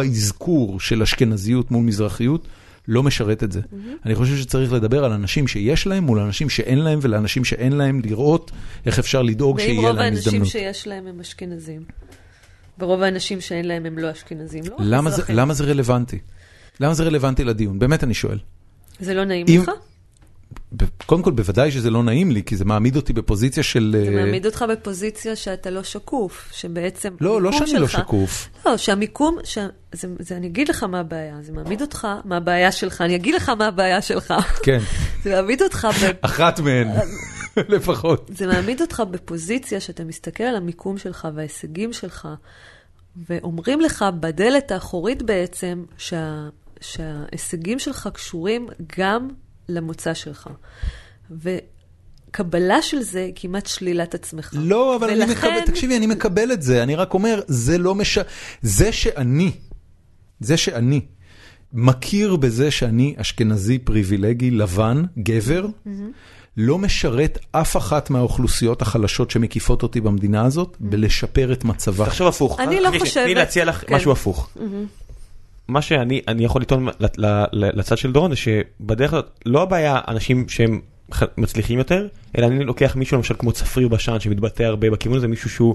[0.00, 2.48] האזכור של אשכנזיות מול מזרחיות,
[2.88, 3.60] לא משרת את זה.
[4.06, 8.00] אני חושב שצריך לדבר על אנשים שיש להם מול אנשים שאין להם, ולאנשים שאין להם
[8.04, 8.50] לראות
[8.86, 10.48] איך אפשר לדאוג ואם שיהיה רוב להם האנשים הזדמנות.
[10.48, 11.82] שיש להם הם אשכנזים,
[12.78, 15.22] ורוב האנשים שאין להם הם לא אשכנזים, לא למה זה.
[15.28, 16.18] למה זה רלוונטי?
[16.80, 17.78] למה זה רלוונטי לדיון?
[17.78, 18.38] באמת אני שואל.
[19.00, 19.70] זה לא נעים אם- לך?
[21.06, 23.96] קודם כל, בוודאי שזה לא נעים לי, כי זה מעמיד אותי בפוזיציה של...
[24.04, 28.48] זה אה, מעמיד אותך בפוזיציה שאתה לא שקוף, שבעצם לא, לא שאני לא שלך- שקוף.
[28.66, 29.58] לא, שהמיקום, ש...
[29.92, 33.34] זה, זה, אני אגיד לך מה הבעיה, זה מעמיד אותך, מה הבעיה שלך, אני אגיד
[33.34, 34.34] לך מה הבעיה שלך.
[34.62, 34.78] כן,
[35.22, 36.10] זה מעמיד אותך, ב...
[36.20, 36.88] אחת מהן,
[37.74, 38.30] לפחות.
[38.34, 42.28] זה מעמיד אותך בפוזיציה שאתה מסתכל על המיקום שלך וההישגים שלך,
[43.28, 46.48] ואומרים לך בדלת האחורית בעצם, שה...
[46.80, 48.68] שההישגים שלך קשורים
[48.98, 49.28] גם
[49.68, 50.48] למוצא שלך.
[51.30, 54.50] וקבלה של זה היא כמעט שלילת עצמך.
[54.58, 57.94] לא, אבל אני ולכן- מקבל, תקשיבי, אני מקבל את זה, אני רק אומר, זה לא
[57.94, 58.18] מש...
[58.62, 59.50] זה שאני,
[60.40, 61.00] זה שאני
[61.72, 65.66] מכיר בזה שאני אשכנזי פריבילגי, לבן, גבר,
[66.56, 72.06] לא משרת אף אחת מהאוכלוסיות החלשות שמקיפות אותי במדינה הזאת בלשפר את מצבה.
[72.06, 72.60] תחשוב הפוך.
[72.60, 73.94] אני לא חושבת- תני להציע לך כן.
[73.94, 74.50] משהו הפוך.
[75.72, 76.88] מה שאני אני יכול לטעון
[77.52, 80.80] לצד של דורון זה שבדרך כלל לא הבעיה אנשים שהם
[81.36, 82.06] מצליחים יותר,
[82.38, 85.74] אלא אני לוקח מישהו למשל כמו צפריר בשן שמתבטא הרבה בכיוון הזה, מישהו שהוא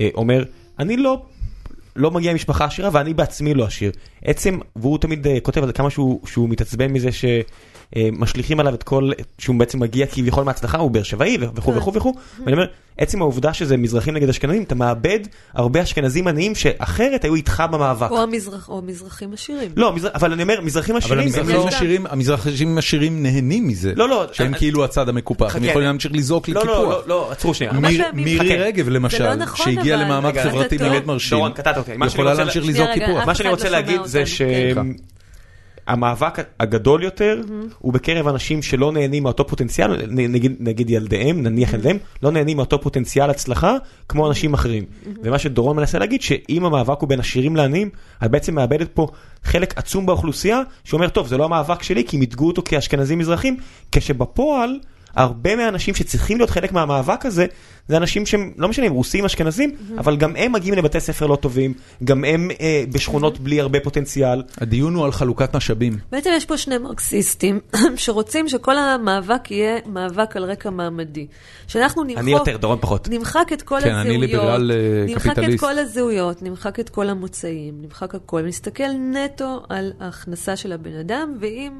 [0.00, 0.44] אה, אומר,
[0.78, 1.22] אני לא...
[1.98, 3.90] לא מגיע ממשפחה עשירה ואני בעצמי לא עשיר.
[4.24, 8.82] עצם, והוא תמיד אה, כותב על זה כמה שהוא, שהוא מתעצבן מזה שמשליכים עליו את
[8.82, 11.78] כל, שהוא בעצם מגיע כביכול מההצלחה, הוא באר שבעי וכו' כן.
[11.78, 12.12] וכו' וכו',
[12.44, 12.66] ואני אומר,
[12.98, 15.18] עצם העובדה שזה מזרחים נגד אשכנזים, אתה מאבד
[15.54, 18.10] הרבה אשכנזים עניים שאחרת היו איתך במאבק.
[18.10, 19.70] או, המזרח, או מזרחים עשירים.
[19.76, 21.68] לא, מזר- אבל אני אומר, מזרחים אבל עשירים, המזרחים לא...
[21.68, 25.84] עשירים, המזרחים עשירים נהנים מזה, לא, לא, שהם אה, כאילו הצד המקופח, הם יכולים אני-
[25.86, 26.76] להמשיך לזעוק לא, לא, קיפוח.
[26.78, 27.72] לא, לא, עצרו שנייה.
[28.14, 28.56] מירי.
[28.56, 30.04] רגב זה לא למשל, נכון, שהגיעה.
[30.04, 30.78] למעמד חברתי.
[30.78, 31.38] באמת מרשים,
[31.88, 31.98] אותי.
[31.98, 33.26] מה שאני יכולה רוצה להמשיך לה- לזעוק קיפוח.
[33.26, 34.34] מה שאני לא רוצה שומע להגיד זה אותנו,
[34.74, 34.92] כן.
[35.86, 37.40] שהמאבק הגדול יותר
[37.78, 42.80] הוא בקרב אנשים שלא נהנים מאותו פוטנציאל, נגיד, נגיד ילדיהם, נניח ילדיהם, לא נהנים מאותו
[42.80, 43.76] פוטנציאל הצלחה
[44.08, 44.84] כמו אנשים אחרים.
[45.22, 47.90] ומה שדורון מנסה להגיד, שאם המאבק הוא בין עשירים לעניים,
[48.24, 49.06] את בעצם מאבדת פה
[49.44, 53.56] חלק עצום באוכלוסייה, שאומר, טוב, זה לא המאבק שלי, כי הם ידגו אותו כאשכנזים מזרחים,
[53.92, 54.78] כשבפועל...
[55.14, 57.46] הרבה מהאנשים שצריכים להיות חלק מהמאבק הזה,
[57.88, 61.36] זה אנשים שהם, לא משנה אם רוסים, אשכנזים, אבל גם הם מגיעים לבתי ספר לא
[61.36, 61.74] טובים,
[62.04, 64.42] גם הם אה, בשכונות בלי הרבה פוטנציאל.
[64.58, 65.98] הדיון הוא על חלוקת משאבים.
[66.12, 67.60] בעצם יש פה שני מרקסיסטים
[67.96, 71.26] שרוצים שכל המאבק יהיה מאבק על רקע מעמדי.
[71.66, 72.18] שאנחנו נמחוק...
[72.18, 73.08] אני יותר, דורון פחות.
[73.08, 74.06] נמחק את כל כן, הזהויות.
[74.06, 75.60] אני ליברל, אה, נמחק את קפיטליסט.
[75.60, 81.34] כל הזהויות, נמחק את כל המוצאים, נמחק הכל, ונסתכל נטו על ההכנסה של הבן אדם,
[81.40, 81.72] ועם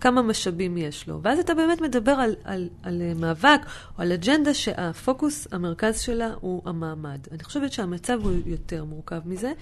[0.00, 1.20] כמה משאבים יש לו.
[1.22, 3.60] ואז אתה באמת מדבר על, על, על אה, מאבק
[3.98, 7.18] או על אג'נדה שהפוקוס, המרכז שלה הוא המעמד.
[7.32, 9.52] אני חושבת שהמצב הוא יותר מורכב מזה,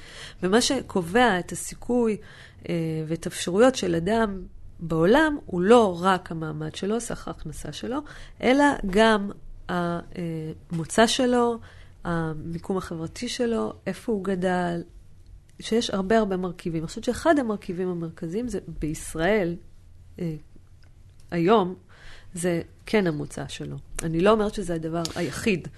[0.43, 2.17] ומה שקובע את הסיכוי
[2.69, 2.75] אה,
[3.07, 4.43] ואת האפשרויות של אדם
[4.81, 7.99] בעולם הוא לא רק המעמד שלו, סך ההכנסה שלו,
[8.43, 9.31] אלא גם
[9.69, 11.59] המוצא שלו,
[12.05, 14.83] המיקום החברתי שלו, איפה הוא גדל,
[15.61, 16.83] שיש הרבה הרבה מרכיבים.
[16.83, 19.74] אני חושבת שאחד המרכיבים המרכזיים זה בישראל, אה,
[21.31, 21.75] היום,
[22.35, 23.77] זה כן המוצא שלו.
[24.03, 25.69] אני לא אומרת שזה הדבר היחיד.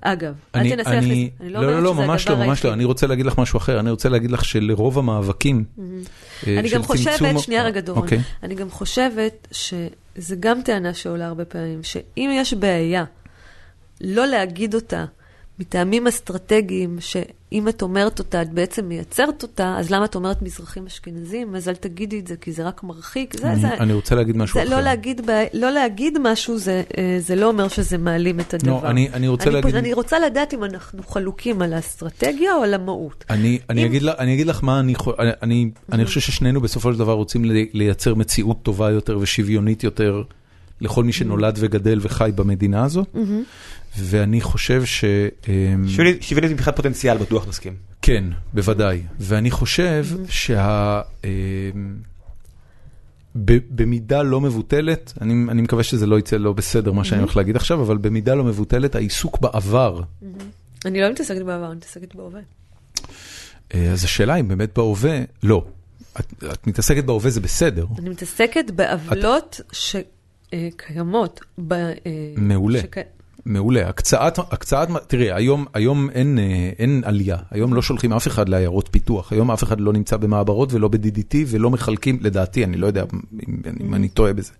[0.00, 2.58] אגב, אל תנסה להכניס, אני לא, לא לא, אומרת לא, שזה ממש הדבר לא, ממש
[2.58, 2.68] היחיד.
[2.68, 5.64] לא, אני רוצה להגיד לך משהו אחר, אני רוצה להגיד לך שלרוב המאבקים,
[6.46, 8.18] אה, אני גם חושבת, שנייה רגע דורון, אוקיי.
[8.42, 13.04] אני גם חושבת שזה גם טענה שעולה הרבה פעמים, שאם יש בעיה,
[14.00, 15.04] לא להגיד אותה
[15.60, 20.86] מטעמים אסטרטגיים, שאם את אומרת אותה, את בעצם מייצרת אותה, אז למה את אומרת מזרחים
[20.86, 21.54] אשכנזים?
[21.56, 23.36] אז אל תגידי את זה, כי זה רק מרחיק.
[23.40, 24.76] זה, אני, זה, אני רוצה להגיד משהו זה אחר.
[24.76, 25.20] לא להגיד,
[25.54, 28.70] לא להגיד משהו, זה, אה, זה לא אומר שזה מעלים את הדבר.
[28.70, 29.74] לא, אני, אני רוצה אני, להגיד...
[29.74, 33.24] אני רוצה לדעת אם אנחנו חלוקים על האסטרטגיה או על המהות.
[33.30, 36.60] אני, אני, אם- אגיד לך, אני אגיד לך מה אני, אני, אני, אני חושב ששנינו
[36.60, 40.22] בסופו של דבר רוצים לי- לייצר מציאות טובה יותר ושוויונית יותר
[40.80, 43.06] לכל מי שנולד וגדל וחי במדינה הזאת,
[44.02, 45.04] ואני חושב ש...
[45.48, 47.74] אמ, שוויונית שוויונית מבחינת פוטנציאל, בטוח נסכים.
[48.02, 49.02] כן, בוודאי.
[49.18, 51.00] ואני חושב שה...
[51.24, 51.28] אמ,
[53.44, 57.56] במידה לא מבוטלת, אני, אני מקווה שזה לא יצא לא בסדר מה שאני הולך להגיד
[57.56, 60.00] עכשיו, אבל במידה לא מבוטלת, העיסוק בעבר.
[60.84, 62.40] אני לא מתעסקת בעבר, אני מתעסקת בהווה.
[63.74, 65.64] אה, אז השאלה אם באמת בהווה, לא.
[66.20, 67.86] את, את מתעסקת בהווה זה בסדר.
[67.98, 69.74] אני מתעסקת בעוולות את...
[70.52, 71.40] שקיימות.
[71.58, 71.72] ב...
[71.72, 71.92] אה,
[72.36, 72.80] מעולה.
[72.80, 72.96] שק...
[73.48, 73.88] מעולה.
[73.88, 78.88] הקצאת, הקצאת, תראי, היום, היום אין, אה, אין עלייה, היום לא שולחים אף אחד לעיירות
[78.90, 83.04] פיתוח, היום אף אחד לא נמצא במעברות ולא ב-DDT ולא מחלקים, לדעתי, אני לא יודע
[83.48, 84.52] אם, אם אני טועה בזה.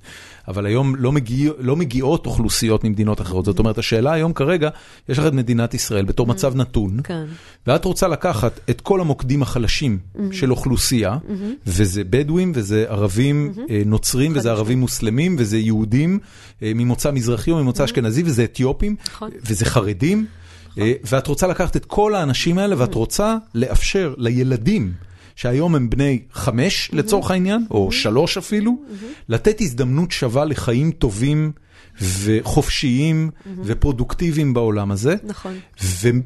[0.49, 3.45] אבל היום לא, מגיע, לא מגיעות אוכלוסיות ממדינות אחרות.
[3.45, 4.69] זאת אומרת, השאלה היום כרגע,
[5.09, 6.31] יש לך את מדינת ישראל בתור mm-hmm.
[6.31, 7.25] מצב נתון, כן.
[7.67, 10.21] ואת רוצה לקחת את כל המוקדים החלשים mm-hmm.
[10.33, 11.33] של אוכלוסייה, mm-hmm.
[11.67, 13.53] וזה בדואים, וזה ערבים
[13.87, 16.19] נוצרים, וזה ערבים מוסלמים, וזה יהודים
[16.63, 19.31] ממוצא מזרחי או ממוצא אשכנזי, וזה אתיופים, נכון.
[19.43, 20.19] וזה חרדים.
[20.19, 20.89] נכון.
[21.05, 24.93] ואת רוצה לקחת את כל האנשים האלה, ואת רוצה לאפשר לילדים,
[25.39, 28.83] שהיום הם בני חמש לצורך העניין, או שלוש אפילו,
[29.29, 31.53] לתת הזדמנות שווה לחיים טובים.
[32.25, 33.31] וחופשיים
[33.65, 35.15] ופרודוקטיביים בעולם הזה.
[35.25, 35.59] נכון.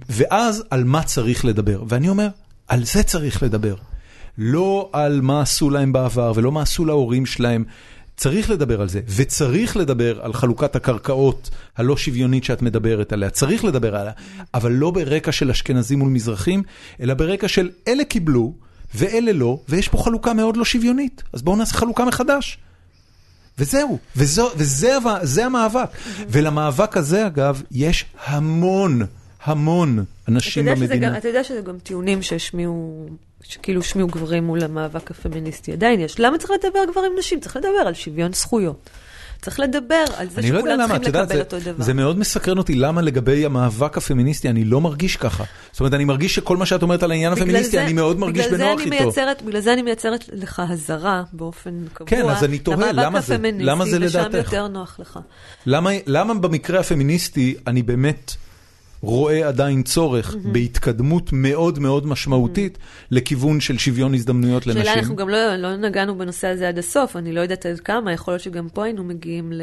[0.09, 1.83] ואז על מה צריך לדבר.
[1.89, 2.29] ואני אומר,
[2.69, 3.75] על זה צריך לדבר.
[4.39, 7.65] לא על מה עשו להם בעבר ולא מה עשו להורים שלהם.
[8.17, 13.65] צריך לדבר על זה, וצריך לדבר על חלוקת הקרקעות הלא שוויונית שאת מדברת עליה, צריך
[13.65, 14.13] לדבר עליה,
[14.55, 16.63] אבל לא ברקע של אשכנזים מול מזרחים,
[17.01, 18.55] אלא ברקע של אלה קיבלו,
[18.95, 22.59] ואלה לא, ויש פה חלוקה מאוד לא שוויונית, אז בואו נעשה חלוקה מחדש.
[23.59, 25.89] וזהו, וזו, וזה זה המאבק.
[26.29, 29.03] ולמאבק הזה, אגב, יש המון,
[29.45, 31.09] המון אנשים אתה במדינה.
[31.09, 33.07] גם, אתה יודע שזה גם טיעונים שהשמיעו,
[33.43, 35.73] שכאילו השמיעו גברים מול המאבק הפמיניסטי.
[35.73, 36.21] עדיין יש.
[36.21, 37.41] למה צריך לדבר גברים נשים?
[37.41, 38.91] צריך לדבר על שוויון זכויות.
[39.43, 41.85] צריך לדבר על זה לא שכולם צריכים לקבל אותו דבר.
[41.85, 45.45] זה מאוד מסקרן אותי למה לגבי המאבק הפמיניסטי אני לא מרגיש ככה.
[45.73, 48.81] זאת אומרת, אני מרגיש שכל מה שאת אומרת על העניין הפמיניסטי, אני מאוד מרגיש בנוח
[48.81, 49.11] איתו.
[49.47, 52.09] בגלל זה אני מייצרת לך הזרה באופן קבוע.
[52.09, 54.29] כן, אז אני תוהה, למה זה לדעתך?
[54.29, 55.19] ושם יותר נוח לך.
[56.07, 58.35] למה במקרה הפמיניסטי אני באמת...
[59.03, 60.49] רואה עדיין צורך mm-hmm.
[60.53, 63.07] בהתקדמות מאוד מאוד משמעותית mm-hmm.
[63.11, 64.85] לכיוון של שוויון הזדמנויות לנשים.
[64.85, 68.13] שאלה, אנחנו גם לא, לא נגענו בנושא הזה עד הסוף, אני לא יודעת עד כמה,
[68.13, 69.63] יכול להיות שגם פה היינו מגיעים ל...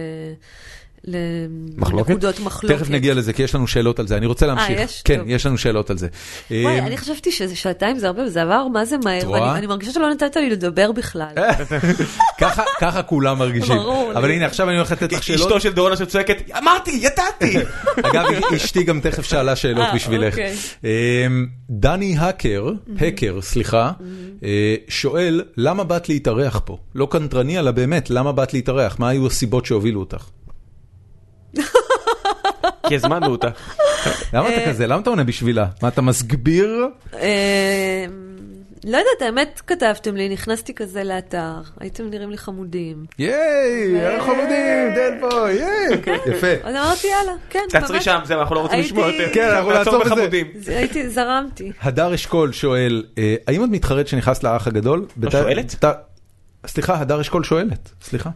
[1.04, 2.78] לנקודות מחלוקת.
[2.78, 4.18] תכף נגיע לזה, כי יש לנו שאלות על זה.
[4.18, 4.80] אני רוצה להמשיך.
[4.80, 5.02] אה, יש?
[5.06, 5.30] כן, טוב.
[5.30, 6.08] יש לנו שאלות על זה.
[6.52, 9.32] וואי, אמ, אני חשבתי שזה שעתיים זה הרבה, וזה עבר, מה זה מהר?
[9.32, 11.34] ואני מרגישה שלא נתת לי לדבר בכלל.
[12.82, 13.76] ככה כולם מרגישים.
[13.78, 14.12] ברור.
[14.16, 15.42] אבל הנה, עכשיו אני הולך לתת לך שאלות.
[15.42, 17.58] אשתו של דורונה שצועקת, אמרתי, ידעתי.
[18.12, 20.34] אגב, אשתי גם תכף שאלה שאלות אה, בשבילך.
[20.34, 20.56] אוקיי.
[21.70, 23.92] דני האקר, האקר, סליחה,
[24.44, 26.78] אה, שואל, למה באת להתארח פה?
[26.96, 29.00] לא קנטרני, אלא באמת, למה באת להתארח?
[29.00, 30.26] מה היו הסיבות שהובילו אותך?
[32.88, 33.48] כי הזמנו אותה.
[34.34, 34.88] למה אתה כזה?
[34.88, 35.66] למה אתה עונה בשבילה?
[35.82, 36.88] מה, אתה מסגביר?
[37.14, 38.06] אה,
[38.84, 43.06] לא יודעת, האמת כתבתם לי, נכנסתי כזה לאתר, הייתם נראים לי חמודים.
[43.20, 46.48] ייי, אנחנו חמודים, דן פה, ייי, כן, יפה.
[46.64, 47.72] אז אמרתי, יאללה, כן, ממש.
[47.72, 49.34] תעצרי שם, זהו, אנחנו לא רוצים לשמוע יותר.
[49.34, 50.48] כן, אנחנו נעצור בחמודים.
[50.68, 51.72] הייתי, זרמתי.
[51.82, 55.06] הדר אשכול שואל, אה, האם את מתחרט שנכנסת לאח הגדול?
[55.22, 55.86] לא שואלת?
[56.68, 58.30] סליחה, הדר אשכול שואלת, סליחה.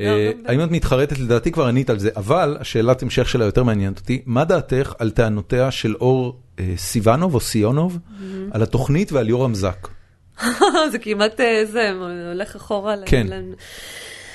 [0.00, 1.18] אה, האם את מתחרטת?
[1.18, 4.22] לדעתי כבר ענית על זה, אבל השאלת המשך שלה יותר מעניינת אותי.
[4.26, 7.98] מה דעתך על טענותיה של אור אה, סיוונוב או סיונוב
[8.50, 9.88] על התוכנית ועל יורם זק?
[10.92, 11.90] זה כמעט אה, זה,
[12.32, 12.94] הולך אחורה.
[13.06, 13.26] כן.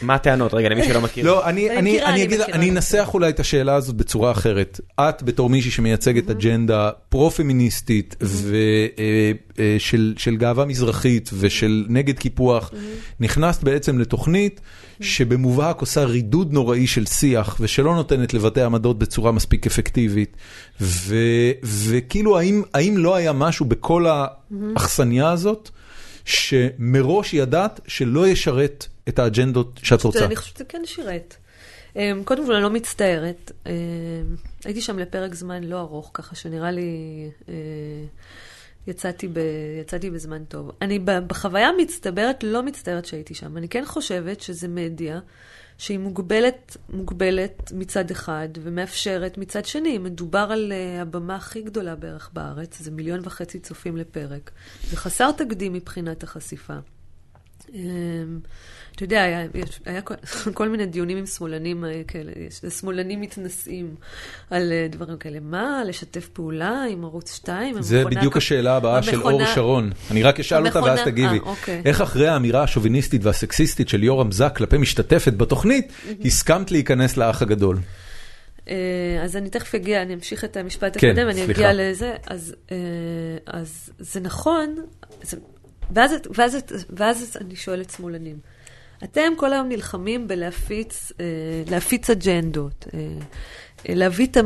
[0.01, 0.53] מה הטענות?
[0.53, 1.25] רגע, למי שלא מכיר.
[1.25, 4.79] לא, אני אנסח אולי את השאלה הזאת בצורה אחרת.
[4.99, 9.33] את בתור מישהי שמייצגת אג'נדה פרו-פמיניסטית ושל
[10.37, 12.71] גאווה מזרחית ושל נגד קיפוח,
[13.19, 14.61] נכנסת בעצם לתוכנית
[15.01, 20.37] שבמובהק עושה רידוד נוראי של שיח ושלא נותנת לבטא עמדות בצורה מספיק אפקטיבית.
[21.63, 22.39] וכאילו,
[22.73, 25.69] האם לא היה משהו בכל האכסניה הזאת?
[26.25, 30.25] שמראש ידעת שלא ישרת את האג'נדות שאת רוצה.
[30.25, 31.35] אני חושבת שזה כן שירת.
[31.95, 33.51] אמ, קודם כל, אני לא מצטערת.
[33.65, 33.71] אמ,
[34.65, 37.53] הייתי שם לפרק זמן לא ארוך, ככה שנראה לי אה,
[38.87, 39.39] יצאתי, ב,
[39.81, 40.71] יצאתי בזמן טוב.
[40.81, 43.57] אני בחוויה המצטברת לא מצטערת שהייתי שם.
[43.57, 45.19] אני כן חושבת שזה מדיה
[45.77, 49.97] שהיא מוגבלת, מוגבלת מצד אחד ומאפשרת מצד שני.
[49.97, 54.51] מדובר על uh, הבמה הכי גדולה בערך בארץ, זה מיליון וחצי צופים לפרק.
[54.89, 56.77] זה חסר תקדים מבחינת החשיפה.
[57.65, 57.71] Um,
[58.95, 59.45] אתה יודע, היה,
[59.85, 60.13] היה כל,
[60.53, 62.31] כל מיני דיונים עם שמאלנים אה, כאלה,
[62.79, 63.95] שמאלנים מתנשאים
[64.49, 65.39] על אה, דברים כאלה.
[65.41, 67.81] מה, לשתף פעולה עם ערוץ 2?
[67.81, 69.91] זה בדיוק השאלה הבאה של אור שרון.
[70.11, 71.37] אני רק אשאל אותה ואז תגיבי.
[71.37, 71.81] 아, אוקיי.
[71.85, 75.93] איך אחרי האמירה השוביניסטית והסקסיסטית של יורם זק כלפי משתתפת בתוכנית,
[76.25, 77.77] הסכמת להיכנס לאח הגדול?
[78.69, 78.75] אה,
[79.23, 82.13] אז אני תכף אגיע, אני אמשיך את המשפט כן, הקודם, אני אגיע לזה.
[82.27, 82.55] אז,
[83.47, 84.75] אז זה נכון,
[85.91, 86.57] ואז, ואז,
[86.89, 88.54] ואז אני שואלת שמאלנים.
[89.05, 91.25] אתם כל היום נלחמים בלהפיץ אה,
[91.71, 92.99] להפיץ אג'נדות, אה,
[93.89, 94.41] אה, להביא את ה...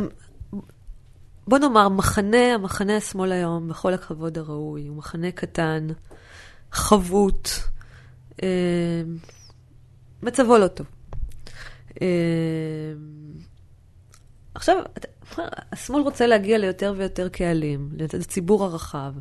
[1.47, 5.87] בוא נאמר, מחנה, המחנה השמאל היום, בכל הכבוד הראוי, הוא מחנה קטן,
[6.71, 7.49] חבוט,
[10.23, 10.87] מצבו לא טוב.
[14.55, 14.77] עכשיו,
[15.71, 19.13] השמאל רוצה להגיע ליותר ויותר קהלים, לציבור הרחב.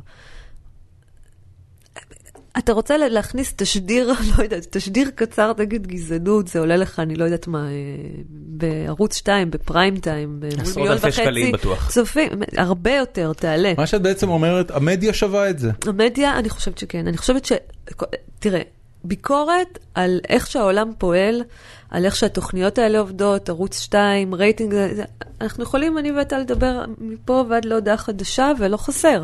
[2.59, 7.15] אתה רוצה לה- להכניס תשדיר, לא יודעת, תשדיר קצר נגד גזענות, זה עולה לך, אני
[7.15, 7.71] לא יודעת מה, אה,
[8.29, 11.21] בערוץ 2, בפריים טיים, מול עשרות מיליון אלפי וחצי.
[11.21, 11.89] שקלים בטוח.
[11.91, 13.73] צופים, הרבה יותר, תעלה.
[13.77, 15.71] מה שאת בעצם אומרת, המדיה שווה את זה.
[15.87, 17.07] המדיה, אני חושבת שכן.
[17.07, 17.51] אני חושבת ש...
[18.39, 18.61] תראה,
[19.03, 21.41] ביקורת על איך שהעולם פועל,
[21.89, 24.75] על איך שהתוכניות האלה עובדות, ערוץ 2, רייטינג,
[25.41, 29.23] אנחנו יכולים, אני ואתה, לדבר מפה ועד להודעה חדשה, ולא חסר.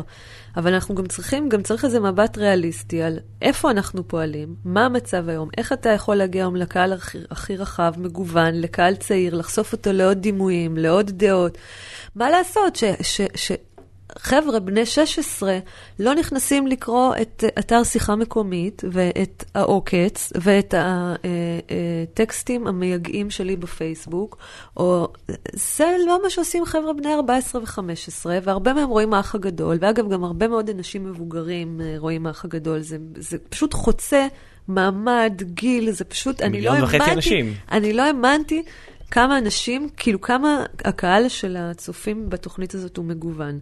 [0.56, 5.28] אבל אנחנו גם צריכים, גם צריך איזה מבט ריאליסטי על איפה אנחנו פועלים, מה המצב
[5.28, 9.92] היום, איך אתה יכול להגיע היום לקהל הכי, הכי רחב, מגוון, לקהל צעיר, לחשוף אותו
[9.92, 11.58] לעוד דימויים, לעוד דעות.
[12.14, 12.84] מה לעשות ש...
[13.02, 13.52] ש, ש
[14.18, 15.58] חבר'ה בני 16
[15.98, 20.74] לא נכנסים לקרוא את אה, אתר שיחה מקומית ואת העוקץ ואת
[22.12, 24.38] הטקסטים המייגעים שלי בפייסבוק,
[24.76, 25.12] או
[25.52, 30.24] זה לא מה שעושים חבר'ה בני 14 ו-15, והרבה מהם רואים האח הגדול, ואגב, גם
[30.24, 34.26] הרבה מאוד אנשים מבוגרים אה, רואים האח הגדול, זה, זה פשוט חוצה
[34.68, 37.54] מעמד, גיל, זה פשוט, אני לא מיליון וחצי האמנתי, אנשים.
[37.72, 38.62] אני לא האמנתי
[39.10, 43.58] כמה אנשים, כאילו כמה הקהל של הצופים בתוכנית הזאת הוא מגוון.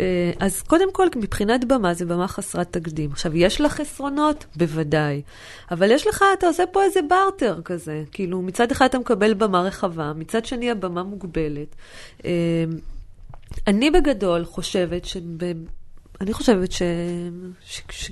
[0.00, 3.12] אה, אז קודם כל, מבחינת במה, זה במה חסרת תקדים.
[3.12, 4.44] עכשיו, יש לה חסרונות?
[4.56, 5.22] בוודאי.
[5.70, 8.04] אבל יש לך, אתה עושה פה איזה בארטר כזה.
[8.12, 11.76] כאילו, מצד אחד אתה מקבל במה רחבה, מצד שני הבמה מוגבלת.
[12.24, 12.30] אה,
[13.66, 15.42] אני בגדול חושבת שב...
[16.20, 16.82] אני חושבת ש...
[17.60, 17.82] ש...
[17.90, 18.10] ש...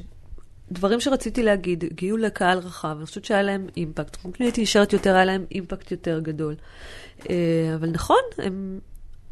[0.72, 4.16] דברים שרציתי להגיד הגיעו לקהל רחב, אני חושבת שהיה להם אימפקט.
[4.26, 6.54] אם הייתי נשארת יותר, היה להם אימפקט יותר גדול.
[7.30, 8.78] אה, אבל נכון, הם...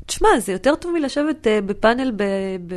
[0.08, 2.22] תשמע, זה יותר טוב מלשבת אה, בפאנל ב...
[2.66, 2.74] ב...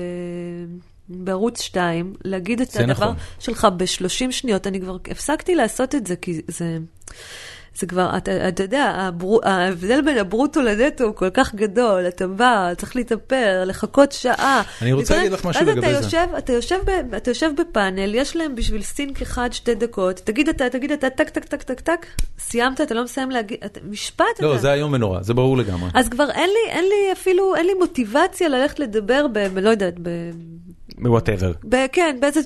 [1.09, 3.15] בערוץ 2, להגיד את הדבר נכון.
[3.39, 4.67] שלך ב-30 שניות.
[4.67, 6.77] אני כבר הפסקתי לעשות את זה, כי זה...
[7.75, 9.37] זה כבר, אתה, אתה יודע, הבר...
[9.43, 14.61] ההבדל בין הברוטו לנטו הוא כל כך גדול, אתה בא, צריך להתאפר, לחכות שעה.
[14.81, 16.05] אני רוצה להגיד לך משהו לגבי אתה זה.
[16.05, 20.49] יושב, אתה, יושב ב, אתה יושב בפאנל, יש להם בשביל סינק אחד שתי דקות, תגיד
[20.49, 22.05] אתה, תגיד אתה, טק, טק, טק, טק, טק,
[22.39, 24.61] סיימת, אתה לא מסיים להגיד, אתה, משפט לא, אתה...
[24.61, 25.89] זה איום ונורא, זה ברור לגמרי.
[25.93, 29.25] אז כבר אין לי, אין לי אפילו, אין לי מוטיבציה ללכת לדבר.
[29.33, 30.09] ב- לא יודעת, ב...
[31.09, 31.51] whatever.
[31.69, 32.39] ב- כן, באיזה,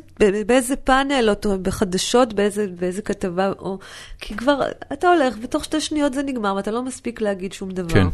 [0.46, 3.78] באיזה פאנל, או בחדשות, באיזה, באיזה כתבה, או...
[4.20, 4.62] כי כבר,
[4.94, 7.94] אתה הולך, ותוך שתי שניות זה נגמר, ואתה לא מספיק להגיד שום דבר.
[7.94, 8.08] כן.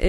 [0.00, 0.06] אה,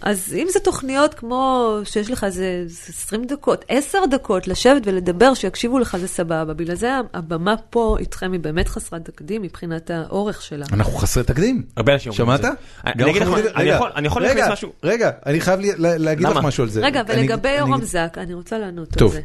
[0.00, 5.78] אז אם זה תוכניות כמו שיש לך איזה 20 דקות, 10 דקות לשבת ולדבר, שיקשיבו
[5.78, 6.54] לך, זה סבבה.
[6.54, 10.66] בגלל זה הבמה פה איתכם היא באמת חסרת תקדים מבחינת האורך שלה.
[10.72, 11.62] אנחנו חסרי תקדים.
[11.76, 12.52] הרבה אנשים אומרים את שמעת?
[12.54, 12.60] זה.
[12.86, 13.60] אני גם אגיד לך חמודי- מה,
[13.96, 14.72] אני יכול- להכניס משהו.
[14.82, 16.36] רגע, אני חייב להגיד לך?
[16.36, 16.80] משהו על זה.
[16.84, 19.08] רגע, ולגבי יורם זק, אני רוצה לענות טוב.
[19.10, 19.17] על זה.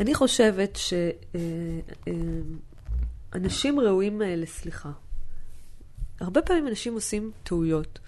[0.00, 0.78] אני חושבת
[3.34, 4.90] שאנשים ראויים אה, לסליחה.
[6.20, 7.98] הרבה פעמים אנשים עושים טעויות,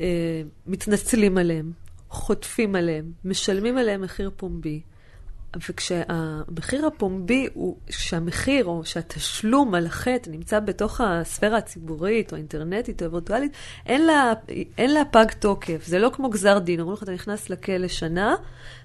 [0.00, 1.72] אה, מתנצלים עליהם,
[2.08, 4.80] חוטפים עליהם, משלמים עליהם מחיר פומבי.
[5.68, 13.06] וכשהמחיר הפומבי הוא, שהמחיר או שהתשלום על החטא נמצא בתוך הספירה הציבורית או האינטרנטית או
[13.06, 13.52] הווירטואלית,
[13.86, 14.32] אין לה,
[14.78, 15.86] אין לה פג תוקף.
[15.86, 16.80] זה לא כמו גזר דין.
[16.80, 18.34] אומרים לך, אתה נכנס לכלא שנה,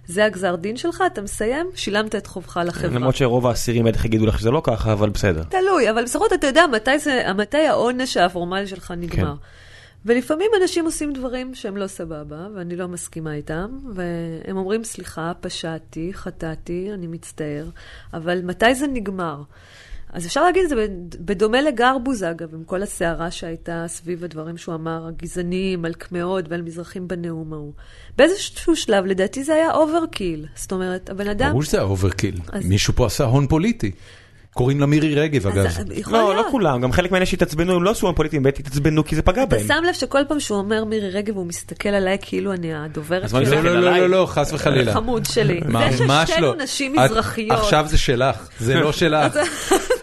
[0.07, 2.95] זה הגזר דין שלך, אתה מסיים, שילמת את חובך לחברה.
[2.95, 5.43] למרות שרוב האסירים בטח יגידו לך שזה לא ככה, אבל בסדר.
[5.43, 9.35] תלוי, אבל לפחות אתה יודע מתי, זה, מתי העונש הפורמלי שלך נגמר.
[9.35, 9.60] כן.
[10.05, 16.13] ולפעמים אנשים עושים דברים שהם לא סבבה, ואני לא מסכימה איתם, והם אומרים, סליחה, פשעתי,
[16.13, 17.69] חטאתי, אני מצטער,
[18.13, 19.41] אבל מתי זה נגמר?
[20.13, 20.87] אז אפשר להגיד את זה
[21.19, 26.61] בדומה לגרבוז, אגב, עם כל הסערה שהייתה סביב הדברים שהוא אמר, הגזעניים, על קמעות ועל
[26.61, 27.73] מזרחים בנאום ההוא.
[28.17, 30.45] באיזשהו שלב, לדעתי זה היה overkill.
[30.55, 31.49] זאת אומרת, הבן אדם...
[31.49, 32.35] ברור שזה ה overkill.
[32.51, 33.91] אז- מישהו פה עשה הון פוליטי.
[34.53, 35.65] קוראים לה מירי רגב, אגב.
[36.11, 36.43] לא, לא.
[36.51, 39.55] כולם, גם חלק מאלה שהתעצבנו הם לא עשו פוליטיים, באמת התעצבנו כי זה פגע אתה
[39.55, 39.67] בהם.
[39.67, 43.39] שם לב שכל פעם שהוא אומר מירי רגב, הוא מסתכל עליי כאילו אני הדוברת שלו.
[43.39, 43.97] לא, לא, לא?
[43.97, 44.93] לא, לא, חס וחלילה.
[44.93, 45.59] חמוד שלי.
[45.65, 46.25] ממש זה לא.
[46.25, 47.51] ששתינו נשים את- מזרחיות.
[47.59, 49.37] עכשיו זה שלך, זה לא שלך.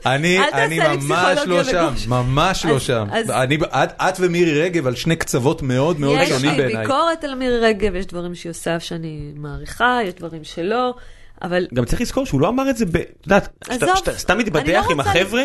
[0.07, 1.95] אני אני לי ממש לא שם.
[2.09, 3.07] ממש לא שם.
[3.31, 6.83] אני- את את ומירי רגב על שני קצוות מאוד מאוד יש שונים לי בעיניי.
[6.87, 10.95] ביקורת על מירי רגב, יש דברים שהיא עושה שאני מעריכה, יש דברים שלא.
[11.43, 12.97] אבל גם צריך לזכור שהוא לא אמר את זה ב...
[12.97, 13.49] את יודעת,
[13.97, 15.43] שאתה- סתם אני מתבדח לא עם החבר'ה,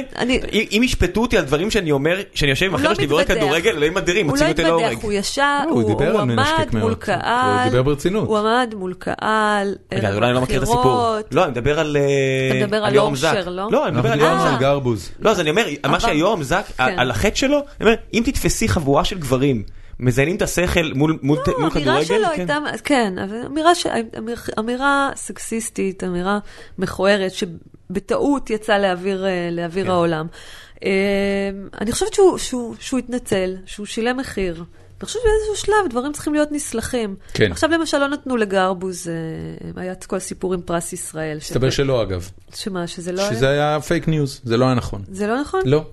[0.52, 3.26] אם ישפטו אותי על דברים שאני אומר, שאני יושב עם הוא החבר'ה לא שלי ורואה.
[3.26, 4.84] כדורגל, אלוהים אדירים, הוא לא אותי להורג.
[4.86, 6.36] התבדח, הוא ישר, לא, הוא הוא דיבר הוא עמד.
[6.74, 8.28] מול הוא קהל, דיבר ברצינות.
[8.28, 11.16] הוא עמד מול קהל, רגע, ערב אולי אני לא מכיר את הסיפור.
[11.32, 11.98] לא, אני מדבר על...
[11.98, 13.34] אה, אתה מדבר על יורם זק.
[13.48, 13.68] לא?
[13.72, 14.54] לא, אני מדבר על יורם אה.
[14.54, 15.12] על גרבוז.
[15.20, 16.84] לא, אז אני אומר, מה שהיורם זק, כן.
[17.00, 19.64] על החטא שלו, אני אומר, אם תתפסי חבורה של גברים,
[20.04, 22.40] מזיינים את השכל מול מול ט- לא, מול האמירה כדורגל, שלו כן.
[22.40, 23.38] הייתה, כן, אבל
[24.60, 26.40] אמירה, סקסיסטית, אמירה
[26.78, 29.92] מכוערת, שבטעות יצאה לאוויר, אה, לאוויר כן.
[29.92, 30.28] העולם.
[30.86, 30.90] אה,
[31.82, 34.54] אני חושבת שהוא, שהוא, שהוא התנצל, שהוא שילם מחיר.
[34.56, 37.16] אני חושבת שבאיזשהו שלב דברים צריכים להיות נסלחים.
[37.34, 37.52] כן.
[37.52, 39.14] עכשיו למשל לא נתנו לגרבוז, אה,
[39.82, 41.38] היה את כל הסיפור עם פרס ישראל.
[41.38, 42.30] מסתבר שלא אגב.
[42.56, 43.70] שמה, שזה לא שזה היה?
[43.70, 45.04] היה fake news, זה לא היה נכון.
[45.12, 45.62] זה לא נכון?
[45.66, 45.86] לא.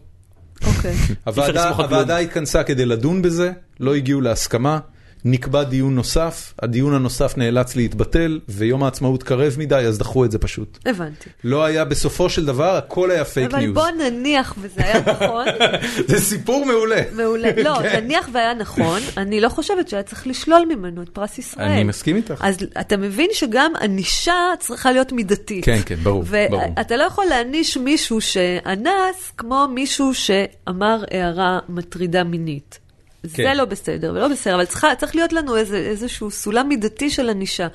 [0.67, 0.97] אוקיי.
[1.25, 4.79] הוועדה התכנסה כדי לדון בזה, לא הגיעו להסכמה,
[5.25, 10.39] נקבע דיון נוסף, הדיון הנוסף נאלץ להתבטל, ויום העצמאות קרב מדי, אז דחו את זה
[10.39, 10.79] פשוט.
[10.87, 11.31] הבנתי.
[11.45, 13.75] לא היה בסופו של דבר, הכל היה פייק אבל news.
[13.75, 15.47] בוא נניח וזה היה נכון.
[16.09, 17.03] זה סיפור מעולה.
[17.13, 17.49] מעולה.
[17.65, 18.05] לא, כן.
[18.05, 21.69] נניח והיה נכון, אני לא חושבת שהיה צריך לשלול ממנו את פרס ישראל.
[21.69, 22.35] אני מסכים איתך.
[22.41, 25.65] אז אתה מבין שגם ענישה צריכה להיות מידתית.
[25.65, 26.63] כן, כן, ברור, ברור.
[26.77, 32.80] ואתה לא יכול להעניש מישהו שאנס כמו מישהו שאמר הערה מטרידה מינית.
[33.23, 33.57] זה כן.
[33.57, 37.67] לא בסדר ולא בסדר, אבל צריכה, צריך להיות לנו איזה, איזשהו סולם מידתי של ענישה.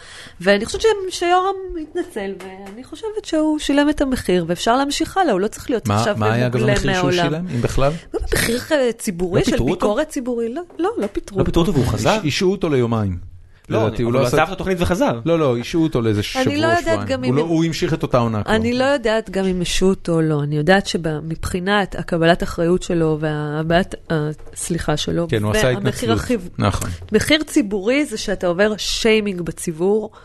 [0.42, 5.40] ואני חושבת ש- שיורם התנצל, ואני חושבת שהוא שילם את המחיר, ואפשר להמשיך הלאה, הוא
[5.42, 7.12] לא צריך להיות מה עכשיו מה היה גם המחיר שהוא.
[7.12, 7.92] שילם, אם בכלל?
[8.14, 9.66] לא, מחיר אה, ציבורי לא של אותו?
[9.66, 12.20] ביקורת ציבורי, לא, לא, לא פיטרו לא פיטרו אותו והוא חזר?
[12.26, 13.35] השעו אותו ליומיים.
[13.70, 15.20] לא, לדעתי, הוא אבל הוא עשה- עזב את התוכנית וחזר.
[15.26, 17.06] לא, לא, השעו אותו לאיזה שבוע, אני לא יודעת שבועיים.
[17.08, 18.42] גם הוא אם- לא- הוא המשיך את אותה עונה.
[18.46, 23.18] אני לא יודעת גם אם השעו אותו או לא, אני יודעת שמבחינת הקבלת אחריות שלו
[23.20, 26.42] והבעת הסליחה שלו, כן, הוא עשה והמחיר התנצלות.
[26.58, 26.90] נכון.
[27.12, 30.20] מחיר ציבורי זה שאתה עובר שיימינג בציבור, אה,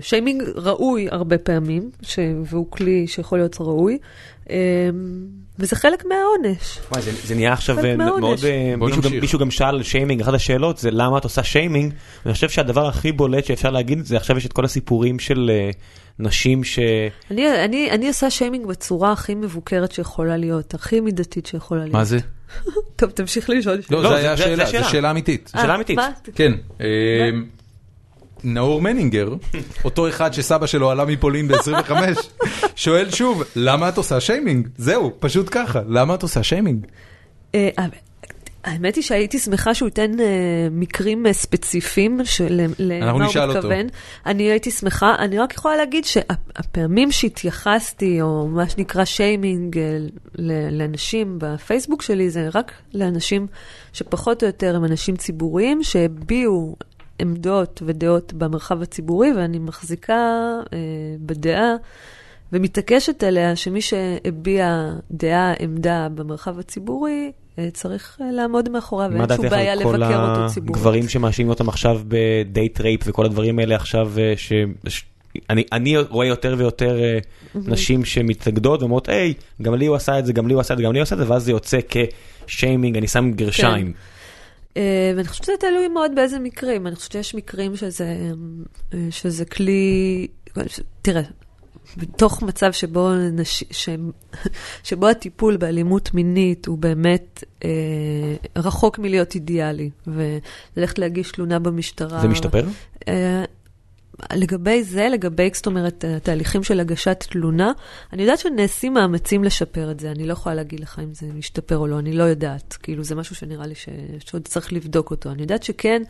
[0.00, 2.18] שיימינג ראוי הרבה פעמים, ש...
[2.44, 3.98] והוא כלי שיכול להיות ראוי,
[4.50, 4.56] אה,
[5.58, 6.78] וזה חלק מהעונש.
[6.92, 7.96] וואי, זה, זה נהיה עכשיו אה.
[7.96, 9.10] מאוד, אה, מישהו גם.
[9.20, 11.92] מישהו גם שאל על שיימינג, אחת השאלות זה למה את עושה שיימינג,
[12.24, 15.70] ואני חושב שהדבר הכי בולט שאפשר להגיד זה עכשיו יש את כל הסיפורים של אה,
[16.18, 16.78] נשים ש...
[17.30, 21.92] אני, אני, אני עושה שיימינג בצורה הכי מבוקרת שיכולה להיות, הכי מידתית שיכולה להיות.
[21.94, 22.18] מה זה?
[22.96, 23.80] טוב, תמשיך לשאול.
[23.90, 24.84] לא, לא, זה זה- היה זה- שאלה, זו שאלה.
[24.88, 25.50] שאלה אמיתית.
[25.56, 25.96] שאלה אה, אמיתית.
[25.96, 26.08] מה?
[26.34, 26.52] כן.
[28.44, 29.34] אה, נאור מנינגר,
[29.84, 31.92] אותו אחד שסבא שלו עלה מפולין ב-25,
[32.76, 34.68] שואל שוב, למה את עושה שיימינג?
[34.76, 36.86] זהו, פשוט ככה, למה את עושה שיימינג?
[37.54, 37.68] אה,
[38.64, 40.26] האמת היא שהייתי שמחה שהוא ייתן אה,
[40.70, 43.58] מקרים אה, ספציפיים של למה הוא אותו.
[43.58, 43.86] מתכוון.
[44.26, 49.98] אני הייתי שמחה, אני רק יכולה להגיד שהפעמים שהתייחסתי, או מה שנקרא שיימינג אה,
[50.70, 53.46] לאנשים בפייסבוק שלי, זה רק לאנשים
[53.92, 56.76] שפחות או יותר הם אנשים ציבוריים, שהביעו
[57.18, 60.14] עמדות ודעות במרחב הציבורי, ואני מחזיקה
[60.72, 60.78] אה,
[61.20, 61.74] בדעה.
[62.52, 69.28] ומתעקשת עליה שמי שהביע דעה, עמדה במרחב הציבורי, אה, צריך אה, לעמוד מאחוריה, מה ואין
[69.28, 70.76] שום דעתך בעיה על כל לבקר אותו ציבורית.
[70.76, 74.52] הגברים שמאשימים אותם עכשיו ב date rape וכל הדברים האלה עכשיו, אה, ש...
[74.88, 75.04] ש-
[75.50, 77.18] אני, אני רואה יותר ויותר אה,
[77.54, 80.78] נשים שמתנגדות ואומרות, היי, גם לי הוא עשה את זה, גם לי הוא עשה את
[80.78, 81.78] זה, גם לי הוא עשה את זה, ואז זה יוצא
[82.46, 83.86] כשיימינג, אני שם גרשיים.
[83.86, 84.17] אה,
[84.76, 86.86] ואני חושבת שזה תלוי מאוד באיזה מקרים.
[86.86, 88.32] אני חושבת שיש מקרים שזה,
[88.94, 90.26] אה, שזה כלי...
[91.02, 91.22] תראה,
[91.96, 93.64] בתוך מצב שבו, נש...
[93.70, 93.88] ש...
[94.84, 97.70] שבו הטיפול באלימות מינית הוא באמת אה,
[98.56, 102.20] רחוק מלהיות אידיאלי, וללכת להגיש תלונה במשטרה.
[102.20, 102.66] זה משתפר?
[103.08, 103.44] אה,
[104.34, 107.72] לגבי זה, לגבי, זאת אומרת, התהליכים של הגשת תלונה,
[108.12, 111.76] אני יודעת שנעשים מאמצים לשפר את זה, אני לא יכולה להגיד לך אם זה משתפר
[111.76, 112.76] או לא, אני לא יודעת.
[112.82, 113.88] כאילו, זה משהו שנראה לי ש...
[114.18, 115.30] שעוד צריך לבדוק אותו.
[115.30, 116.02] אני יודעת שכן,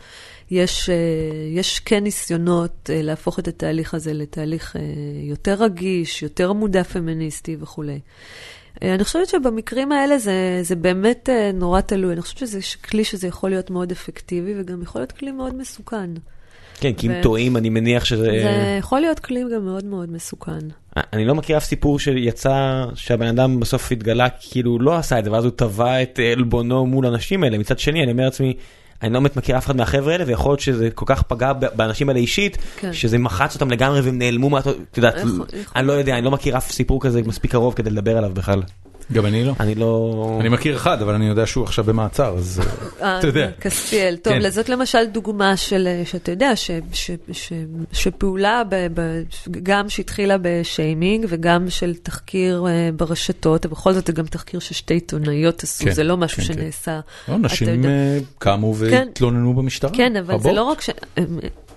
[0.51, 0.95] יש, אה,
[1.51, 4.81] יש כן ניסיונות אה, להפוך את התהליך הזה לתהליך אה,
[5.23, 7.99] יותר רגיש, יותר מודע פמיניסטי וכולי.
[8.81, 12.13] אני חושבת שבמקרים האלה זה, זה באמת נורא תלוי.
[12.13, 12.59] אני חושבת שזה
[12.89, 16.09] כלי שזה יכול להיות מאוד אפקטיבי, וגם יכול להיות כלי מאוד מסוכן.
[16.79, 18.25] כן, כי אם טועים, אני מניח שזה...
[18.25, 20.59] זה יכול להיות כלי גם מאוד מאוד מסוכן.
[21.13, 25.31] אני לא מכיר אף סיפור שיצא שהבן אדם בסוף התגלה כאילו לא עשה את זה
[25.31, 28.53] ואז הוא תבע את עלבונו מול האנשים האלה מצד שני אני אומר לעצמי.
[29.03, 32.09] אני לא באמת מכיר אף אחד מהחבר'ה האלה ויכול להיות שזה כל כך פגע באנשים
[32.09, 32.93] האלה אישית כן.
[32.93, 35.15] שזה מחץ אותם לגמרי והם נעלמו מה את יודעת
[35.75, 38.61] אני לא יודע אני לא מכיר אף סיפור כזה מספיק קרוב כדי לדבר עליו בכלל
[39.13, 39.53] גם אני לא.
[39.59, 42.61] אני לא אני מכיר אחד, אבל אני יודע שהוא עכשיו במעצר, אז
[43.01, 43.49] אה, אתה יודע.
[43.59, 44.17] קסטיאל.
[44.21, 44.49] טוב, כן.
[44.49, 47.53] זאת למשל דוגמה של, אה, שאתה יודע, ש, ש, ש,
[47.91, 49.21] שפעולה, ב, ב,
[49.63, 55.63] גם שהתחילה בשיימינג וגם של תחקיר אה, ברשתות, ובכל זאת זה גם תחקיר ששתי עיתונאיות
[55.63, 56.53] עשו, כן, זה לא משהו כן, כן.
[56.53, 56.99] שנעשה.
[57.27, 57.89] לא, אתה נשים יודע.
[57.89, 58.79] אה, קמו כן.
[58.79, 59.91] והתלוננו במשטרה.
[59.93, 60.55] כן, אבל זה רבות.
[60.55, 60.89] לא רק ש...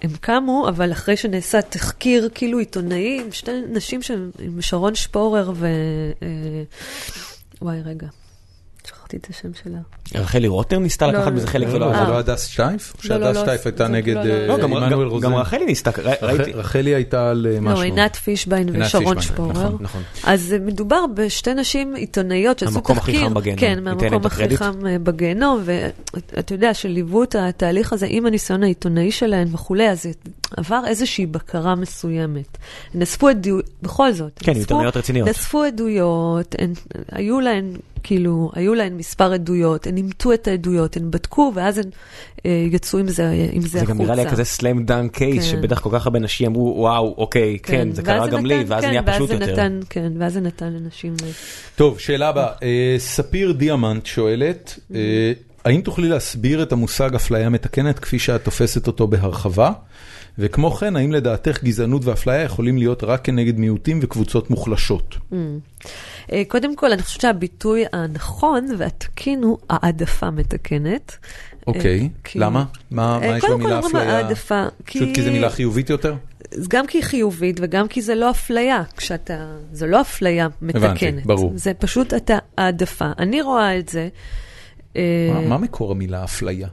[0.02, 4.00] הם- קמו, אבל אחרי שנעשה תחקיר כאילו עיתונאי, עם שתי נשים,
[4.38, 5.66] עם שרון שפורר ו...
[6.22, 6.62] אה,
[7.62, 8.06] וואי, רגע.
[9.12, 9.78] שכחתי את השם שלה.
[10.22, 12.04] רחלי רוטר ניסתה לקחת לא, בזה חלק לא, ולא לא, עזר.
[12.06, 12.92] זה לא הדס שטייף?
[12.96, 14.16] לא, שהדס שטייף הייתה נגד.
[14.16, 15.26] אה, גם- עמנואל רוזן.
[15.26, 15.90] גם רחלי ניסתה,
[16.22, 16.50] ראיתי.
[16.52, 17.78] רח- רחלי הייתה על אה, משהו.
[17.78, 19.50] לא, עינת פישביין ושרון שפורר.
[19.52, 20.02] נכון, נכון.
[20.24, 23.14] אז אה, מדובר בשתי נשים עיתונאיות שעשו המקום תחקיר.
[23.20, 23.60] הכי חם בגיהנום.
[23.60, 24.56] כן, מהמקום הכי.
[24.56, 30.06] חם בגיהנום, ואתה יודע, שליוו את התהליך הזה עם הניסיון העיתונאי שלהן וכולי, אז
[30.56, 32.58] עבר איזושהי בקרה מסוימת.
[32.94, 34.32] נאספו עדויות, בכל זאת.
[34.38, 35.28] כן, נאספו- עיתונאיות רציניות.
[35.28, 36.72] נאספו עדויות, הן,
[37.12, 37.72] היו להן,
[38.02, 41.84] כאילו, היו להן מספר עדויות, הן אימתו את העדויות, הן בדקו, ואז הן
[42.46, 43.92] אה, יצאו עם זה, עם זה זה החוצה.
[43.94, 45.50] גם נראה לי כזה סלאם דאנק קייס, כן.
[45.50, 48.72] שבטח כל כך הרבה נשים אמרו, וואו, אוקיי, כן, זה קרה ואז גם לי, נתן-
[48.72, 49.52] ואז זה כן, נהיה ואז פשוט זה יותר.
[49.52, 51.14] נתן, כן, ואז זה נתן לנשים...
[51.76, 52.48] טוב, שאלה הבאה.
[52.62, 55.32] אה, ספיר דיאמנט שואלת, אה,
[55.64, 59.72] האם תוכלי להסביר את המושג אפליה מתקנת כפי שאת תופסת אותו בהרחבה?
[60.38, 65.16] וכמו כן, האם לדעתך גזענות ואפליה יכולים להיות רק כנגד מיעוטים וקבוצות מוחלשות?
[66.32, 71.16] אה, קודם כל, אני חושבת שהביטוי הנכון והתקין הוא העדפה מתקנת.
[71.66, 72.64] אוקיי, אה, כי- למה?
[72.90, 74.16] מה אה, מה יש קודם כל במילה אומרים אפליה?
[74.16, 76.14] העדפה, פשוט כי זו מילה חיובית יותר?
[76.68, 79.34] גם כי היא חיובית וגם כי זה לא אפליה, כשאתה,
[79.72, 81.26] זו לא אפליה מתקנת.
[81.26, 81.52] ברור.
[81.56, 83.10] זה פשוט אתה העדפה.
[83.18, 84.08] אני רואה את זה.
[84.94, 85.00] מה-
[85.48, 86.68] מה מקור המילה אפליה?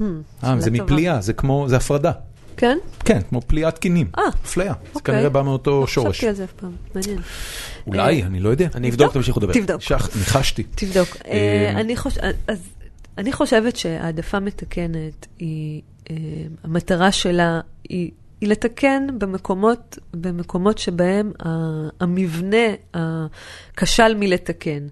[0.00, 0.06] אה,
[0.42, 0.70] שאלה זה.
[0.70, 2.12] מפליאה, זה כמו, זה הפרדה.
[2.56, 2.78] כן?
[3.04, 4.06] כן, כמו פליאת קינים.
[4.18, 4.72] אה, אפליה.
[4.84, 5.14] זה אוקיי.
[5.14, 6.08] כנראה בא מאותו לא שורש.
[6.16, 7.18] חשבתי על זה אף פעם, מעניין.
[7.86, 8.68] אולי, אני לא יודע.
[8.74, 9.52] אני אבדוק, תמשיכו לדבר.
[9.52, 9.80] תבדוק.
[9.82, 10.62] שח, ניחשתי.
[10.62, 11.08] תבדוק.
[11.26, 12.68] אה, אה, אני חוש- אז
[13.18, 16.16] אני חושבת שהעדפה מתקנת היא, אה,
[16.64, 21.32] המטרה שלה היא היא לתקן במקומות, במקומות שבהם
[22.00, 22.66] המבנה
[23.76, 24.86] כשל מלתקן.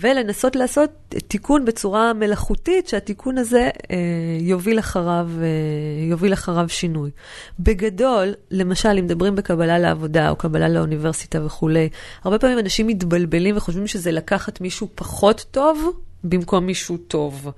[0.00, 0.90] ולנסות לעשות
[1.28, 3.96] תיקון בצורה מלאכותית, שהתיקון הזה אה,
[4.40, 5.46] יוביל, אחריו, אה,
[6.10, 7.10] יוביל אחריו שינוי.
[7.60, 11.88] בגדול, למשל, אם מדברים בקבלה לעבודה או קבלה לאוניברסיטה וכולי,
[12.24, 15.90] הרבה פעמים אנשים מתבלבלים וחושבים שזה לקחת מישהו פחות טוב
[16.24, 17.50] במקום מישהו טוב.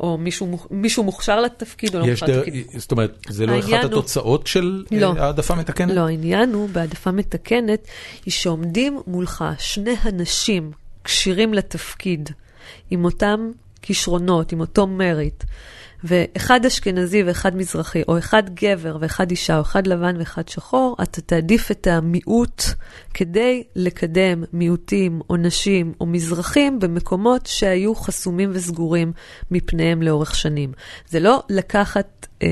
[0.00, 2.66] או מישהו, מישהו מוכשר לתפקיד או לא מוכשר לתפקיד.
[2.76, 5.14] זאת אומרת, זה לא אחת הוא- התוצאות של אה, לא.
[5.18, 5.94] העדפה מתקנת?
[5.94, 7.88] לא, העניין הוא, בהעדפה מתקנת,
[8.26, 10.70] היא שעומדים מולך שני אנשים
[11.04, 12.30] כשירים לתפקיד,
[12.90, 13.50] עם אותם
[13.82, 15.44] כישרונות, עם אותו מריט,
[16.04, 21.20] ואחד אשכנזי ואחד מזרחי, או אחד גבר ואחד אישה, או אחד לבן ואחד שחור, אתה
[21.20, 22.62] תעדיף את המיעוט
[23.14, 29.12] כדי לקדם מיעוטים או נשים או מזרחים במקומות שהיו חסומים וסגורים
[29.50, 30.72] מפניהם לאורך שנים.
[31.08, 32.48] זה לא לקחת אה,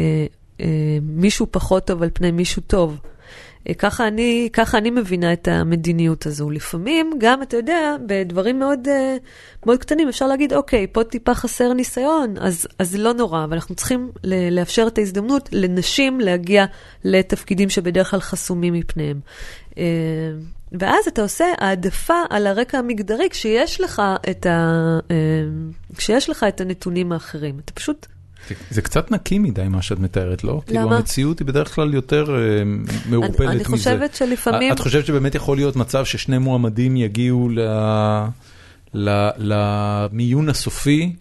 [0.61, 2.99] אה, מישהו פחות טוב על פני מישהו טוב.
[3.79, 6.51] ככה אני, ככה אני מבינה את המדיניות הזו.
[6.51, 9.17] לפעמים גם, אתה יודע, בדברים מאוד, אה,
[9.67, 13.75] מאוד קטנים אפשר להגיד, אוקיי, פה טיפה חסר ניסיון, אז, אז לא נורא, אבל אנחנו
[13.75, 14.11] צריכים
[14.51, 16.65] לאפשר את ההזדמנות לנשים להגיע
[17.05, 19.21] לתפקידים שבדרך כלל חסומים מפניהם.
[19.79, 19.85] אה,
[20.73, 25.17] ואז אתה עושה העדפה על הרקע המגדרי כשיש לך את, ה, אה,
[25.97, 27.59] כשיש לך את הנתונים האחרים.
[27.65, 28.07] אתה פשוט
[28.71, 30.61] זה- קצת נקי מדי מה שאת מתארת, לא?
[30.67, 30.97] כאילו למה?
[30.97, 32.63] המציאות היא בדרך כלל יותר אה,
[33.11, 33.51] מעורפלת מזה.
[33.51, 34.73] אני, חושבת שלפעמים...
[34.73, 37.61] את חושבת שבאמת יכול להיות מצב ששני מועמדים יגיעו ל...
[38.95, 39.29] ל...
[39.39, 41.13] למיון הסופי,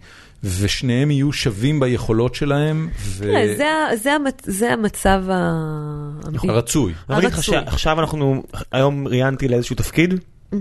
[0.44, 3.22] ושניהם יהיו שווים ביכולות שלהם, ו...
[3.24, 3.66] תראה, זה,
[4.02, 5.52] זה, המצ- זה המצב ה...
[6.48, 6.92] הרצוי.
[7.10, 7.54] אני אגיד לך הרצוי.
[7.64, 8.42] שעכשיו אנחנו,
[8.72, 10.14] היום ראיינתי לאיזשהו תפקיד,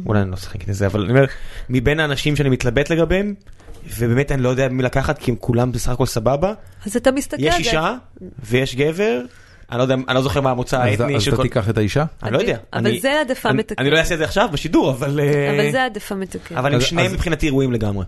[0.05, 1.25] אולי אני לא אשחק את זה, אבל אני אומר,
[1.69, 3.33] מבין האנשים שאני מתלבט לגביהם,
[3.97, 6.53] ובאמת אני לא יודע מי לקחת, כי הם כולם בסך הכל סבבה,
[6.85, 7.69] אז אתה מסתכל יש על זה.
[7.69, 7.95] אישה
[8.43, 9.21] ויש גבר,
[9.71, 11.43] אני לא יודע, אני לא זוכר מה המוצא אז האתני אז של אתה כל...
[11.43, 12.05] תיקח את האישה?
[12.23, 12.57] אני לא יודע.
[12.73, 13.79] אבל זה העדפה מתקנת.
[13.79, 15.19] אני לא אעשה את זה עכשיו בשידור, אבל...
[15.19, 16.57] אה, אבל זה העדפה מתקנת.
[16.57, 18.05] אבל הם אז- שניהם אז- מבחינתי ראויים לגמרי.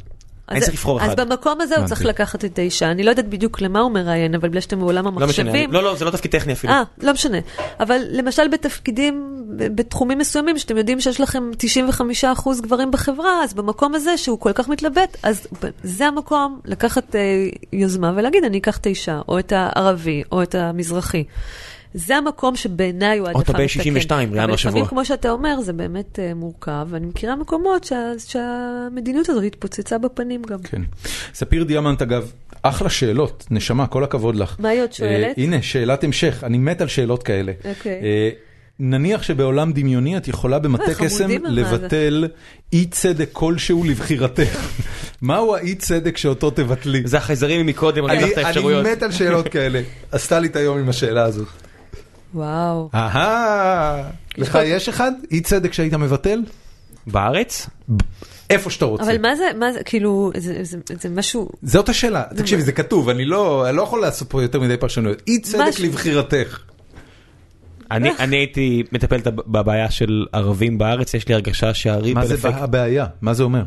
[0.50, 1.10] אני צריך לבחור אחד.
[1.10, 1.88] אז במקום הזה הוא.
[1.88, 2.92] צריך לקחת את האישה.
[2.92, 5.72] אני לא יודעת בדיוק למה הוא מראיין, אבל בגלל שאתם בעולם לא המחשבים...
[5.72, 6.74] לא, לא, זה לא תפקיד טכני אפילו.
[6.74, 7.38] אה, לא משנה.
[7.80, 11.52] אבל למשל בתפקידים, בתחומים מסוימים, שאתם יודעים שיש לכם
[12.24, 15.48] 95% גברים בחברה, אז במקום הזה, שהוא כל כך מתלבט, אז
[15.84, 17.22] זה המקום לקחת אה,
[17.74, 21.24] יוזמה ולהגיד, אני אקח את האישה, או את הערבי, או את המזרחי.
[21.94, 24.90] זה המקום שבעיניי הוא או העדפה את הבן 62, ראיינו אבל לפעמים, השבוע.
[24.90, 30.42] כמו שאתה אומר, זה באמת אה, מורכב, ואני מכירה מקומות שה, שהמדיניות הזאת התפוצצה בפנים
[30.42, 30.60] גם.
[30.64, 30.82] כן.
[31.34, 32.32] ספיר דיאמנט, אגב,
[32.62, 34.56] אחלה שאלות, נשמה, כל הכבוד לך.
[34.60, 35.38] מה היא עוד שואלת?
[35.38, 37.52] הנה, שאלת המשך, אני מת על שאלות כאלה.
[37.66, 38.02] אוקיי.
[38.04, 38.30] אה,
[38.80, 41.30] נניח שבעולם דמיוני את יכולה במטה קסם?
[41.44, 42.28] לבטל
[42.74, 44.68] אי צדק כלשהו לבחירתך.
[45.22, 47.02] מהו האי צדק שאותו תבטלי?
[47.06, 48.06] זה החייזרים מקודם.
[48.06, 48.24] אני
[48.84, 49.82] מת על שאלות כאלה.
[50.12, 51.48] עשתה לי את היום עם השאלה הזאת.
[52.34, 52.90] וואו.
[52.94, 55.12] אהה, לך יש אחד?
[55.32, 56.42] אי צדק שהיית מבטל?
[57.08, 57.70] בארץ?
[58.50, 59.04] איפה שאתה רוצה.
[59.04, 63.10] אבל מה זה, מה זה, כאילו, זה, זה, זה משהו, זאת השאלה, תקשיבי, זה כתוב,
[63.10, 65.22] אני לא אני לא יכול לעשות פה יותר מדי פרשנויות.
[65.28, 65.86] אי צדק משהו.
[65.86, 66.60] לבחירתך.
[67.92, 73.06] אני אני הייתי מטפל בבעיה של ערבים בארץ, יש לי הרגשה שהריפל מה זה הבעיה?
[73.22, 73.64] מה זה אומר?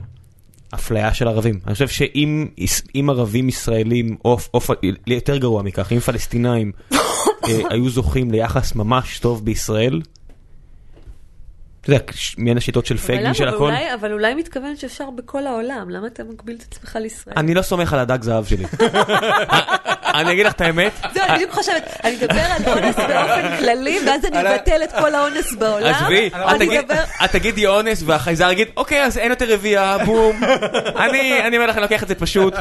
[0.74, 1.60] אפליה של ערבים.
[1.66, 4.60] אני חושב שאם ערבים ישראלים, או או
[5.06, 6.98] יותר גרוע מכך, אם פלסטינאים אה,
[7.70, 10.00] היו זוכים ליחס ממש טוב בישראל,
[11.80, 12.04] אתה יודע,
[12.38, 13.70] מעין השיטות של פייגלין של הכל,
[14.00, 17.34] אבל אולי מתכוון שאפשר בכל העולם, למה אתה מגביל את עצמך לישראל?
[17.38, 18.64] אני לא סומך על הדג זהב שלי.
[20.20, 23.98] אני אגיד לך את האמת, זהו, אני בדיוק חושבת, אני אדבר על אונס באופן כללי,
[24.06, 26.30] ואז אני אבטל את כל האונס בעולם, עזבי,
[27.24, 30.40] את תגידי אונס והחייזר יגיד, אוקיי, אז אין יותר רביעייה, בום.
[30.96, 32.54] אני אני אומר לך, אני לוקח את זה פשוט,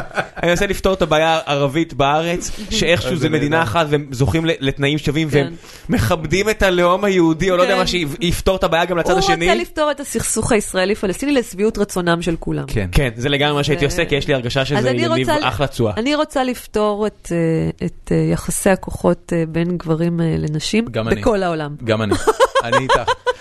[0.43, 5.27] אני מנסה לפתור את הבעיה הערבית בארץ, שאיכשהו זה מדינה אחת והם זוכים לתנאים שווים,
[5.31, 5.55] והם
[5.89, 7.79] מכבדים את הלאום היהודי, או לא יודע כן.
[7.79, 9.45] מה, שיפתור את הבעיה גם לצד הוא השני.
[9.49, 12.63] רוצה לפתור את הסכסוך הישראלי-פלסטיני לשביעות רצונם של כולם.
[12.67, 12.87] כן.
[12.91, 15.47] כן, זה לגמרי מה שהייתי עושה, כי יש לי הרגשה אז שזה אני יניב רוצה-
[15.47, 15.93] אחלה תשואה.
[15.97, 17.37] אני רוצה לפתור את, אה,
[17.85, 20.85] את אה, יחסי הכוחות אה, בין גברים אה, לנשים.
[20.85, 21.75] בכל העולם.
[21.83, 22.13] גם אני.
[22.63, 22.95] אני איתך.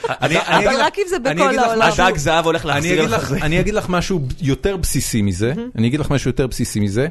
[0.09, 1.89] אני- אני אגיד אבל רק אם זה אני בכל אגיד לך העולם.
[1.89, 3.37] משהו- הדג זהב הולך אני להחזיר אגיד לך זה.
[3.43, 7.07] אני אגיד לך משהו יותר בסיסי מזה, אני אגיד לך משהו יותר בסיסי מזה.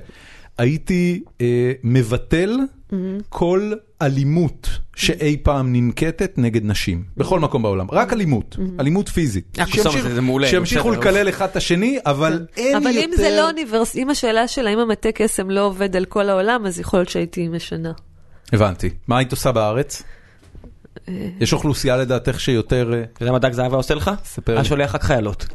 [0.57, 1.45] הייתי אה,
[1.83, 2.57] מבטל
[3.29, 3.71] כל
[4.05, 9.57] אלימות שאי פעם ננקטת נגד נשים, בכל מקום בעולם, רק אלימות, אלימות פיזית.
[9.59, 9.65] אה,
[10.47, 10.91] שימשיכו-.
[10.91, 13.05] לקלל אחד את השני, אבל אין אבל יותר...
[13.05, 13.95] אם זה לא אוניברס...
[13.95, 17.47] אם השאלה של האם המטה קסם לא עובד על כל העולם, אז יכול להיות שהייתי
[17.47, 17.91] משנה.
[18.53, 18.89] הבנתי.
[19.07, 20.03] מה היית עושה בארץ?
[21.39, 22.93] יש אוכלוסייה לדעתך שיותר...
[22.93, 24.11] אה, אתה יודע מה דג זהבה עושה לך?
[24.25, 24.67] ספר היה לי.
[24.67, 25.45] שולח רק חיילות.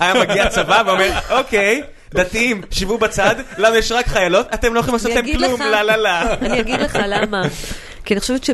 [0.00, 1.82] היה מגיע צבא ואומר, אוקיי,
[2.14, 5.96] דתיים, שבו בצד, לנו יש רק חיילות, אתם לא יכולים לעשות להם כלום, לה לה
[5.96, 6.34] לה.
[6.34, 7.42] אני אגיד לך למה.
[8.04, 8.44] כי אני חושבת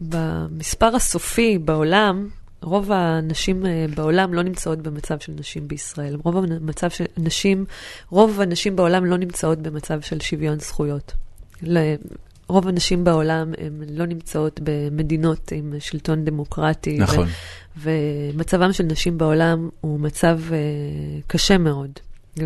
[0.00, 2.28] שבמספר הסופי בעולם,
[2.62, 6.16] רוב הנשים אה, בעולם לא נמצאות במצב של נשים בישראל.
[6.24, 7.64] רוב המצב של נשים,
[8.10, 11.12] רוב הנשים בעולם לא נמצאות במצב של שוויון זכויות.
[12.48, 16.98] רוב הנשים בעולם הן לא נמצאות במדינות עם שלטון דמוקרטי.
[17.00, 17.26] ו- נכון.
[17.82, 20.52] ומצבם של נשים בעולם הוא מצב uh,
[21.26, 21.90] קשה מאוד.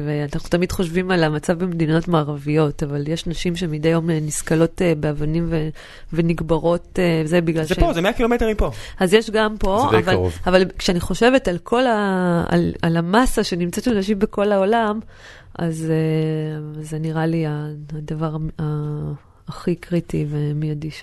[0.06, 4.98] ואנחנו תמיד חושבים על המצב במדינות מערביות, אבל יש נשים שמדי יום אה, נסקלות uh,
[5.00, 5.68] באבנים ו-
[6.12, 8.70] ונקברות, uh, זה בגלל זה שהן- פה, זה 100 קילומטר מפה.
[9.00, 10.38] אז יש גם פה, זה די אבל, קרוב.
[10.46, 12.44] אבל כשאני חושבת על כל ה...
[12.48, 15.00] על, על המסה שנמצאת של נשים בכל העולם,
[15.58, 15.86] אז
[16.78, 19.12] uh, זה נראה לי הדבר ה-
[19.48, 21.02] הכי קריטי ומיידי ש,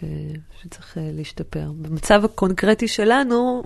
[0.61, 1.72] שצריך uh, להשתפר.
[1.82, 3.64] במצב הקונקרטי שלנו,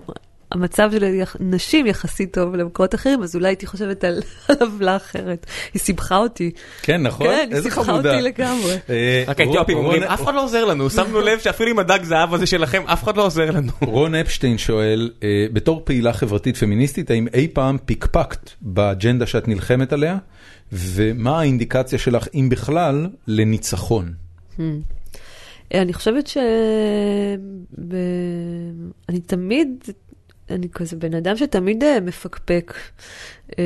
[0.54, 4.22] המצב של נשים יחסית טוב למקומות אחרים, אז אולי הייתי חושבת על,
[4.62, 5.46] עוולה אחרת.
[5.74, 6.52] היא סיבכה אותי.
[6.82, 7.28] כן, נכון?
[7.28, 7.92] כן, היא סיבכה.
[7.92, 8.76] אותי לגמרי.
[8.90, 12.34] אה, רק האתיופים אומרים, אף אחד לא עוזר לנו, שמנו לב שאפילו עם הדג זהב
[12.34, 13.72] הזה שלכם, אף אחד לא עוזר לנו.
[13.96, 19.94] רון אפשטיין שואל, אה, בתור פעילה חברתית פמיניסטית, האם אי פעם פיקפקת באג'נדה שאת נלחמת
[19.94, 20.18] עליה,
[20.72, 24.23] ומה האינדיקציה שלך, אם בכלל, לניצחון?
[25.74, 26.38] אני חושבת ש...
[27.88, 27.96] ב...
[29.10, 29.84] אני תמיד,
[30.50, 32.74] אני כזה בן אדם שתמיד אה, מפקפק,
[33.60, 33.64] אה,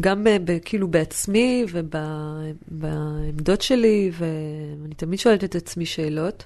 [0.00, 0.28] גם ב...
[0.44, 0.58] ב...
[0.64, 6.44] כאילו בעצמי ובעמדות שלי, ואני תמיד שואלת את עצמי שאלות.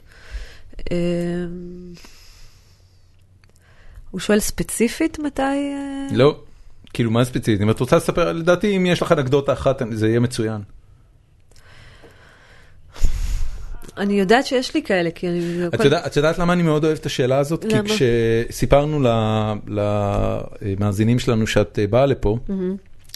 [4.10, 5.42] הוא שואל ספציפית מתי...
[6.12, 6.40] לא,
[6.92, 7.60] כאילו מה ספציפית?
[7.60, 10.62] אם את רוצה לספר, לדעתי אם יש לך אנקדוטה אחת, זה יהיה מצוין.
[13.98, 15.40] אני יודעת שיש לי כאלה, כי אני...
[15.74, 17.64] את יודעת- את יודעת למה אני מאוד אוהב את השאלה הזאת?
[17.68, 17.88] כי למה?
[17.88, 19.00] כשסיפרנו
[20.62, 22.38] למאזינים שלנו שאת אה, באה לפה,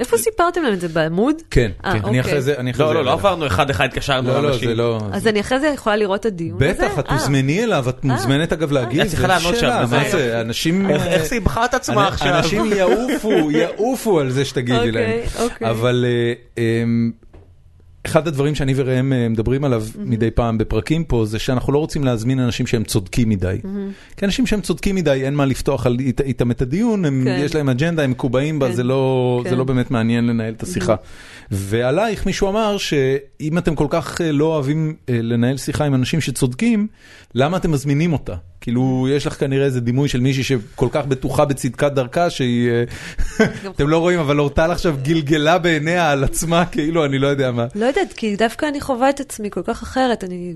[0.00, 0.88] איפה סיפרתם להם את זה?
[0.88, 1.34] בעמוד?
[1.50, 2.20] כן, אה, כן, אני אוקיי.
[2.20, 3.18] אחרי זה, אני אחרי לא, זה לא, לא לך.
[3.18, 4.68] עברנו אחד-אחד, התקשרנו לא, לא, לאנשים.
[4.68, 5.00] זה לא...
[5.12, 6.72] אז אני אחרי זה יכולה לראות את הדיון הזה?
[6.72, 7.18] בטח, את אה.
[7.18, 9.00] תוזמני אליו, את מוזמנת אגב להגיב.
[9.00, 10.90] את צריכה זה לענות שם, מה זה- זה, אנשים...
[10.90, 12.38] איך- איך סיבכה את עצמה עכשיו?
[12.38, 15.20] אנשים יעופו, יעופו על זה שתגידי אוקיי, להם.
[15.40, 15.70] אוקיי.
[15.70, 16.32] אבל אה,
[16.82, 17.10] אמ,
[18.06, 22.04] אחד הדברים שאני וראם אה, מדברים עליו מדי פעם בפרקים פה, זה שאנחנו לא רוצים
[22.04, 23.56] להזמין אנשים שהם צודקים מדי.
[24.16, 27.36] כי אנשים שהם צודקים מדי, אין מה לפתוח על- אית- איתם את הדיון, הם- כן.
[27.44, 28.74] יש להם אג'נדה, הם מקובעים בה, כן.
[28.74, 29.56] זה לא זה כן.
[29.56, 30.94] לא באמת מעניין לנהל את השיחה.
[31.50, 36.20] ועלייך מישהו אמר שאם אתם כל כך אה, לא אוהבים אה, לנהל שיחה עם אנשים
[36.20, 36.86] שצודקים,
[37.34, 38.34] למה אתם מזמינים אותה?
[38.62, 42.70] כאילו, יש לך כנראה איזה דימוי של מישהי שכל כך בטוחה בצדקת דרכה, שהיא...
[42.70, 42.84] אה,
[43.76, 47.66] אתם לא רואים, אבל אורטל עכשיו גלגלה בעיניה על עצמה, כאילו, אני לא יודע מה.
[47.74, 50.24] לא יודעת, כי דווקא אני חווה את עצמי כל כך אחרת.
[50.24, 50.54] אני...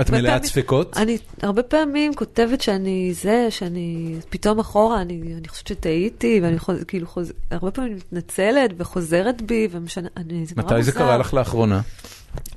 [0.00, 0.96] את פעמים- ספקות?
[0.96, 6.84] אני הרבה פעמים כותבת שאני זה, שאני פתאום אחורה, אני, אני חושבת שטעיתי, ואני חוז,
[6.88, 11.04] כאילו חוז, הרבה פעמים מתנצלת וחוזרת בי, ומשנה, אני, זה נורא מתי זה מוזר.
[11.04, 11.80] קרה לך לאחרונה?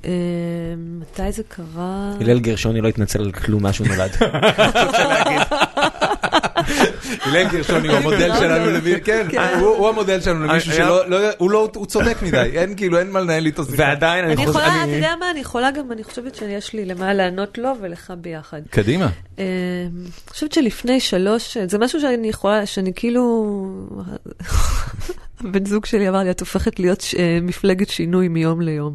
[0.04, 0.10] אה,
[1.00, 2.12] מתי זה קרה?
[2.20, 4.10] הלל גרשוני לא התנצל על כלום מאז שהוא נולד.
[7.22, 9.58] הלל גרשוני הוא המודל שלנו למי, כן, כן.
[9.60, 13.10] הוא המודל שלנו למישהו היה- שלא, לא- הוא לא, הוא צודק מדי, אין כאילו, אין
[13.10, 13.76] מה לנהל איתו שיחה.
[13.82, 17.14] ועדיין אני יכולה, אתה אני- יודע מה, אני יכולה גם, אני חושבת שיש לי למה
[17.14, 18.60] לענות לו ולך ביחד.
[18.70, 19.08] קדימה.
[19.38, 19.44] אה,
[19.92, 23.64] אני חושבת שלפני שלוש, זה משהו שאני יכולה, שאני כאילו...
[25.40, 28.94] הבן זוג שלי אמר לי, את הופכת להיות אה, מפלגת שינוי מיום ליום.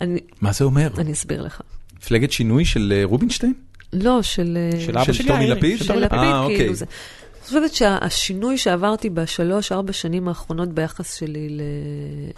[0.00, 0.88] אני מה זה אומר?
[0.98, 1.60] אני אסביר לך.
[2.00, 3.52] מפלגת שינוי של אה, רובינשטיין?
[3.92, 4.58] לא, של...
[4.74, 5.78] אה, של אבא של טומי לפיד?
[5.78, 6.56] של טומי לפיד, אה, אוקיי.
[6.56, 6.84] כאילו זה.
[6.84, 11.60] אני חושבת שהשינוי שעברתי בשלוש, ארבע שנים האחרונות ביחס שלי ל-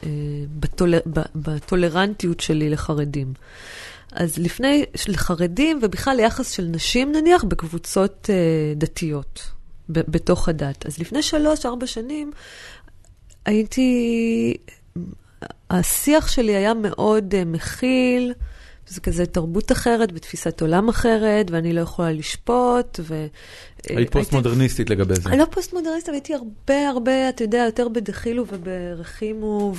[0.04, 0.08] אה,
[0.60, 3.32] בטולר- ב- בטולרנטיות שלי לחרדים.
[4.12, 8.34] אז לפני, לחרדים ובכלל ליחס של נשים נניח בקבוצות אה,
[8.76, 9.42] דתיות,
[9.88, 10.86] ב- בתוך הדת.
[10.86, 12.30] אז לפני שלוש, ארבע שנים
[13.46, 14.54] הייתי,
[15.70, 18.32] השיח שלי היה מאוד אה, מכיל.
[18.88, 23.14] זה כזה תרבות אחרת ותפיסת עולם אחרת, ואני לא יכולה לשפוט, ו...
[23.14, 23.26] אה,
[23.88, 25.28] היית הייתי- פוסט-מודרניסטית לגבי זה.
[25.30, 29.74] אני לא פוסט-מודרניסט, אבל הייתי הרבה הרבה, אתה יודע, יותר בדחילו וברחימו,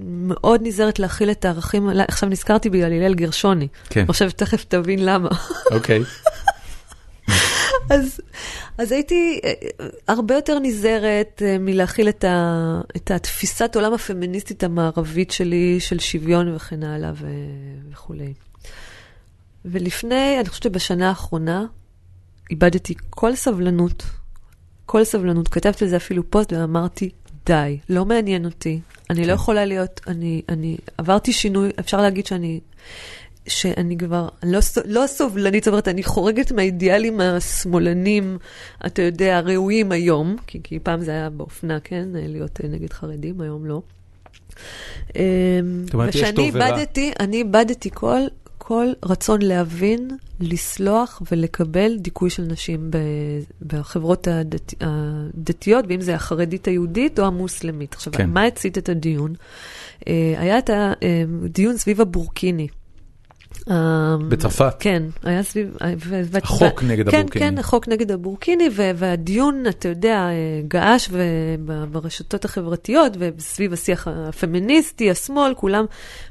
[0.00, 1.88] ומאוד נזהרת להכיל את הערכים.
[2.08, 3.68] עכשיו נזכרתי בגלל הלל גרשוני.
[3.90, 5.28] כן, עכשיו תכף תבין למה.
[5.70, 6.00] אוקיי.
[7.90, 8.20] אז,
[8.78, 9.52] אז הייתי אה,
[10.08, 16.54] הרבה יותר נזהרת אה, מלהכיל את, ה, את התפיסת עולם הפמיניסטית המערבית שלי, של שוויון
[16.54, 17.26] וכן הלאה ו,
[17.90, 18.34] וכולי.
[19.64, 21.64] ולפני, אני חושבת שבשנה האחרונה,
[22.50, 24.02] איבדתי כל סבלנות,
[24.86, 25.48] כל סבלנות.
[25.48, 27.10] כתבתי על זה אפילו פוסט ואמרתי,
[27.46, 28.80] די, לא מעניין אותי.
[29.10, 32.60] אני לא יכולה להיות, אני, אני עברתי שינוי, אפשר להגיד שאני,
[33.46, 38.38] שאני כבר לא, לא סובלנית, זאת אומרת, אני חורגת מהאידיאלים השמאלנים,
[38.86, 43.40] אתה יודע, הראויים היום, כי, כי פעם זה היה באופנה, כן, להיות אה, נגד חרדים,
[43.40, 43.82] היום לא.
[45.16, 46.44] אמ, ושאני.
[46.44, 48.20] איבדתי, אני איבדתי כל,
[48.58, 52.90] כל רצון להבין, לסלוח ולקבל דיכוי של נשים
[53.66, 57.94] בחברות הדת, הדתיות, ואם זה החרדית היהודית או המוסלמית.
[57.94, 58.30] עכשיו, כן.
[58.30, 59.34] מה הצית את הדיון?
[60.08, 62.68] אה, היה את הדיון סביב הבורקיני.
[63.70, 64.76] אה, בצרפת.
[64.78, 65.76] כן, היה סביב...
[65.98, 67.44] ו- החוק נגד כן, הבורקיני.
[67.44, 71.08] כן, החוק נגד הבורקיני, והדיון, אתה יודע, אה, געש
[71.90, 75.84] ברשתות החברתיות, וסביב השיח הפמיניסטי, השמאל, כולם,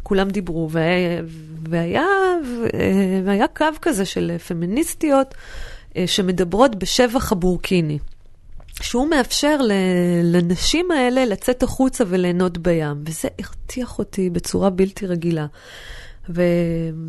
[0.03, 0.69] כולם דיברו.
[1.69, 2.05] והיה,
[3.25, 5.35] והיה קו כזה של פמיניסטיות
[5.97, 7.99] אה, שמדברות בשבח הבורקיני.
[8.81, 9.59] שהוא מאפשר
[10.23, 15.45] לנשים האלה לצאת החוצה וליהנות בים, וזה הרתיח אותי בצורה בלתי רגילה.
[16.29, 16.43] ו...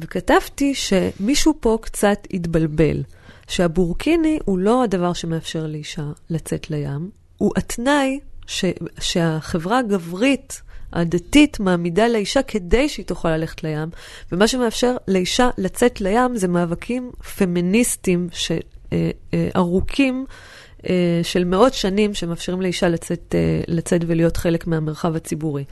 [0.01, 3.03] וכתבתי שמישהו פה קצת התבלבל,
[3.49, 8.65] שהבורקיני הוא לא הדבר שמאפשר לאישה לצאת לים, הוא התנאי ש...
[9.01, 10.63] שהחברה הגברית
[10.93, 13.89] הדתית מעמידה לאישה כדי שהיא תוכל ללכת לים,
[14.33, 18.53] ומה שמאפשר לאישה לצאת לים זה מאבקים פמיניסטיים ש...
[18.93, 20.27] אה, אה, ארוכים
[20.89, 23.35] אה, של מאות שנים שמאפשרים לאישה לצאת,
[23.69, 25.65] לצאת ולהיות חלק מהמרחב הציבורי.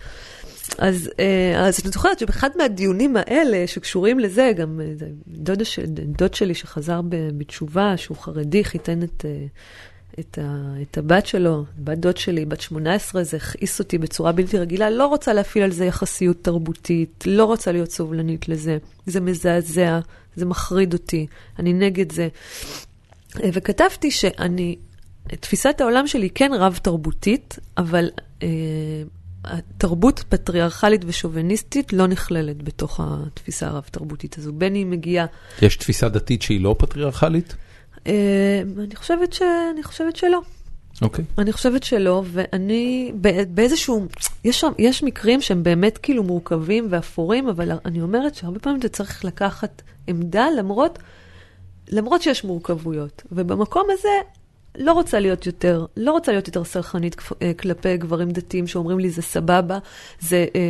[0.78, 5.58] אז, אה, אז אני זוכרת שבאחד מהדיונים האלה שקשורים לזה, גם אה, דוד,
[6.04, 9.46] דוד שלי שחזר בתשובה, שהוא חרדי, חיתן את, אה,
[10.20, 14.58] את, ה, את הבת שלו, בת דוד שלי, בת 18, זה הכעיס אותי בצורה בלתי
[14.58, 20.00] רגילה, לא רוצה להפעיל על זה יחסיות תרבותית, לא רוצה להיות סובלנית לזה, זה מזעזע,
[20.36, 21.26] זה מחריד אותי,
[21.58, 22.28] אני נגד זה.
[23.36, 24.76] וכתבתי שאני,
[25.40, 28.10] תפיסת העולם שלי כן רב-תרבותית, אבל
[29.44, 35.26] התרבות פטריארכלית ושוביניסטית לא נכללת בתוך התפיסה הרב-תרבותית הזו, בין היא מגיעה...
[35.62, 37.56] יש תפיסה דתית שהיא לא פטריארכלית?
[38.06, 39.42] אה, אני, חושבת ש...
[39.72, 40.40] אני חושבת שלא.
[41.02, 41.24] אוקיי.
[41.38, 44.06] אני חושבת שלא, ואני ב- באיזשהו,
[44.44, 48.88] יש, שם- יש מקרים שהם באמת כאילו מורכבים ואפורים, אבל אני אומרת שהרבה פעמים אתה
[48.88, 50.98] צריך לקחת עמדה למרות,
[51.88, 53.22] למרות שיש מורכבויות.
[53.32, 54.08] ובמקום הזה
[54.78, 59.10] לא רוצה להיות יותר, לא רוצה להיות יותר סלחנית אה, כלפי גברים דתיים שאומרים לי
[59.10, 59.78] זה סבבה,
[60.20, 60.60] זה, אה,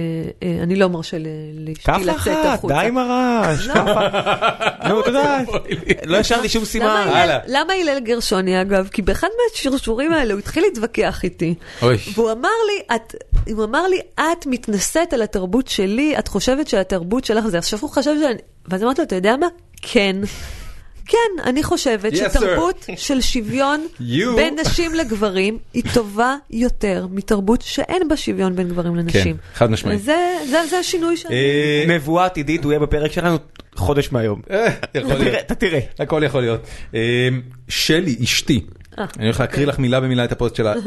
[0.42, 1.16] אה, אני לא מרשה
[1.54, 2.74] לאשתי כף לצאת אחת, החוצה.
[2.74, 3.74] די עם הרעש, לא.
[3.74, 3.86] כף
[4.88, 5.38] נו, אתה יודע,
[6.10, 6.86] לא השארתי שום סימן.
[6.86, 7.38] הלאה.
[7.46, 8.88] למה הלל גרשוני, אגב?
[8.92, 11.54] כי באחד מהשרשורים האלה הוא התחיל להתווכח איתי.
[12.14, 13.14] והוא אמר לי, את,
[13.52, 17.90] הוא אמר לי, את מתנשאת על התרבות שלי, את חושבת שהתרבות שלך זה, עכשיו הוא
[17.90, 18.40] חשב שאני...
[18.68, 19.46] ואז אמרתי לו, אתה יודע מה?
[19.82, 20.16] כן.
[21.06, 27.62] כן, אני חושבת Yes, שתרבות של שוויון You- בין נשים לגברים היא טובה יותר מתרבות
[27.62, 29.36] שאין בה שוויון בין גברים לנשים.
[29.36, 30.02] כן, חד משמעית.
[30.02, 31.34] זה, זה, זה השינוי שאני...
[31.34, 33.36] אה, נבואה עתידית, הוא יהיה בפרק שלנו
[33.74, 34.40] חודש מהיום.
[34.50, 34.66] אה,
[35.40, 35.80] אתה תראה.
[35.98, 36.60] הכל יכול להיות.
[36.94, 37.28] אה,
[37.68, 38.60] שלי, אשתי,
[38.98, 40.74] אה, אני הולך להקריא לך מילה במילה את הפוסט שלה.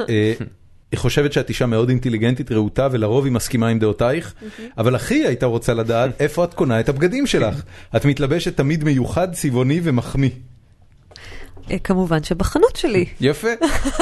[0.92, 4.34] היא חושבת שאת אישה מאוד אינטליגנטית, רהוטה, ולרוב היא מסכימה עם דעותייך,
[4.78, 7.62] אבל הכי הייתה רוצה לדעת איפה את קונה את הבגדים שלך.
[7.96, 10.30] את מתלבשת תמיד מיוחד, צבעוני ומחמיא.
[11.72, 13.06] אה, כמובן שבחנות שלי.
[13.22, 13.48] יפה,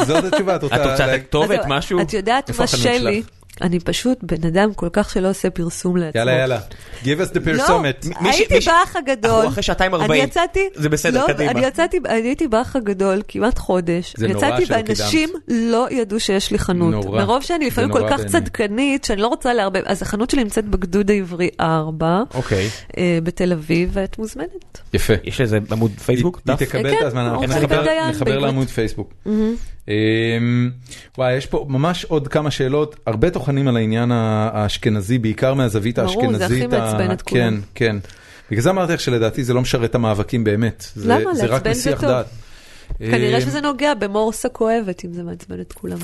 [0.07, 0.55] זאת התשובה.
[0.55, 2.01] את את רוצה לה- לתת כתובת, משהו?
[2.01, 3.23] את יודעת מה שלי?
[3.61, 6.19] אני פשוט בן אדם כל כך שלא עושה פרסום לעצמו.
[6.19, 6.59] יאללה, יאללה.
[7.03, 8.05] Give us the פרסומת.
[8.05, 9.31] לא, מי ש- הייתי באח הגדול.
[9.31, 10.23] אנחנו אחרי שעתיים אני ארבעים.
[10.23, 11.51] יצאתי, זה בסדר, לא, קדימה.
[11.51, 14.13] אני יצאתי, אני הייתי באח הגדול כמעט חודש.
[14.17, 16.91] זה נורא יצאתי שלא ואנשים לא ידעו שיש לי חנות.
[17.05, 17.21] נורא.
[17.21, 18.25] מרוב שאני לפעמים כל כך.
[18.25, 19.81] צדקנית, שאני לא רוצה לערבב.
[19.85, 22.69] אז החנות שלי נמצאת בגדוד העברי 4, אוקיי.
[22.97, 24.79] אה, בתל אביב, ואת מוזמנת.
[24.93, 25.13] יפה.
[25.23, 26.41] יש לזה עמוד פייסבוק?
[26.47, 26.55] היא?
[26.55, 27.71] תקבל כן, את הזמן, אנחנו עורכת
[28.11, 28.39] נחבר-.
[28.39, 29.13] לעמוד פייסבוק.
[29.87, 30.71] אמ,
[31.17, 36.09] וואי, יש פה ממש עוד כמה שאלות, הרבה טוחנים על העניין האשכנזי, בעיקר מהזווית ברור,
[36.09, 36.37] האשכנזית.
[36.37, 37.61] זה הכי מעצבן את כן, כולם.
[37.75, 37.95] כן.
[38.51, 40.85] בגלל זה אמרתי לך שלדעתי זה לא משרת את המאבקים באמת.
[40.95, 41.35] למה?
[41.35, 42.03] זה רק מסיח.
[42.03, 42.25] דעת.
[42.99, 45.97] כנראה אמ, שזה נוגע במורסה כואבת, אם זה מעצבן את כולם.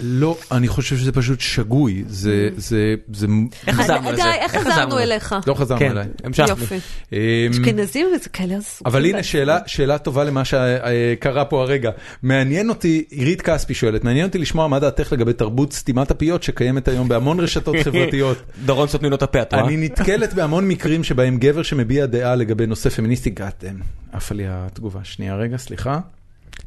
[0.00, 2.04] לא, אני חושב שזה פשוט שגוי.
[2.06, 3.26] זה, זה, זה,
[3.66, 4.34] איך חזרנו די, לזה?
[4.34, 5.36] איך חזרנו אליך?
[5.46, 6.06] לא חזרנו כן, אליי.
[6.24, 6.48] המשכנו.
[6.48, 6.74] יופי.
[7.12, 7.18] אמ,
[7.50, 8.54] אשכנזים וזה כאלה.
[8.86, 9.22] אבל הנה.
[9.22, 11.90] שאלה, שאלה טובה למה שקרה פה הרגע.
[12.22, 16.88] מעניין אותי, עירית כספי שואלת, מעניין אותי לשמוע מה דעתך לגבי תרבות סתימת הפיות שקיימת
[16.88, 18.38] היום בהמון רשתות חברתיות.
[18.64, 19.66] דורון סותמים לו את הפה, את רואה?
[19.66, 23.74] אני נתקלת בהמון מקרים שבהם גבר שמביע דעה לגבי נושא פמיניסטי, גאטם,
[24.12, 25.00] עפה לי התגובה.
[25.04, 25.98] שנייה רגע, סליחה.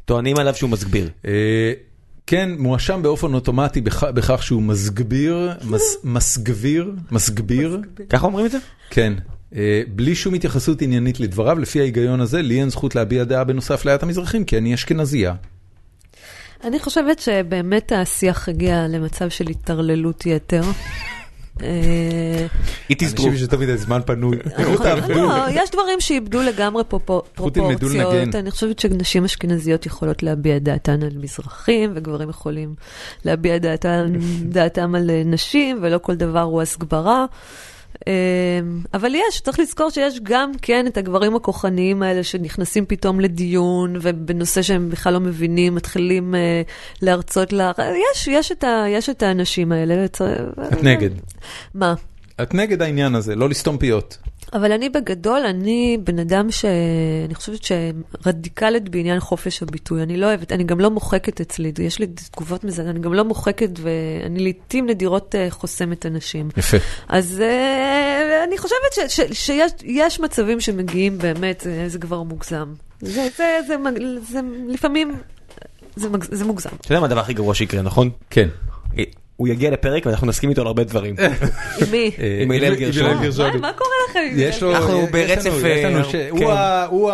[0.04, 1.10] טוענים עליו שהוא מסגביר.
[2.32, 7.80] כן, מואשם באופן אוטומטי בכ- בכך שהוא מסגביר, מס- מסגביר, מסגביר,
[8.10, 8.58] ככה אומרים את זה?
[8.90, 9.12] כן.
[9.54, 13.74] אה, בלי שום התייחסות עניינית לדבריו, לפי ההיגיון הזה, לי אין זכות להביע דעה בנושא
[13.74, 15.34] אפליית המזרחים, כי אני אשכנזייה.
[16.64, 20.62] אני חושבת שבאמת השיח הגיע למצב של התערללות יתר.
[21.62, 22.46] אה,
[22.92, 24.36] It is אנשים יותר מדי זמן פנוי.
[24.64, 24.96] אותם.
[25.14, 27.56] לא, יש דברים שאיבדו לגמרי פרופורציות.
[28.34, 32.74] אני חושבת שנשים אשכנזיות יכולות להביע דעתן על מזרחים, וגברים יכולים
[33.24, 37.24] להביע דעתן- דעתם על אה, נשים, ולא כל דבר הוא הסגברה.
[38.08, 38.12] אה,
[38.94, 44.62] אבל יש, צריך לזכור שיש גם כן את הגברים הכוחניים האלה שנכנסים פתאום לדיון, ובנושא
[44.62, 46.62] שהם בכלל לא מבינים, מתחילים אה,
[47.02, 47.72] להרצות לה...
[48.14, 50.04] יש, יש את ה- יש את האנשים האלה.
[50.04, 50.20] את
[50.82, 51.10] נגד.
[51.74, 51.94] מה?
[52.42, 54.18] את נגד העניין הזה, לא לסתום פיות.
[54.54, 60.02] אבל אני בגדול, אני בן אדם שאני חושבת שרדיקלית בעניין חופש הביטוי.
[60.02, 63.24] אני לא אוהבת, אני גם לא מוחקת אצלי, יש לי תגובות מזה, אני גם לא
[63.24, 66.48] מוחקת ואני לעיתים נדירות אה, חוסמת אנשים.
[66.56, 66.76] יפה.
[67.08, 72.74] אז אה, אני חושבת ש, ש, שיש יש מצבים שמגיעים באמת, זה, זה כבר מוגזם.
[73.00, 75.14] זה, זה, זה, מג- זה לפעמים,
[75.96, 76.70] זה, זה מוגזם.
[76.80, 78.10] אתה יודע מה הדבר הכי גרוע שיקרה, נכון?
[78.30, 78.48] כן.
[79.32, 81.14] אה, הוא יגיע לפרק ואנחנו נסכים איתו על הרבה דברים.
[81.18, 82.10] עם מי?
[82.18, 83.08] אה, עם הלל גרשוני.
[83.08, 84.20] הלל מה, קורה לכם?
[84.32, 84.62] עם יש?
[84.62, 86.28] לו, אנחנו ברצף, אה, ש- כן.
[86.30, 86.86] הוא ה...
[86.86, 87.10] הוא.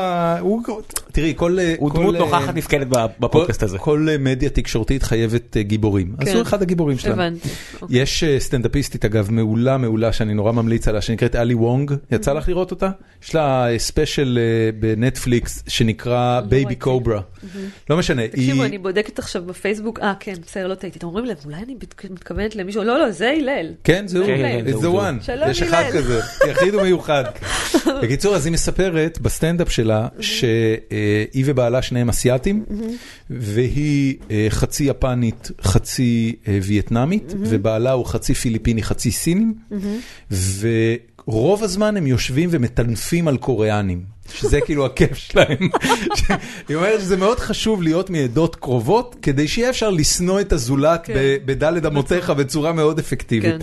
[0.67, 0.83] הוא...
[1.13, 1.59] תראי, כל...
[1.79, 2.87] הוא כל, דמות אה, נוכחת נפקדת
[3.21, 3.79] בפודקאסט הזה.
[3.79, 6.15] כל, אה, מדיה תקשורתית חייבת אה, גיבורים.
[6.19, 6.35] אז כן.
[6.35, 7.15] הוא אחד הגיבורים שלנו.
[7.23, 7.49] הבנתי.
[7.83, 8.03] אוקיי.
[8.03, 12.49] יש אה, סטנדאפיסטית אגב מעולה מעולה שאני נורא ממליץ עליה שנקראת אלי וונג יצא לך
[12.49, 12.91] לראות אותה?
[13.23, 16.81] יש לה אה, special אה, בנטפליקס שנקרא Baby ראיתי.
[16.81, 17.21] Cobra.
[17.91, 18.29] לא משנה.
[18.29, 20.99] תקשיבו, אני בודקת עכשיו בפייסבוק, אה, כן, בסדר, לא טעיתי.
[20.99, 21.75] אתם שמים לב, אולי אני
[22.11, 23.73] מתכוונת למישהו, לא, לא, זה הלל.
[23.85, 25.85] כן, כן, it's זהו, the one, יש אחד.
[25.93, 26.21] כזה,
[26.51, 27.25] יחיד ומיוחד.
[28.03, 32.65] בקיצור, אז היא מספרת בסטנדאפ שלה שהיא ובעלה שניהם אסייתים,
[33.31, 39.55] והיא אה, חצי יפנית, חצי אה, וייטנאמית, ובעלה הוא חצי פיליפיני, חצי סינים,
[41.29, 44.19] ורוב הזמן הם יושבים ומטנפים על קוריאנים.
[44.35, 45.69] שזה כאילו הכיף שלהם.
[46.69, 51.15] היא אומרת שזה מאוד חשוב להיות מעדות קרובות, כדי שיהיה אפשר לשנוא את הזולת כן.
[51.45, 53.55] בדלת אמותיך בצורה מאוד אפקטיבית.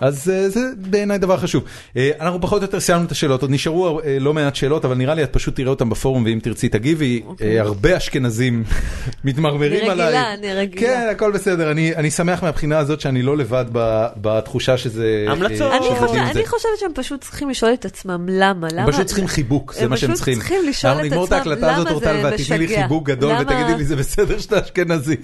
[0.00, 1.62] אז אה, זה בעיניי דבר חשוב.
[1.96, 4.94] אה, אנחנו פחות או יותר סיימנו את השאלות, עוד נשארו אה, לא מעט שאלות, אבל
[4.94, 8.64] נראה לי את פשוט תראה אותם בפורום, ואם תרצי תגיבי, אה, הרבה אשכנזים
[9.24, 10.06] מתמרמרים אני עליי.
[10.06, 10.80] רגילה, אני רגילה.
[10.80, 15.24] כן, הכל בסדר, אני אני שמח מהבחינה הזאת שאני לא לבד ב- בתחושה שזה...
[15.28, 15.72] המלצות.
[15.72, 16.22] אני זה.
[16.30, 18.82] אני חושבת שהם פשוט צריכים לשאול את עצמם למה, למה...
[18.82, 20.34] הם פשוט צריכים חיבוק, זה הם מה שהם פשוט צריכים.
[20.34, 22.64] צריכים לשאול אנחנו את נגמור את עצמם, ההקלטה הזאת, למה אורטל, זה ואת תתני לי
[22.66, 22.82] משגע?
[22.82, 25.16] חיבוק גדול למה- ותגידי לי, זה בסדר שאתה אשכנזי.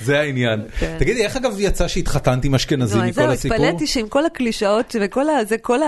[0.00, 0.60] זה העניין.
[0.78, 0.96] כן.
[0.98, 3.56] תגידי, איך אגב יצא שהתחתנת עם אשכנזי אז מכל זהו, הסיפור?
[3.56, 4.96] התפלאתי שעם כל הקלישאות
[5.50, 5.78] וכל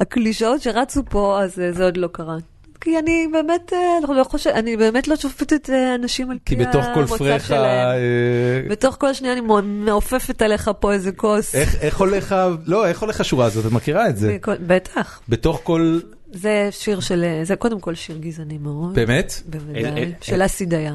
[0.00, 2.36] הקלישאות שרצו פה, אז אה, זה עוד לא קרה.
[2.80, 6.56] כי אני באמת, אה, אני לא חושבת, אני באמת לא שופטת אה, אנשים על כי
[6.56, 7.88] פי בתוך כל המוצא פרחה, שלהם.
[7.88, 11.54] אה, בתוך כל שנייה אני מעופפת עליך פה איזה כוס.
[11.54, 12.34] איך איך הולך,
[12.66, 13.66] לא, איך הולך השורה הזאת?
[13.66, 14.32] את מכירה את זה?
[14.36, 15.20] וכל- בטח.
[15.28, 16.00] בתוך כל,
[16.32, 18.94] זה שיר של, אה, זה קודם כל שיר גזעני מאוד.
[18.94, 19.32] באמת?
[19.54, 19.84] אה, בוודאי.
[19.84, 20.94] אה, של אסי דיין.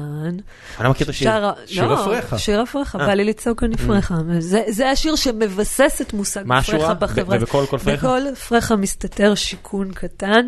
[0.78, 1.30] אני לא מכיר את השיר.
[1.66, 2.38] שיר לא, אפרחה.
[2.38, 2.60] שיר
[3.00, 3.06] אה.
[3.06, 4.14] בא לי לצעוק על נפרחה.
[4.38, 6.78] זה- זה השיר שמבסס את מושג מה השורה?
[6.78, 7.36] פרחה בחברה.
[7.36, 7.96] ו- ובכל כל פרחה?
[7.96, 10.46] בכל פרחה מסתתר שיכון קטן,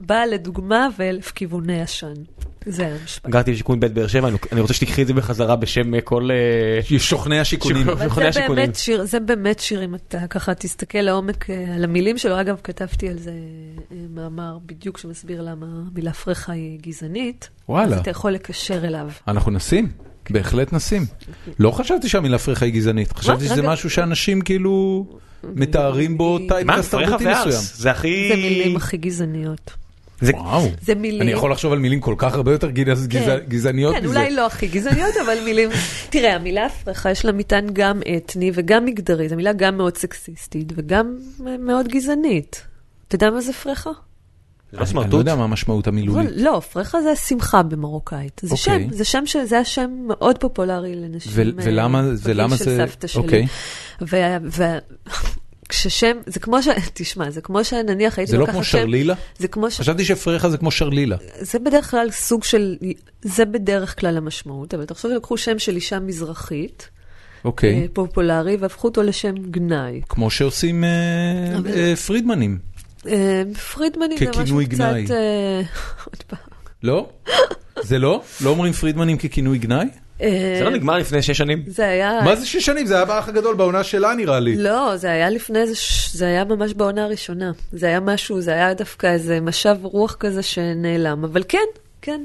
[0.00, 2.12] בעל לדוגמה ואלף כיווני עשן.
[2.66, 3.30] זה המשפט.
[3.30, 6.28] גרתי בשיכון בית באר שבע, אני- רוצה שתיקחי את זה בחזרה בשם אה, כל...
[6.30, 7.86] אה, שוכני השיכונים.
[7.86, 8.64] שוכ- אבל מכוני זה השיכונים.
[8.64, 12.40] באמת שיר, זה באמת שיר, אם אתה ככה תסתכל לעומק אה, על המילים שלו.
[12.40, 13.32] אגב, כתבתי על זה
[14.10, 17.48] מאמר בדיוק שמסביר למה המילה פרחה היא גזענית.
[17.68, 17.94] וואלה.
[17.96, 19.08] אז אתה יכול לקשר אליו.
[19.28, 19.88] אנחנו נשים,
[20.30, 21.06] בהחלט נשים.
[21.58, 23.62] לא חשבתי שהמילה פרחה היא גזענית, חשבתי שזה.
[23.62, 25.06] משהו שאנשים כאילו
[25.44, 27.62] מתארים בו פרחה תרבותי מסוים.
[27.74, 28.28] זה הכי...
[28.28, 29.72] זה מילים הכי גזעניות.
[30.22, 30.68] זה- וואו.
[30.82, 31.22] זה מילים.
[31.22, 33.38] אני יכול לחשוב על מילים כל כך הרבה יותר גז- כן.
[33.48, 34.18] גזעניות כן, מזה.
[34.18, 35.68] אולי לא הכי גזעניות, אבל מילים...
[36.10, 39.28] תראה, המילה הפרחה יש לה מטען גם אתני וגם מגדרי.
[39.28, 41.16] זו מילה גם מאוד סקסיסטית וגם
[41.58, 42.62] מאוד גזענית.
[43.08, 43.90] אתה יודע מה זה פרחה?
[44.72, 45.16] לא אני לא?
[45.16, 46.30] יודע מה המשמעות המילולית.
[46.36, 48.40] לא, פרחה זה שמחה במרוקאית.
[48.44, 48.88] זה אוקיי.
[48.88, 49.36] שם, זה שם ש...
[49.36, 51.32] זה השם מאוד פופולרי לנשים.
[51.34, 53.46] ו- אה, ולמה- ולמה של זה- סבתא שלי.
[55.72, 56.68] כששם, זה כמו ש...
[56.94, 58.78] תשמע, זה כמו שנניח הייתי זה לא לוקחת כמו שם...
[58.78, 59.14] שרלילה?
[59.38, 59.80] זה כמו ש...
[59.80, 61.16] חשבתי שפרחה זה כמו שרלילה.
[61.40, 62.76] זה בדרך כלל סוג של...
[63.22, 66.88] זה בדרך כלל המשמעות, אבל תחשוב שלקחו שם של אישה מזרחית,
[67.44, 67.74] אוקיי.
[67.74, 70.00] אה, פופולרי, והפכו אותו לשם גנאי.
[70.08, 70.88] כמו שעושים אה,
[71.58, 72.58] אבל- אה, פרידמנים,
[73.06, 73.42] אה,
[73.72, 74.78] פרידמני זה משהו ככינוי קצת...
[74.78, 75.06] גנאי.
[75.10, 75.60] אה,
[76.10, 76.38] עוד פעם.
[76.82, 77.08] לא?
[77.82, 78.22] זה לא?
[78.40, 79.86] לא אומרים פרידמנים ככינוי גנאי?
[80.22, 81.62] אה, זה לא נגמר לפני שש שנים?
[81.66, 82.20] זה היה...
[82.24, 82.86] מה זה שש שנים?
[82.86, 84.56] זה היה באח הגדול בעונה שלה נראה לי.
[84.56, 85.60] לא, זה היה לפני
[86.12, 87.52] זה היה ממש בעונה הראשונה.
[87.72, 91.24] זה היה משהו, זה היה דווקא איזה משב רוח כזה שנעלם.
[91.24, 91.58] אבל כן,
[92.02, 92.24] כן.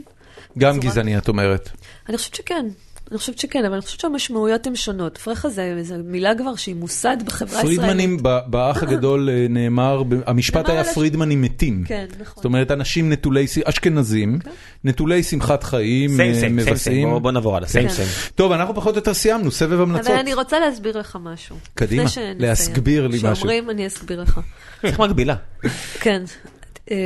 [0.57, 1.69] גם גזעני את אומרת.
[2.09, 2.65] אני חושבת שכן.
[3.11, 5.17] אני חושבת שכן, אבל אני חושבת שהמשמעויות הן שונות.
[5.17, 7.79] פרחה זה, זה מילה כבר שהיא מוסד בחברה הישראלית.
[7.79, 11.83] פרידמנים ב- באח הגדול אה, נאמר, המשפט היה על פרידמנים מתים.
[11.87, 12.33] כן, נכון.
[12.35, 14.39] זאת אומרת, אנשים נטולי, אשכנזים,
[14.83, 16.73] נטולי שמחת חיים, סיים אה, סיים, סיים סיים,
[17.07, 17.19] מבשאים.
[17.21, 17.93] בוא- נעבור הלאה, סיים כן.
[17.93, 18.07] סיים.
[18.35, 20.07] טוב, אנחנו פחות או יותר סיימנו, סבב המלצות.
[20.07, 21.55] אבל אני רוצה להסביר לך משהו.
[21.73, 22.03] קדימה.
[22.39, 23.33] להסביר לי משהו.
[23.33, 24.39] כשאומרים, אני אסביר לך.
[24.83, 25.35] איך מקבילה?
[25.99, 26.23] כן.
[26.91, 26.97] אה,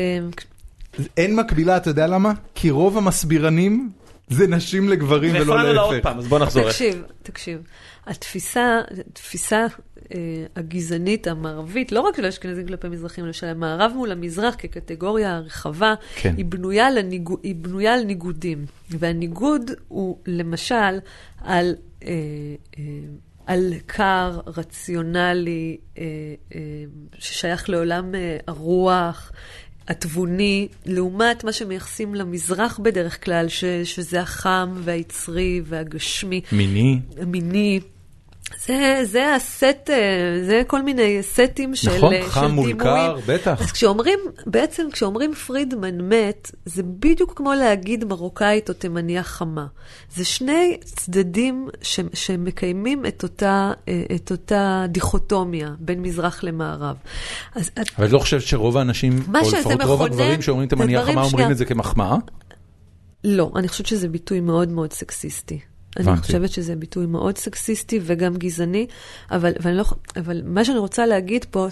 [1.17, 2.33] אין מקבילה, אתה יודע למה?
[2.55, 3.89] כי רוב המסבירנים
[4.27, 6.03] זה נשים לגברים ולא והפרענו לה עוד להפך.
[6.03, 6.63] פעם, אז בוא נחזור.
[6.63, 7.61] תקשיב, תקשיב.
[8.07, 9.65] התפיסה, התפיסה
[10.15, 10.17] אה,
[10.55, 15.93] הגזענית המערבית, לא רק של האשכנזים כלפי מזרחים, אלא של המערב מול המזרח כקטגוריה רחבה,
[16.15, 16.33] כן.
[16.37, 18.65] היא, בנויה לניגו, היא בנויה על ניגודים.
[18.89, 20.99] והניגוד הוא למשל
[21.41, 21.75] על...
[22.03, 22.11] אה,
[22.77, 22.83] אה,
[23.45, 26.03] על קר, רציונלי, אה,
[26.55, 26.59] אה,
[27.19, 29.31] ששייך לעולם אה, הרוח,
[29.91, 36.99] התבוני, לעומת מה שמייחסים למזרח בדרך כלל, ש, שזה החם והיצרי והגשמי, מיני.
[37.21, 37.79] המיני.
[38.65, 42.77] זה, זה הסט, אה, זה כל מיני סטים של, נכון, אה, חם של מול דימויים.
[42.77, 43.61] קר, בטח.
[43.61, 49.65] אז כשאומרים, בעצם כשאומרים פרידמן מת, זה בדיוק כמו להגיד מרוקאית או תימניה חמה.
[50.15, 56.95] זה שני צדדים ש, שמקיימים את אותה, אה, את אותה דיכוטומיה בין מזרח למערב.
[57.55, 61.29] אז אבל את לא חושבת שרוב האנשים, או לפחות רוב הגברים שאומרים תימניה חמה אומרים
[61.29, 61.51] שנייה.
[61.51, 62.15] את זה כמחמאה?
[63.23, 65.59] לא, אני חושבת שזה ביטוי מאוד מאוד סקסיסטי.
[65.97, 66.17] אני.
[66.17, 68.87] חושבת שזה ביטוי מאוד סקסיסטי וגם גזעני,
[69.31, 69.83] אבל, אבל, לא,
[70.15, 71.67] אבל מה שאני רוצה להגיד פה,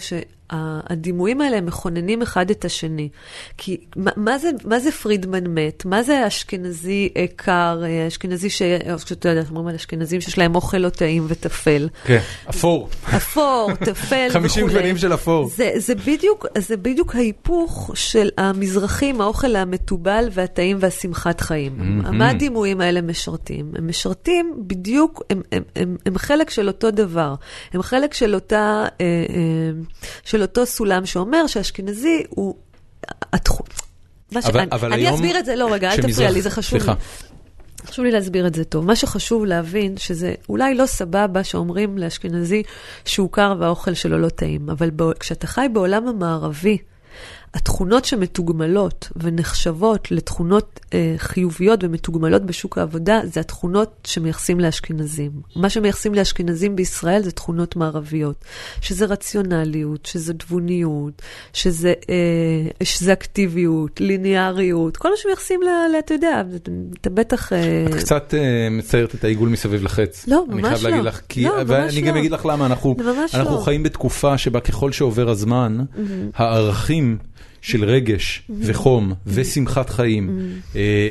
[0.52, 3.10] שהדימויים האלה מכוננים אחד את השני.
[3.58, 5.86] כי מה, מה, זה, מה זה פרידמן מת?
[5.86, 8.62] מה זה אשכנזי אה, קר, אה, אשכנזי ש...
[8.92, 11.90] או שאתה יודע, אומרים על אשכנזים שיש להם אוכל לא טעים וטפל.
[12.04, 12.20] כן,
[12.50, 12.90] אפור.
[13.18, 14.30] אפור, טפל וכולי.
[14.30, 15.48] 50 גוונים של אפור.
[15.48, 21.74] זה, זה, בדיוק, זה בדיוק ההיפוך של המזרחים, האוכל המתובל והטעים והשמחת חיים.
[21.78, 22.18] מהמם.
[22.18, 23.72] מה הדימויים האלה משרתים?
[23.76, 27.36] הם משרתים בדיוק, הם, הם, הם, הם חלק של אותו דבר.
[27.74, 29.72] הם חלק של, אותה, אה, אה,
[30.40, 32.56] של אותו סולם שאומר שהאשכנזי הוא...
[34.32, 34.46] מה ש...
[34.46, 36.50] אבל- אני, אבל אני היום אסביר את זה, לא רגע, אל שמזרח- תפריע לי, זה
[36.50, 36.92] חשוב סליחה.
[36.94, 37.88] לי.
[37.88, 38.86] חשוב לי להסביר את זה טוב.
[38.86, 42.64] מה שחשוב להבין, שזה אולי לא סבבה שאומרים לאשכנזי
[43.06, 45.06] שהוא קר והאוכל שלו לא טעים, אבל בע...
[45.20, 46.78] כשאתה חי בעולם המערבי,
[47.54, 55.32] התכונות שמתוגמלות ונחשבות לתכונות אה, חיוביות ומתוגמלות בשוק העבודה, זה התכונות שמייחסים לאשכנזים.
[55.56, 58.46] מה שמייחסים לאשכנזים בישראל זה תכונות מערביות,
[58.82, 61.22] שזה רציונליות, שזה תבוניות,
[61.54, 66.44] שזה, אה, שזה אקטיביות, ליניאריות, כל מה שמייחסים, ל, ל, אתה יודע,
[67.02, 67.54] אתה בטח...
[67.54, 70.28] אה, את קצת אה, מציירת את העיגול מסביב לחץ.
[70.28, 71.10] לא, אני ממש חייב להגיד לא.
[71.10, 72.20] לך, כי, לא, ואני גם לא.
[72.20, 72.96] אגיד לך למה, אנחנו,
[73.34, 73.62] אנחנו לא.
[73.62, 75.78] חיים בתקופה שבה ככל שעובר הזמן,
[76.36, 77.18] הערכים
[77.62, 81.10] של רגש וחום ושמחת חיים אה,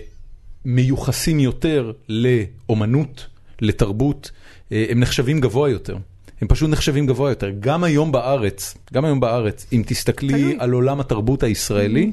[0.64, 3.26] מיוחסים יותר לאומנות,
[3.60, 4.30] לתרבות,
[4.72, 5.96] אה, הם נחשבים גבוה יותר.
[6.40, 7.50] הם פשוט נחשבים גבוה יותר.
[7.60, 10.56] גם היום בארץ, גם היום בארץ, אם תסתכלי.
[10.58, 12.10] על עולם התרבות הישראלי,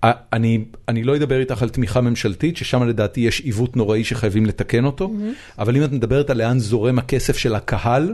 [0.00, 4.46] א- אני, אני לא אדבר איתך על תמיכה ממשלתית, ששם לדעתי יש עיוות נוראי שחייבים
[4.46, 5.12] לתקן אותו,
[5.58, 8.12] אבל אם את מדברת על לאן זורם הכסף של הקהל,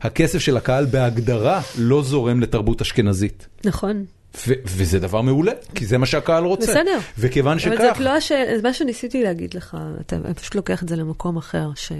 [0.00, 3.46] הכסף של הקהל בהגדרה לא זורם לתרבות אשכנזית.
[3.64, 4.04] נכון.
[4.46, 6.72] וזה דבר מעולה, כי זה מה שהקהל רוצה.
[6.72, 6.98] בסדר.
[7.18, 8.32] וכיוון אבל שכך, זאת לא הש...
[8.62, 11.92] מה שניסיתי להגיד לך, אתה פשוט לוקח את זה למקום אחר, ש...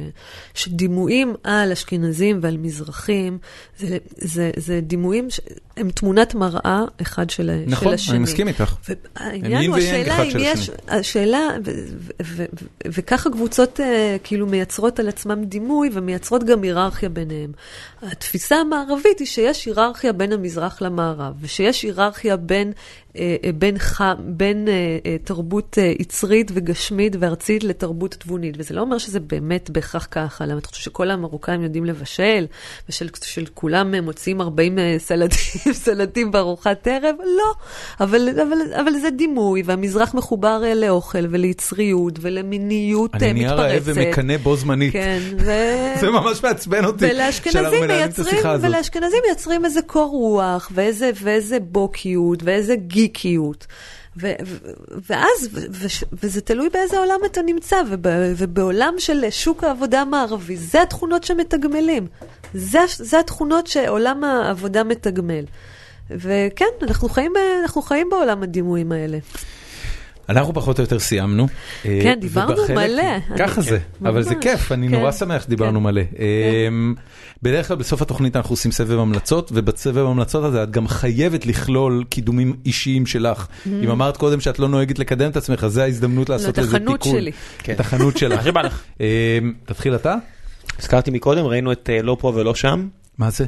[0.54, 3.38] שדימויים על אשכנזים ועל מזרחים,
[3.78, 5.28] זה, זה, זה דימויים
[5.76, 8.16] שהם תמונת מראה אחד של, נכון, של השני.
[8.16, 8.74] אני מסכים איתך.
[8.88, 10.70] והעניין הם הוא, השאלה אם יש.
[10.88, 16.62] השאלה, ו- ו- ו- ו- וככה קבוצות אה, כאילו מייצרות על עצמם דימוי ומייצרות גם
[16.62, 17.52] היררכיה ביניהם.
[18.02, 22.72] התפיסה המערבית היא שיש היררכיה בין המזרח למערב, ושיש היררכיה בין,
[23.54, 28.98] בין, ח, בין אה, אה, תרבות אה, יצרית וגשמית וארצית לתרבות תבונית, וזה לא אומר
[28.98, 32.46] שזה באמת בהכרח ככה, למה אתה חושב שכל המרוקאים יודעים לבשל,
[32.88, 37.14] ושל של כולם אה, מוציאים 40 אה, סלטים, סלטים בארוחת ערב?
[37.18, 37.54] לא,
[38.00, 43.76] אבל, אבל, אבל זה דימוי, והמזרח מחובר אה, לאוכל וליצריות ולמיניות אני אה, נהיה רעב
[43.76, 44.00] מתפרצת.
[44.00, 44.92] ומקנא בו זמנית.
[44.92, 45.50] כן, ו...
[46.00, 47.04] זה ממש מעצבן אותי.
[47.04, 48.36] ולאשכנזים מייצרים.
[48.60, 53.66] ולאשכנזים מייצרים איזה קור רוח, ואיזה, ואיזה בוקיות, ואיזה גיקיות.
[54.16, 54.56] ו, ו,
[55.10, 55.86] ואז, ו, ו,
[56.22, 58.06] וזה תלוי באיזה עולם אתה נמצא, וב,
[58.36, 62.06] ובעולם של שוק העבודה המערבי, זה התכונות שמתגמלים.
[62.54, 65.44] זה, זה התכונות שעולם העבודה מתגמל.
[66.10, 69.18] וכן, אנחנו חיים, ב- אנחנו חיים בעולם הדימויים האלה.
[70.28, 71.46] אנחנו פחות או יותר סיימנו.
[71.84, 73.36] אה, כן, דיברנו ובחלק- מלא.
[73.38, 75.84] ככה אני- זה, אבל זה ממש, כיף, אני כן, נורא שמח שדיברנו כן.
[75.84, 76.02] מלא.
[76.68, 76.94] אמ,
[77.42, 82.04] בדרך כלל בסוף התוכנית אנחנו עושים סבב המלצות, ובסבב המלצות הזה את גם חייבת לכלול
[82.08, 83.46] קידומים אישיים שלך.
[83.66, 87.00] אם אמרת קודם שאת לא נוהגת לקדם את עצמך, זו ההזדמנות לעשות את איזה החנות
[87.02, 87.18] תיקון.
[87.20, 87.30] שלי.
[87.58, 87.72] כן.
[87.72, 88.46] את החנות שלך.
[89.00, 89.04] אמ,
[89.64, 90.14] תתחיל אתה?
[90.78, 93.44] הזכרתי מקודם, ראינו את אה, לא פה ולא שם, מה זה?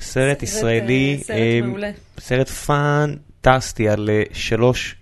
[0.00, 1.90] סרט ישראלי, סרט אה, מעולה.
[2.20, 5.01] סרט פנטסטי על אה, שלוש אה,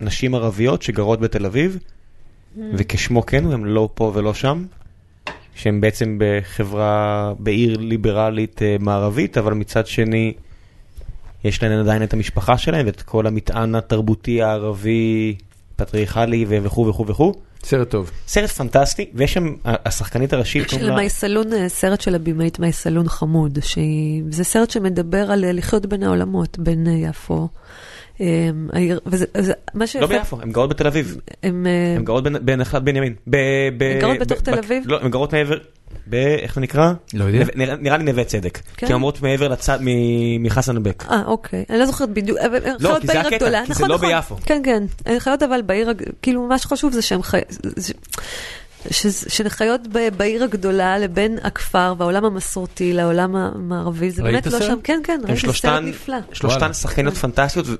[0.00, 1.78] נשים ערביות שגרות בתל אביב,
[2.74, 4.64] וכשמו כן הוא, הם לא פה ולא שם,
[5.54, 10.32] שהם בעצם בחברה, בעיר ליברלית אה, מערבית, אבל מצד שני,
[11.44, 15.34] יש להן עדיין את המשפחה שלהם ואת כל המטען התרבותי הערבי,
[15.76, 17.32] פטריארכלי וכו' וכו' וכו'.
[17.64, 18.10] סרט טוב.
[18.26, 23.58] סרט פנטסטי, ויש שם, השחקנית הראשית, של לה- מייסלון, אה, סרט של הבמאית מייסלון חמוד,
[23.62, 27.48] שהיא, זה סרט שמדבר על אה, לחיות בין העולמות, בין אה, יפו.
[29.86, 31.16] שיפה, לא ביפו, הן גרות בתל אביב.
[31.42, 33.14] הם, אה, הן גרות בין- בנחלת בנימין.
[33.30, 33.36] ב-
[33.78, 34.84] ב- הן גרות בתוך תל אביב?
[34.86, 35.58] לא, הן גרות מעבר,
[36.10, 36.92] ב- איך זה נקרא?
[37.14, 37.44] לא יודע.
[37.80, 38.58] נראה לי נווה צדק.
[38.76, 38.86] כן.
[38.86, 41.04] כי הן אומרות מעבר לצד, מ- מחסן בק.
[41.10, 43.88] אה, אוקיי, אני לא זוכרת בדיוק, אבל הן לא, כי זה הקטע, כי זה נכון,
[43.88, 44.08] לא נכון.
[44.08, 44.36] ביפו.
[44.44, 45.88] כן, כן, הן חיות אבל בעיר,
[46.22, 47.44] כאילו מה שחשוב זה שהן חיות,
[49.28, 54.60] שהן חיות ב- בעיר הגדולה לבין הכפר והעולם המסורתי לעולם המערבי, זה באמת לא?
[54.60, 56.16] שם, כן, כן, ראיתי סרט נפלא.
[56.32, 56.72] שלושתן.
[56.72, 57.74] שחקניות פנטסטיות, ו-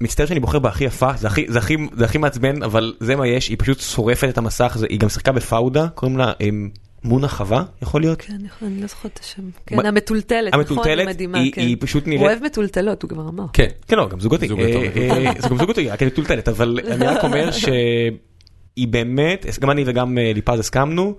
[0.00, 3.26] ומצטער שאני בוחר בהכי יפה, זה הכי- זה הכי- זה הכי מעצבן, אבל זה מה
[3.26, 6.68] יש, היא פשוט שורפת את המסך, זה- היא גם שיחקה בפאודה, קוראים לה אמ,
[7.04, 8.22] מונה חווה, יכול להיות?
[8.22, 8.32] כן,
[8.62, 9.42] אני לא זוכרת את השם.
[9.66, 11.60] כן, המטולטלת, נכון, מדהימה, כן.
[11.60, 12.26] היא פשוט הוא נראית...
[12.26, 13.44] אוהב מטולטלות, הוא כבר אמר.
[13.52, 13.66] כן.
[13.88, 14.48] כן, לא, גם זוגתי.
[14.48, 14.86] זוגתו אה.
[15.26, 17.48] אה, זה גם זוגתי, רק מטולטלת, אבל אני רק אומר
[18.76, 21.14] שהיא באמת, גם אני וגם אה, ליפז הסכמנו,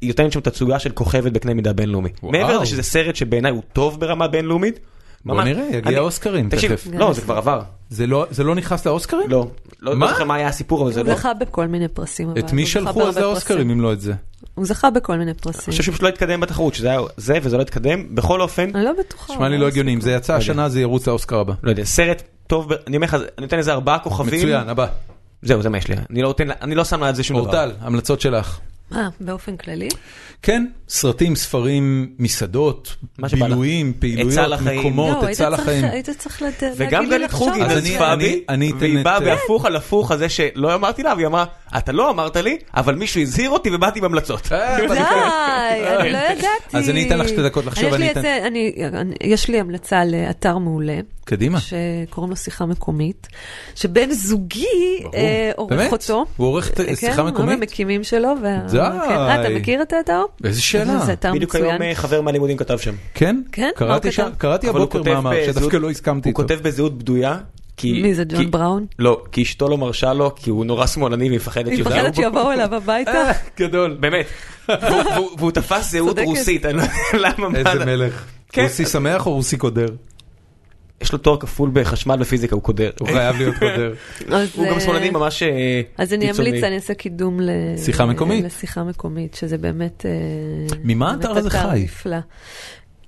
[0.00, 2.08] היא נותנת שם תצוגה של כוכבת בקנה מידה בינלאומי.
[2.22, 4.78] מעבר לזה שזה סרט שבעיניי הוא טוב ברמה בינלאומית.
[5.24, 6.86] בוא ממש- נראה, יגיע אני- אוסקרים תקשיב, תכף.
[6.98, 7.60] לא, זה כבר עבר.
[7.90, 9.30] זה לא- זה לא נכנס לאוסקרים?
[9.30, 9.46] לא.
[9.80, 10.06] לא מה?
[10.06, 11.14] לא זוכר מה היה הסיפור, אבל זה הוא לא.
[11.14, 12.30] זכה בכל מיני פרסים.
[12.38, 13.70] את מי הוא שלחו על זה בהרבה האוסקרים פרסים.
[13.70, 14.12] אם לא את זה?
[14.54, 15.60] הוא זכה בכל מיני אני פרסים.
[15.72, 18.14] חושב שפשוט לא התקדם בתחרות, שזה היה זה וזה לא התקדם.
[18.14, 19.32] בכל אופן, אני לא בטוחה.
[19.32, 20.38] נשמע לי לא הגיוני, אם זה יצא יודע.
[20.42, 21.52] השנה זה ירוץ לאוסקר הבא.
[21.62, 24.40] לא יודע, סרט טוב, אני אומר לך, אני נותן לזה ארבעה כוכבים.
[24.40, 24.86] מצוין, הבא.
[25.42, 25.96] זהו, זה מה יש לי.
[26.10, 27.46] אני לא נותן, אני לא שם על זה שום דבר.
[27.46, 28.58] אורטל, המלצות שלך.
[28.96, 29.88] אה, באופן כללי?
[30.42, 33.28] כן, סרטים, ספרים, מסעדות, מה.
[33.28, 34.80] בילויים, פעילויות, עצה לחיים.
[34.80, 35.84] מקומות, לא, היית עצה צריך- לחיים.
[35.84, 38.44] היית צריך להגיד וגם לי גלית לחשוב חוגי נזפה בי,
[38.80, 41.44] והיא את- באה בהפוך על הפוך על זה שלא אמרתי לה, והיא אמרה,
[41.78, 44.52] אתה לא אמרת לי, אבל מישהו הזהיר אותי ובאתי בהמלצות.
[44.52, 44.98] אה, די,
[46.00, 46.76] אני לא ידעתי.
[46.76, 47.90] אז אני אתן לך שתי דקות לחשוב,
[49.22, 50.98] יש לי המלצה לאתר מעולה.
[51.28, 51.58] קדימה.
[51.60, 53.28] שקוראים לו שיחה מקומית,
[53.74, 54.64] שבן זוגי.
[55.14, 55.92] אה, עורך באמת?
[55.92, 56.24] אותו.
[56.36, 57.58] הוא עורך את- כן, שיחה הוא מקומית?
[57.58, 58.28] המקימים שלו.
[58.70, 58.72] די.
[58.72, 58.78] כן.
[58.78, 60.22] אה, אתה מכיר את האתר?
[60.44, 60.98] איזה שאלה.
[60.98, 61.70] זה אתר בדיוק מצוין.
[61.70, 62.94] היום אה, חבר מהלימודים כתב שם.
[63.14, 63.40] כן?
[63.52, 63.70] כן?
[63.76, 64.08] קראתי
[64.66, 66.54] הוא הוא הבוקר מאמר שדווקא לא הסכמתי הוא איתו.
[66.54, 67.38] כותב בזהות בדויה.
[67.76, 68.86] כי- מי זה, כי- ג'ון בראון?
[68.98, 72.14] לא, כי אשתו לא מרשה לו, כי הוא נורא שמאלני והיא מפחדת היא שיודעו מפחדת
[72.16, 72.22] בו.
[72.22, 73.10] שיבואו אליו הביתה?
[73.10, 73.96] אה, גדול.
[74.00, 74.26] באמת.
[74.68, 76.18] והוא- תפס זהות.
[76.18, 76.92] רוסית, אני לא יודע
[77.38, 77.48] למה.
[77.48, 78.24] מה איזה זה- מלך.
[78.52, 78.62] כן.
[78.62, 79.86] רוסי שמח או רוסי קודר?
[81.00, 82.90] יש לו תואר כפול בחשמל ופיזיקה, הוא קודר.
[83.00, 83.94] הוא חייב להיות קודר.
[84.56, 86.48] הוא גם אה, שמאלני ממש אה, אז אני קיצוני.
[86.48, 87.50] אמליץ, אני אעשה קידום ל...
[87.76, 88.44] שיחה מקומית.
[88.44, 90.06] לשיחה מקומית, שזה באמת...
[90.06, 91.86] אה, ממה האתר הזה חי?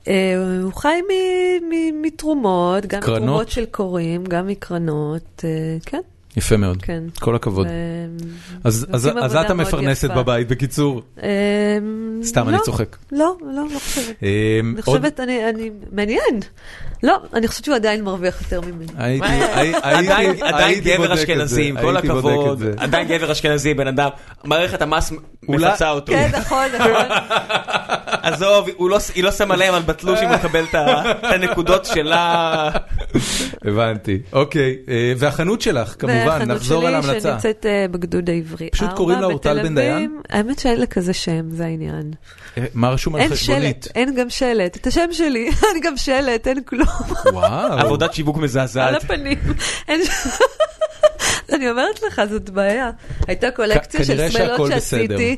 [0.09, 3.23] אה, הוא חי מ- מ- מתרומות, גם קרנות?
[3.23, 6.01] מתרומות של קוראים, גם מקרנות, אה, כן.
[6.37, 7.03] יפה מאוד, כן.
[7.21, 7.67] כל הכבוד.
[8.65, 8.87] אז
[9.45, 10.11] את המפרנסת.
[10.11, 11.03] בבית, בקיצור.
[11.23, 11.29] אמ,
[12.23, 12.97] סתם, אני לא, צוחק.
[13.13, 14.15] לא, לא, לא חושבת.
[14.23, 16.41] אמ, אני חושבת, אני, מעניין.
[17.03, 18.87] לא, אני חושבת שהוא עדיין מרוויח יותר ממני.
[20.43, 22.63] עדיין גבר אשכנזי, עם כל הכבוד.
[22.77, 24.09] עדיין גבר אשכנזי, בן אדם,
[24.45, 25.13] מערכת המס
[25.49, 26.13] מפצה אותו.
[26.13, 27.07] כן, נכון, נכון.
[28.23, 31.85] עזוב, הוא לא- היא לא שמה להם, אבל בתלוש היא מקבל את ה- את הנקודות
[31.85, 32.71] שלה.
[33.65, 34.77] הבנתי, אוקיי.
[34.89, 37.31] אה, והחנות שלך, כמובן, והחנות נחזור על שלי ההמלצה.
[37.31, 38.71] שנמצאת אה, בגדוד העברי.
[38.71, 40.21] פשוט קוראים לה אורטל בן דיין?
[40.31, 42.11] האמת שאין לה כזה שם, זה העניין.
[42.59, 43.37] אה, מה רשום על?
[43.37, 44.77] שלט, אין גם שלט.
[44.77, 46.87] את השם שלי, אין גם שלט, אין כלום.
[47.33, 47.73] וואו.
[47.79, 49.05] עבודת שיווק על מזעזעת.
[49.05, 49.39] הפנים.
[49.89, 50.09] אין ש-
[51.55, 52.91] אני אומרת לך, זאת בעיה.
[53.29, 55.37] הייתה קולקציה של שמלות שעשיתי,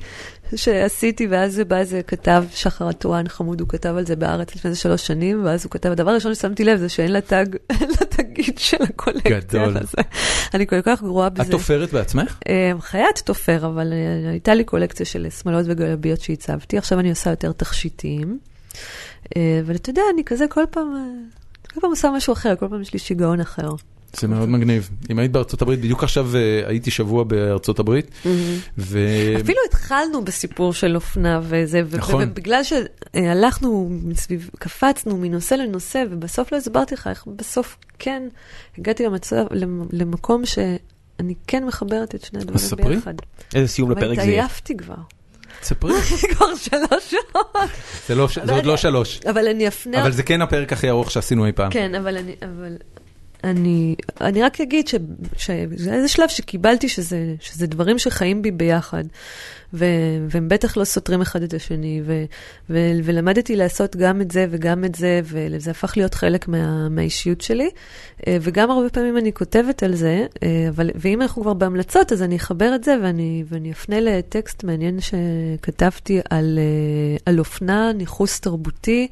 [0.58, 4.80] שעשיתי, ואז בא איזה כתב, שחר הטואן חמוד, הוא כתב על זה בארץ לפני איזה
[4.80, 8.06] שלוש שנים, ואז הוא כתב, הדבר הראשון ששמתי לב זה שאין לה טאג, אין לה
[8.08, 9.40] תגיד של הקולקציה.
[9.40, 9.76] גדול.
[10.54, 11.42] אני כל כך גרועה בזה.
[11.42, 12.38] את תופרת בעצמך?
[12.48, 17.30] אה, חיית תופר, אבל אה, הייתה לי קולקציה של שמלות וגלביות שהצבתי, עכשיו אני עושה
[17.30, 18.38] יותר תכשיטים.
[19.36, 21.18] אה, אבל אתה יודע, אני כזה כל פעם,
[21.74, 23.68] כל פעם עושה משהו אחר, כל פעם יש לי שיגעון אחר.
[24.16, 24.90] זה מאוד מגניב.
[25.10, 28.10] אם היית בארצות הברית, בדיוק עכשיו אה, הייתי שבוע בארצות הברית,
[28.78, 28.98] ו...
[29.42, 32.22] אפילו התחלנו בסיפור של אופנה וזה, נכון.
[32.24, 38.22] ובגלל שהלכנו מסביב, קפצנו מנושא לנושא, ובסוף לא הסברתי לך איך בסוף כן
[38.78, 42.94] הגעתי למצב, למ- למקום שאני כן מחברת את שני הדברים ספרי.
[42.96, 43.14] ביחד.
[43.54, 44.44] איזה סיום אבל לפרק זה יהיה.
[44.44, 44.94] התעייפתי כבר,
[45.60, 45.92] תספרי.
[46.36, 47.68] כבר שלוש שעות.
[48.08, 49.20] זה לא- זה עוד לא שלוש.
[49.30, 50.02] אבל אני אפנה...
[50.02, 51.70] אבל זה כן הפרק הכי ארוך שעשינו אי פעם.
[51.70, 52.76] כן, אבל אני, אבל
[53.44, 59.04] אני, אני רק אגיד שזה איזה שלב שקיבלתי שזה, שזה דברים שחיים בי ביחד,
[59.72, 62.24] והם בטח לא סותרים אחד את השני, ו,
[62.70, 67.40] ו, ולמדתי לעשות גם את זה וגם את זה, וזה הפך להיות חלק מה, מהאישיות
[67.40, 67.70] שלי,
[68.26, 72.22] אה, וגם הרבה פעמים אני כותבת על זה, אה, אבל, ואם אנחנו כבר בהמלצות, אז
[72.22, 78.40] אני אחבר את זה ואני, ואני אפנה לטקסט מעניין שכתבתי על, אה, על אופנה, ניכוס
[78.40, 79.08] תרבותי,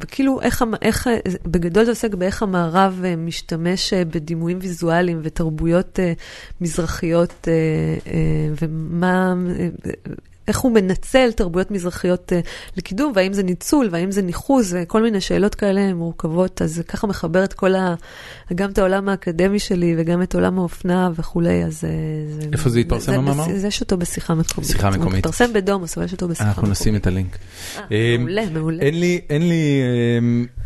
[0.00, 1.08] וכאילו איך, איך,
[1.46, 5.98] בגדול זה עוסק באיך המערב משתמש בדימויים ויזואליים ותרבויות
[6.60, 7.48] מזרחיות,
[8.60, 9.34] ומה...
[10.48, 15.02] אה, איך הוא מנצל תרבויות מזרחיות uh, לקידום, והאם זה ניצול, והאם זה ניחוס, וכל
[15.02, 17.94] מיני שאלות כאלה מורכבות, אז זה ככה מחבר את כל ה...
[18.54, 21.84] גם את העולם האקדמי שלי וגם את עולם האופנה וכולי, אז...
[21.84, 23.44] אה, איפה זה התפרסם, המאמר?
[23.56, 24.70] זה יש אותו בשיחה מקומית.
[24.70, 25.08] שיחה מקומית.
[25.08, 26.58] הוא התפרסם בדומוס, אבל יש אותו בשיחה מקומית.
[26.58, 27.38] אנחנו נשים את הלינק.
[27.78, 28.82] אה, אה, מעולה, מעולה.
[28.82, 29.82] אין לי,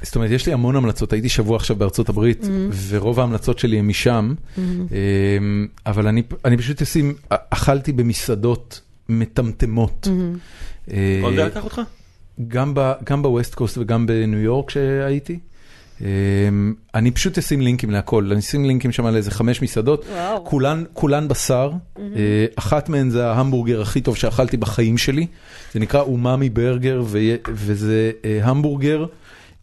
[0.02, 2.46] זאת אומרת, יש לי המון המלצות, הייתי שבוע עכשיו בארצות הברית,
[2.88, 4.34] ורוב ההמלצות שלי הן משם,
[5.86, 10.08] אבל אני, אני פשוט אשים, אכלתי במסעדות מטמטמות.
[10.90, 11.80] אה, עוד לקח אותך?
[12.48, 15.38] גם, ב, גם בווסט קוסט וגם בניו יורק שהייתי.
[16.00, 20.04] אמ, אני פשוט אשים לינקים להכל, אני אשים לינקים שם על איזה חמש מסעדות.
[20.44, 25.26] כולן, כולן בשר, אה, אחת מהן זה ההמבורגר הכי טוב שאכלתי בחיים שלי,
[25.72, 27.18] זה נקרא אומאמי ברגר, ו-
[27.52, 29.06] וזה אה, המבורגר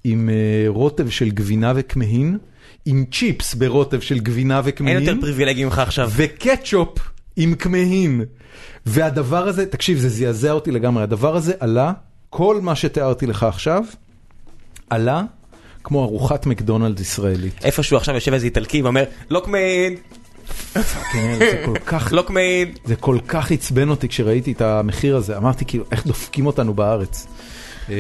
[0.04, 0.30] עם
[0.68, 2.38] רוטב של גבינה וכמהין,
[2.86, 5.00] עם צ'יפס ברוטב של גבינה אין וכמהין.
[5.00, 6.12] יותר פריבילגי ממך עכשיו.
[6.16, 7.00] וקטשופ
[7.38, 8.22] עם כמהין.
[8.86, 11.94] והדבר הזה, תקשיב, זה זעזע אותי לגמרי, הדבר הזה עלה,
[12.30, 13.84] כל מה שתיארתי לך עכשיו,
[14.90, 15.24] עלה
[15.84, 17.66] כמו ארוחת מקדונלד ישראלית.
[17.66, 19.04] איפשהו עכשיו יושב איזה איטלקי ואומר,
[21.14, 22.74] כן, זה כל כך, לוקמיין.
[22.86, 27.28] זה כל כך עצבן אותי כשראיתי את המחיר הזה, אמרתי כאילו, איך דופקים אותנו בארץ.
[27.90, 27.96] אה,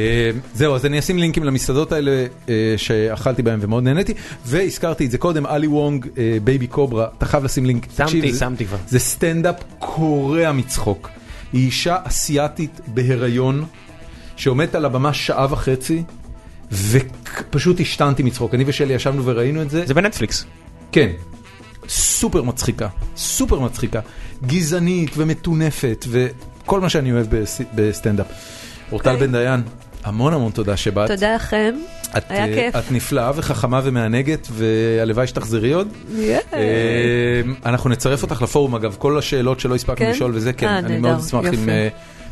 [0.53, 4.13] זהו, אז אני אשים לינקים למסעדות האלה אה, שאכלתי בהם ומאוד נהניתי,
[4.45, 7.87] והזכרתי את זה קודם, אלי וונג, אה, Baby Cobra, אתה חייב לשים לינק.
[7.97, 8.77] שמתי, שמתי כבר.
[8.87, 11.09] זה סטנדאפ קורע מצחוק.
[11.53, 13.65] היא אישה אסיאתית בהיריון,
[14.35, 16.03] שעומדת על הבמה שעה וחצי,
[16.71, 18.53] ופשוט השתנתי מצחוק.
[18.53, 19.85] אני ושלי ישבנו וראינו את זה.
[19.85, 20.45] זה בנטפליקס.
[20.91, 21.09] כן,
[21.87, 23.99] סופר מצחיקה, סופר מצחיקה,
[24.45, 28.27] גזענית ומטונפת, וכל מה שאני אוהב בס- בסטנדאפ.
[28.91, 29.15] אורטל.
[29.15, 29.61] בן דיין,
[30.03, 31.11] המון המון תודה שבאת.
[31.11, 31.75] תודה לכם,
[32.29, 32.75] היה אה, כיף.
[32.75, 35.87] את נפלאה וחכמה ומענגת, והלוואי שתחזרי עוד.
[36.53, 40.11] אה, אנחנו נצרף אותך לפורום, אגב, כל השאלות שלא הספקנו כן?
[40.11, 41.69] לשאול וזה, כן, אה, אני מאוד אשמח אם.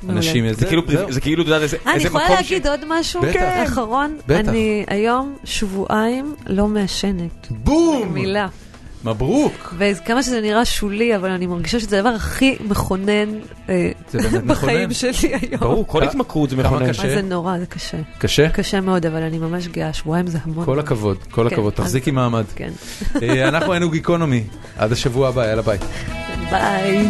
[0.09, 0.53] אנשים...
[0.53, 3.21] זה כאילו, זה כאילו, אתה יודע, איזה אה, אני איזה יכולה מקום להגיד עוד משהו?
[3.21, 3.33] בטח.
[3.33, 3.63] כן.
[3.67, 4.17] אחרון?
[4.27, 4.49] בטח.
[4.49, 7.47] אני היום שבועיים לא מעשנת.
[7.49, 8.13] בום!
[8.13, 8.47] מילה.
[9.05, 9.73] מברוק!
[9.77, 13.29] וכמה שזה נראה שולי, אבל אני מרגישה שזה הדבר הכי מכונן
[13.69, 13.91] אה,
[14.47, 14.93] בחיים.
[14.93, 15.59] שלי היום.
[15.59, 16.89] ברור, כל התמכרות זה כמה מכונן.
[16.89, 17.03] קשה?
[17.03, 17.97] מה זה נורא, זה קשה.
[18.17, 18.49] קשה?
[18.49, 20.65] קשה מאוד, אבל אני ממש גאה, שבועיים זה המון.
[20.65, 22.43] כל הכבוד, כל כן, הכבוד, תחזיקי מעמד.
[22.55, 22.71] כן.
[23.21, 24.43] אה, אנחנו היינו גיקונומי,
[24.77, 25.77] עד השבוע הבא, יאללה ביי.
[26.51, 27.09] ביי.